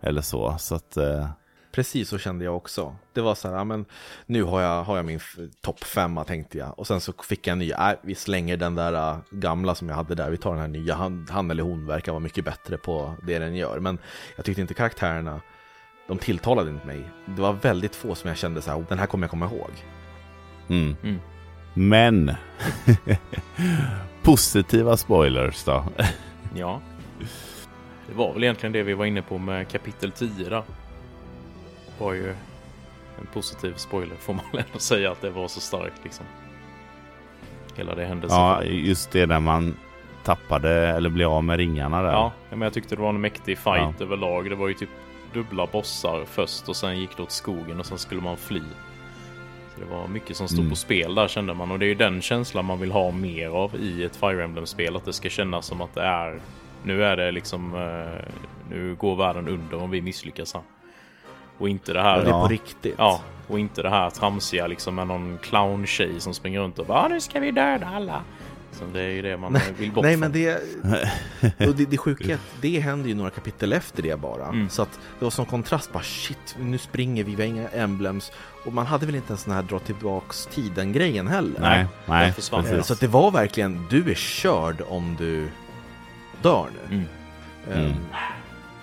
eller 0.00 0.20
så 0.20 0.56
så 0.58 0.74
att 0.74 0.96
eh, 0.96 1.26
Precis 1.72 2.08
så 2.08 2.18
kände 2.18 2.44
jag 2.44 2.56
också. 2.56 2.96
Det 3.12 3.20
var 3.20 3.34
så 3.34 3.48
här, 3.48 3.56
ja, 3.56 3.64
men 3.64 3.84
nu 4.26 4.42
har 4.42 4.60
jag, 4.60 4.84
har 4.84 4.96
jag 4.96 5.04
min 5.04 5.20
topp 5.60 5.84
femma 5.84 6.24
tänkte 6.24 6.58
jag. 6.58 6.78
Och 6.78 6.86
sen 6.86 7.00
så 7.00 7.12
fick 7.12 7.46
jag 7.46 7.52
en 7.52 7.58
ny, 7.58 7.72
nej 7.78 7.96
vi 8.02 8.14
slänger 8.14 8.56
den 8.56 8.74
där 8.74 8.92
äh, 8.92 9.18
gamla 9.30 9.74
som 9.74 9.88
jag 9.88 9.96
hade 9.96 10.14
där, 10.14 10.30
vi 10.30 10.36
tar 10.36 10.50
den 10.50 10.60
här 10.60 10.68
nya. 10.68 10.94
Han, 10.94 11.26
han 11.30 11.50
eller 11.50 11.62
hon 11.62 11.86
verkar 11.86 12.12
vara 12.12 12.20
mycket 12.20 12.44
bättre 12.44 12.76
på 12.76 13.14
det 13.22 13.38
den 13.38 13.54
gör. 13.56 13.80
Men 13.80 13.98
jag 14.36 14.44
tyckte 14.44 14.60
inte 14.60 14.74
karaktärerna, 14.74 15.40
de 16.08 16.18
tilltalade 16.18 16.70
inte 16.70 16.86
mig. 16.86 17.10
Det 17.26 17.42
var 17.42 17.52
väldigt 17.52 17.96
få 17.96 18.14
som 18.14 18.28
jag 18.28 18.36
kände 18.36 18.62
så 18.62 18.70
här, 18.70 18.84
den 18.88 18.98
här 18.98 19.06
kommer 19.06 19.24
jag 19.24 19.30
komma 19.30 19.46
ihåg. 19.46 19.70
mm. 20.68 20.96
Mm. 21.02 21.20
Men 21.74 22.34
positiva 24.22 24.96
spoilers 24.96 25.64
då. 25.64 25.84
Ja. 26.54 26.80
Det 28.08 28.14
var 28.14 28.34
väl 28.34 28.42
egentligen 28.42 28.72
det 28.72 28.82
vi 28.82 28.94
var 28.94 29.06
inne 29.06 29.22
på 29.22 29.38
med 29.38 29.68
kapitel 29.68 30.12
10 30.12 30.48
där. 30.48 30.62
Var 31.98 32.12
ju 32.12 32.28
en 33.18 33.26
positiv 33.32 33.74
spoiler 33.76 34.16
får 34.16 34.34
man 34.34 34.44
ändå 34.52 34.78
säga 34.78 35.10
att 35.12 35.20
det 35.20 35.30
var 35.30 35.48
så 35.48 35.60
starkt 35.60 36.00
liksom. 36.04 36.26
Hela 37.76 37.94
det 37.94 38.02
Ja, 38.02 38.08
händelseförloppet. 38.08 38.68
just 38.70 39.10
det 39.10 39.26
där 39.26 39.40
man 39.40 39.76
tappade 40.24 40.70
eller 40.88 41.10
blev 41.10 41.28
av 41.28 41.44
med 41.44 41.56
ringarna 41.56 42.02
där. 42.02 42.12
Ja, 42.12 42.32
men 42.50 42.60
jag 42.60 42.72
tyckte 42.72 42.96
det 42.96 43.02
var 43.02 43.08
en 43.08 43.20
mäktig 43.20 43.58
fight 43.58 43.94
Ja. 43.98 44.04
överlag. 44.04 44.50
Det 44.50 44.56
var 44.56 44.68
ju 44.68 44.74
typ 44.74 44.88
dubbla 45.32 45.66
bossar 45.66 46.24
först 46.26 46.68
och 46.68 46.76
sen 46.76 47.00
gick 47.00 47.16
det 47.16 47.22
åt 47.22 47.30
skogen 47.30 47.80
och 47.80 47.86
sen 47.86 47.98
skulle 47.98 48.20
man 48.20 48.36
fly. 48.36 48.62
Så 49.74 49.80
det 49.80 49.86
var 49.96 50.08
mycket 50.08 50.36
som 50.36 50.48
stod 50.48 50.58
Mm. 50.58 50.70
på 50.70 50.76
spel 50.76 51.14
där 51.14 51.28
kände 51.28 51.54
man 51.54 51.70
och 51.70 51.78
det 51.78 51.84
är 51.84 51.88
ju 51.88 51.94
den 51.94 52.22
känslan 52.22 52.64
man 52.64 52.80
vill 52.80 52.92
ha 52.92 53.10
mer 53.10 53.48
av 53.48 53.74
i 53.76 54.04
ett 54.04 54.16
Fire 54.16 54.44
Emblem-spel. 54.44 54.96
Att 54.96 55.04
det 55.04 55.12
ska 55.12 55.28
kännas 55.28 55.66
som 55.66 55.80
att 55.80 55.94
det 55.94 56.02
är 56.02 56.40
nu 56.82 57.04
är 57.04 57.16
det 57.16 57.30
liksom 57.32 57.74
eh, 57.74 58.24
nu 58.70 58.94
går 58.94 59.16
världen 59.16 59.48
under 59.48 59.82
om 59.82 59.90
vi 59.90 60.02
misslyckas 60.02 60.54
här. 60.54 60.62
Och 61.58 61.68
inte 61.68 61.92
det 61.92 62.02
här. 62.02 62.16
Ja, 62.18 62.22
det 62.24 62.28
är 62.28 62.32
på 62.40 62.48
riktigt. 62.48 62.94
Ja, 62.98 63.20
och 63.48 63.58
inte 63.58 63.82
det 63.82 63.90
här 63.90 64.10
tramsiga 64.10 64.66
liksom 64.66 64.94
med 64.94 65.06
någon 65.06 65.38
clowntjej 65.42 66.20
som 66.20 66.34
springer 66.34 66.60
runt 66.60 66.78
och 66.78 66.86
bara 66.86 66.98
"Ah, 67.02 67.08
nu 67.08 67.20
ska 67.20 67.40
vi 67.40 67.50
döda 67.50 67.86
alla. 67.94 68.22
Så 68.72 68.84
det 68.92 69.00
är 69.02 69.08
ju 69.10 69.22
det 69.22 69.36
man 69.36 69.58
vill 69.78 69.92
bort 69.92 70.04
Nej 70.04 70.12
från. 70.12 70.20
men 70.20 70.32
det, 70.32 70.54
och 71.68 71.74
det, 71.76 71.84
det 71.90 71.98
sjuka 71.98 72.30
är 72.30 72.34
att 72.34 72.40
det 72.60 72.80
händer 72.80 73.08
ju 73.08 73.14
några 73.14 73.30
kapitel 73.30 73.72
efter 73.72 74.02
det 74.02 74.20
bara. 74.20 74.46
Mm. 74.46 74.68
Så 74.68 74.82
att 74.82 75.00
det 75.18 75.24
var 75.24 75.30
som 75.30 75.46
kontrast, 75.46 75.92
bara 75.92 76.02
shit, 76.02 76.56
nu 76.60 76.78
springer 76.78 77.24
vi, 77.24 77.34
vi 77.34 77.42
har 77.42 77.48
inga 77.48 77.68
emblems. 77.68 78.32
Och 78.66 78.72
man 78.72 78.86
hade 78.86 79.06
väl 79.06 79.14
inte 79.14 79.28
ens 79.28 79.44
den 79.44 79.54
här 79.54 79.62
dra 79.62 79.78
tillbaks 79.78 80.46
tiden-grejen 80.46 81.28
heller. 81.28 81.60
Nej, 81.60 81.86
nej. 82.06 82.32
Precis. 82.32 82.86
Så 82.86 82.92
att 82.92 83.00
det 83.00 83.06
var 83.08 83.30
verkligen, 83.30 83.86
du 83.90 84.10
är 84.10 84.14
körd 84.14 84.82
om 84.88 85.16
du 85.18 85.48
dör 86.42 86.66
nu. 86.88 86.94
Mm. 86.96 87.06
Ehm, 87.72 87.84
Mm. 87.86 87.92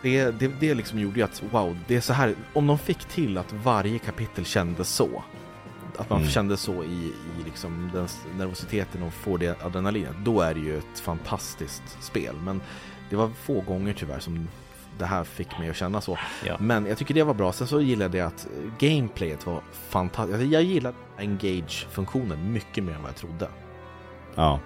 Det, 0.01 0.31
det, 0.31 0.47
det 0.59 0.73
liksom 0.73 0.99
gjorde 0.99 1.19
ju 1.19 1.25
att, 1.25 1.43
wow, 1.51 1.77
det 1.87 1.95
är 1.95 2.01
så 2.01 2.13
här, 2.13 2.35
om 2.53 2.67
de 2.67 2.77
fick 2.77 3.05
till 3.05 3.37
att 3.37 3.53
varje 3.53 3.99
kapitel 3.99 4.45
kändes 4.45 4.89
så. 4.89 5.23
Att 5.97 6.09
man 6.09 6.19
Mm. 6.19 6.31
kände 6.31 6.57
så 6.57 6.83
i, 6.83 7.13
i 7.39 7.43
liksom 7.45 7.89
den 7.93 8.07
nervositeten 8.37 9.03
och 9.03 9.13
får 9.13 9.37
det 9.37 9.63
adrenalinet. 9.65 10.15
Då 10.25 10.41
är 10.41 10.53
det 10.53 10.59
ju 10.59 10.77
ett 10.77 10.99
fantastiskt 10.99 11.97
spel. 12.01 12.35
Men 12.43 12.61
det 13.09 13.15
var 13.15 13.29
få 13.43 13.61
gånger 13.61 13.93
tyvärr 13.93 14.19
som 14.19 14.47
det 14.99 15.05
här 15.05 15.23
fick 15.23 15.59
mig 15.59 15.69
att 15.69 15.75
känna 15.75 16.01
så. 16.01 16.17
Ja. 16.45 16.57
Men 16.59 16.85
jag 16.85 16.97
tycker 16.97 17.13
det 17.13 17.23
var 17.23 17.33
bra. 17.33 17.51
Sen 17.53 17.67
så 17.67 17.81
gillade 17.81 18.17
jag 18.17 18.27
att 18.27 18.45
eh, 18.57 18.87
gameplayet 18.89 19.45
var 19.45 19.61
fantastiskt. 19.71 20.51
Jag 20.51 20.63
gillade 20.63 20.97
engage-funktionen 21.17 22.51
mycket 22.53 22.83
mer 22.83 22.93
än 22.93 23.01
vad 23.01 23.09
jag 23.11 23.17
trodde. 23.17 23.47
Ja. 24.35 24.59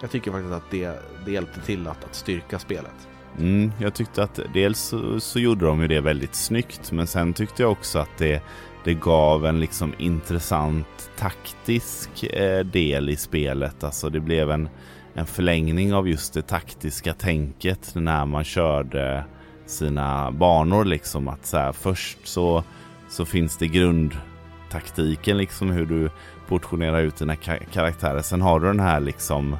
Jag 0.00 0.10
tycker 0.10 0.30
faktiskt 0.32 0.52
att 0.54 0.70
det, 0.70 1.02
det 1.24 1.30
hjälpte 1.32 1.60
till 1.60 1.86
att, 1.86 2.04
att 2.04 2.14
styrka 2.14 2.58
spelet. 2.58 3.08
Mm, 3.38 3.72
jag 3.78 3.94
tyckte 3.94 4.22
att 4.22 4.40
dels 4.54 4.78
så, 4.78 5.20
så 5.20 5.38
gjorde 5.38 5.66
de 5.66 5.80
ju 5.80 5.88
det 5.88 6.00
väldigt 6.00 6.34
snyggt 6.34 6.92
men 6.92 7.06
sen 7.06 7.32
tyckte 7.32 7.62
jag 7.62 7.72
också 7.72 7.98
att 7.98 8.18
det, 8.18 8.42
det 8.84 8.94
gav 8.94 9.46
en 9.46 9.60
liksom 9.60 9.94
intressant 9.98 11.10
taktisk 11.18 12.24
eh, 12.24 12.64
del 12.64 13.10
i 13.10 13.16
spelet. 13.16 13.84
Alltså 13.84 14.08
det 14.08 14.20
blev 14.20 14.50
en, 14.50 14.68
en 15.14 15.26
förlängning 15.26 15.94
av 15.94 16.08
just 16.08 16.34
det 16.34 16.42
taktiska 16.42 17.12
tänket 17.14 17.92
när 17.94 18.26
man 18.26 18.44
körde 18.44 19.24
sina 19.66 20.30
banor 20.30 20.84
liksom. 20.84 21.28
Att 21.28 21.46
så 21.46 21.56
här, 21.56 21.72
först 21.72 22.18
så, 22.24 22.64
så 23.08 23.24
finns 23.24 23.56
det 23.56 23.66
grundtaktiken 23.66 25.36
liksom 25.36 25.70
hur 25.70 25.86
du 25.86 26.10
portionerar 26.48 27.00
ut 27.00 27.16
dina 27.16 27.34
ka- 27.34 27.64
karaktärer. 27.72 28.22
Sen 28.22 28.42
har 28.42 28.60
du 28.60 28.66
den 28.66 28.80
här 28.80 29.00
liksom 29.00 29.56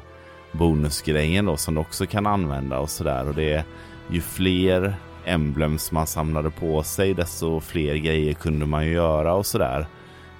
bonusgrejen 0.53 1.45
då 1.45 1.57
som 1.57 1.73
du 1.75 1.81
också 1.81 2.05
kan 2.05 2.27
använda 2.27 2.79
och 2.79 2.89
sådär. 2.89 3.27
Och 3.27 3.35
det 3.35 3.53
är 3.53 3.63
ju 4.11 4.21
fler 4.21 4.95
emblems 5.25 5.91
man 5.91 6.07
samlade 6.07 6.49
på 6.51 6.83
sig 6.83 7.13
desto 7.13 7.59
fler 7.59 7.95
grejer 7.95 8.33
kunde 8.33 8.65
man 8.65 8.85
ju 8.85 8.91
göra 8.91 9.33
och 9.33 9.45
sådär. 9.45 9.85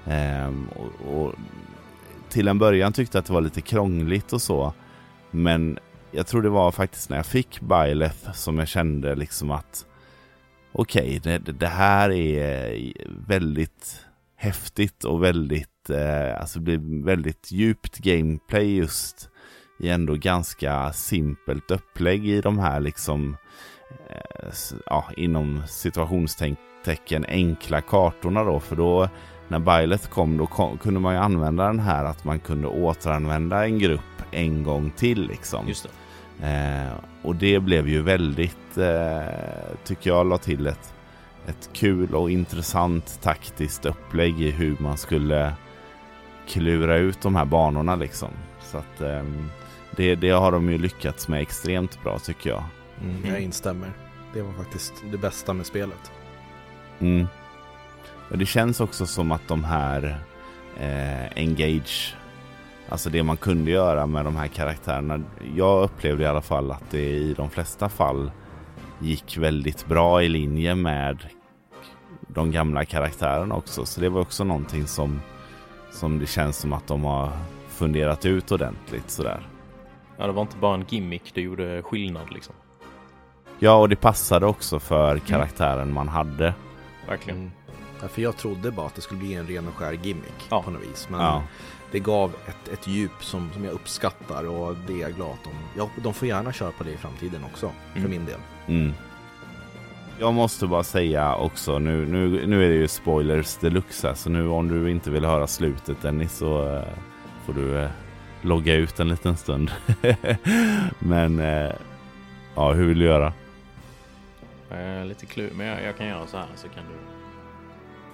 Ehm, 0.05 0.67
och, 0.67 1.17
och 1.23 1.33
till 2.29 2.47
en 2.47 2.59
början 2.59 2.93
tyckte 2.93 3.17
jag 3.17 3.19
att 3.21 3.25
det 3.27 3.33
var 3.33 3.41
lite 3.41 3.61
krångligt 3.61 4.33
och 4.33 4.41
så. 4.41 4.73
Men 5.31 5.79
jag 6.11 6.27
tror 6.27 6.41
det 6.41 6.49
var 6.49 6.71
faktiskt 6.71 7.09
när 7.09 7.17
jag 7.17 7.25
fick 7.25 7.59
Byleth 7.61 8.31
som 8.33 8.59
jag 8.59 8.67
kände 8.67 9.15
liksom 9.15 9.51
att 9.51 9.85
okej, 10.71 11.19
det, 11.23 11.37
det- 11.37 11.51
det 11.51 11.67
här 11.67 12.09
är 12.09 12.77
väldigt 13.27 14.05
häftigt 14.35 15.03
och 15.03 15.23
väldigt, 15.23 15.89
eh, 15.89 16.39
alltså 16.41 16.59
det 16.59 16.77
blir 16.77 17.03
väldigt 17.05 17.51
djupt 17.51 17.97
gameplay 17.97 18.75
just 18.75 19.29
i 19.77 19.89
ändå 19.89 20.15
ganska 20.15 20.93
simpelt 20.93 21.71
upplägg 21.71 22.27
i 22.27 22.41
de 22.41 22.59
här 22.59 22.79
liksom, 22.79 23.37
eh, 24.09 24.51
ja, 24.85 25.05
inom 25.17 25.63
situationstecken 25.67 27.25
enkla 27.27 27.81
kartorna 27.81 28.43
då. 28.43 28.59
För 28.59 28.75
då 28.75 29.09
när 29.47 29.59
Byleth 29.59 30.09
kom 30.09 30.37
då 30.37 30.45
kom, 30.45 30.77
kunde 30.77 30.99
man 30.99 31.13
ju 31.13 31.19
använda 31.19 31.67
den 31.67 31.79
här 31.79 32.05
att 32.05 32.23
man 32.23 32.39
kunde 32.39 32.67
återanvända 32.67 33.65
en 33.65 33.79
grupp 33.79 34.01
en 34.31 34.63
gång 34.63 34.91
till 34.91 35.27
liksom. 35.27 35.65
Det. 35.65 35.89
Eh, 36.47 36.93
och 37.21 37.35
det 37.35 37.59
blev 37.59 37.87
ju 37.87 38.01
väldigt, 38.01 38.77
eh, 38.77 39.75
tycker 39.83 40.09
jag, 40.09 40.27
la 40.27 40.37
till 40.37 40.67
ett, 40.67 40.93
ett 41.47 41.69
kul 41.73 42.15
och 42.15 42.31
intressant 42.31 43.19
taktiskt 43.21 43.85
upplägg 43.85 44.41
i 44.41 44.51
hur 44.51 44.77
man 44.79 44.97
skulle 44.97 45.53
klura 46.47 46.97
ut 46.97 47.21
de 47.21 47.35
här 47.35 47.45
banorna 47.45 47.95
liksom. 47.95 48.29
Så 48.61 48.77
att 48.77 49.01
ehm, 49.01 49.49
det, 49.95 50.15
det 50.15 50.29
har 50.29 50.51
de 50.51 50.69
ju 50.69 50.77
lyckats 50.77 51.27
med 51.27 51.41
extremt 51.41 52.03
bra 52.03 52.19
tycker 52.19 52.49
jag. 52.49 52.63
Mm, 53.01 53.15
jag 53.21 53.29
Mm. 53.29 53.43
instämmer. 53.43 53.91
Det 54.33 54.41
var 54.41 54.53
faktiskt 54.53 54.93
det 55.11 55.17
bästa 55.17 55.53
med 55.53 55.65
spelet. 55.65 56.11
Mm. 56.99 57.27
Och 58.29 58.37
det 58.37 58.45
känns 58.45 58.79
också 58.81 59.05
som 59.05 59.31
att 59.31 59.47
de 59.47 59.63
här 59.63 60.17
eh, 60.79 61.37
Engage, 61.43 62.15
alltså 62.89 63.09
det 63.09 63.23
man 63.23 63.37
kunde 63.37 63.71
göra 63.71 64.05
med 64.07 64.25
de 64.25 64.35
här 64.35 64.47
karaktärerna. 64.47 65.21
Jag 65.55 65.83
upplevde 65.83 66.23
i 66.23 66.27
alla 66.27 66.41
fall 66.41 66.71
att 66.71 66.89
det 66.91 67.09
i 67.09 67.33
de 67.33 67.49
flesta 67.49 67.89
fall 67.89 68.31
gick 68.99 69.37
väldigt 69.37 69.85
bra 69.87 70.23
i 70.23 70.29
linje 70.29 70.75
med 70.75 71.27
de 72.27 72.51
gamla 72.51 72.85
karaktärerna 72.85 73.55
också. 73.55 73.85
Så 73.85 74.01
det 74.01 74.09
var 74.09 74.21
också 74.21 74.43
någonting 74.43 74.87
som, 74.87 75.21
som 75.91 76.19
det 76.19 76.25
känns 76.27 76.57
som 76.57 76.73
att 76.73 76.87
de 76.87 77.03
har 77.03 77.31
funderat 77.69 78.25
ut 78.25 78.51
ordentligt 78.51 79.09
sådär. 79.09 79.47
Ja, 80.23 80.27
det 80.27 80.33
var 80.33 80.41
inte 80.41 80.57
bara 80.57 80.73
en 80.75 80.85
gimmick, 80.89 81.31
det 81.33 81.41
gjorde 81.41 81.81
skillnad 81.81 82.31
liksom. 82.31 82.55
Ja, 83.59 83.75
och 83.75 83.89
det 83.89 83.95
passade 83.95 84.45
också 84.45 84.79
för 84.79 85.17
karaktären 85.19 85.93
man 85.93 86.07
hade. 86.07 86.53
Verkligen. 87.07 87.39
Mm. 87.39 87.51
Ja, 88.01 88.07
för 88.07 88.21
jag 88.21 88.37
trodde 88.37 88.71
bara 88.71 88.85
att 88.87 88.95
det 88.95 89.01
skulle 89.01 89.19
bli 89.19 89.33
en 89.33 89.47
ren 89.47 89.67
och 89.67 89.73
skär 89.73 89.91
gimmick 89.91 90.47
Ja. 90.49 90.61
på 90.63 90.71
något 90.71 90.81
vis. 90.81 91.07
Men 91.11 91.19
Ja. 91.21 91.43
det 91.91 91.99
gav 91.99 92.31
ett, 92.47 92.67
ett 92.73 92.87
djup 92.87 93.23
som, 93.23 93.49
som 93.53 93.63
jag 93.65 93.73
uppskattar 93.73 94.47
och 94.47 94.75
det 94.87 94.93
är 94.93 94.97
jag 94.97 95.13
glad 95.15 95.29
att 95.31 95.43
de... 95.43 95.49
Ja, 95.79 95.89
de 96.03 96.13
får 96.13 96.27
gärna 96.27 96.51
köra 96.53 96.71
på 96.71 96.83
det 96.83 96.91
i 96.91 96.97
framtiden 96.97 97.43
också, 97.43 97.71
för 97.93 97.99
Mm. 97.99 98.11
min 98.11 98.25
del. 98.25 98.39
Mm. 98.67 98.93
Jag 100.19 100.33
måste 100.33 100.67
bara 100.67 100.83
säga 100.83 101.35
också, 101.35 101.79
nu, 101.79 102.05
nu, 102.05 102.47
nu 102.47 102.65
är 102.65 102.69
det 102.69 102.75
ju 102.75 102.87
spoilers 102.87 103.57
deluxe 103.57 104.07
här, 104.07 104.15
så 104.15 104.29
nu 104.29 104.47
om 104.47 104.67
du 104.67 104.91
inte 104.91 105.09
vill 105.11 105.25
höra 105.25 105.47
slutet 105.47 106.01
Dennis 106.01 106.33
så 106.37 106.75
eh, 106.75 106.83
får 107.45 107.53
du 107.53 107.77
eh, 107.79 107.89
logga 108.43 108.75
ut 108.75 108.99
en 108.99 109.07
liten 109.09 109.37
stund. 109.37 109.71
Men 110.99 111.39
eh, 111.39 111.71
ja, 112.55 112.73
hur 112.73 112.87
vill 112.87 112.99
du 112.99 113.05
göra? 113.05 113.33
Eh, 114.71 115.05
lite 115.05 115.25
klur, 115.25 115.51
men 115.55 115.67
jag, 115.67 115.83
jag 115.83 115.97
kan 115.97 116.07
göra 116.07 116.27
så 116.27 116.37
här 116.37 116.45
så 116.55 116.67
kan 116.67 116.83
du... 116.83 116.95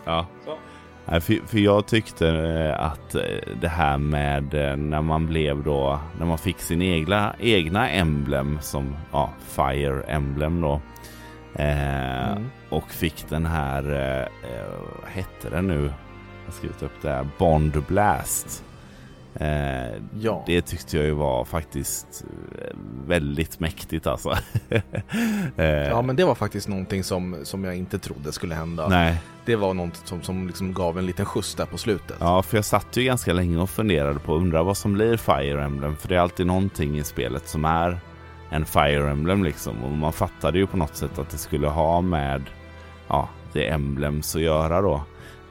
Ja. 0.06 0.26
Så. 0.46 0.58
Nej, 1.06 1.22
för, 1.22 1.40
för 1.48 1.60
jag 1.60 1.86
tyckte 1.88 2.30
eh, 2.30 2.80
att 2.86 3.16
eh, 3.16 3.22
det 3.62 3.68
här 3.68 3.98
med 3.98 4.44
när 4.80 5.02
man 5.02 5.28
blev 5.28 5.64
då, 5.64 6.00
när 6.20 6.26
man 6.26 6.38
fick 6.38 6.60
sin 6.60 6.82
egna, 6.82 7.36
egna 7.40 7.90
emblem 7.90 8.60
som 8.62 8.96
ja, 9.12 9.30
Fire 9.48 10.04
Emblem 10.04 10.62
då. 10.62 10.82
Eh, 11.56 12.10
Mm. 12.32 12.50
Och 12.70 12.92
fick 12.92 13.30
den 13.30 13.46
här, 13.46 13.84
eh, 13.84 14.28
vad 15.02 15.12
hette 15.12 15.50
den 15.50 15.68
nu? 15.68 15.84
Jag 15.84 16.46
har 16.46 16.52
skrivit 16.52 16.84
upp 16.84 17.02
det 17.02 17.10
här, 17.10 17.28
Bond 17.38 17.84
Blast. 17.88 18.64
Eh, 19.36 20.02
Ja. 20.20 20.44
Det 20.48 20.62
tyckte 20.62 20.98
jag 20.98 21.06
ju 21.06 21.12
var 21.12 21.46
faktiskt 21.46 22.24
eh, 22.62 22.76
väldigt 23.06 23.60
mäktigt 23.60 24.08
alltså. 24.08 24.30
eh, 25.58 25.66
Ja, 25.66 26.02
men 26.02 26.16
det 26.16 26.26
var 26.26 26.36
faktiskt 26.36 26.68
någonting 26.68 27.04
som, 27.04 27.36
som 27.44 27.64
jag 27.64 27.76
inte 27.76 28.00
trodde 28.00 28.32
skulle 28.32 28.56
hända. 28.56 28.88
Nej, 28.88 29.22
Det 29.46 29.56
var 29.56 29.74
något 29.74 29.96
som, 30.08 30.22
som 30.22 30.48
liksom 30.48 30.74
gav 30.74 30.98
en 31.00 31.06
liten 31.06 31.26
skjuts 31.26 31.56
där 31.56 31.66
på 31.66 31.78
slutet. 31.78 32.18
Ja, 32.20 32.42
för 32.42 32.58
jag 32.58 32.66
satt 32.66 32.98
ju 32.98 33.04
ganska 33.04 33.34
länge 33.34 33.58
och 33.58 33.70
funderade 33.70 34.20
på 34.20 34.36
undra 34.36 34.64
vad 34.64 34.78
som 34.78 34.94
blir 34.94 35.18
Fire 35.18 35.64
Emblem. 35.64 35.96
För 35.98 36.08
det 36.08 36.16
är 36.16 36.20
alltid 36.20 36.48
någonting 36.48 36.98
i 36.98 37.04
spelet 37.04 37.48
som 37.48 37.66
är 37.66 38.00
en 38.50 38.66
Fire 38.66 39.10
Emblem 39.12 39.44
liksom. 39.44 39.84
Och 39.84 39.92
man 39.92 40.14
fattade 40.14 40.58
ju 40.60 40.68
på 40.68 40.78
något 40.78 40.96
sätt 40.96 41.20
att 41.20 41.30
det 41.30 41.38
skulle 41.38 41.68
ha 41.68 42.02
med 42.02 42.44
ja, 43.08 43.30
det 43.54 43.68
Emblems 43.68 44.36
att 44.36 44.42
göra 44.42 44.82
då. 44.82 45.02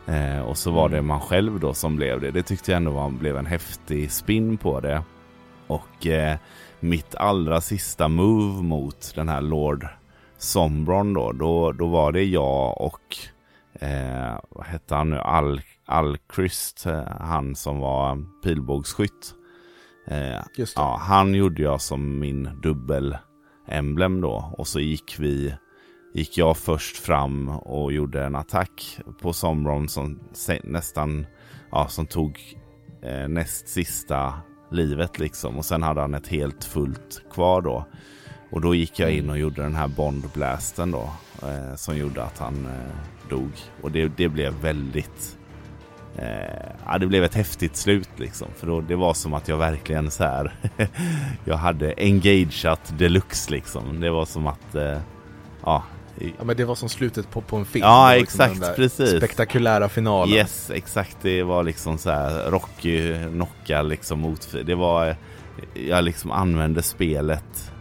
Eh, 0.08 0.40
och 0.40 0.58
så 0.58 0.70
var 0.70 0.88
det 0.88 1.02
man 1.02 1.20
själv 1.20 1.60
då 1.60 1.74
som 1.74 1.96
blev 1.96 2.20
det. 2.20 2.30
Det 2.30 2.42
tyckte 2.42 2.70
jag 2.70 2.76
ändå 2.76 2.90
var, 2.90 3.10
blev 3.10 3.36
en 3.36 3.46
häftig 3.46 4.12
spin 4.12 4.58
på 4.58 4.80
det. 4.80 5.02
Och 5.66 6.06
eh, 6.06 6.36
mitt 6.80 7.14
allra 7.14 7.60
sista 7.60 8.08
move 8.08 8.62
mot 8.62 9.12
den 9.14 9.28
här 9.28 9.40
Lord 9.40 9.86
Sombron 10.38 11.14
då, 11.14 11.32
då, 11.32 11.72
då 11.72 11.86
var 11.86 12.12
det 12.12 12.24
jag 12.24 12.80
och 12.80 13.16
eh, 13.80 14.38
vad 14.48 14.66
hette 14.66 14.94
han 14.94 15.10
nu? 15.10 15.18
Al 15.18 15.60
Alchrist, 15.84 16.86
eh, 16.86 17.02
han 17.20 17.54
som 17.54 17.78
var 17.78 18.24
pilbågsskytt. 18.42 19.34
Mm. 20.06 20.32
Eh, 20.32 20.44
ja, 20.76 21.00
han 21.02 21.34
gjorde 21.34 21.62
jag 21.62 21.80
som 21.80 22.18
min 22.18 22.60
dubbel 22.62 23.16
emblem 23.68 24.20
då. 24.20 24.54
Och 24.58 24.68
så 24.68 24.80
gick 24.80 25.16
vi 25.18 25.54
gick 26.12 26.38
jag 26.38 26.56
först 26.56 26.96
fram 26.96 27.48
och 27.48 27.92
gjorde 27.92 28.24
en 28.24 28.36
attack 28.36 28.98
på 29.20 29.32
Sombron 29.32 29.88
som 29.88 30.20
nästan 30.62 31.26
ja, 31.70 31.88
som 31.88 32.06
tog 32.06 32.38
eh, 33.02 33.28
näst 33.28 33.68
sista 33.68 34.34
livet 34.70 35.18
liksom. 35.18 35.58
Och 35.58 35.64
sen 35.64 35.82
hade 35.82 36.00
han 36.00 36.14
ett 36.14 36.28
helt 36.28 36.64
fullt 36.64 37.22
kvar 37.32 37.62
då. 37.62 37.86
Och 38.50 38.60
då 38.60 38.74
gick 38.74 38.98
jag 38.98 39.10
in 39.10 39.30
och 39.30 39.38
gjorde 39.38 39.62
den 39.62 39.74
här 39.74 39.88
bondblasten 39.88 40.90
då. 40.90 41.10
Eh, 41.42 41.74
som 41.76 41.96
gjorde 41.96 42.24
att 42.24 42.38
han 42.38 42.66
eh, 42.66 43.28
dog. 43.30 43.50
Och 43.82 43.92
det, 43.92 44.12
det 44.16 44.28
blev 44.28 44.52
väldigt... 44.52 45.38
Eh, 46.16 46.72
ja, 46.86 46.98
det 46.98 47.06
blev 47.06 47.24
ett 47.24 47.34
häftigt 47.34 47.76
slut 47.76 48.10
liksom. 48.16 48.48
För 48.56 48.66
då, 48.66 48.80
det 48.80 48.96
var 48.96 49.14
som 49.14 49.34
att 49.34 49.48
jag 49.48 49.56
verkligen 49.56 50.10
så 50.10 50.24
här... 50.24 50.54
jag 51.44 51.56
hade 51.56 51.94
engageat 51.96 52.98
deluxe 52.98 53.50
liksom. 53.50 54.00
Det 54.00 54.10
var 54.10 54.24
som 54.24 54.46
att... 54.46 54.74
Eh, 54.74 55.00
ja, 55.64 55.82
Ja 56.20 56.44
men 56.44 56.56
det 56.56 56.64
var 56.64 56.74
som 56.74 56.88
slutet 56.88 57.30
på, 57.30 57.40
på 57.40 57.56
en 57.56 57.64
film. 57.64 57.84
Ja, 57.84 58.14
liksom 58.14 58.40
exakt, 58.40 58.76
precis. 58.76 59.16
Spektakulära 59.16 59.88
finalen. 59.88 60.34
Yes, 60.34 60.70
exakt. 60.70 61.16
Det 61.22 61.42
var 61.42 61.62
liksom 61.62 61.98
så 61.98 62.10
här 62.10 62.50
Rocky 62.50 63.14
knocka 63.28 63.82
liksom 63.82 64.20
mot... 64.20 64.54
Det 64.64 64.74
var... 64.74 65.16
Jag 65.88 66.04
liksom 66.04 66.30
använde 66.30 66.82
spelet 66.82 67.72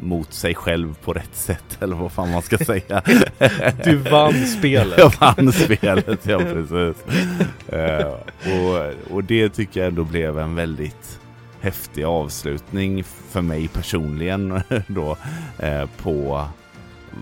mot 0.00 0.32
sig 0.32 0.54
själv 0.54 0.94
på 1.04 1.12
rätt 1.12 1.36
sätt 1.36 1.78
eller 1.80 1.96
vad 1.96 2.12
fan 2.12 2.30
man 2.30 2.42
ska 2.42 2.58
säga. 2.58 3.02
Du 3.84 3.96
vann 3.96 4.46
spelet. 4.46 4.98
Jag 4.98 5.12
vann 5.20 5.52
spelet, 5.52 6.26
ja 6.26 6.38
precis. 6.38 7.04
Eh, 7.68 8.12
och, 8.52 9.12
och 9.14 9.24
det 9.24 9.48
tycker 9.48 9.80
jag 9.80 9.88
ändå 9.88 10.04
blev 10.04 10.38
en 10.38 10.54
väldigt 10.54 11.20
häftig 11.60 12.04
avslutning 12.04 13.04
för 13.04 13.40
mig 13.40 13.68
personligen 13.68 14.60
då 14.86 15.16
eh, 15.58 15.86
på 16.02 16.46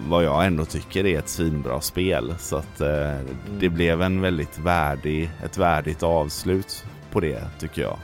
vad 0.08 0.24
jag 0.24 0.46
ändå 0.46 0.64
tycker 0.64 1.06
är 1.06 1.18
ett 1.18 1.28
svinbra 1.28 1.80
spel. 1.80 2.34
Så 2.38 2.56
att 2.56 2.80
eh, 2.80 3.18
det 3.58 3.68
blev 3.68 4.02
en 4.02 4.20
väldigt 4.20 4.58
värdig, 4.58 5.30
ett 5.44 5.58
värdigt 5.58 6.02
avslut 6.02 6.84
på 7.10 7.20
det 7.20 7.42
tycker 7.58 7.82
jag. 7.82 7.96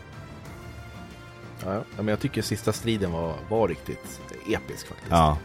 Ja, 1.65 1.83
men 1.97 2.09
jag 2.09 2.21
tycker 2.21 2.43
sista 2.43 2.73
striden 2.73 3.13
var, 3.13 3.35
var 3.49 3.69
riktigt 3.69 4.21
episk 4.49 4.87
faktiskt. 4.87 5.11
Ja, 5.11 5.39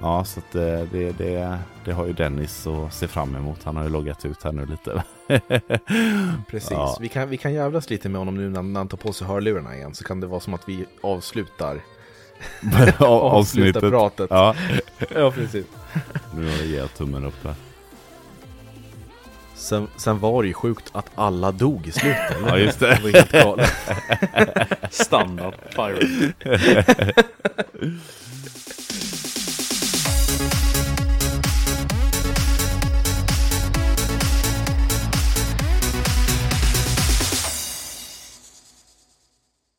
ja 0.00 0.24
så 0.24 0.40
att 0.40 0.54
eh, 0.54 0.82
det, 0.92 1.12
det, 1.18 1.58
det 1.84 1.92
har 1.92 2.06
ju 2.06 2.12
Dennis 2.12 2.66
att 2.66 2.94
se 2.94 3.08
fram 3.08 3.36
emot. 3.36 3.64
Han 3.64 3.76
har 3.76 3.84
ju 3.84 3.90
loggat 3.90 4.24
ut 4.24 4.42
här 4.42 4.52
nu 4.52 4.66
lite. 4.66 5.04
Precis. 6.50 6.70
Ja. 6.70 6.96
Vi, 7.00 7.08
kan, 7.08 7.28
vi 7.28 7.36
kan 7.36 7.54
jävlas 7.54 7.90
lite 7.90 8.08
med 8.08 8.18
honom 8.18 8.36
nu 8.36 8.50
när 8.50 8.78
han 8.78 8.88
tar 8.88 8.98
på 8.98 9.12
sig 9.12 9.26
hörlurarna 9.26 9.76
igen. 9.76 9.94
Så 9.94 10.04
kan 10.04 10.20
det 10.20 10.26
vara 10.26 10.40
som 10.40 10.54
att 10.54 10.68
vi 10.68 10.86
avslutar 11.00 11.80
Avsnittet. 12.98 13.80
pratet. 13.80 14.26
Ja, 14.30 14.54
ja, 15.14 15.30
precis. 15.30 15.66
nu 16.34 16.44
har 16.44 16.56
jag 16.56 16.66
gett 16.66 16.94
tummen 16.94 17.24
upp 17.24 17.44
här. 17.44 17.54
Sen, 19.54 19.88
sen 19.96 20.18
var 20.18 20.42
det 20.42 20.46
ju 20.48 20.54
sjukt 20.54 20.90
att 20.92 21.10
alla 21.14 21.52
dog 21.52 21.86
i 21.86 21.92
slutet. 21.92 22.36
Ja, 22.46 22.58
just 22.58 22.80
det. 22.80 22.86
Det 22.86 23.02
var 23.02 23.10
helt 23.10 23.32
galet. 23.32 23.72
Standard 24.90 25.54
Pirate. 25.76 26.32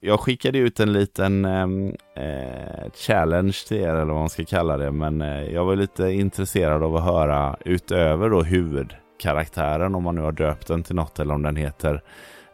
Jag 0.05 0.19
skickade 0.19 0.57
ut 0.57 0.79
en 0.79 0.93
liten 0.93 1.45
ehm, 1.45 1.95
eh, 2.15 2.91
challenge 2.95 3.57
till 3.67 3.77
er 3.77 3.89
eller 3.89 4.13
vad 4.13 4.19
man 4.19 4.29
ska 4.29 4.45
kalla 4.45 4.77
det. 4.77 4.91
Men 4.91 5.21
eh, 5.21 5.43
jag 5.43 5.65
var 5.65 5.75
lite 5.75 6.03
intresserad 6.03 6.83
av 6.83 6.95
att 6.95 7.03
höra 7.03 7.57
utöver 7.65 8.29
då 8.29 8.43
huvudkaraktären 8.43 9.95
om 9.95 10.03
man 10.03 10.15
nu 10.15 10.21
har 10.21 10.31
döpt 10.31 10.67
den 10.67 10.83
till 10.83 10.95
något 10.95 11.19
eller 11.19 11.33
om 11.33 11.41
den 11.41 11.55
heter 11.55 12.01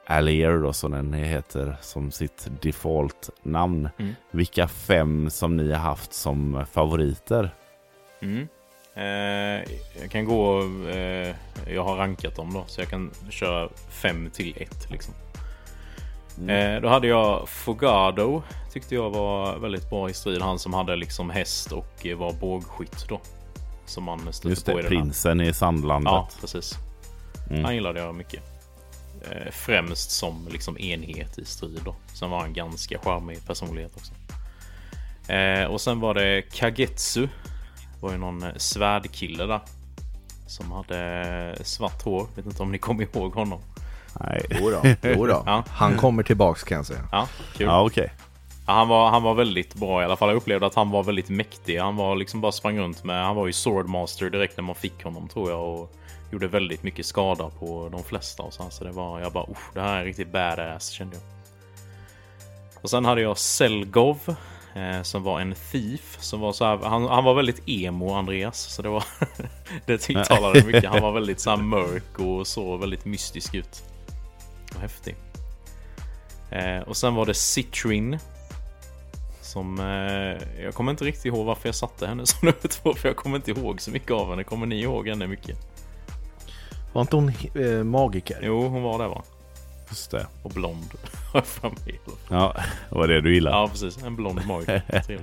Allier 0.06 0.58
då 0.58 0.74
som 0.74 0.92
den 0.92 1.14
heter 1.14 1.76
som 1.82 2.12
sitt 2.12 2.48
default-namn. 2.62 3.90
Mm. 3.98 4.16
Vilka 4.32 4.68
fem 4.68 5.30
som 5.30 5.58
ni 5.58 5.72
har 5.72 5.80
haft 5.80 6.14
som 6.14 6.66
favoriter? 6.72 7.56
Mm. 8.22 8.48
Eh, 8.94 9.72
jag 10.02 10.12
kan 10.12 10.26
gå... 10.26 10.62
Eh, 10.90 11.36
jag 11.68 11.84
har 11.84 11.98
rankat 11.98 12.36
dem 12.36 12.54
då, 12.54 12.64
så 12.68 12.82
jag 12.82 12.90
kan 12.90 13.12
köra 13.30 13.70
5 13.90 14.30
till 14.30 14.54
1 14.58 14.92
liksom. 14.92 15.14
Eh, 16.48 16.82
då 16.82 16.88
hade 16.88 17.08
jag 17.08 17.50
Fogado. 17.50 18.44
Tyckte 18.74 18.96
jag 18.96 19.10
var 19.10 19.60
väldigt 19.60 19.90
bra 19.90 20.10
i 20.10 20.14
strid. 20.14 20.42
Han 20.42 20.60
som 20.60 20.74
hade 20.74 20.96
liksom 20.96 21.30
häst 21.30 21.72
och 21.72 22.08
var 22.18 22.34
bågskytt 22.34 23.06
då. 23.10 23.22
Som 23.86 24.04
man 24.04 24.34
stötte 24.34 24.50
Just 24.50 24.66
på 24.66 24.72
det, 24.72 24.80
i 24.80 24.84
den 24.84 24.94
här. 24.94 25.02
prinsen 25.02 25.42
i 25.42 25.54
Sandlandet. 25.54 26.12
Ja, 26.14 26.30
precis. 26.42 26.74
Mm. 27.50 27.64
Han 27.64 27.76
gillade 27.76 28.00
jag 28.00 28.16
mycket. 28.16 28.44
Eh, 29.32 29.52
främst 29.52 30.12
som 30.12 30.48
liksom 30.52 30.78
enhet 30.78 31.38
i 31.38 31.46
strid 31.46 31.82
då. 31.86 31.96
Sen 32.14 32.30
var 32.30 32.40
han 32.40 32.54
ganska 32.54 33.00
charmig 33.00 33.46
personlighet 33.48 33.92
också. 33.96 34.14
Eh, 35.34 35.64
och 35.66 35.82
sen 35.82 36.00
var 36.00 36.14
det 36.14 36.42
Kagetsu. 36.42 37.22
Det 37.96 38.02
var 38.02 38.12
ju 38.12 38.18
någon 38.18 38.46
svärdkille 38.58 39.46
där. 39.46 39.62
Som 40.48 40.72
hade 40.72 41.58
svart 41.64 42.04
hår. 42.04 42.28
Vet 42.36 42.46
inte 42.46 42.64
om 42.64 42.72
ni 42.72 42.78
kommer 42.78 43.04
ihåg 43.04 43.34
honom. 43.34 43.60
Nej. 44.20 44.46
Jo 44.50 44.70
då, 44.70 44.82
jo 45.04 45.26
då. 45.26 45.44
Ja. 45.46 45.64
Han 45.70 45.98
kommer 45.98 46.24
tillbaks 46.24 46.64
kan 46.64 46.76
jag 46.76 46.86
säga. 46.86 47.08
Ja, 47.12 47.28
kul. 47.58 47.68
Ja, 47.68 47.86
okej. 47.86 48.12
Ja, 48.68 48.74
han, 48.74 48.88
var, 48.88 49.10
han 49.10 49.24
var 49.24 49.34
väldigt 49.34 49.76
bra 49.76 50.02
i 50.02 50.06
alla 50.06 50.16
fall. 50.16 50.30
Jag 50.30 50.36
upplevde 50.36 50.66
att 50.66 50.76
han 50.76 50.92
var 50.92 51.04
väldigt 51.04 51.30
mäktig. 51.30 51.78
Han 51.78 51.96
var 51.96 52.16
liksom 52.16 52.42
bara 52.42 52.52
sprang 52.52 52.80
runt 52.80 53.04
med. 53.04 53.26
Han 53.26 53.36
var 53.36 53.48
ju 53.48 53.54
Swordmaster 53.54 54.30
direkt 54.30 54.58
när 54.58 54.64
man 54.64 54.76
fick 54.76 55.04
honom 55.04 55.28
tror 55.28 55.50
jag. 55.50 55.68
Och 55.68 55.96
gjorde 56.32 56.48
väldigt 56.48 56.84
mycket 56.84 57.06
skada 57.06 57.50
på 57.60 57.90
de 57.92 58.04
flesta. 58.04 58.44
Och 58.44 58.54
så, 58.54 58.64
här. 58.64 58.70
så 58.70 58.84
det 58.84 58.92
var, 58.92 59.20
jag 59.20 59.32
bara 59.32 59.46
Usch, 59.52 59.74
det 59.74 59.82
här 59.82 60.02
är 60.02 60.06
riktigt 60.06 60.32
badass 60.32 60.90
kände 60.90 61.16
jag. 61.16 61.24
Och 62.82 62.90
sen 62.90 63.06
hade 63.06 63.22
jag 63.22 63.38
Selgov. 63.38 64.36
Eh, 64.76 65.02
som 65.02 65.24
var 65.24 65.40
en 65.40 65.56
thief. 65.72 66.18
Som 66.20 66.40
var 66.40 66.54
så 66.54 66.66
här, 66.66 66.78
han, 66.78 67.08
han 67.08 67.24
var 67.24 67.34
väldigt 67.34 67.62
emo 67.66 68.14
Andreas. 68.14 68.60
Så 68.60 68.82
det 68.82 68.90
var 68.90 69.04
det 69.86 69.98
tilltalade 69.98 70.64
mycket. 70.66 70.86
Han 70.86 71.02
var 71.02 71.12
väldigt 71.12 71.40
så 71.40 71.50
här 71.50 71.58
mörk 71.58 72.20
och 72.20 72.48
så 72.48 72.78
väldigt 72.78 73.06
mystisk 73.06 73.56
ut. 73.56 73.84
Och 74.76 74.82
häftig. 74.82 75.16
Eh, 76.52 76.80
och 76.80 76.98
sen 76.98 77.16
var 77.16 77.26
det 77.26 77.34
Citrin. 77.34 78.20
Som... 79.42 79.80
Eh, 79.80 80.64
jag 80.64 80.74
kommer 80.74 80.92
inte 80.92 81.06
riktigt 81.06 81.26
ihåg 81.26 81.46
varför 81.46 81.68
jag 81.68 81.76
satte 81.76 82.08
henne 82.08 82.26
som 82.26 82.40
nummer 82.42 82.68
två. 82.68 82.94
För 82.94 83.10
jag 83.10 83.16
kommer 83.16 83.36
inte 83.36 83.52
ihåg 83.52 83.82
så 83.82 83.92
mycket 83.92 84.12
av 84.12 84.30
henne. 84.30 84.44
Kommer 84.44 84.66
ni 84.66 84.82
ihåg 84.82 85.08
henne 85.08 85.28
mycket? 85.28 85.58
Var 86.94 87.02
inte 87.02 87.16
hon 87.16 87.34
eh, 87.56 87.84
magiker? 87.84 88.40
Jo, 88.42 88.68
hon 88.68 88.84
var 88.84 89.00
det 89.00 89.08
va? 89.08 89.24
Just 89.90 90.12
det. 90.12 90.28
Och 90.44 90.52
blond. 90.52 90.94
Ja, 92.30 92.54
det 92.90 92.96
var 92.96 93.08
det 93.08 93.22
du 93.22 93.34
gillade. 93.34 93.56
Ja, 93.56 93.68
precis. 93.68 94.04
En 94.04 94.16
blond 94.16 94.48
magiker. 94.48 95.20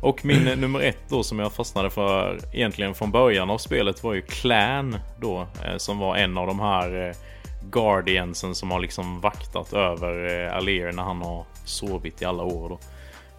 Och 0.00 0.24
min 0.24 0.48
eh, 0.48 0.56
nummer 0.56 0.80
ett 0.80 0.98
då 1.08 1.22
som 1.22 1.38
jag 1.38 1.52
fastnade 1.52 1.90
för 1.90 2.38
egentligen 2.52 2.94
från 2.94 3.10
början 3.10 3.50
av 3.50 3.58
spelet 3.58 4.02
var 4.02 4.14
ju 4.14 4.22
Clan 4.22 4.96
då. 5.20 5.46
Eh, 5.64 5.76
som 5.76 5.98
var 5.98 6.16
en 6.16 6.38
av 6.38 6.46
de 6.46 6.60
här 6.60 7.08
eh, 7.08 7.14
Guardiansen 7.70 8.54
som 8.54 8.70
har 8.70 8.80
liksom 8.80 9.20
vaktat 9.20 9.72
över 9.72 10.44
eh, 10.46 10.56
Alir 10.56 10.92
när 10.92 11.02
han 11.02 11.22
har 11.22 11.44
sovit 11.64 12.22
i 12.22 12.24
alla 12.24 12.42
år 12.42 12.68
då. 12.68 12.78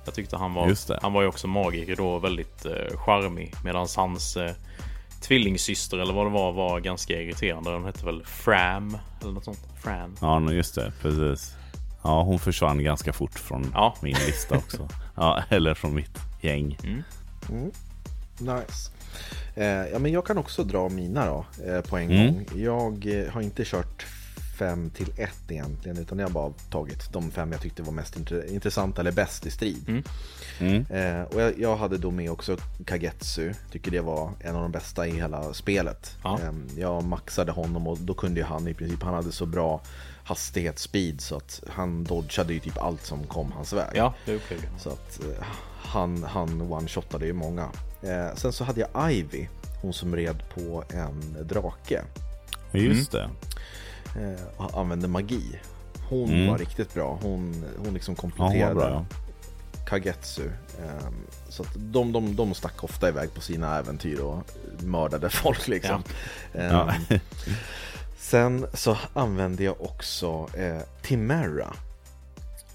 Jag 0.05 0.13
tyckte 0.13 0.37
han 0.37 0.53
var, 0.53 1.01
han 1.01 1.13
var 1.13 1.21
ju 1.21 1.27
också 1.27 1.47
magiker 1.47 1.95
då 1.95 2.19
väldigt 2.19 2.65
eh, 2.65 2.97
charmig. 2.97 3.53
Medan 3.63 3.87
hans 3.95 4.37
eh, 4.37 4.51
tvillingsyster 5.21 5.97
eller 5.97 6.13
vad 6.13 6.25
det 6.25 6.29
var 6.29 6.51
var 6.51 6.79
ganska 6.79 7.13
irriterande. 7.21 7.71
De 7.71 7.85
hette 7.85 8.05
väl 8.05 8.23
Fram 8.25 8.97
eller 9.21 9.31
något 9.31 9.45
sånt. 9.45 9.59
Fran. 9.83 10.17
Ja, 10.21 10.51
just 10.51 10.75
det. 10.75 10.93
Precis. 11.01 11.55
Ja, 12.03 12.23
hon 12.23 12.39
försvann 12.39 12.83
ganska 12.83 13.13
fort 13.13 13.39
från 13.39 13.71
Ja. 13.73 13.95
min 14.01 14.15
lista 14.27 14.57
också. 14.57 14.87
Ja, 15.15 15.43
eller 15.49 15.73
från 15.73 15.95
mitt 15.95 16.17
gäng. 16.41 16.77
Nice. 18.39 18.91
Eh, 19.55 19.65
ja, 19.65 19.99
men 19.99 20.11
jag 20.11 20.25
kan 20.25 20.37
också 20.37 20.63
dra 20.63 20.89
mina 20.89 21.25
då 21.25 21.45
eh, 21.65 21.81
på 21.81 21.97
en 21.97 22.11
Mm. 22.11 22.33
gång. 22.33 22.45
Jag 22.55 23.05
eh, 23.21 23.31
har 23.31 23.41
inte 23.41 23.63
kört 23.65 24.05
5 24.59 24.89
till 24.89 25.13
1 25.17 25.29
egentligen 25.49 25.97
utan 25.97 26.19
jag 26.19 26.27
har 26.27 26.33
bara 26.33 26.53
tagit 26.71 27.13
de 27.13 27.31
fem 27.31 27.51
jag 27.51 27.61
tyckte 27.61 27.83
var 27.83 27.91
mest 27.93 28.15
intre- 28.17 28.47
intressanta 28.53 29.01
eller 29.01 29.11
bäst 29.11 29.45
i 29.45 29.51
strid. 29.51 30.03
Mm. 30.59 30.85
Eh, 30.89 31.21
och 31.23 31.41
jag, 31.41 31.59
jag 31.59 31.75
hade 31.75 31.97
då 31.97 32.11
med 32.11 32.31
också 32.31 32.57
Kagetsu. 32.85 33.53
Tycker 33.71 33.91
det 33.91 34.01
var 34.01 34.31
en 34.39 34.55
av 34.55 34.61
de 34.61 34.71
bästa 34.71 35.07
i 35.07 35.11
hela 35.11 35.53
spelet. 35.53 36.15
Ja. 36.23 36.39
Eh, 36.43 36.79
jag 36.81 37.03
maxade 37.03 37.51
honom 37.51 37.87
och 37.87 37.97
då 37.97 38.13
kunde 38.13 38.39
ju 38.39 38.45
han 38.45 38.67
i 38.67 38.73
princip, 38.73 39.03
han 39.03 39.13
hade 39.13 39.31
så 39.31 39.45
bra 39.45 39.81
hastighetsspeed 40.23 41.21
så 41.21 41.35
att 41.37 41.63
han 41.67 42.03
dodgade 42.03 42.53
ju 42.53 42.59
typ 42.59 42.77
allt 42.77 43.05
som 43.05 43.23
kom 43.23 43.51
hans 43.51 43.73
väg. 43.73 43.91
Ja, 43.95 44.13
det 44.25 44.35
upplevde 44.35 44.65
jag. 44.71 44.81
Så 44.81 44.89
att 44.89 45.19
eh, 45.23 45.45
han, 45.83 46.23
han 46.23 46.61
one-shotade 46.61 47.25
ju 47.25 47.33
många. 47.33 47.69
Eh, 48.03 48.35
sen 48.35 48.53
så 48.53 48.63
hade 48.63 48.87
jag 48.93 49.11
Ivy, 49.11 49.47
hon 49.81 49.93
som 49.93 50.15
red 50.15 50.43
på 50.55 50.83
en 50.89 51.37
drake 51.47 52.01
Just 52.71 53.11
det. 53.11 53.29
eh, 54.15 54.41
och 54.57 54.79
använde 54.79 55.07
magi. 55.07 55.59
hon 56.09 56.29
Mm. 56.29 56.47
var 56.51 56.57
riktigt 56.57 56.93
bra. 56.93 57.19
Hon, 57.21 57.65
hon 57.85 57.93
liksom 57.93 58.15
Ja, 58.17 58.21
hon 58.21 58.31
kompletterade 58.31 58.75
bra 58.75 58.89
ja. 58.89 59.05
Kagetsu. 59.87 60.43
Ehm, 60.79 61.13
så 61.49 61.63
att 61.63 61.69
de, 61.75 62.11
de, 62.11 62.35
de 62.35 62.53
stack 62.53 62.83
ofta 62.83 63.09
iväg 63.09 63.33
på 63.33 63.41
sina 63.41 63.77
äventyr 63.79 64.19
och 64.19 64.43
mördade 64.79 65.29
folk 65.43 65.67
liksom. 65.67 66.03
Ehm, 66.53 66.73
Ja. 66.75 66.93
Sen 68.17 68.65
så 68.73 68.97
använde 69.13 69.63
jag 69.63 69.81
också 69.81 70.47
eh, 70.57 70.81
Timera. 71.01 71.73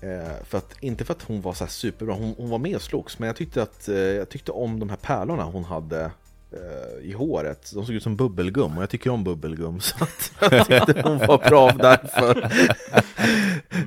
Eh, 0.02 0.44
för 0.44 0.58
att, 0.58 0.74
inte 0.80 1.04
för 1.04 1.14
att 1.14 1.22
hon 1.22 1.40
var 1.40 1.52
så 1.52 1.64
här 1.64 1.70
superbra, 1.70 2.14
hon, 2.14 2.34
hon 2.38 2.50
var 2.50 2.58
med 2.58 2.76
och 2.76 2.82
slogs, 2.82 3.18
men 3.18 3.26
jag 3.26 3.36
tyckte, 3.36 3.62
att, 3.62 3.88
eh, 3.88 3.94
jag 3.96 4.28
tyckte 4.28 4.52
om 4.52 4.80
de 4.80 4.88
här 4.88 4.96
pärlorna 4.96 5.44
hon 5.44 5.64
hade 5.64 6.10
eh, 6.52 7.02
i 7.08 7.12
håret. 7.12 7.70
De 7.74 7.86
såg 7.86 7.94
ut 7.94 8.02
som 8.02 8.16
bubbelgum 8.16 8.76
och 8.76 8.82
jag 8.82 8.90
tycker 8.90 9.10
om 9.10 9.24
bubbelgum 9.24 9.80
så 9.80 10.04
att 10.04 10.32
jag 10.52 10.66
tyckte 10.86 11.02
hon 11.04 11.18
var 11.18 11.48
bra 11.48 11.70
därför. 11.70 12.50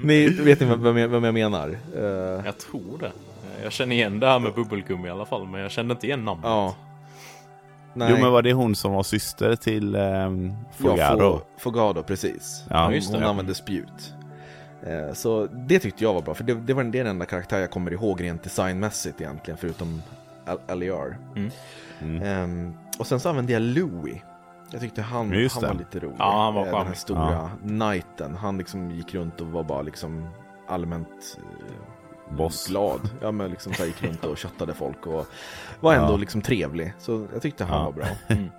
ni 0.05 0.29
vet 0.29 0.59
ni 0.59 0.65
vem 0.75 0.97
jag, 0.97 1.07
vem 1.07 1.23
jag 1.23 1.33
menar? 1.33 1.77
Eh, 1.95 2.03
Jag 2.45 2.57
tror 2.57 2.97
det. 2.99 3.11
Jag 3.63 3.71
känner 3.71 3.95
igen 3.95 4.19
det 4.19 4.27
här 4.27 4.39
med 4.39 4.53
bubbelgum 4.53 5.05
i 5.05 5.09
alla 5.09 5.25
fall, 5.25 5.47
men 5.47 5.61
jag 5.61 5.71
kände 5.71 5.91
inte 5.91 6.07
igen 6.07 6.25
namnet. 6.25 6.45
ja. 6.45 6.75
Nej, 7.93 8.11
Jo 8.11 8.17
men 8.23 8.31
var 8.31 8.41
det 8.41 8.53
hon 8.53 8.75
som 8.75 8.91
var 8.93 9.03
syster 9.03 9.55
till 9.55 9.95
um, 9.95 10.47
ja, 10.47 10.55
Fogaro? 10.77 11.35
Fo- 11.37 11.41
Fogado, 11.59 12.03
precis. 12.03 12.63
Ja, 12.69 12.83
hon 12.85 12.93
just 12.93 13.11
det, 13.11 13.17
hon 13.17 13.23
ja. 13.23 13.29
använde 13.29 13.55
spjut. 13.55 14.13
Eh, 14.83 15.13
Så 15.13 15.47
det 15.51 15.79
tyckte 15.79 16.03
jag 16.03 16.13
var 16.13 16.21
bra, 16.21 16.33
för 16.33 16.43
det, 16.43 16.53
det 16.53 16.73
var 16.73 16.83
den 16.83 17.07
enda 17.07 17.25
karaktär 17.25 17.59
jag 17.59 17.71
kommer 17.71 17.93
ihåg 17.93 18.23
rent 18.23 18.43
designmässigt 18.43 19.21
egentligen, 19.21 19.57
förutom 19.57 20.01
Aliar. 20.67 21.17
Mm. 21.35 21.51
Mm. 22.01 22.23
Ehm, 22.23 22.73
och 22.99 23.07
sen 23.07 23.19
så 23.19 23.29
använde 23.29 23.53
jag 23.53 23.61
Louis. 23.61 24.17
Jag 24.71 24.81
tyckte 24.81 25.01
han, 25.01 25.25
han 25.51 25.61
var 25.61 25.73
lite 25.73 25.99
rolig. 25.99 26.15
Ja, 26.19 26.43
han 26.43 26.53
var 26.53 26.67
Eh, 26.67 26.77
Den 26.77 26.87
här 26.87 26.93
stora 26.93 27.49
knighten. 27.61 28.35
Han 28.35 28.57
liksom 28.57 28.91
gick 28.91 29.15
runt 29.15 29.41
och 29.41 29.47
var 29.47 29.63
bara 29.63 29.81
liksom 29.81 30.29
allmänt 30.67 31.37
eh, 31.37 32.35
Boss. 32.35 32.67
glad. 32.67 32.99
Ja, 33.21 33.31
men 33.31 33.51
liksom 33.51 33.73
så 33.73 33.85
gick 33.85 34.03
runt 34.03 34.25
och 34.25 34.39
chattade 34.39 34.73
folk 34.73 35.07
och 35.07 35.27
var 35.79 35.93
ändå 35.93 36.13
Ja. 36.13 36.17
liksom 36.17 36.41
trevlig. 36.41 36.93
Så 36.99 37.27
jag 37.33 37.41
tyckte 37.41 37.63
han 37.63 37.77
Ja. 37.79 37.85
var 37.85 37.91
bra. 37.91 38.05
Mm. 38.27 38.49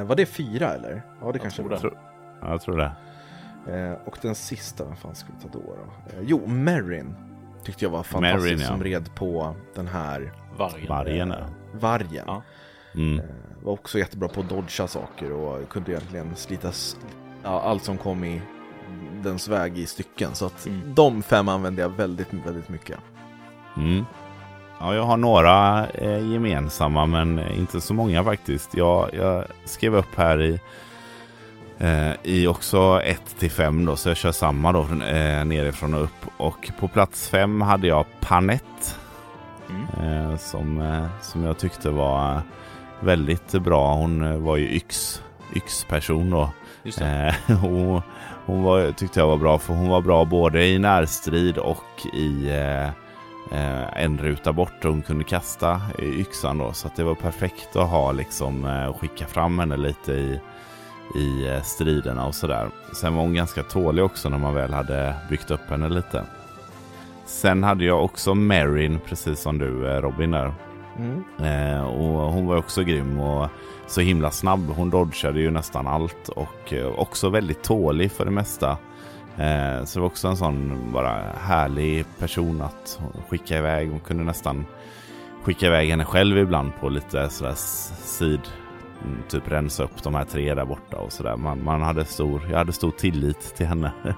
Eh, 0.00 0.04
var 0.04 0.16
det 0.16 0.26
fyra 0.26 0.74
eller? 0.74 1.02
Ja, 1.20 1.32
det 1.32 1.38
kanske 1.38 1.62
tror 1.62 1.70
var. 1.70 1.78
det. 1.90 1.96
Ja, 2.40 2.50
jag 2.50 2.60
tror 2.60 2.76
det. 2.76 2.92
Eh, 3.68 3.92
och 4.06 4.18
den 4.22 4.34
sista, 4.34 4.84
vad 4.84 4.98
fan 4.98 5.14
skulle 5.14 5.38
vi 5.42 5.48
ta 5.48 5.58
då? 5.58 5.64
då? 5.66 6.16
Eh, 6.18 6.22
jo, 6.26 6.46
Merrin. 6.46 7.14
Tyckte 7.64 7.84
jag 7.84 7.90
var 7.90 8.02
fantastisk 8.02 8.44
Merrin, 8.44 8.60
ja. 8.60 8.66
som 8.66 8.84
red 8.84 9.14
på 9.14 9.54
den 9.74 9.86
här 9.88 10.32
Vargen. 10.56 10.88
Vargen 10.88 11.32
eh, 11.32 11.38
vargen. 11.72 12.24
Ja. 12.26 12.42
Mm. 12.94 13.18
Eh, 13.18 13.24
var 13.62 13.72
också 13.72 13.98
jättebra 13.98 14.28
på 14.28 14.40
att 14.40 14.48
dodga 14.48 14.86
saker 14.86 15.32
och 15.32 15.68
kunde 15.68 15.90
egentligen 15.90 16.36
slitas 16.36 16.96
ja, 17.42 17.60
allt 17.60 17.84
som 17.84 17.98
kom 17.98 18.24
i 18.24 18.42
dens 19.22 19.48
väg 19.48 19.78
i 19.78 19.86
stycken. 19.86 20.34
Så 20.34 20.46
att 20.46 20.66
Mm. 20.66 20.94
de 20.94 21.22
fem 21.22 21.48
använde 21.48 21.82
jag 21.82 21.88
väldigt, 21.88 22.32
väldigt 22.32 22.68
mycket. 22.68 22.98
Mm. 23.76 24.04
Ja, 24.80 24.94
jag 24.94 25.02
har 25.02 25.16
några 25.16 25.86
eh, 25.88 26.30
gemensamma 26.32 27.06
men 27.06 27.38
inte 27.38 27.80
så 27.80 27.94
många 27.94 28.24
faktiskt. 28.24 28.74
Jag, 28.76 29.14
jag 29.14 29.44
skrev 29.64 29.94
upp 29.94 30.14
här 30.16 30.42
i, 30.42 30.60
eh, 31.78 32.12
i 32.22 32.46
också 32.46 33.00
1 33.04 33.22
till 33.38 33.50
5 33.50 33.84
då, 33.84 33.96
så 33.96 34.08
jag 34.08 34.16
kör 34.16 34.32
samma 34.32 34.72
då 34.72 34.80
eh, 34.82 35.44
nerifrån 35.44 35.94
och 35.94 36.02
upp. 36.02 36.26
Och 36.36 36.70
på 36.80 36.88
plats 36.88 37.28
5 37.28 37.60
hade 37.60 37.86
jag 37.86 38.06
Panett 38.20 38.96
Mm. 39.70 40.30
eh, 40.30 40.36
som, 40.36 40.80
eh, 40.80 41.06
som 41.22 41.44
jag 41.44 41.58
tyckte 41.58 41.90
var 41.90 42.40
väldigt 43.00 43.52
bra. 43.52 43.94
Hon 43.94 44.22
eh, 44.32 44.36
var 44.38 44.56
ju 44.56 44.68
yx, 44.76 45.22
yxperson 45.54 46.30
då. 46.30 46.50
Just. 46.82 47.00
Eh, 47.00 47.34
hon 47.60 48.02
hon 48.46 48.62
var, 48.62 48.92
tyckte 48.92 49.20
jag 49.20 49.26
var 49.26 49.36
bra 49.36 49.58
för 49.58 49.74
hon 49.74 49.88
var 49.88 50.00
bra 50.00 50.24
både 50.24 50.66
i 50.66 50.78
närstrid 50.78 51.58
och 51.58 52.06
i 52.14 52.48
eh, 52.48 52.88
eh, 53.58 54.02
en 54.04 54.18
ruta 54.18 54.52
bort. 54.52 54.82
Hon 54.84 55.02
kunde 55.02 55.24
kasta 55.24 55.80
i 55.98 56.20
yxan 56.20 56.58
då 56.58 56.72
så 56.72 56.90
det 56.96 57.04
var 57.04 57.14
perfekt 57.14 57.76
att 57.76 57.88
ha 57.88 58.12
liksom 58.12 58.64
eh, 58.64 58.92
skicka 58.98 59.26
fram 59.26 59.58
henne 59.58 59.76
lite 59.76 60.12
i, 60.12 60.40
i 61.14 61.46
eh, 61.48 61.62
striderna 61.62 62.26
och 62.26 62.34
sådär. 62.34 62.70
Sen 62.92 63.14
var 63.14 63.22
hon 63.22 63.34
ganska 63.34 63.62
tålig 63.62 64.04
också 64.04 64.28
när 64.28 64.38
man 64.38 64.54
väl 64.54 64.72
hade 64.72 65.14
byggt 65.30 65.50
upp 65.50 65.70
henne 65.70 65.88
lite. 65.88 66.24
Sen 67.26 67.62
hade 67.62 67.84
jag 67.84 68.04
också 68.04 68.34
Marin, 68.34 69.00
precis 69.06 69.40
som 69.40 69.58
du 69.58 69.90
eh, 69.90 70.00
Robin 70.00 70.30
där. 70.30 70.52
Mm. 70.98 71.24
Eh, 71.38 71.84
och 71.84 72.32
hon 72.32 72.46
var 72.46 72.56
också 72.56 72.82
grym 72.82 73.20
och 73.20 73.48
så 73.86 74.00
himla 74.00 74.30
snabb. 74.30 74.72
Hon 74.76 74.90
dodgade 74.90 75.40
ju 75.40 75.50
nästan 75.50 75.86
allt 75.86 76.28
och 76.28 76.72
eh, 76.72 76.86
också 76.86 77.28
väldigt 77.28 77.62
tålig 77.62 78.12
för 78.12 78.24
det 78.24 78.30
mesta. 78.30 78.70
Eh, 79.36 79.84
så 79.84 79.98
det 79.98 80.00
var 80.00 80.06
också 80.06 80.28
en 80.28 80.36
sån 80.36 80.78
bara 80.92 81.22
härlig 81.40 82.04
person 82.18 82.62
att 82.62 83.00
skicka 83.28 83.58
iväg. 83.58 83.90
Hon 83.90 84.00
kunde 84.00 84.24
nästan 84.24 84.66
skicka 85.42 85.66
iväg 85.66 85.90
henne 85.90 86.04
själv 86.04 86.38
ibland 86.38 86.72
på 86.80 86.88
lite 86.88 87.28
sådär 87.28 87.54
sid. 87.56 88.40
Mm, 89.04 89.22
Typ 89.28 89.42
rensa 89.52 89.82
upp 89.82 90.02
de 90.02 90.14
här 90.14 90.24
tre 90.24 90.54
där 90.54 90.64
borta 90.64 90.96
och 90.96 91.12
sådär. 91.12 91.36
Man, 91.36 91.64
man 91.64 91.82
hade 91.82 92.04
stor, 92.04 92.42
jag 92.50 92.58
hade 92.58 92.72
stor 92.72 92.90
tillit 92.90 93.54
till 93.56 93.66
henne. 93.66 93.92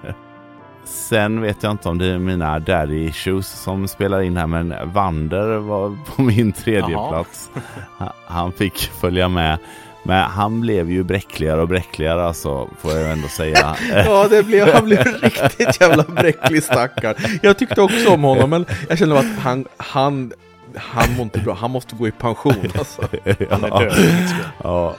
Sen 0.85 1.41
vet 1.41 1.63
jag 1.63 1.71
inte 1.71 1.89
om 1.89 1.97
det 1.97 2.05
är 2.05 2.17
mina 2.17 2.59
daddy 2.59 3.05
issues 3.07 3.47
som 3.47 3.87
spelar 3.87 4.21
in 4.21 4.37
här 4.37 4.47
men 4.47 4.73
Vander 4.93 5.57
var 5.57 5.97
på 6.15 6.21
min 6.21 6.51
tredje 6.51 6.91
Jaha. 6.91 7.09
plats. 7.09 7.49
Ha- 7.97 8.13
Han 8.25 8.51
fick 8.51 8.77
följa 8.79 9.27
med. 9.27 9.57
Men 10.03 10.23
han 10.23 10.61
blev 10.61 10.91
ju 10.91 11.03
bräckligare 11.03 11.61
och 11.61 11.67
bräckligare 11.67 12.23
alltså, 12.23 12.69
får 12.79 12.91
jag 12.93 13.11
ändå 13.11 13.27
säga. 13.27 13.75
Ja, 14.05 14.27
det 14.29 14.43
blev, 14.43 14.73
han 14.73 14.85
blev 14.85 15.03
riktigt 15.21 15.81
jävla 15.81 16.03
bräcklig 16.03 16.63
stackare. 16.63 17.15
Jag 17.41 17.57
tyckte 17.57 17.81
också 17.81 18.09
om 18.13 18.23
honom, 18.23 18.49
men 18.49 18.65
jag 18.89 18.97
kände 18.97 19.19
att 19.19 19.39
han, 19.39 19.65
han, 19.77 20.31
han 20.75 21.13
mår 21.13 21.23
inte 21.23 21.39
bra. 21.39 21.53
Han 21.53 21.71
måste 21.71 21.95
gå 21.95 22.07
i 22.07 22.11
pension 22.11 22.53
alltså. 22.79 23.01
Han 23.49 23.63
är 23.63 23.79
död. 23.79 24.35
Ja. 24.63 24.95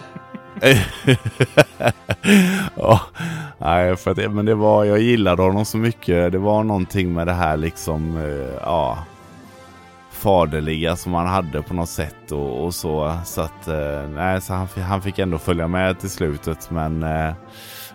ja. 2.76 3.00
Nej, 3.58 3.96
för 3.96 4.10
att 4.10 4.32
men 4.32 4.46
det 4.46 4.54
var, 4.54 4.84
jag 4.84 5.00
gillade 5.00 5.42
honom 5.42 5.64
så 5.64 5.78
mycket. 5.78 6.32
Det 6.32 6.38
var 6.38 6.64
någonting 6.64 7.12
med 7.12 7.26
det 7.26 7.32
här 7.32 7.56
liksom, 7.56 8.16
eh, 8.16 8.54
ja, 8.62 8.98
faderliga 10.10 10.96
som 10.96 11.14
han 11.14 11.26
hade 11.26 11.62
på 11.62 11.74
något 11.74 11.88
sätt 11.88 12.32
och, 12.32 12.64
och 12.64 12.74
så. 12.74 13.18
Så 13.24 13.40
att, 13.40 13.68
eh, 13.68 14.08
nej, 14.14 14.40
så 14.40 14.54
han, 14.54 14.68
han 14.82 15.02
fick 15.02 15.18
ändå 15.18 15.38
följa 15.38 15.68
med 15.68 16.00
till 16.00 16.10
slutet, 16.10 16.70
men 16.70 17.02
eh, 17.02 17.32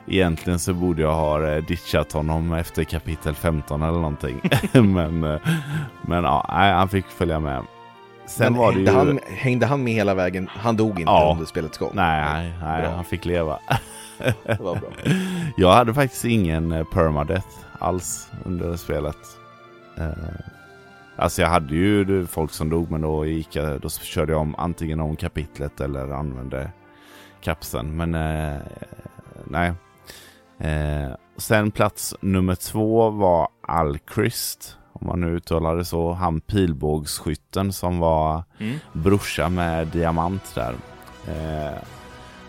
egentligen 0.07 0.59
så 0.59 0.73
borde 0.73 1.01
jag 1.01 1.13
ha 1.13 1.47
eh, 1.47 1.63
ditchat 1.63 2.11
honom 2.11 2.53
efter 2.53 2.83
kapitel 2.83 3.35
15 3.35 3.81
eller 3.81 3.99
någonting. 3.99 4.41
men, 4.73 5.23
eh, 5.23 5.39
men 6.01 6.23
ja, 6.23 6.45
han 6.49 6.89
fick 6.89 7.05
följa 7.05 7.39
med. 7.39 7.63
Sen 8.25 8.53
Men 8.53 8.61
var 8.61 8.71
det 8.71 8.77
hängde, 8.77 8.91
ju... 8.91 8.97
han, 8.97 9.19
hängde 9.27 9.65
han 9.65 9.83
med 9.83 9.93
hela 9.93 10.13
vägen? 10.13 10.49
Han 10.51 10.77
dog 10.77 10.89
inte 10.99 11.11
Ja. 11.11 11.31
under 11.33 11.45
spelets 11.45 11.77
gång? 11.77 11.91
Nej, 11.93 12.53
nej 12.63 12.81
Bra. 12.81 12.91
han 12.91 13.05
fick 13.05 13.25
leva. 13.25 13.59
Det 14.43 14.59
var 14.59 14.75
bra. 14.75 14.89
Jag 15.57 15.71
hade 15.73 15.93
faktiskt 15.93 16.25
ingen 16.25 16.71
eh, 16.71 16.83
permadeath 16.83 17.47
alls 17.79 18.29
under 18.45 18.75
spelet. 18.75 19.17
Alltså 21.15 21.41
jag 21.41 21.49
hade 21.49 21.75
ju 21.75 22.25
folk 22.27 22.51
som 22.51 22.69
dog 22.69 22.91
men 22.91 23.01
då, 23.01 23.25
gick 23.25 23.55
jag, 23.55 23.81
då 23.81 23.89
körde 23.89 24.31
jag 24.31 24.41
om 24.41 24.55
antingen 24.57 24.99
om 24.99 25.15
kapitlet 25.15 25.81
eller 25.81 26.11
använde 26.11 26.69
kapseln. 27.41 27.95
Men 27.97 28.15
eh, 28.15 28.61
nej. 29.45 29.73
Eh, 30.59 31.11
sen 31.37 31.71
plats 31.71 32.15
nummer 32.21 32.55
två 32.55 33.09
var 33.09 33.47
Alchrist. 33.67 34.77
Om 34.93 35.07
man 35.07 35.21
nu 35.21 35.27
uttalar 35.35 35.75
det 35.75 35.85
så. 35.85 36.11
Han 36.11 36.41
pilbågsskytten 36.41 37.73
som 37.73 37.99
var 37.99 38.43
Mm. 38.59 38.77
brorsa 38.93 39.49
med 39.49 39.87
diamant 39.87 40.55
där. 40.55 40.75
Eh, 41.27 41.77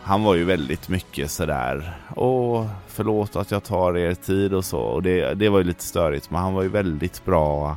han 0.03 0.23
var 0.25 0.35
ju 0.35 0.45
väldigt 0.45 0.89
mycket 0.89 1.31
sådär, 1.31 1.97
åh 2.17 2.67
förlåt 2.87 3.37
att 3.37 3.51
jag 3.51 3.65
tar 3.65 3.97
er 3.97 4.15
tid 4.15 4.55
och 4.55 4.65
så. 4.65 4.79
Och 4.81 5.03
det, 5.03 5.35
det 5.35 5.49
var 5.49 5.59
ju 5.59 5.65
lite 5.65 5.85
störigt 5.85 6.31
men 6.31 6.41
han 6.41 6.55
var 6.55 6.63
ju 6.63 6.69
väldigt 6.69 7.25
bra 7.25 7.77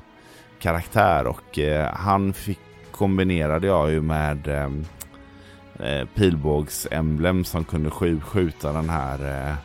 karaktär 0.60 1.28
och 1.28 1.60
eh, 1.60 1.94
han 1.94 2.34
fick, 2.34 2.60
kombinerade 2.92 3.68
jag 3.68 3.92
ju 3.92 4.02
med 4.02 4.48
ehm, 4.48 4.86
eh, 5.80 6.06
pilbågsemblem 6.16 7.44
som 7.44 7.64
kunde 7.64 7.90
skj- 7.90 8.22
skjuta 8.22 8.74
den 8.74 8.90
här 8.90 9.48
eh, 9.50 9.56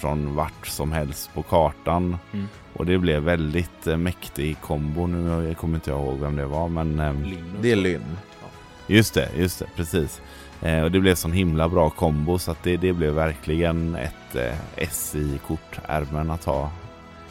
från 0.00 0.34
vart 0.34 0.66
som 0.66 0.92
helst 0.92 1.34
på 1.34 1.42
kartan. 1.42 2.16
Mm. 2.32 2.48
Och 2.72 2.86
det 2.86 2.98
blev 2.98 3.22
väldigt 3.22 3.86
eh, 3.86 3.96
mäktig 3.96 4.60
kombo 4.60 5.06
nu. 5.06 5.48
Jag 5.48 5.56
kommer 5.56 5.74
inte 5.74 5.90
ihåg 5.90 6.18
vem 6.18 6.36
det 6.36 6.46
var 6.46 6.68
men 6.68 7.00
och 7.00 7.14
Det 7.62 7.72
är. 7.72 7.76
Lynn. 7.76 8.16
Just 8.86 9.14
det, 9.14 9.28
just 9.36 9.58
det, 9.58 9.66
precis. 9.76 10.20
Eh, 10.62 10.82
och 10.82 10.90
det 10.90 11.00
blev 11.00 11.14
sån 11.14 11.32
himla 11.32 11.68
bra 11.68 11.90
kombo 11.90 12.38
så 12.38 12.50
att 12.50 12.62
det, 12.62 12.76
det 12.76 12.92
blev 12.92 13.12
verkligen 13.12 13.94
ett 13.94 14.36
eh, 14.36 14.58
S 14.76 15.14
i 15.14 15.40
kortärmen 15.46 16.30
att 16.30 16.44
ha. 16.44 16.70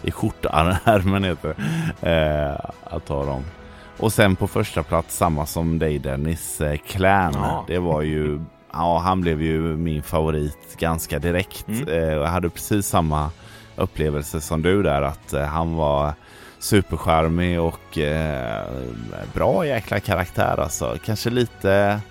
I 0.01 0.11
skjortärmen 0.11 1.23
heter 1.23 1.55
det. 2.01 2.09
Eh, 2.11 2.69
att 2.83 3.09
ha 3.09 3.25
dem. 3.25 3.43
Och 3.97 4.13
sen 4.13 4.35
på 4.35 4.47
första 4.47 4.83
plats 4.83 5.17
samma 5.17 5.45
som 5.45 5.79
dig 5.79 5.99
Dennis, 5.99 6.61
eh, 6.61 6.77
Clan. 6.77 7.33
Ja. 7.33 7.65
Det 7.67 7.79
var 7.79 8.01
ju, 8.01 8.39
ja 8.73 8.99
han 8.99 9.21
blev 9.21 9.41
ju 9.41 9.59
min 9.77 10.03
favorit 10.03 10.77
ganska 10.77 11.19
direkt. 11.19 11.67
Mm. 11.67 11.87
Eh, 11.87 12.13
jag 12.13 12.27
hade 12.27 12.49
precis 12.49 12.87
samma 12.87 13.31
upplevelse 13.75 14.41
som 14.41 14.61
du 14.61 14.83
där 14.83 15.01
att 15.01 15.33
eh, 15.33 15.43
han 15.43 15.75
var 15.75 16.13
supercharmig 16.59 17.59
och 17.59 17.97
eh, 17.97 18.65
bra 19.33 19.65
jäkla 19.65 19.99
karaktär 19.99 20.59
alltså. 20.59 20.97
Kanske 21.05 21.29
lite, 21.29 22.01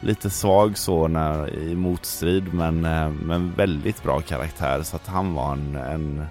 lite 0.00 0.30
svag 0.30 0.78
så 0.78 1.08
när, 1.08 1.54
i 1.54 1.74
motstrid 1.74 2.54
men, 2.54 2.84
eh, 2.84 3.10
men 3.10 3.52
väldigt 3.52 4.02
bra 4.02 4.20
karaktär 4.20 4.82
så 4.82 4.96
att 4.96 5.06
han 5.06 5.34
var 5.34 5.52
en, 5.52 5.76
en 5.76 6.26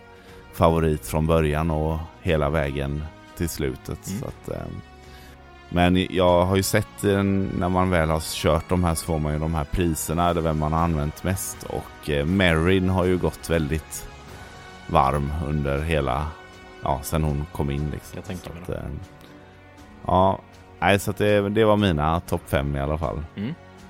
favorit 0.54 1.06
från 1.06 1.28
början 1.28 1.72
och 1.72 1.98
hela 2.22 2.50
vägen 2.50 3.04
till 3.38 3.50
slutet. 3.50 4.08
Mm. 4.08 4.20
Så 4.20 4.26
att, 4.26 4.50
eh, 4.50 4.66
men 5.70 6.08
jag 6.10 6.46
har 6.46 6.56
ju 6.56 6.64
sett 6.64 7.04
eh, 7.04 7.24
när 7.24 7.70
man 7.70 7.90
väl 7.90 8.10
har 8.10 8.20
kört 8.20 8.70
de 8.70 8.84
här 8.84 8.96
så 8.96 9.06
får 9.06 9.20
man 9.20 9.34
ju 9.34 9.40
de 9.40 9.56
här 9.56 9.64
priserna 9.64 10.30
eller 10.30 10.42
vem 10.42 10.60
man 10.60 10.74
har 10.74 10.80
använt 10.80 11.24
mest 11.24 11.64
och 11.64 12.10
eh, 12.10 12.26
Marin 12.26 12.90
har 12.90 13.06
ju 13.06 13.18
gått 13.18 13.50
väldigt 13.50 14.08
varm 14.88 15.32
under 15.48 15.80
hela, 15.80 16.28
ja 16.84 17.00
sen 17.04 17.24
hon 17.24 17.46
kom 17.52 17.72
in 17.72 17.90
liksom. 17.92 18.16
Jag 18.16 18.26
tänker 18.26 18.50
mig 18.50 18.60
Så 18.66 18.72
att, 18.72 18.78
eh, 18.78 18.90
Ja, 20.08 20.40
nej 20.80 21.00
så 21.00 21.12
att 21.12 21.18
det, 21.18 21.50
det 21.50 21.66
var 21.66 21.78
mina 21.78 22.20
topp 22.20 22.42
fem 22.46 22.76
i 22.76 22.80
alla 22.80 22.98
fall. 22.98 23.24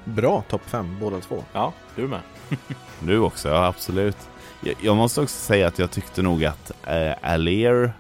Bra 0.06 0.44
topp 0.50 0.62
5 0.66 0.98
båda 1.02 1.20
två. 1.20 1.44
Ja, 1.54 1.74
du 1.96 2.08
med. 2.08 2.20
Du 3.00 3.20
också, 3.20 3.50
ja 3.50 3.66
absolut. 3.66 4.18
Jag, 4.62 4.76
jag 4.82 4.96
måste 4.96 5.22
också 5.22 5.36
säga 5.36 5.68
att 5.68 5.80
jag 5.80 5.92
tyckte 5.92 6.22
nog 6.22 6.46
att 6.46 6.72
eh, 6.88 7.14
Alier 7.22 7.94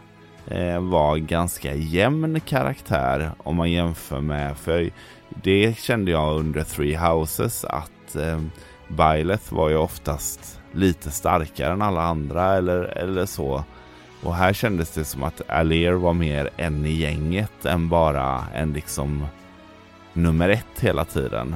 var 0.79 1.17
ganska 1.17 1.73
jämn 1.73 2.39
karaktär 2.39 3.31
om 3.37 3.55
man 3.55 3.71
jämför 3.71 4.21
med, 4.21 4.57
för 4.57 4.89
det 5.29 5.77
kände 5.77 6.11
jag 6.11 6.39
under 6.39 6.63
Three 6.63 6.95
Houses 6.95 7.65
att 7.65 8.15
eh, 8.15 8.41
Byleth 8.87 9.53
var 9.53 9.69
ju 9.69 9.77
oftast 9.77 10.59
lite 10.71 11.11
starkare 11.11 11.73
än 11.73 11.81
alla 11.81 12.01
andra 12.01 12.55
eller, 12.55 12.83
eller 12.83 13.25
så. 13.25 13.63
Och 14.23 14.35
här 14.35 14.53
kändes 14.53 14.91
det 14.91 15.05
som 15.05 15.23
att 15.23 15.49
Alier 15.49 15.93
var 15.93 16.13
mer 16.13 16.49
en 16.57 16.85
i 16.85 16.91
gänget 16.91 17.65
än 17.65 17.89
bara 17.89 18.43
en 18.53 18.73
liksom 18.73 19.27
nummer 20.13 20.49
ett 20.49 20.79
hela 20.79 21.05
tiden. 21.05 21.55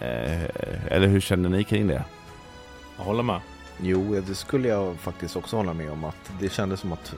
Eh, 0.00 0.42
eller 0.88 1.06
hur 1.06 1.20
kände 1.20 1.48
ni 1.48 1.64
kring 1.64 1.86
det? 1.86 2.04
Jag 2.98 3.04
håller 3.04 3.22
med. 3.22 3.40
Jo, 3.80 4.20
det 4.26 4.34
skulle 4.34 4.68
jag 4.68 4.96
faktiskt 4.96 5.36
också 5.36 5.56
hålla 5.56 5.74
med 5.74 5.90
om 5.90 6.04
att 6.04 6.32
det 6.40 6.52
kändes 6.52 6.80
som 6.80 6.92
att 6.92 7.14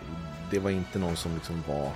det 0.50 0.58
var 0.58 0.70
inte 0.70 0.98
någon 0.98 1.16
som 1.16 1.34
liksom 1.34 1.62
var 1.68 1.90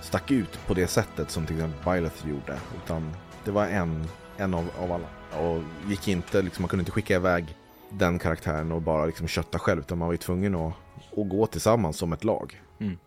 stack 0.00 0.30
ut 0.30 0.66
på 0.66 0.74
det 0.74 0.86
sättet 0.86 1.30
som 1.30 1.46
till 1.46 1.56
exempel 1.56 1.94
Byleth 1.94 2.28
gjorde. 2.28 2.58
Utan 2.84 3.12
det 3.44 3.50
var 3.50 3.66
en, 3.66 4.06
en 4.36 4.54
av, 4.54 4.70
av 4.78 4.92
alla. 4.92 5.40
Och 5.42 5.62
gick 5.88 6.08
inte, 6.08 6.42
liksom, 6.42 6.62
man 6.62 6.68
kunde 6.68 6.80
inte 6.80 6.92
skicka 6.92 7.16
iväg 7.16 7.56
den 7.90 8.18
karaktären 8.18 8.72
och 8.72 8.82
bara 8.82 9.06
liksom 9.06 9.28
kötta 9.28 9.58
själv. 9.58 9.80
Utan 9.80 9.98
man 9.98 10.08
var 10.08 10.12
ju 10.12 10.18
tvungen 10.18 10.54
att, 10.54 10.72
att 11.16 11.28
gå 11.28 11.46
tillsammans 11.46 11.96
som 11.96 12.12
ett 12.12 12.24
lag. 12.24 12.60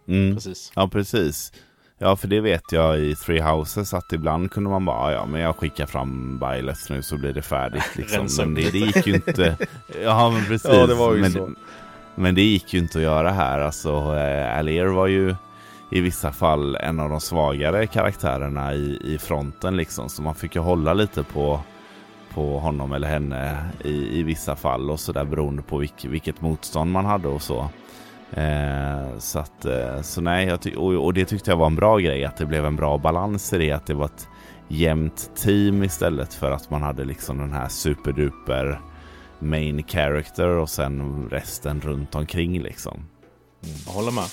Mm. 0.08 0.36
Precis. 0.36 0.72
Ja, 0.76 0.88
precis. 0.88 1.52
Ja, 2.00 2.16
för 2.16 2.28
det 2.28 2.42
vet 2.42 2.72
jag 2.72 3.00
i 3.00 3.16
Three 3.16 3.42
Houses 3.42 3.94
att 3.94 4.14
ibland 4.14 4.52
kunde 4.52 4.70
man 4.70 4.86
bara, 4.86 5.14
ja 5.14 5.26
men 5.26 5.42
jag 5.42 5.56
skickar 5.56 5.86
fram 5.86 6.40
Byleth 6.40 6.92
nu 6.92 7.02
så 7.02 7.18
blir 7.18 7.34
det 7.34 7.42
färdigt 7.42 7.96
liksom. 7.96 8.28
Men 8.38 8.54
det, 8.54 8.72
det 8.72 8.78
gick 8.78 9.08
ju 9.08 9.14
inte. 9.14 9.58
Ja, 10.04 10.30
men 10.30 10.46
precis. 10.46 10.72
Ja, 10.72 10.88
det 10.88 10.94
var 10.94 11.16
ju 11.16 11.22
men, 11.22 11.32
så 11.32 11.52
men 12.18 12.36
det 12.36 12.42
gick 12.42 12.74
ju 12.74 12.80
inte 12.80 12.98
att 12.98 13.04
göra 13.04 13.32
här. 13.32 13.60
Alltså, 13.60 13.90
eh, 14.18 14.58
Alier 14.58 14.86
var 14.86 15.08
ju 15.08 15.36
i 15.92 16.02
vissa 16.02 16.32
fall 16.32 16.76
en 16.76 17.00
av 17.00 17.10
de 17.10 17.20
svagare 17.20 17.88
karaktärerna 17.88 18.74
i, 18.74 19.00
i 19.04 19.18
fronten 19.18 19.78
liksom. 19.78 20.10
Så 20.10 20.22
man 20.22 20.36
fick 20.36 20.56
ju 20.56 20.62
hålla 20.62 20.94
lite 20.94 21.24
på, 21.24 21.60
på 22.34 22.60
honom 22.60 22.94
eller 22.94 23.08
henne 23.08 23.66
i, 23.84 24.20
i 24.20 24.24
vissa 24.24 24.56
fall 24.56 24.92
och 24.92 25.00
sådär 25.00 25.26
beroende 25.26 25.62
på 25.62 25.78
vilk, 25.78 26.06
vilket 26.06 26.42
motstånd 26.42 26.92
man 26.92 27.06
hade 27.06 27.28
och 27.28 27.42
så. 27.42 27.70
Eh, 28.32 29.18
så 29.18 29.40
att, 29.40 29.66
eh, 29.66 30.02
så 30.02 30.22
nej, 30.22 30.48
jag 30.48 30.62
ty- 30.62 30.76
och, 30.76 31.06
och 31.06 31.14
det 31.14 31.26
tyckte 31.26 31.52
jag 31.52 31.58
var 31.58 31.68
en 31.68 31.76
bra 31.76 31.98
grej 31.98 32.26
att 32.26 32.38
det 32.38 32.46
blev 32.46 32.66
en 32.66 32.76
bra 32.76 32.98
balans 32.98 33.54
i 33.54 33.58
det, 33.58 33.72
att 33.72 33.86
det 33.86 33.94
var 33.94 34.06
ett 34.06 34.28
jämnt 34.68 35.32
team 35.36 35.84
istället 35.84 36.34
för 36.34 36.52
att 36.52 36.70
man 36.70 36.82
hade 36.82 37.06
liksom 37.06 37.38
den 37.38 37.54
här 37.54 37.68
superduper 37.68 38.80
main 39.40 39.84
character 39.84 40.48
och 40.48 40.70
sen 40.70 41.28
resten 41.32 41.82
runt 41.82 42.16
omkring 42.16 42.62
liksom. 42.62 43.06
Jag 43.86 43.94
håller 43.94 44.12
med. 44.12 44.28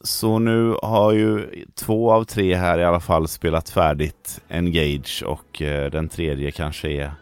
Så 0.00 0.38
nu 0.38 0.76
har 0.82 1.12
ju 1.12 1.64
två 1.74 2.12
av 2.12 2.24
tre 2.24 2.54
här 2.54 2.78
i 2.78 2.84
alla 2.84 3.00
fall 3.00 3.28
spelat 3.28 3.70
färdigt 3.70 4.40
Engage 4.48 5.22
och 5.26 5.62
eh, 5.62 5.90
den 5.90 6.08
tredje 6.08 6.50
kanske 6.50 6.88
är 6.88 7.12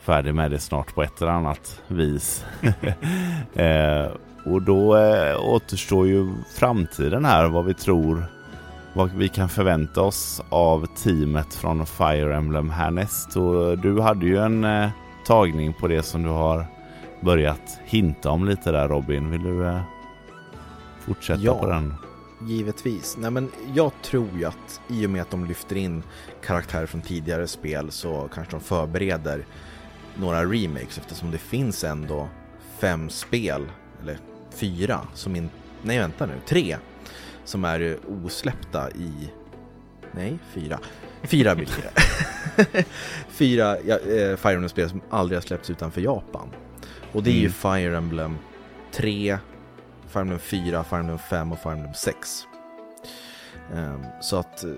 färdig 0.00 0.34
med 0.34 0.50
det 0.50 0.58
snart 0.58 0.94
på 0.94 1.02
ett 1.02 1.22
eller 1.22 1.32
annat 1.32 1.82
vis. 1.88 2.44
eh, 3.54 4.06
och 4.46 4.62
då 4.62 4.96
eh, 4.96 5.40
återstår 5.44 6.06
ju 6.06 6.28
framtiden 6.54 7.24
här, 7.24 7.48
vad 7.48 7.64
vi 7.64 7.74
tror, 7.74 8.24
vad 8.92 9.10
vi 9.12 9.28
kan 9.28 9.48
förvänta 9.48 10.02
oss 10.02 10.42
av 10.48 10.86
teamet 10.86 11.54
från 11.54 11.86
Fire 11.86 12.36
Emblem 12.36 12.70
härnäst. 12.70 13.36
Och 13.36 13.78
du 13.78 14.00
hade 14.00 14.26
ju 14.26 14.38
en 14.38 14.64
eh, 14.64 14.88
tagning 15.26 15.72
på 15.72 15.88
det 15.88 16.02
som 16.02 16.22
du 16.22 16.28
har 16.28 16.66
börjat 17.20 17.78
hinta 17.84 18.30
om 18.30 18.44
lite 18.44 18.72
där 18.72 18.88
Robin. 18.88 19.30
Vill 19.30 19.42
du 19.42 19.66
eh, 19.66 19.80
fortsätta 21.00 21.40
Ja. 21.42 21.58
på 21.58 21.66
den? 21.66 21.94
Givetvis. 22.48 23.16
Nej, 23.18 23.30
men 23.30 23.50
jag 23.74 23.92
tror 24.02 24.28
ju 24.38 24.44
att 24.44 24.80
i 24.88 25.06
och 25.06 25.10
med 25.10 25.22
att 25.22 25.30
de 25.30 25.44
lyfter 25.44 25.76
in 25.76 26.02
karaktärer 26.44 26.86
från 26.86 27.02
tidigare 27.02 27.46
spel 27.46 27.90
så 27.90 28.28
kanske 28.34 28.56
de 28.56 28.60
förbereder 28.60 29.44
några 30.14 30.44
remakes 30.44 30.98
eftersom 30.98 31.30
det 31.30 31.38
finns 31.38 31.84
ändå 31.84 32.28
fem 32.78 33.08
spel, 33.10 33.66
eller 34.02 34.18
fyra, 34.56 35.00
som 35.14 35.36
in... 35.36 35.50
Nej, 35.82 35.98
vänta 35.98 36.26
nu, 36.26 36.34
tre 36.46 36.76
som 37.44 37.64
är 37.64 37.98
osläppta 38.24 38.90
i... 38.90 39.30
Nej, 40.12 40.38
fyra. 40.52 40.78
Fyra 41.22 41.54
blir 41.54 41.68
det. 41.82 42.84
fyra 43.28 43.76
ja, 43.86 43.98
eh, 43.98 44.36
Fire 44.36 44.52
Emblem-spel 44.52 44.88
som 44.88 45.00
aldrig 45.10 45.36
har 45.36 45.42
släppts 45.42 45.70
utanför 45.70 46.00
Japan. 46.00 46.48
Och 47.12 47.22
det 47.22 47.30
är 47.30 47.40
ju 47.40 47.40
Mm. 47.40 47.52
Fire 47.52 47.96
Emblem 47.96 48.38
3, 48.92 49.38
Fire 50.08 50.20
Emblem 50.20 50.38
4, 50.38 50.84
Fire 50.84 50.98
Emblem 50.98 51.18
5 51.18 51.52
och 51.52 51.58
Fire 51.58 51.72
Emblem 51.72 51.94
6. 51.94 52.46
Ehm, 53.74 54.00
så 54.20 54.36
att 54.36 54.64
eh, 54.64 54.70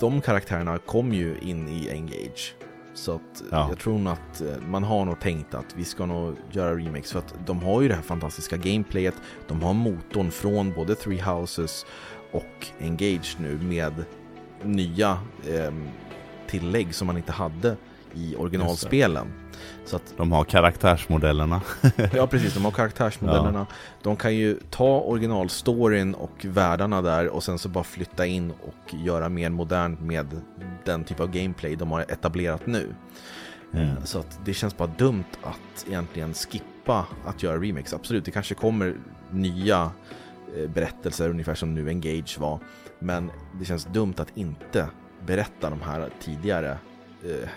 de 0.00 0.20
karaktärerna 0.20 0.78
kom 0.78 1.12
ju 1.12 1.38
in 1.42 1.68
i 1.68 1.90
Engage. 1.90 2.54
Så 2.94 3.12
att 3.14 3.40
eh, 3.40 3.46
Ja. 3.50 3.66
jag 3.68 3.78
tror 3.78 3.98
nog 3.98 4.12
att 4.12 4.40
eh, 4.40 4.68
man 4.68 4.84
har 4.84 5.04
nog 5.04 5.20
tänkt 5.20 5.54
att 5.54 5.74
vi 5.76 5.84
ska 5.84 6.06
nog 6.06 6.36
göra 6.50 6.74
remakes 6.76 7.12
för 7.12 7.18
att 7.18 7.34
de 7.46 7.62
har 7.62 7.82
ju 7.82 7.88
det 7.88 7.94
här 7.94 8.02
fantastiska 8.02 8.56
gameplayet. 8.56 9.14
De 9.48 9.62
har 9.62 9.72
motorn 9.74 10.30
från 10.30 10.72
både 10.72 10.94
Three 10.94 11.20
Houses 11.20 11.86
och 12.32 12.66
Engage 12.80 13.36
nu 13.40 13.58
med 13.58 14.04
nya 14.62 15.18
ehm, 15.50 15.88
tillägg 16.46 16.94
som 16.94 17.06
man 17.06 17.16
inte 17.16 17.32
hade 17.32 17.76
i 18.14 18.36
originalspelen. 18.36 19.26
Så 19.84 19.96
att 19.96 20.14
De 20.16 20.32
har 20.32 20.44
karaktärsmodellerna. 20.44 21.60
Ja 22.14 22.26
precis, 22.26 22.54
de 22.54 22.64
har 22.64 22.72
karaktärsmodellerna. 22.72 23.66
De 24.02 24.16
kan 24.16 24.34
ju 24.34 24.58
ta 24.70 25.00
originalstoryn 25.00 26.14
och 26.14 26.44
världarna 26.44 27.02
där 27.02 27.28
och 27.28 27.42
sen 27.42 27.58
så 27.58 27.68
bara 27.68 27.84
flytta 27.84 28.26
in 28.26 28.50
och 28.50 28.94
göra 28.94 29.28
mer 29.28 29.50
modernt 29.50 30.00
med 30.00 30.40
den 30.84 31.04
typ 31.04 31.20
av 31.20 31.30
gameplay 31.30 31.76
de 31.76 31.92
har 31.92 32.00
etablerat 32.00 32.66
nu. 32.66 32.94
Mm. 33.72 33.96
Så 34.04 34.18
att 34.18 34.40
det 34.44 34.54
känns 34.54 34.76
bara 34.76 34.90
dumt 34.98 35.24
att 35.42 35.86
egentligen 35.88 36.34
skippa 36.34 37.06
att 37.24 37.42
göra 37.42 37.58
remakes. 37.58 37.94
Absolut, 37.94 38.24
det 38.24 38.30
kanske 38.30 38.54
kommer 38.54 38.96
nya 39.30 39.90
eh, 40.56 40.70
berättelser 40.70 41.30
ungefär 41.30 41.54
som 41.54 41.74
nu 41.74 41.88
Engage 41.88 42.38
var. 42.38 42.58
Men 42.98 43.30
det 43.58 43.64
känns 43.64 43.84
dumt 43.84 44.14
att 44.16 44.36
inte 44.36 44.86
berätta 45.26 45.70
de 45.70 45.82
här 45.82 46.08
tidigare 46.20 46.78
eh, 47.24 47.48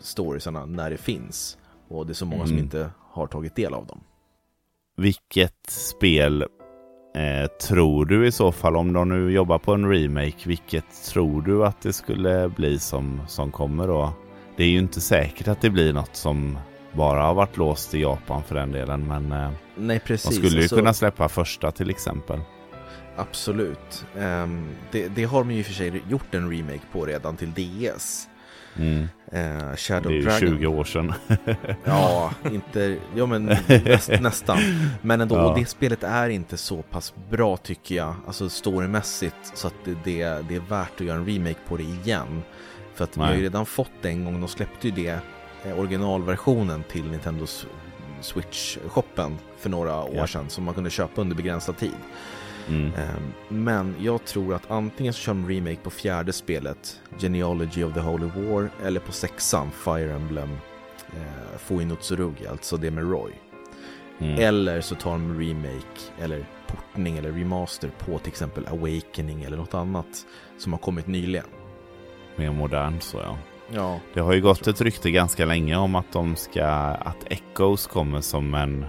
storiesarna 0.00 0.66
när 0.66 0.90
det 0.90 0.96
finns. 0.96 1.58
Och 1.88 2.06
det 2.06 2.12
är 2.12 2.14
så 2.14 2.26
många 2.26 2.44
som 2.44 2.52
Mm. 2.52 2.64
inte 2.64 2.90
har 3.10 3.26
tagit 3.26 3.56
del 3.56 3.74
av 3.74 3.86
dem. 3.86 4.00
Vilket 4.96 5.66
spel 5.70 6.42
eh, 7.14 7.46
tror 7.68 8.04
du 8.06 8.26
i 8.26 8.32
så 8.32 8.52
fall, 8.52 8.76
om 8.76 8.92
de 8.92 9.08
nu 9.08 9.32
jobbar 9.32 9.58
på 9.58 9.74
en 9.74 9.90
remake, 9.90 10.48
vilket 10.48 11.04
tror 11.04 11.42
du 11.42 11.66
att 11.66 11.80
det 11.80 11.92
skulle 11.92 12.48
bli 12.48 12.78
som, 12.78 13.20
som 13.28 13.52
kommer 13.52 13.86
då? 13.86 14.12
Det 14.56 14.64
är 14.64 14.68
ju 14.68 14.78
inte 14.78 15.00
säkert 15.00 15.48
att 15.48 15.60
det 15.60 15.70
blir 15.70 15.92
något 15.92 16.16
som 16.16 16.58
bara 16.92 17.22
har 17.22 17.34
varit 17.34 17.56
låst 17.56 17.94
i 17.94 18.00
Japan 18.00 18.42
för 18.42 18.54
den 18.54 18.72
delen, 18.72 19.06
men 19.08 19.32
eh, 19.32 19.50
Nej, 19.76 19.96
de 19.98 20.00
precis. 20.06 20.36
skulle 20.36 20.56
ju 20.56 20.62
Alltså, 20.62 20.76
kunna 20.76 20.94
släppa 20.94 21.28
första 21.28 21.70
till 21.72 21.90
exempel. 21.90 22.40
Absolut. 23.16 24.06
Ehm, 24.18 24.68
det, 24.92 25.08
det 25.08 25.24
har 25.24 25.38
de 25.38 25.50
ju 25.50 25.58
i 25.58 25.62
och 25.62 25.66
för 25.66 25.72
sig 25.72 26.02
gjort 26.08 26.34
en 26.34 26.50
remake 26.50 26.80
på 26.92 27.06
redan 27.06 27.36
till 27.36 27.52
DS. 27.52 28.28
Mm. 28.78 29.08
Eh, 29.32 29.76
Shadow 29.76 30.12
Det 30.12 30.16
är 30.18 30.20
ju 30.20 30.22
Dragon. 30.22 30.38
20 30.58 30.66
år 30.66 30.84
sedan. 30.84 31.12
Ja, 31.84 32.32
inte, 32.52 32.96
ja 33.16 33.26
men 33.26 33.44
näst, 33.84 34.10
nästan. 34.20 34.58
Men 35.02 35.20
ändå, 35.20 35.34
Ja. 35.36 35.54
det 35.58 35.66
spelet 35.66 36.02
är 36.04 36.28
inte 36.28 36.56
så 36.56 36.82
pass 36.82 37.14
bra 37.30 37.56
tycker 37.56 37.94
jag, 37.94 38.14
alltså 38.26 38.48
storymässigt, 38.48 39.36
så 39.54 39.66
att 39.66 39.74
det, 39.84 39.96
det, 40.04 40.44
det 40.48 40.56
är 40.56 40.60
värt 40.68 41.00
att 41.00 41.06
göra 41.06 41.16
en 41.18 41.26
remake 41.26 41.58
på 41.68 41.76
det 41.76 41.82
igen. 41.82 42.42
För 42.94 43.04
att 43.04 43.16
vi 43.16 43.20
har 43.20 43.28
ju 43.28 43.34
Nej. 43.34 43.42
redan 43.42 43.66
fått 43.66 43.90
det 44.02 44.08
en 44.08 44.24
gång, 44.24 44.40
de 44.40 44.48
släppte 44.48 44.88
ju 44.88 44.94
det, 44.94 45.18
eh, 45.64 45.78
originalversionen 45.78 46.82
till 46.90 47.04
Nintendos 47.10 47.66
Switch-shoppen 48.20 49.36
för 49.58 49.70
några 49.70 50.02
år 50.02 50.14
Ja. 50.16 50.26
sedan, 50.26 50.44
som 50.48 50.64
man 50.64 50.74
kunde 50.74 50.90
köpa 50.90 51.20
under 51.20 51.36
begränsad 51.36 51.76
tid. 51.76 51.92
Mm. 52.68 52.86
Ehm, 52.86 53.32
Men 53.48 53.94
jag 54.00 54.24
tror 54.24 54.54
att 54.54 54.70
antingen 54.70 55.12
så 55.12 55.20
kör 55.20 55.34
de 55.34 55.48
remake 55.48 55.76
på 55.82 55.90
fjärde 55.90 56.32
spelet, 56.32 57.00
Genealogy 57.18 57.84
of 57.84 57.94
the 57.94 58.00
Holy 58.00 58.26
War, 58.26 58.70
eller 58.84 59.00
på 59.00 59.12
sexan, 59.12 59.70
Fire 59.70 60.12
Emblem 60.12 60.50
eh, 61.06 61.58
Fuinutsurugi, 61.58 62.46
alltså 62.46 62.76
det 62.76 62.90
med 62.90 63.10
Roy. 63.10 63.32
Mm. 64.18 64.38
Eller 64.38 64.80
så 64.80 64.94
tar 64.94 65.10
de 65.12 65.40
remake, 65.40 66.00
eller 66.20 66.46
portning, 66.66 67.18
eller 67.18 67.32
remaster 67.32 67.90
på 67.98 68.18
till 68.18 68.28
exempel 68.28 68.66
Awakening 68.66 69.42
eller 69.42 69.56
något 69.56 69.74
annat 69.74 70.26
som 70.58 70.72
har 70.72 70.78
kommit 70.80 71.06
nyligen. 71.06 71.46
Mer 72.36 72.52
modern 72.52 73.00
så 73.00 73.18
ja. 73.18 73.38
Ja, 73.74 74.00
Det 74.14 74.20
har 74.20 74.32
ju 74.32 74.40
gått 74.40 74.66
ett 74.66 74.80
rykte 74.80 75.10
ganska 75.10 75.44
länge 75.44 75.76
om 75.76 75.94
att 75.94 76.12
de 76.12 76.36
ska, 76.36 76.64
att 76.64 77.24
Echoes 77.32 77.86
kommer 77.86 78.20
som 78.20 78.54
en 78.54 78.86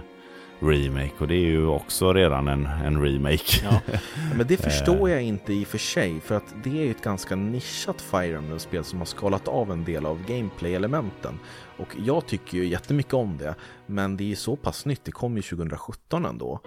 remake 0.60 1.12
och 1.18 1.28
det 1.28 1.34
är 1.34 1.46
ju 1.46 1.66
också 1.66 2.12
redan 2.12 2.48
en, 2.48 2.66
en 2.66 3.02
remake. 3.02 3.60
Ja. 3.64 3.80
men 4.36 4.46
det 4.46 4.56
förstår 4.56 5.10
jag 5.10 5.22
inte 5.22 5.52
i 5.52 5.64
och 5.64 5.68
för 5.68 5.78
sig, 5.78 6.20
för 6.20 6.34
att 6.34 6.54
det 6.64 6.70
är 6.70 6.84
ju 6.84 6.90
ett 6.90 7.02
ganska 7.02 7.36
nischat 7.36 8.00
Fire 8.00 8.36
Emblem-spel 8.36 8.84
som 8.84 8.98
har 8.98 9.06
skalat 9.06 9.48
av 9.48 9.72
en 9.72 9.84
del 9.84 10.06
av 10.06 10.26
gameplay-elementen. 10.26 11.38
Och 11.76 11.88
jag 12.04 12.26
tycker 12.26 12.58
ju 12.58 12.66
jättemycket 12.66 13.14
om 13.14 13.38
det, 13.38 13.54
men 13.86 14.16
det 14.16 14.24
är 14.24 14.28
ju 14.28 14.36
så 14.36 14.56
pass 14.56 14.86
nytt, 14.86 15.04
det 15.04 15.12
kom 15.12 15.36
ju 15.36 15.42
2017 15.42 16.24
ändå. 16.24 16.60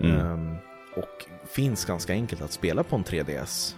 Mm. 0.00 0.20
Ehm, 0.20 0.56
och 0.96 1.26
finns 1.48 1.84
ganska 1.84 2.12
enkelt 2.12 2.42
att 2.42 2.52
spela 2.52 2.82
på 2.82 2.96
en 2.96 3.04
3DS. 3.04 3.76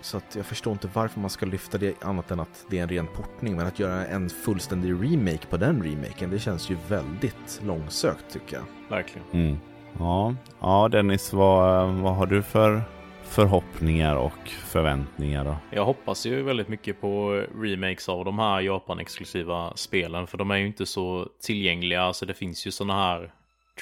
Så 0.00 0.16
att 0.16 0.36
jag 0.36 0.46
förstår 0.46 0.72
inte 0.72 0.88
varför 0.92 1.20
man 1.20 1.30
ska 1.30 1.46
lyfta 1.46 1.78
det 1.78 2.04
annat 2.04 2.30
än 2.30 2.40
att 2.40 2.66
det 2.70 2.78
är 2.78 2.82
en 2.82 2.88
ren 2.88 3.06
portning. 3.06 3.56
Men 3.56 3.66
att 3.66 3.78
göra 3.78 4.06
en 4.06 4.30
fullständig 4.30 4.90
remake 4.90 5.46
på 5.50 5.56
den 5.56 5.82
remaken, 5.82 6.30
det 6.30 6.38
känns 6.38 6.70
ju 6.70 6.76
väldigt 6.88 7.60
långsökt 7.64 8.32
tycker 8.32 8.56
jag. 8.56 8.64
Verkligen. 8.88 9.26
Mm. 9.32 9.56
Ja. 9.98 10.34
ja, 10.60 10.88
Dennis, 10.88 11.32
vad, 11.32 11.88
vad 11.88 12.14
har 12.14 12.26
du 12.26 12.42
för 12.42 12.82
förhoppningar 13.22 14.16
och 14.16 14.48
förväntningar 14.48 15.44
då? 15.44 15.56
Jag 15.70 15.84
hoppas 15.84 16.26
ju 16.26 16.42
väldigt 16.42 16.68
mycket 16.68 17.00
på 17.00 17.44
remakes 17.54 18.08
av 18.08 18.24
de 18.24 18.38
här 18.38 18.60
Japan-exklusiva 18.60 19.72
spelen. 19.76 20.26
För 20.26 20.38
de 20.38 20.50
är 20.50 20.56
ju 20.56 20.66
inte 20.66 20.86
så 20.86 21.28
tillgängliga. 21.42 22.02
Alltså 22.02 22.26
det 22.26 22.34
finns 22.34 22.66
ju 22.66 22.70
sådana 22.70 22.94
här 22.94 23.32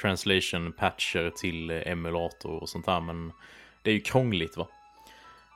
translation 0.01 0.73
patcher 0.73 1.33
till 1.37 1.71
emulator 1.71 2.63
och 2.63 2.69
sånt 2.69 2.87
här. 2.87 3.01
Men 3.01 3.33
det 3.83 3.91
är 3.91 3.95
ju 3.95 4.01
krångligt 4.01 4.57
va. 4.57 4.69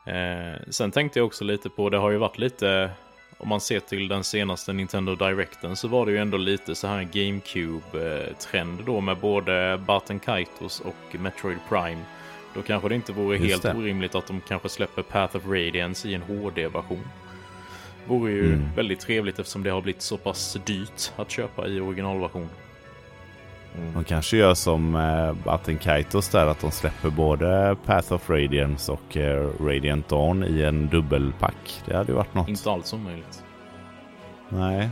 Eh, 0.05 0.61
sen 0.71 0.91
tänkte 0.91 1.19
jag 1.19 1.27
också 1.27 1.45
lite 1.45 1.69
på, 1.71 1.91
det 1.91 1.97
har 1.99 2.11
ju 2.11 2.17
varit 2.17 2.39
lite, 2.39 2.91
om 3.39 3.49
man 3.49 3.61
ser 3.61 3.81
till 3.81 4.09
den 4.09 4.25
senaste 4.25 4.73
Nintendo 4.73 5.15
Directen 5.15 5.77
så 5.77 5.89
var 5.89 6.07
det 6.07 6.13
ju 6.13 6.19
ändå 6.19 6.37
lite 6.37 6.75
så 6.75 6.87
här 6.87 7.03
GameCube-trend 7.03 8.85
då 8.87 9.01
med 9.01 9.17
både 9.17 9.81
Baten 9.87 10.19
Kaitos 10.19 10.81
och 10.81 11.21
Metroid 11.21 11.59
Prime. 11.69 12.01
Då 12.55 12.63
kanske 12.63 12.89
det 12.89 12.95
inte 12.95 13.13
vore 13.13 13.37
Just 13.37 13.51
helt 13.51 13.63
det. 13.63 13.75
orimligt 13.83 14.15
att 14.15 14.27
de 14.27 14.41
kanske 14.41 14.69
släpper 14.69 15.03
Path 15.03 15.37
of 15.37 15.43
Radiance 15.47 16.09
i 16.09 16.15
en 16.15 16.23
HD-version. 16.23 17.05
Vore 18.07 18.33
ju 18.33 18.55
Mm. 18.55 18.69
väldigt 18.77 19.01
trevligt 19.01 19.39
eftersom 19.39 19.63
det 19.63 19.71
har 19.71 19.81
blivit 19.83 20.03
så 20.03 20.17
pass 20.17 20.59
dyrt 20.67 21.13
att 21.17 21.31
köpa 21.31 21.67
i 21.69 21.81
originalversion. 21.81 22.49
De 23.95 24.05
kanske 24.05 24.37
gör 24.37 24.55
som 24.55 24.95
eh, 24.95 25.33
Batten 25.45 25.79
Kaitos 25.79 26.29
där 26.29 26.47
att 26.47 26.61
de 26.61 26.71
släpper 26.71 27.11
både 27.11 27.77
Path 27.87 28.13
of 28.13 28.31
Radiance 28.31 28.93
och 28.93 29.17
eh, 29.17 29.51
Radiant 29.61 30.09
Dawn 30.09 30.45
i 30.45 30.63
en 30.63 30.89
dubbelpack. 30.89 31.83
Det 31.87 31.97
hade 31.97 32.13
ju 32.13 32.17
varit 32.17 32.35
något. 32.35 32.49
Inte 32.49 32.71
alls 32.71 32.93
omöjligt. 32.93 33.45
Nej. 34.49 34.89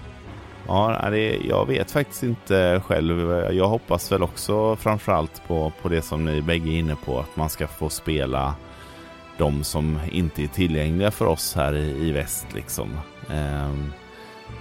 Ja, 0.66 1.08
det, 1.10 1.36
jag 1.36 1.66
vet 1.66 1.90
faktiskt 1.90 2.22
inte 2.22 2.82
själv. 2.86 3.30
Jag 3.52 3.68
hoppas 3.68 4.12
väl 4.12 4.22
också 4.22 4.76
framförallt 4.76 5.42
på, 5.46 5.72
på 5.82 5.88
det 5.88 6.02
som 6.02 6.24
ni 6.24 6.42
bägge 6.42 6.70
är 6.70 6.78
inne 6.78 6.96
på. 7.04 7.18
Att 7.20 7.36
man 7.36 7.50
ska 7.50 7.66
få 7.66 7.88
spela 7.88 8.54
de 9.38 9.64
som 9.64 9.98
inte 10.12 10.42
är 10.42 10.46
tillgängliga 10.46 11.10
för 11.10 11.26
oss 11.26 11.54
här 11.54 11.74
i, 11.74 12.08
i 12.08 12.12
väst 12.12 12.46
liksom. 12.54 12.98
Ehm, 13.30 13.92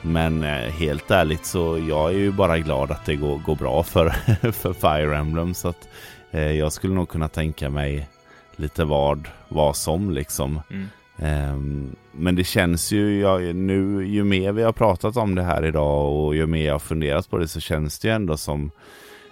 men 0.01 0.43
eh, 0.43 0.71
helt 0.71 1.11
ärligt 1.11 1.45
så 1.45 1.85
jag 1.89 2.09
är 2.09 2.17
ju 2.17 2.31
bara 2.31 2.57
glad 2.59 2.91
att 2.91 3.05
det 3.05 3.15
går, 3.15 3.37
går 3.37 3.55
bra 3.55 3.83
för, 3.83 4.09
för 4.51 4.73
Fire 4.73 5.17
Emblem. 5.17 5.53
Så 5.53 5.67
att 5.67 5.89
eh, 6.31 6.51
jag 6.51 6.73
skulle 6.73 6.93
nog 6.93 7.09
kunna 7.09 7.27
tänka 7.27 7.69
mig 7.69 8.09
lite 8.55 8.85
vad, 8.85 9.27
vad 9.47 9.75
som 9.75 10.11
liksom. 10.11 10.61
Mm. 10.69 10.87
Ehm, 11.17 11.95
men 12.11 12.35
det 12.35 12.43
känns 12.43 12.91
ju, 12.91 13.19
jag, 13.19 13.55
nu 13.55 14.07
ju 14.07 14.23
mer 14.23 14.51
vi 14.51 14.63
har 14.63 14.71
pratat 14.71 15.17
om 15.17 15.35
det 15.35 15.43
här 15.43 15.65
idag 15.65 16.13
och 16.13 16.35
ju 16.35 16.45
mer 16.47 16.65
jag 16.65 16.73
har 16.73 16.79
funderat 16.79 17.29
på 17.29 17.37
det 17.37 17.47
så 17.47 17.59
känns 17.59 17.99
det 17.99 18.07
ju 18.07 18.13
ändå 18.13 18.37
som 18.37 18.71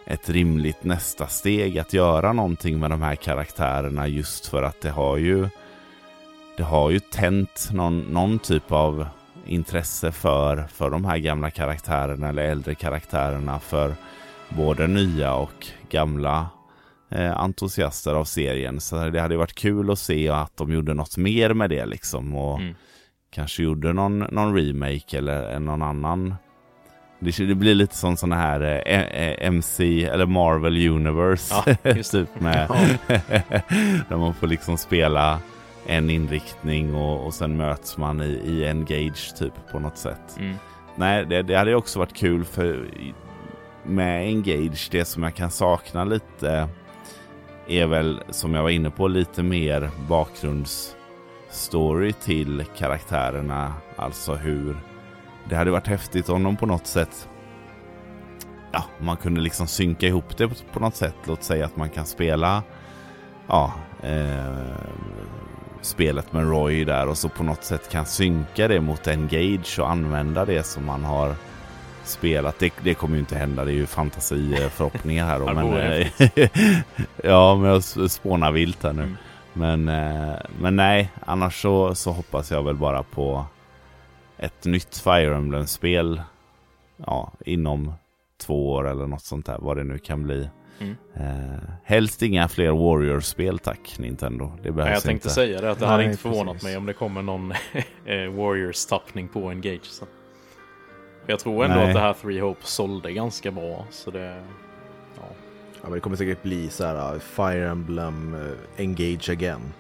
ett 0.05 0.29
rimligt 0.29 0.83
nästa 0.83 1.27
steg 1.27 1.79
att 1.79 1.93
göra 1.93 2.33
någonting 2.33 2.79
med 2.79 2.89
de 2.89 3.01
här 3.01 3.15
karaktärerna 3.15 4.07
just 4.07 4.45
för 4.45 4.63
att 4.63 4.81
det 4.81 4.89
har 4.89 5.17
ju 5.17 5.49
det 6.57 6.63
har 6.63 6.89
ju 6.89 6.99
tänt 6.99 7.69
någon, 7.71 7.99
någon 7.99 8.39
typ 8.39 8.71
av 8.71 9.07
intresse 9.45 10.11
för, 10.11 10.63
för 10.73 10.89
de 10.89 11.05
här 11.05 11.17
gamla 11.17 11.49
karaktärerna 11.51 12.29
eller 12.29 12.43
äldre 12.43 12.75
karaktärerna 12.75 13.59
för 13.59 13.95
både 14.49 14.87
nya 14.87 15.33
och 15.33 15.67
gamla 15.89 16.47
eh, 17.11 17.37
entusiaster 17.39 18.13
av 18.13 18.25
serien. 18.25 18.79
Så 18.79 19.09
det 19.09 19.19
hade 19.21 19.37
varit 19.37 19.55
kul 19.55 19.91
att 19.91 19.99
se 19.99 20.29
att 20.29 20.57
de 20.57 20.73
gjorde 20.73 20.93
något 20.93 21.17
mer 21.17 21.53
med 21.53 21.69
det 21.69 21.85
liksom. 21.85 22.35
Och 22.35 22.59
Mm. 22.59 22.75
kanske 23.29 23.63
gjorde 23.63 23.93
någon, 23.93 24.19
någon 24.19 24.55
remake 24.55 25.17
eller 25.17 25.59
någon 25.59 25.81
annan. 25.81 26.35
Det, 27.19 27.55
blir 27.55 27.75
lite 27.75 27.95
som 27.95 28.17
sådana 28.17 28.35
här 28.35 28.61
eh, 28.61 29.01
eh, 29.01 29.47
MC 29.47 30.03
eller 30.05 30.25
Marvel 30.25 30.87
Universe. 30.87 31.55
Ja, 31.83 31.93
typ 32.11 32.39
med. 32.39 32.67
där 34.09 34.17
man 34.17 34.33
får 34.33 34.47
liksom 34.47 34.77
spela 34.77 35.39
en 35.85 36.09
inriktning 36.09 36.95
och, 36.95 37.25
och 37.25 37.33
sen 37.33 37.57
möts 37.57 37.97
man 37.97 38.21
i, 38.21 38.41
i 38.45 38.67
Engage 38.67 39.37
typ 39.37 39.53
på 39.71 39.79
något 39.79 39.97
sätt. 39.97 40.37
Mm. 40.39 40.55
Nej, 40.95 41.25
det, 41.25 41.41
det 41.41 41.55
hade 41.55 41.75
också 41.75 41.99
varit 41.99 42.13
kul 42.13 42.45
för 42.45 42.89
med 43.83 44.27
Engage, 44.27 44.87
det 44.91 45.05
som 45.05 45.23
jag 45.23 45.35
kan 45.35 45.51
sakna 45.51 46.03
lite 46.03 46.69
är 47.67 47.87
väl 47.87 48.21
som 48.29 48.53
jag 48.53 48.63
var 48.63 48.69
inne 48.69 48.89
på 48.89 49.07
lite 49.07 49.43
mer 49.43 49.89
bakgrundsstory 50.07 52.13
till 52.13 52.63
karaktärerna. 52.77 53.73
Alltså 53.95 54.33
hur 54.33 54.77
det 55.49 55.55
hade 55.55 55.71
varit 55.71 55.87
häftigt 55.87 56.29
om 56.29 56.43
de 56.43 56.57
på 56.57 56.65
något 56.65 56.87
sätt 56.87 57.29
ja, 58.75 58.83
man 58.99 59.17
kunde 59.17 59.41
liksom 59.41 59.67
synka 59.67 60.07
ihop 60.07 60.37
det 60.37 60.47
på, 60.47 60.55
på 60.73 60.79
något 60.79 60.95
sätt. 60.95 61.15
Låt 61.23 61.43
säga 61.43 61.65
att 61.65 61.77
man 61.77 61.89
kan 61.89 62.05
spela 62.05 62.63
ja, 63.47 63.73
eh, 64.03 64.75
spelet 65.85 66.33
med 66.33 66.49
Roy 66.49 66.85
där 66.85 67.07
och 67.07 67.17
så 67.17 67.29
på 67.29 67.43
något 67.43 67.63
sätt 67.63 67.89
kan 67.89 68.05
synka 68.05 68.67
det 68.67 68.81
mot 68.81 69.07
Engage 69.07 69.79
och 69.79 69.89
använda 69.89 70.45
det 70.45 70.63
som 70.63 70.85
man 70.85 71.03
har 71.03 71.35
spelat. 72.03 72.59
Det, 72.59 72.73
det 72.83 72.93
kommer 72.93 73.15
ju 73.15 73.19
inte 73.19 73.37
hända, 73.37 73.65
det 73.65 73.71
är 73.71 73.75
ju 73.75 73.85
fantasiförhoppningar 73.85 75.25
här 75.25 75.39
då. 75.39 75.45
Men, 75.53 75.73
eh, 75.73 76.07
ja, 77.23 77.55
men 77.55 77.69
jag 77.69 77.83
spånar 78.11 78.51
vilt 78.51 78.83
här 78.83 78.93
nu. 78.93 79.03
Mm. 79.03 79.15
Men, 79.53 79.89
eh, 79.89 80.35
men 80.59 80.75
nej, 80.75 81.11
annars 81.25 81.61
så, 81.61 81.95
så 81.95 82.11
hoppas 82.11 82.51
jag 82.51 82.63
väl 82.63 82.75
bara 82.75 83.03
på 83.03 83.45
ett 84.37 84.65
nytt 84.65 84.97
Fire 84.97 85.35
Emblem-spel 85.35 86.21
ja, 86.97 87.31
inom 87.45 87.93
två 88.37 88.71
år 88.71 88.89
eller 88.89 89.07
något 89.07 89.23
sånt 89.23 89.45
där, 89.45 89.57
vad 89.59 89.77
det 89.77 89.83
nu 89.83 89.97
kan 89.97 90.23
bli. 90.23 90.49
Mm. 90.79 90.95
Eh, 91.13 91.59
helst 91.83 92.21
inga 92.21 92.47
fler 92.47 92.71
Warriors-spel 92.71 93.59
tack 93.59 93.95
Nintendo. 93.99 94.51
Det 94.63 94.71
behövs 94.71 94.89
Ja, 94.89 94.93
jag 94.93 95.03
tänkte 95.03 95.27
inte. 95.27 95.35
säga 95.35 95.61
det, 95.61 95.71
att 95.71 95.79
det 95.79 95.85
Nej, 95.85 95.91
hade 95.91 96.03
inte 96.05 96.17
förvånat 96.17 96.53
precis. 96.53 96.63
mig 96.63 96.77
om 96.77 96.85
det 96.85 96.93
kommer 96.93 97.21
någon 97.21 97.51
eh, 98.05 98.15
Warriors-tappning 98.15 99.27
på 99.27 99.49
Engage. 99.51 99.85
Så. 99.85 100.05
För 101.25 101.31
Jag 101.31 101.39
tror 101.39 101.65
ändå 101.65 101.75
Nej. 101.77 101.87
att 101.87 101.93
det 101.93 101.99
här 101.99 102.13
Three 102.13 102.39
Hope 102.39 102.65
sålde 102.65 103.11
ganska 103.11 103.51
bra. 103.51 103.85
Så 103.91 104.11
det... 104.11 104.43
Ja. 105.15 105.21
Ja, 105.73 105.89
men 105.89 105.91
det 105.91 105.99
kommer 105.99 106.15
säkert 106.17 106.43
bli 106.43 106.69
så 106.69 106.85
här 106.85 107.13
uh, 107.13 107.19
Fire 107.19 107.69
Emblem 107.69 108.33
uh, 108.35 108.51
Engage 108.77 109.29
Again. 109.29 109.73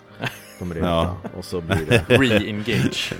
Kommer 0.59 0.75
det 0.75 0.81
Ja. 0.85 1.17
Och 1.37 1.45
så 1.45 1.61
blir 1.61 1.85
det 1.85 2.05
Re-engage. 2.07 3.13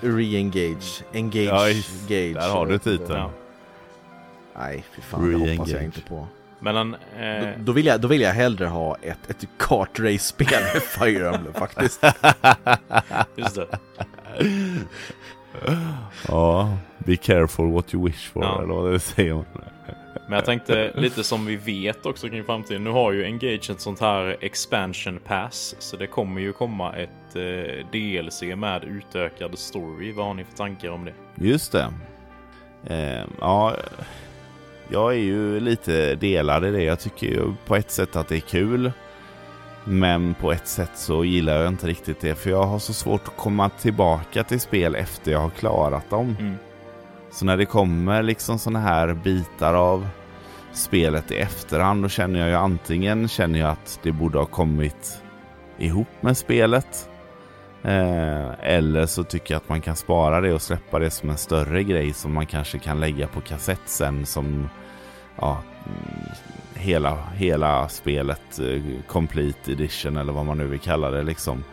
Re-engage. 0.00 1.02
Engage. 1.12 2.06
Ja, 2.08 2.40
där 2.40 2.50
har 2.50 2.66
du 2.66 2.78
titeln. 2.78 3.18
ja. 3.18 3.30
Nej, 4.58 4.84
fy 4.92 5.02
fan, 5.02 5.32
det 5.32 5.56
hoppas 5.56 5.68
jag 5.70 5.84
inte 5.84 6.00
på. 6.00 6.26
Men 6.60 6.76
en, 6.76 6.90
Då, 6.90 7.22
eh, 7.22 7.48
då, 7.58 7.72
vill 7.72 7.86
jag, 7.86 8.00
då 8.00 8.08
vill 8.08 8.20
jag 8.20 8.32
hellre 8.32 8.66
ha 8.66 8.96
ett, 9.02 9.30
ett 9.30 9.44
kartrace-spel 9.58 10.62
med 10.74 10.82
Fire 10.82 11.28
Emblem 11.34 11.52
faktiskt. 11.54 12.02
just 13.36 13.54
det. 13.54 13.66
Ja, 16.28 16.76
be 16.98 17.16
careful 17.16 17.72
what 17.72 17.94
you 17.94 18.06
wish 18.06 18.28
for, 18.30 18.44
Ja. 18.44 18.62
eller 18.62 18.74
vad 18.74 18.92
det 18.92 19.00
säger 19.00 19.34
man. 19.34 19.44
Men 20.26 20.36
jag 20.36 20.44
tänkte 20.44 20.92
lite 20.94 21.24
som 21.24 21.46
vi 21.46 21.56
vet 21.56 22.06
också 22.06 22.28
kring 22.28 22.44
framtiden. 22.44 22.84
Nu 22.84 22.90
har 22.90 23.12
ju 23.12 23.24
Engage 23.24 23.70
ett 23.70 23.80
sånt 23.80 24.00
här 24.00 24.36
expansion 24.40 25.18
pass. 25.26 25.74
Så 25.78 25.96
det 25.96 26.06
kommer 26.06 26.40
ju 26.40 26.52
komma 26.52 26.96
ett 26.96 27.36
eh, 27.36 27.86
DLC 27.92 28.42
med 28.56 28.84
utökad 28.84 29.58
story. 29.58 30.12
Vad 30.12 30.26
har 30.26 30.34
ni 30.34 30.44
för 30.44 30.52
tankar 30.56 30.90
om 30.90 31.04
det? 31.04 31.12
Just 31.34 31.72
det. 31.72 31.88
Eh, 32.86 33.24
ja, 33.40 33.74
jag 34.88 35.12
är 35.12 35.18
ju 35.18 35.60
lite 35.60 36.14
delad 36.14 36.64
i 36.64 36.70
det. 36.70 36.82
Jag 36.82 37.00
tycker 37.00 37.26
ju 37.26 37.54
på 37.66 37.76
ett 37.76 37.90
sätt 37.90 38.16
att 38.16 38.28
det 38.28 38.36
är 38.36 38.40
kul. 38.40 38.92
Men 39.84 40.34
på 40.34 40.52
ett 40.52 40.68
sätt 40.68 40.90
så 40.94 41.24
gillar 41.24 41.60
jag 41.60 41.68
inte 41.68 41.86
riktigt 41.86 42.20
det. 42.20 42.34
För 42.34 42.50
jag 42.50 42.62
har 42.62 42.78
så 42.78 42.92
svårt 42.92 43.28
att 43.28 43.36
komma 43.36 43.68
tillbaka 43.68 44.44
till 44.44 44.60
spel 44.60 44.94
efter 44.94 45.32
jag 45.32 45.40
har 45.40 45.50
klarat 45.50 46.10
dem. 46.10 46.36
Mm. 46.40 46.54
Så 47.30 47.44
när 47.44 47.56
det 47.56 47.66
kommer 47.66 48.22
liksom 48.22 48.58
sådana 48.58 48.80
här 48.80 49.14
bitar 49.14 49.74
av 49.74 50.08
spelet 50.72 51.30
i 51.30 51.36
efterhand 51.36 52.02
då 52.02 52.08
känner 52.08 52.40
jag 52.40 52.48
ju 52.48 52.54
antingen 52.54 53.28
känner 53.28 53.58
jag 53.58 53.70
att 53.70 54.00
det 54.02 54.12
borde 54.12 54.38
ha 54.38 54.46
kommit 54.46 55.22
ihop 55.78 56.08
med 56.20 56.36
spelet. 56.36 57.08
Eh, 57.82 58.50
eller 58.60 59.06
så 59.06 59.24
tycker 59.24 59.54
jag 59.54 59.60
att 59.60 59.68
man 59.68 59.80
kan 59.80 59.96
spara 59.96 60.40
det 60.40 60.54
och 60.54 60.62
släppa 60.62 60.98
det 60.98 61.10
som 61.10 61.30
en 61.30 61.36
större 61.36 61.82
grej 61.82 62.12
som 62.12 62.32
man 62.32 62.46
kanske 62.46 62.78
kan 62.78 63.00
lägga 63.00 63.26
på 63.26 63.40
kassett 63.40 63.80
sen 63.84 64.26
som 64.26 64.68
ja, 65.36 65.62
mm, 65.86 66.28
hela, 66.74 67.24
hela 67.34 67.88
spelet 67.88 68.58
eh, 68.58 68.82
Complete 69.06 69.72
Edition 69.72 70.16
eller 70.16 70.32
vad 70.32 70.46
man 70.46 70.58
nu 70.58 70.66
vill 70.66 70.80
kalla 70.80 71.10
det 71.10 71.22
liksom. 71.22 71.64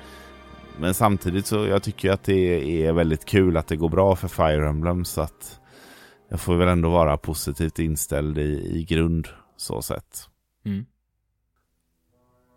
Men 0.80 0.94
samtidigt 0.94 1.46
så 1.46 1.66
jag 1.66 1.84
tycker 1.84 2.12
att 2.12 2.24
det 2.24 2.86
är 2.86 2.94
väldigt 2.94 3.26
kul 3.26 3.58
att 3.58 3.68
det 3.68 3.76
går 3.76 3.90
bra 3.90 4.16
för 4.16 4.28
Fire 4.28 4.70
Emblem 4.70 5.06
så 5.06 5.22
att 5.22 5.60
jag 6.30 6.40
får 6.40 6.56
väl 6.56 6.68
ändå 6.68 6.90
vara 6.90 7.18
positivt 7.18 7.80
inställd 7.80 8.38
i, 8.38 8.80
i 8.80 8.84
grund 8.84 9.28
så 9.58 9.82
sett. 9.82 10.30
Mm. 10.66 10.86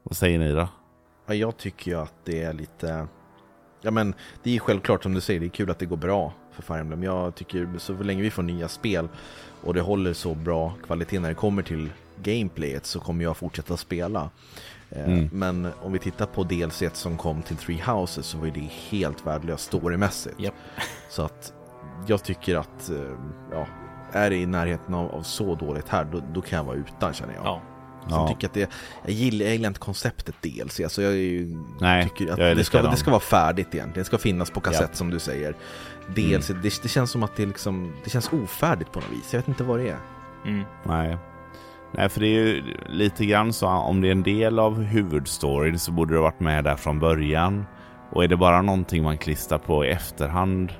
Vad 0.03 0.17
säger 0.17 0.39
ni 0.39 0.53
då? 0.53 0.69
Ja, 1.27 1.35
jag 1.35 1.57
tycker 1.57 1.91
ju 1.91 1.99
att 1.99 2.25
det 2.25 2.43
är 2.43 2.53
lite... 2.53 3.09
Ja 3.89 3.93
men 3.93 4.15
det 4.43 4.57
är 4.57 4.61
självklart 4.61 5.03
som 5.03 5.15
du 5.15 5.21
säger, 5.21 5.41
det 5.41 5.47
är 5.47 5.51
kul 5.51 5.71
att 5.71 5.79
det 5.79 5.87
går 5.87 5.97
bra 5.97 6.33
för 6.53 6.63
Fire 6.63 6.81
Emblem. 6.81 7.03
Jag 7.03 7.35
tycker 7.35 7.69
så 7.79 7.93
länge 7.93 8.23
vi 8.23 8.31
får 8.31 8.43
nya 8.43 8.69
spel 8.69 9.09
och 9.63 9.75
det 9.75 9.81
håller 9.81 10.13
så 10.13 10.35
bra 10.35 10.73
kvalitet 10.87 11.19
när 11.21 11.29
det 11.29 11.35
kommer 11.35 11.63
till 11.63 11.91
gameplayet 12.23 12.87
så 12.87 13.01
kommer 13.01 13.25
jag 13.25 13.37
fortsätta 13.37 13.77
spela. 13.77 14.31
Eh, 14.91 15.05
Mm. 15.05 15.29
Men 15.33 15.69
om 15.83 15.93
vi 15.93 15.99
tittar 15.99 16.27
på 16.27 16.43
DLC 16.45 16.83
som 16.93 17.17
kom 17.17 17.43
till 17.43 17.57
Three 17.57 17.83
Houses 17.87 18.27
så 18.27 18.39
var 18.39 18.47
det 18.47 18.71
helt 18.91 19.27
värdelöst 19.27 19.65
storymässigt. 19.65 20.41
Japp. 20.41 20.55
Så 21.09 21.23
att 21.23 21.53
jag 22.07 22.23
tycker 22.23 22.57
att, 22.57 22.91
eh, 22.91 23.17
ja, 23.53 23.67
är 24.13 24.31
det 24.31 24.37
i 24.37 24.47
närheten 24.47 24.95
av, 24.95 25.11
av 25.11 25.23
så 25.23 25.55
dåligt 25.55 25.89
här 25.89 26.05
då, 26.05 26.23
då 26.35 26.41
kan 26.41 26.57
jag 26.57 26.65
vara 26.65 26.77
utan 26.77 27.15
känner 27.15 27.35
jag. 27.35 27.45
Ja. 27.45 27.63
Ja. 28.09 28.29
tycker 28.29 28.43
jag 28.43 28.49
att 28.65 28.71
det, 28.71 28.77
jag 29.05 29.13
gillar, 29.15 29.45
jag 29.45 29.53
gillar 29.55 29.69
inte 29.69 29.81
konceptet 29.81 30.35
DLC, 30.43 30.81
alltså 30.81 31.03
jag 31.03 31.13
är 31.13 31.17
ju, 31.17 31.57
Nej, 31.81 32.09
tycker 32.09 32.33
att 32.33 32.39
jag 32.39 32.51
är 32.51 32.55
det 32.55 32.65
ska, 32.65 32.83
det 32.83 32.97
ska 32.97 33.11
vara 33.11 33.21
färdigt 33.21 33.75
egentligen, 33.75 33.93
det 34.03 34.05
ska 34.05 34.19
finnas 34.19 34.51
på 34.51 34.61
kassett 34.61 34.89
Ja. 34.93 34.97
som 34.97 35.11
du 35.11 35.19
säger. 35.19 35.55
DLC, 36.15 36.49
det, 36.49 36.83
det 36.83 36.89
känns 36.89 37.11
som 37.11 37.23
att 37.23 37.37
det 37.37 37.47
liksom, 37.47 37.93
det 38.05 38.11
känns 38.11 38.33
ofärdigt 38.33 38.93
på 38.93 39.01
något 39.01 39.13
vis, 39.13 39.33
jag 39.33 39.41
vet 39.41 39.49
inte 39.49 39.65
vad 39.65 39.79
det 39.79 39.89
är. 39.89 39.99
Mm. 40.47 40.65
Nej. 40.85 41.17
Nej, 41.93 42.09
för 42.09 42.21
det 42.21 42.27
är 42.27 42.31
ju 42.31 42.63
lite 42.89 43.27
grann 43.27 43.53
så 43.53 43.67
om 43.69 44.01
det 44.01 44.09
är 44.09 44.13
en 44.13 44.23
del 44.23 44.59
av 44.59 44.83
huvudstoryn 44.83 45.79
så 45.79 45.93
borde 45.93 46.15
det 46.15 46.21
varit 46.21 46.41
med 46.41 46.65
där 46.65 46.77
från 46.77 46.99
början. 47.01 47.67
Och 48.13 48.25
är 48.25 48.29
det 48.29 48.37
bara 48.37 48.63
någonting 48.63 49.03
man 49.05 49.19
klistrar 49.19 49.59
på 49.59 49.85
i 49.85 49.89
efterhand 49.89 50.73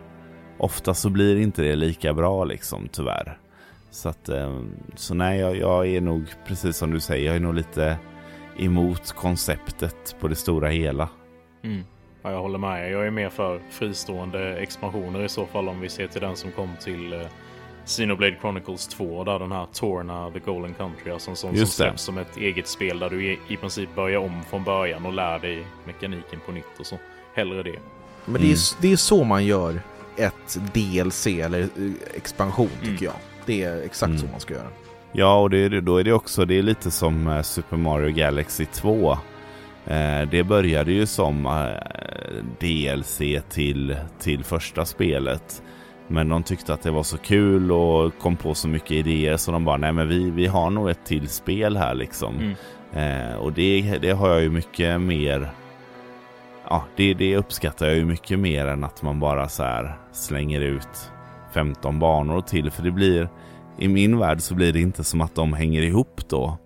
ofta 0.59 0.95
så 0.95 1.11
blir 1.11 1.37
inte 1.37 1.63
det 1.63 1.77
lika 1.77 2.15
bra 2.15 2.45
liksom 2.45 2.89
tyvärr. 2.93 3.39
Så 3.91 4.09
att, 4.09 4.29
eh, 4.29 4.61
så 4.97 5.15
nej, 5.15 5.39
jag, 5.41 5.57
jag 5.57 5.87
är 5.87 6.01
nog 6.01 6.25
precis 6.47 6.77
som 6.77 6.91
du 6.91 7.01
säger, 7.01 7.27
jag 7.27 7.37
är 7.37 7.41
nog 7.41 7.55
lite 7.55 7.99
emot 8.59 9.13
konceptet 9.13 10.17
på 10.21 10.29
det 10.29 10.35
stora 10.37 10.69
hela. 10.69 11.09
Mm. 11.63 11.85
Ja, 12.23 12.31
jag 12.33 12.41
håller 12.41 12.59
med. 12.59 12.93
Jag 12.93 13.07
är 13.07 13.11
mer 13.11 13.29
för 13.29 13.61
fristående 13.71 14.57
expansioner 14.57 15.25
i 15.25 15.29
så 15.29 15.47
fall 15.47 15.69
om 15.69 15.81
vi 15.81 15.89
ser 15.89 16.07
till 16.07 16.21
den 16.21 16.37
som 16.37 16.53
kom 16.53 16.71
till 16.81 17.13
eh, 17.13 17.21
Xenoblade 17.85 18.37
Chronicles 18.41 18.87
2 18.89 19.25
där 19.25 19.39
den 19.39 19.53
här 19.53 19.67
Torna 19.73 20.31
The 20.31 20.39
Golden 20.39 20.75
Country, 20.75 21.11
alltså 21.13 21.31
en 21.31 21.37
sån 21.37 21.51
som 21.51 21.59
Just 21.59 21.79
det. 21.79 21.85
släpps 21.85 22.03
som 22.03 22.19
ett 22.19 22.37
eget 22.37 22.69
spel 22.69 22.99
där 22.99 23.11
du 23.11 23.33
i, 23.49 23.57
princip 23.57 23.95
börjar 23.95 24.19
om 24.21 24.43
från 24.51 24.65
början 24.65 25.07
och 25.07 25.13
lär 25.13 25.39
dig 25.39 25.67
mekaniken 25.87 26.41
på 26.47 26.53
nytt 26.53 26.79
och 26.81 26.87
så. 26.87 26.99
Hellre 27.35 27.63
det. 27.63 27.79
Men 28.25 28.33
det, 28.35 28.39
Mm. 28.47 28.51
är, 28.53 28.83
det 28.83 28.93
är 28.93 28.97
så 28.97 29.25
man 29.25 29.45
gör 29.47 29.81
ett 30.17 30.59
DLC 30.75 31.27
eller 31.27 31.61
eh, 31.61 31.93
expansion 32.15 32.69
tycker 32.81 32.89
Mm. 32.91 33.05
jag. 33.05 33.15
Det 33.49 33.63
är 33.63 33.83
exakt 33.83 34.09
Mm. 34.11 34.19
så 34.21 34.27
man 34.27 34.41
ska 34.41 34.55
göra. 34.55 34.67
Ja, 35.13 35.41
och 35.41 35.51
det, 35.51 35.59
är- 35.59 35.81
då 35.81 35.97
är 35.97 36.05
det 36.05 36.13
också, 36.13 36.45
det 36.45 36.59
är 36.59 36.63
lite 36.63 36.91
som 36.91 37.29
eh, 37.29 37.43
Super 37.43 37.77
Mario 37.77 38.13
Galaxy 38.15 38.65
2. 38.67 39.13
Eh, 39.87 40.23
det 40.31 40.43
började 40.45 40.93
ju 40.93 41.07
som 41.07 41.47
eh, 41.47 42.45
DLC 42.61 43.21
till, 43.51 43.97
till 44.19 44.45
första 44.45 44.85
spelet. 44.85 45.63
Men 46.09 46.29
de 46.29 46.43
tyckte 46.43 46.75
att 46.75 46.83
det 46.83 46.91
var 46.91 47.03
så 47.03 47.19
kul 47.19 47.73
och 47.73 48.19
kom 48.19 48.37
på 48.37 48.55
så 48.55 48.69
mycket 48.69 48.91
idéer 48.91 49.37
så 49.37 49.53
de 49.53 49.65
bara, 49.65 49.77
nej 49.77 49.93
men 49.93 50.09
vi, 50.09 50.31
vi 50.31 50.47
har 50.47 50.71
nog 50.71 50.91
ett 50.91 51.05
till 51.05 51.29
spel 51.29 51.77
här 51.77 51.95
liksom. 51.95 52.35
Mm. 52.93 53.31
Eh, 53.31 53.37
och 53.37 53.53
det, 53.53 53.99
det 54.03 54.11
har 54.11 54.29
jag 54.29 54.43
ju 54.43 54.51
mycket 54.51 55.01
mer 55.01 55.51
Ja, 56.71 56.85
det, 56.97 57.15
det 57.15 57.37
uppskattar 57.37 57.87
jag 57.87 57.97
ju 57.97 58.05
mycket 58.05 58.39
mer 58.39 58.67
än 58.67 58.85
att 58.85 59.03
man 59.03 59.21
bara 59.21 59.49
så 59.49 59.63
här 59.63 59.97
slänger 60.13 60.61
ut 60.61 61.11
15 61.53 61.99
banor 61.99 62.41
till. 62.41 62.71
För 62.71 62.83
det 62.83 62.91
blir, 62.91 63.29
i 63.79 63.89
min 63.89 64.19
värld 64.19 64.41
så 64.41 64.55
blir 64.55 64.73
det 64.73 64.81
inte 64.81 65.05
som 65.05 65.21
att 65.21 65.35
de 65.35 65.53
hänger 65.53 65.83
ihop 65.83 66.29
då. 66.29 66.59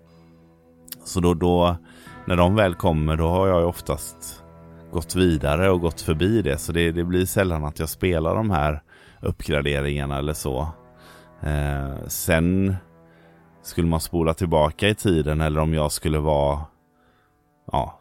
Så 1.03 1.19
då, 1.19 1.33
då 1.33 1.77
när 2.25 2.35
de 2.35 2.55
väl 2.55 2.75
kommer 2.75 3.17
då 3.17 3.27
har 3.27 3.47
jag 3.47 3.59
ju 3.59 3.65
oftast 3.65 4.43
gått 4.91 5.15
vidare 5.15 5.69
och 5.69 5.81
gått 5.81 6.01
förbi 6.01 6.41
det. 6.41 6.57
Så 6.57 6.71
det, 6.71 6.91
det 6.91 7.03
blir 7.03 7.25
sällan 7.25 7.65
att 7.65 7.79
jag 7.79 7.89
spelar 7.89 8.35
de 8.35 8.51
här 8.51 8.83
uppgraderingarna 9.21 10.17
eller 10.17 10.33
så. 10.33 10.67
Eh, 11.41 12.07
sen 12.07 12.75
skulle 13.63 13.87
man 13.87 13.99
spola 13.99 14.33
tillbaka 14.33 14.89
i 14.89 14.95
tiden 14.95 15.41
eller 15.41 15.61
om 15.61 15.73
jag 15.73 15.91
skulle 15.91 16.19
vara 16.19 16.61
ja, 17.71 17.99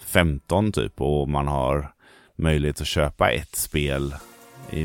15 0.00 0.72
typ 0.72 1.00
och 1.00 1.28
man 1.28 1.48
har 1.48 1.92
möjlighet 2.36 2.80
att 2.80 2.86
köpa 2.86 3.30
ett 3.30 3.56
spel 3.56 4.14
i, 4.70 4.84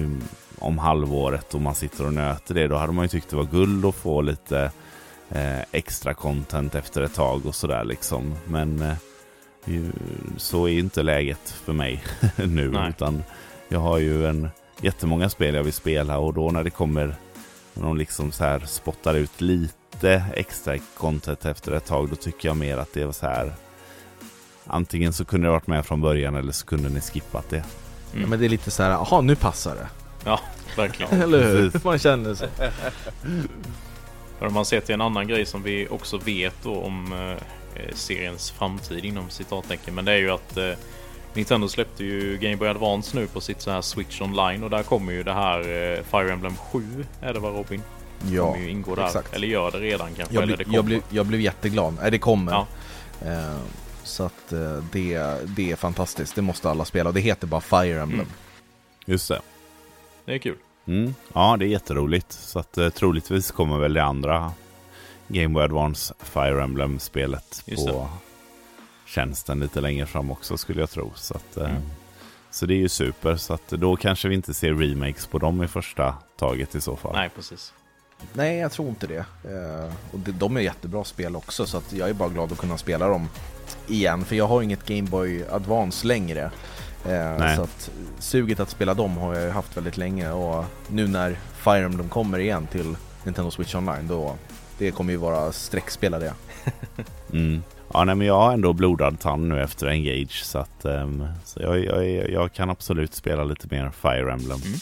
om 0.59 0.77
halvåret 0.77 1.53
och 1.53 1.61
man 1.61 1.75
sitter 1.75 2.05
och 2.05 2.13
nöter 2.13 2.55
det. 2.55 2.67
Då 2.67 2.75
hade 2.75 2.93
man 2.93 3.05
ju 3.05 3.09
tyckt 3.09 3.29
det 3.29 3.35
var 3.35 3.43
guld 3.43 3.85
att 3.85 3.95
få 3.95 4.21
lite 4.21 4.71
eh, 5.29 5.59
extra 5.71 6.13
content 6.13 6.75
efter 6.75 7.01
ett 7.01 7.13
tag 7.13 7.45
och 7.45 7.55
sådär 7.55 7.83
liksom. 7.83 8.35
Men 8.45 8.81
eh, 8.81 8.95
så 10.37 10.67
är 10.67 10.79
inte 10.79 11.03
läget 11.03 11.49
för 11.49 11.73
mig 11.73 12.03
nu. 12.35 12.71
Nej. 12.71 12.89
Utan 12.89 13.23
jag 13.67 13.79
har 13.79 13.97
ju 13.97 14.27
en 14.27 14.49
jättemånga 14.81 15.29
spel 15.29 15.55
jag 15.55 15.63
vill 15.63 15.73
spela 15.73 16.17
och 16.17 16.33
då 16.33 16.51
när 16.51 16.63
det 16.63 16.69
kommer 16.69 17.15
när 17.73 17.83
de 17.83 17.97
liksom 17.97 18.31
så 18.31 18.43
här 18.43 18.59
spottar 18.59 19.15
ut 19.15 19.41
lite 19.41 20.23
extra 20.33 20.77
content 20.77 21.45
efter 21.45 21.71
ett 21.71 21.85
tag 21.85 22.09
då 22.09 22.15
tycker 22.15 22.49
jag 22.49 22.57
mer 22.57 22.77
att 22.77 22.93
det 22.93 23.05
var 23.05 23.13
så 23.13 23.25
här 23.25 23.53
Antingen 24.65 25.13
så 25.13 25.25
kunde 25.25 25.47
det 25.47 25.51
varit 25.51 25.67
med 25.67 25.85
från 25.85 26.01
början 26.01 26.35
eller 26.35 26.51
så 26.51 26.65
kunde 26.65 26.89
ni 26.89 27.01
skippat 27.01 27.49
det. 27.49 27.55
Mm. 27.57 28.21
Ja, 28.21 28.27
men 28.27 28.39
det 28.39 28.45
är 28.45 28.49
lite 28.49 28.71
så 28.71 28.83
här, 28.83 28.89
jaha 28.89 29.21
nu 29.21 29.35
passar 29.35 29.75
det. 29.75 29.87
Ja, 30.25 30.39
verkligen. 30.77 31.21
Eller 31.21 31.43
hur? 31.43 31.69
precis. 31.69 31.83
Man 31.83 31.99
känner 31.99 32.35
så. 32.35 32.45
Om 34.39 34.53
man 34.53 34.65
ser 34.65 34.81
till 34.81 34.93
en 34.93 35.01
annan 35.01 35.27
grej 35.27 35.45
som 35.45 35.63
vi 35.63 35.87
också 35.89 36.17
vet 36.17 36.55
då 36.63 36.75
om 36.75 37.13
eh, 37.13 37.93
seriens 37.93 38.51
framtid 38.51 39.05
inom 39.05 39.29
citattecken. 39.29 39.95
Men 39.95 40.05
det 40.05 40.11
är 40.11 40.17
ju 40.17 40.31
att 40.31 40.57
eh, 40.57 40.71
Nintendo 41.33 41.67
släppte 41.67 42.03
ju 42.03 42.37
Game 42.37 42.55
Boy 42.55 42.67
Advance 42.67 43.17
nu 43.17 43.27
på 43.27 43.41
sitt 43.41 43.61
så 43.61 43.71
här 43.71 43.81
Switch 43.81 44.21
Online 44.21 44.63
och 44.63 44.69
där 44.69 44.83
kommer 44.83 45.13
ju 45.13 45.23
det 45.23 45.33
här 45.33 45.59
eh, 45.59 46.03
Fire 46.03 46.33
Emblem 46.33 46.55
7 46.55 47.05
är 47.21 47.33
det 47.33 47.39
va 47.39 47.49
Robin? 47.49 47.81
Ja, 48.31 48.57
ju 48.57 48.69
ingå 48.69 48.95
där. 48.95 49.05
exakt. 49.05 49.33
Eller 49.33 49.47
gör 49.47 49.71
det 49.71 49.79
redan 49.79 50.15
kanske. 50.15 50.35
Jag, 50.35 50.43
eller 50.43 50.55
bli, 50.55 50.65
det 50.65 50.71
jag, 50.71 50.79
kommer. 50.79 50.83
blev, 50.83 51.01
jag 51.09 51.25
blev 51.25 51.41
jätteglad. 51.41 51.97
Nej, 52.01 52.11
det 52.11 52.19
kommer. 52.19 52.51
Ja. 52.51 52.67
Eh, 53.25 53.57
så 54.03 54.23
att 54.23 54.53
eh, 54.53 54.83
det, 54.91 55.17
det 55.45 55.71
är 55.71 55.75
fantastiskt. 55.75 56.35
Det 56.35 56.41
måste 56.41 56.69
alla 56.69 56.85
spela. 56.85 57.09
Och 57.09 57.13
det 57.13 57.21
heter 57.21 57.47
bara 57.47 57.61
Fire 57.61 58.01
Emblem. 58.01 58.19
Mm. 58.19 58.31
Just 59.05 59.27
det. 59.27 59.41
Det 60.25 60.33
är 60.33 60.37
kul. 60.37 60.57
Mm. 60.87 61.15
Ja, 61.33 61.55
det 61.59 61.65
är 61.65 61.69
jätteroligt. 61.69 62.31
Så 62.31 62.59
att 62.59 62.77
eh, 62.77 62.89
troligtvis 62.89 63.51
kommer 63.51 63.77
väl 63.77 63.93
det 63.93 64.03
andra 64.03 64.51
Game 65.27 65.53
Boy 65.53 65.63
Advance 65.63 66.13
Fire 66.19 66.63
Emblem-spelet 66.63 67.63
på 67.75 68.09
tjänsten 69.05 69.59
lite 69.59 69.81
längre 69.81 70.05
fram 70.05 70.31
också 70.31 70.57
skulle 70.57 70.79
jag 70.79 70.89
tro. 70.89 71.11
Så, 71.15 71.33
att, 71.35 71.57
eh, 71.57 71.69
Mm. 71.69 71.81
så 72.51 72.65
det 72.65 72.73
är 72.73 72.77
ju 72.77 72.89
super. 72.89 73.35
Så 73.35 73.53
att 73.53 73.67
då 73.69 73.95
kanske 73.95 74.27
vi 74.27 74.35
inte 74.35 74.53
ser 74.53 74.73
remakes 74.73 75.27
på 75.27 75.39
dem 75.39 75.63
i 75.63 75.67
första 75.67 76.15
taget 76.37 76.75
i 76.75 76.81
så 76.81 76.95
fall. 76.95 77.13
Nej, 77.15 77.29
precis. 77.35 77.73
Nej, 78.33 78.57
jag 78.57 78.71
tror 78.71 78.89
inte 78.89 79.07
det. 79.07 79.17
Eh, 79.43 79.93
och 80.11 80.19
det, 80.19 80.31
de 80.31 80.57
är 80.57 80.61
jättebra 80.61 81.03
spel 81.03 81.35
också. 81.35 81.65
Så 81.65 81.77
att 81.77 81.93
jag 81.93 82.09
är 82.09 82.13
bara 82.13 82.29
glad 82.29 82.51
att 82.51 82.57
kunna 82.57 82.77
spela 82.77 83.07
dem 83.07 83.27
igen. 83.87 84.25
För 84.25 84.35
jag 84.35 84.47
har 84.47 84.61
inget 84.61 84.85
Game 84.85 85.09
Boy 85.09 85.43
Advance 85.49 86.07
längre. 86.07 86.51
Eh, 87.05 87.55
så 87.55 87.61
att 87.61 87.91
suget 88.19 88.59
att 88.59 88.69
spela 88.69 88.93
dem 88.93 89.17
har 89.17 89.33
jag 89.33 89.43
ju 89.43 89.49
haft 89.49 89.77
väldigt 89.77 89.97
länge 89.97 90.31
och 90.31 90.65
nu 90.87 91.07
när 91.07 91.37
Fire 91.53 91.85
Emblem 91.85 92.09
kommer 92.09 92.39
igen 92.39 92.67
till 92.71 92.95
Nintendo 93.23 93.51
Switch 93.51 93.75
Online 93.75 94.07
då 94.07 94.35
det 94.77 94.91
kommer 94.91 95.11
ju 95.13 95.17
vara 95.17 95.51
streckspelare 95.51 96.23
det. 96.23 96.33
Mm. 97.33 97.63
Ja, 97.93 98.03
nej, 98.03 98.15
men 98.15 98.27
jag 98.27 98.39
har 98.39 98.53
ändå 98.53 98.73
blodad 98.73 99.19
tand 99.19 99.47
nu 99.47 99.61
efter 99.61 99.87
Engage 99.87 100.43
så 100.43 100.57
att 100.59 100.85
ehm, 100.85 101.25
så 101.45 101.59
jag, 101.61 101.85
jag, 101.85 102.29
jag 102.29 102.53
kan 102.53 102.69
absolut 102.69 103.13
spela 103.13 103.43
lite 103.43 103.67
mer 103.71 103.91
Fire 104.01 104.31
Emblem. 104.31 104.61
Mm. 104.65 104.79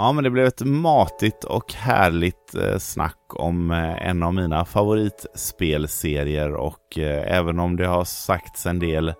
Ja, 0.00 0.12
men 0.12 0.24
det 0.24 0.30
blev 0.30 0.46
ett 0.46 0.64
matigt 0.64 1.44
och 1.44 1.72
härligt 1.72 2.54
eh, 2.54 2.78
snack 2.78 3.18
om 3.28 3.70
eh, 3.70 4.08
en 4.08 4.22
av 4.22 4.34
mina 4.34 4.64
favoritspelserier 4.64 6.54
och 6.54 6.98
eh, 6.98 7.36
även 7.36 7.58
om 7.58 7.76
det 7.76 7.86
har 7.86 8.04
sagts 8.04 8.66
en 8.66 8.78
del 8.78 9.14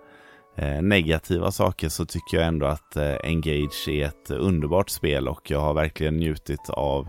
negativa 0.82 1.50
saker 1.50 1.88
så 1.88 2.06
tycker 2.06 2.36
jag 2.36 2.46
ändå 2.46 2.66
att 2.66 2.96
Engage 3.24 3.88
är 3.88 4.06
ett 4.06 4.30
underbart 4.30 4.90
spel 4.90 5.28
och 5.28 5.50
jag 5.50 5.60
har 5.60 5.74
verkligen 5.74 6.16
njutit 6.16 6.70
av 6.70 7.08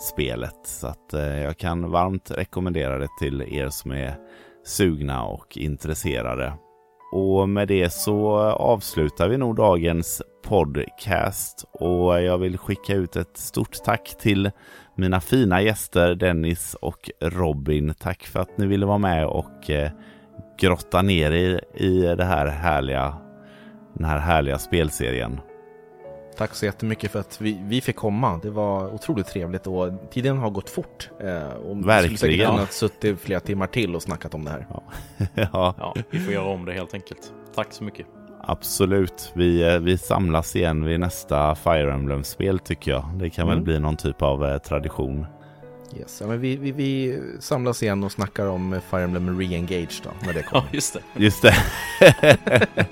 spelet. 0.00 0.60
Så 0.64 0.86
att 0.86 1.12
jag 1.42 1.58
kan 1.58 1.90
varmt 1.90 2.30
rekommendera 2.30 2.98
det 2.98 3.08
till 3.20 3.42
er 3.42 3.68
som 3.68 3.92
är 3.92 4.16
sugna 4.64 5.24
och 5.24 5.56
intresserade. 5.56 6.52
Och 7.10 7.48
med 7.48 7.68
det 7.68 7.92
så 7.92 8.38
avslutar 8.40 9.28
vi 9.28 9.36
nog 9.36 9.56
dagens 9.56 10.22
podcast 10.44 11.64
och 11.72 12.22
jag 12.22 12.38
vill 12.38 12.58
skicka 12.58 12.94
ut 12.94 13.16
ett 13.16 13.36
stort 13.36 13.84
tack 13.84 14.14
till 14.18 14.50
mina 14.94 15.20
fina 15.20 15.62
gäster 15.62 16.14
Dennis 16.14 16.74
och 16.74 17.10
Robin. 17.20 17.94
Tack 17.98 18.22
för 18.22 18.40
att 18.40 18.58
ni 18.58 18.66
ville 18.66 18.86
vara 18.86 18.98
med 18.98 19.26
och 19.26 19.70
eh, 19.70 19.90
grotta 20.60 21.02
ner 21.02 21.32
er 21.32 21.60
i 21.74 22.00
det 22.00 22.24
här 22.24 22.46
härliga, 22.46 23.16
den 23.94 24.04
här 24.04 24.18
härliga 24.18 24.58
spelserien. 24.58 25.40
Tack 26.38 26.54
så 26.54 26.64
jättemycket 26.64 27.10
för 27.10 27.20
att 27.20 27.40
vi, 27.40 27.60
vi 27.64 27.80
fick 27.80 27.96
komma. 27.96 28.40
Det 28.42 28.50
var 28.50 28.94
otroligt 28.94 29.26
trevligt 29.26 29.66
och 29.66 29.92
tiden 30.10 30.38
har 30.38 30.50
gått 30.50 30.70
fort. 30.70 31.10
Eh, 31.20 31.48
och 31.48 31.76
vi 31.78 31.82
skulle 31.82 32.02
säkert 32.02 32.22
Verkligen. 32.22 32.50
kunnat 32.50 32.72
suttit 32.72 33.20
flera 33.20 33.40
timmar 33.40 33.66
till 33.66 33.94
och 33.94 34.02
snackat 34.02 34.34
om 34.34 34.44
det 34.44 34.50
här. 34.50 34.66
ja, 35.34 35.74
Ja, 35.78 35.94
vi 36.10 36.18
får 36.20 36.32
göra 36.32 36.44
om 36.48 36.64
det 36.64 36.72
helt 36.72 36.94
enkelt. 36.94 37.32
Tack 37.54 37.72
så 37.72 37.84
mycket. 37.84 38.06
absolut. 38.40 39.32
Vi, 39.34 39.62
eh, 39.62 39.78
vi 39.78 39.98
samlas 39.98 40.56
igen 40.56 40.84
vid 40.84 41.00
nästa 41.00 41.54
Fire 41.54 41.92
Emblem-spel 41.92 42.58
tycker 42.58 42.90
jag. 42.90 43.04
Det 43.14 43.30
kan 43.30 43.46
väl 43.46 43.52
Mm. 43.56 43.64
bli 43.64 43.78
någon 43.78 43.96
typ 43.96 44.22
av 44.22 44.44
eh, 44.46 44.58
tradition. 44.58 45.26
Yes. 45.96 46.18
Ja, 46.20 46.26
men 46.26 46.40
vi, 46.40 46.56
vi, 46.56 46.72
vi 46.72 47.20
samlas 47.40 47.82
igen 47.82 48.04
och 48.04 48.12
snackar 48.12 48.46
om 48.46 48.80
Fire 48.90 49.02
Emblem 49.02 49.40
Re-Engage 49.40 50.00
då, 50.04 50.10
när 50.26 50.32
det 50.32 50.40
Ja, 50.40 50.46
kommer. 50.50 50.68
just 50.72 50.94
det. 50.94 51.00
Just 51.16 51.42
det. 51.42 51.54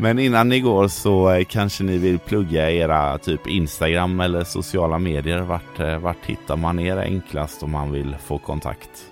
Men 0.00 0.18
innan 0.18 0.48
ni 0.48 0.60
går 0.60 0.88
så 0.88 1.30
eh, 1.30 1.44
kanske 1.44 1.84
ni 1.84 1.98
vill 1.98 2.18
plugga 2.18 2.70
era 2.70 3.18
typ 3.18 3.46
Instagram 3.46 4.20
eller 4.20 4.44
sociala 4.44 4.98
medier. 4.98 5.40
Vart, 5.40 5.80
eh, 5.80 5.98
vart 5.98 6.24
hittar 6.26 6.56
man 6.56 6.78
er 6.78 6.96
enklast 6.96 7.62
om 7.62 7.70
man 7.70 7.92
vill 7.92 8.16
få 8.16 8.38
kontakt? 8.38 9.10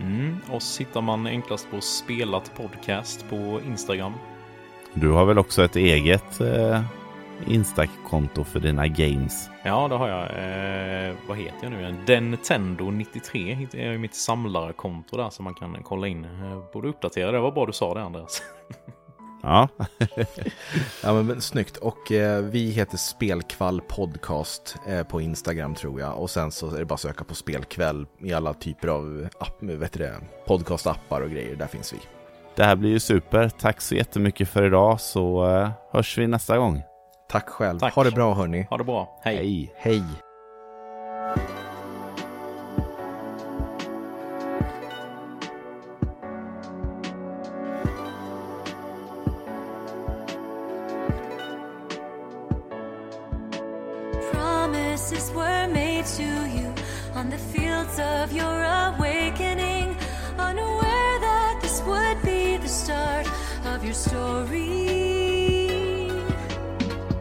Mm. 0.00 0.36
Oss 0.50 0.80
hittar 0.80 1.00
man 1.00 1.26
enklast 1.26 1.70
på 1.70 1.80
Spelat 1.80 2.52
Podcast 2.56 3.24
på 3.30 3.60
Instagram. 3.66 4.12
Du 4.94 5.10
har 5.10 5.24
väl 5.24 5.38
också 5.38 5.64
ett 5.64 5.76
eget 5.76 6.40
eh, 6.40 6.80
Insta-konto 7.46 8.44
för 8.44 8.60
dina 8.60 8.86
games? 8.86 9.50
Ja, 9.62 9.88
det 9.88 9.94
har 9.94 10.08
jag. 10.08 10.22
Eh, 10.22 11.14
vad 11.28 11.38
heter 11.38 11.58
jag 11.62 11.72
nu 11.72 11.80
igen? 11.80 11.98
Dentendo93 12.06 13.54
hittar 13.54 13.78
jag 13.78 13.94
i 13.94 13.98
mitt 13.98 14.14
samlarkonto 14.14 15.16
där 15.16 15.30
som 15.30 15.44
man 15.44 15.54
kan 15.54 15.76
kolla 15.82 16.08
in. 16.08 16.24
Eh, 16.24 16.72
borde 16.72 16.88
uppdatera 16.88 17.32
det. 17.32 17.38
var 17.38 17.52
bra 17.52 17.66
du 17.66 17.72
sa 17.72 17.94
det 17.94 18.02
Andreas. 18.02 18.42
Ja, 19.44 19.68
Ja, 21.02 21.12
men, 21.12 21.26
men 21.26 21.40
snyggt. 21.40 21.76
Och 21.76 22.12
eh, 22.12 22.42
vi 22.44 22.70
heter 22.70 22.96
Spelkvall 22.96 23.80
Podcast 23.80 24.76
eh, 24.88 25.02
på 25.02 25.20
Instagram 25.20 25.74
tror 25.74 26.00
jag. 26.00 26.18
Och 26.18 26.30
sen 26.30 26.50
så 26.50 26.74
är 26.74 26.78
det 26.78 26.84
bara 26.84 26.94
att 26.94 27.00
söka 27.00 27.24
på 27.24 27.34
Spelkväll 27.34 28.06
i 28.22 28.32
alla 28.32 28.54
typer 28.54 28.88
av 28.88 29.28
app, 29.40 29.62
vet 29.62 29.92
du 29.92 29.98
det, 29.98 30.14
podcastappar 30.46 31.20
och 31.20 31.30
grejer. 31.30 31.56
Där 31.56 31.66
finns 31.66 31.92
vi. 31.92 31.98
det 32.56 32.64
här 32.64 32.76
blir 32.76 32.90
ju 32.90 33.00
super. 33.00 33.48
Tack 33.48 33.80
så 33.80 33.94
jättemycket 33.94 34.48
för 34.48 34.62
idag 34.66 35.00
så 35.00 35.50
eh, 35.50 35.70
hörs 35.92 36.18
vi 36.18 36.26
nästa 36.26 36.58
gång. 36.58 36.82
Tack 37.28 37.48
själv. 37.48 37.78
Tack. 37.78 37.94
Ha 37.94 38.04
det 38.04 38.10
bra 38.10 38.34
hörni. 38.34 38.66
Ha 38.70 38.78
det 38.78 38.84
bra. 38.84 39.20
Hej. 39.24 39.36
Hej! 39.36 39.74
Hej. 39.76 40.02
To 56.04 56.22
you 56.22 56.70
on 57.14 57.30
the 57.30 57.38
fields 57.38 57.98
of 57.98 58.30
your 58.30 58.62
awakening, 58.62 59.96
unaware 60.38 61.18
that 61.20 61.58
this 61.62 61.80
would 61.82 62.20
be 62.22 62.58
the 62.58 62.68
start 62.68 63.26
of 63.64 63.82
your 63.82 63.94
story. 63.94 66.10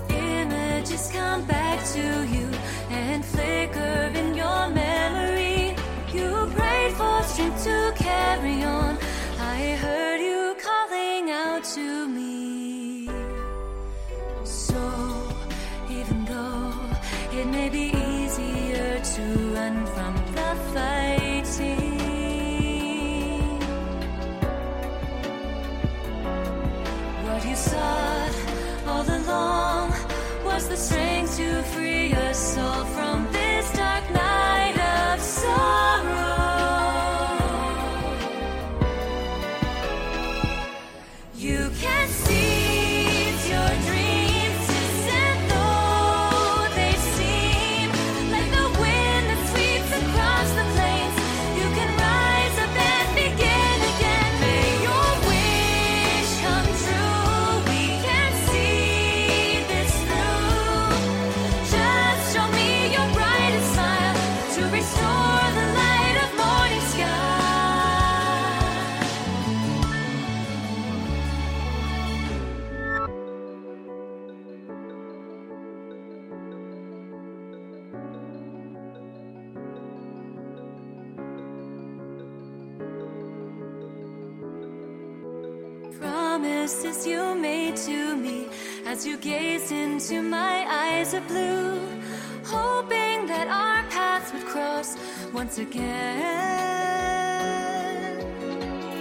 Images 0.10 1.10
come 1.14 1.46
back 1.46 1.86
to 1.94 2.28
you 2.28 2.50
and 2.90 3.24
flicker 3.24 4.12
in 4.16 4.36
your 4.36 4.70
memory. 4.70 5.78
You 6.14 6.52
prayed 6.54 6.92
for 6.94 7.24
strength 7.24 7.64
to 7.64 7.94
carry 7.96 8.64
on. 8.64 8.98
I 9.40 9.78
heard 9.78 10.20
you 10.20 10.56
calling 10.62 11.32
out 11.32 11.64
to 11.76 12.10
me. 12.10 13.08
So, 14.44 15.30
even 15.90 16.26
though 16.26 16.74
it 17.32 17.48
may 17.48 17.70
be 17.70 18.13
from 19.72 20.14
the 20.36 20.56
fighting, 20.74 21.96
what 27.24 27.46
you 27.46 27.56
sought 27.56 28.36
all 28.88 29.08
along 29.10 29.94
was 30.44 30.68
the 30.68 30.76
strength 30.76 31.38
to 31.38 31.64
free 31.64 32.08
your 32.10 32.34
soul 32.34 32.84
from 32.96 33.23
Promises 86.64 87.06
you 87.06 87.36
made 87.36 87.76
to 87.76 88.16
me 88.16 88.48
as 88.86 89.06
you 89.06 89.18
gazed 89.18 89.74
into 89.74 90.22
my 90.22 90.66
eyes 90.70 91.14
of 91.14 91.28
blue, 91.28 91.78
hoping 92.46 93.26
that 93.28 93.50
our 93.50 93.84
paths 93.90 94.32
would 94.32 94.46
cross 94.46 94.96
once 95.34 95.58
again. 95.58 95.84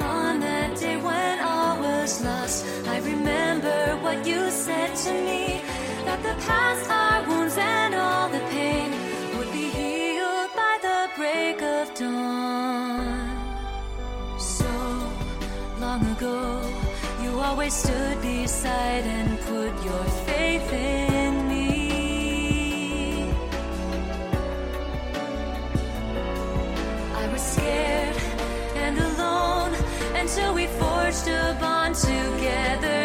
On 0.02 0.40
that 0.40 0.76
day 0.76 0.96
when 0.96 1.38
all 1.38 1.78
was 1.78 2.20
lost, 2.24 2.66
I 2.88 2.98
remember 2.98 3.96
what 4.02 4.26
you 4.26 4.50
said 4.50 4.96
to 5.06 5.12
me 5.12 5.62
that 6.04 6.20
the 6.24 6.34
past, 6.44 6.90
our 6.90 7.22
wounds, 7.28 7.56
and 7.56 7.94
all 7.94 8.28
the 8.28 8.42
pain 8.50 8.90
would 9.38 9.52
be 9.52 9.68
healed 9.70 10.50
by 10.56 10.78
the 10.82 11.08
break 11.14 11.62
of 11.62 11.94
dawn. 11.94 13.38
So 14.36 14.66
long 15.78 16.04
ago, 16.16 16.71
always 17.52 17.74
stood 17.74 18.22
beside 18.22 19.04
and 19.04 19.38
put 19.40 19.72
your 19.84 20.04
faith 20.26 20.72
in 20.72 21.48
me. 21.50 23.28
I 27.14 27.28
was 27.30 27.42
scared 27.42 28.16
and 28.76 28.96
alone 28.98 29.74
until 30.14 30.54
we 30.54 30.66
forged 30.66 31.28
a 31.28 31.54
bond 31.60 31.94
together. 31.94 33.01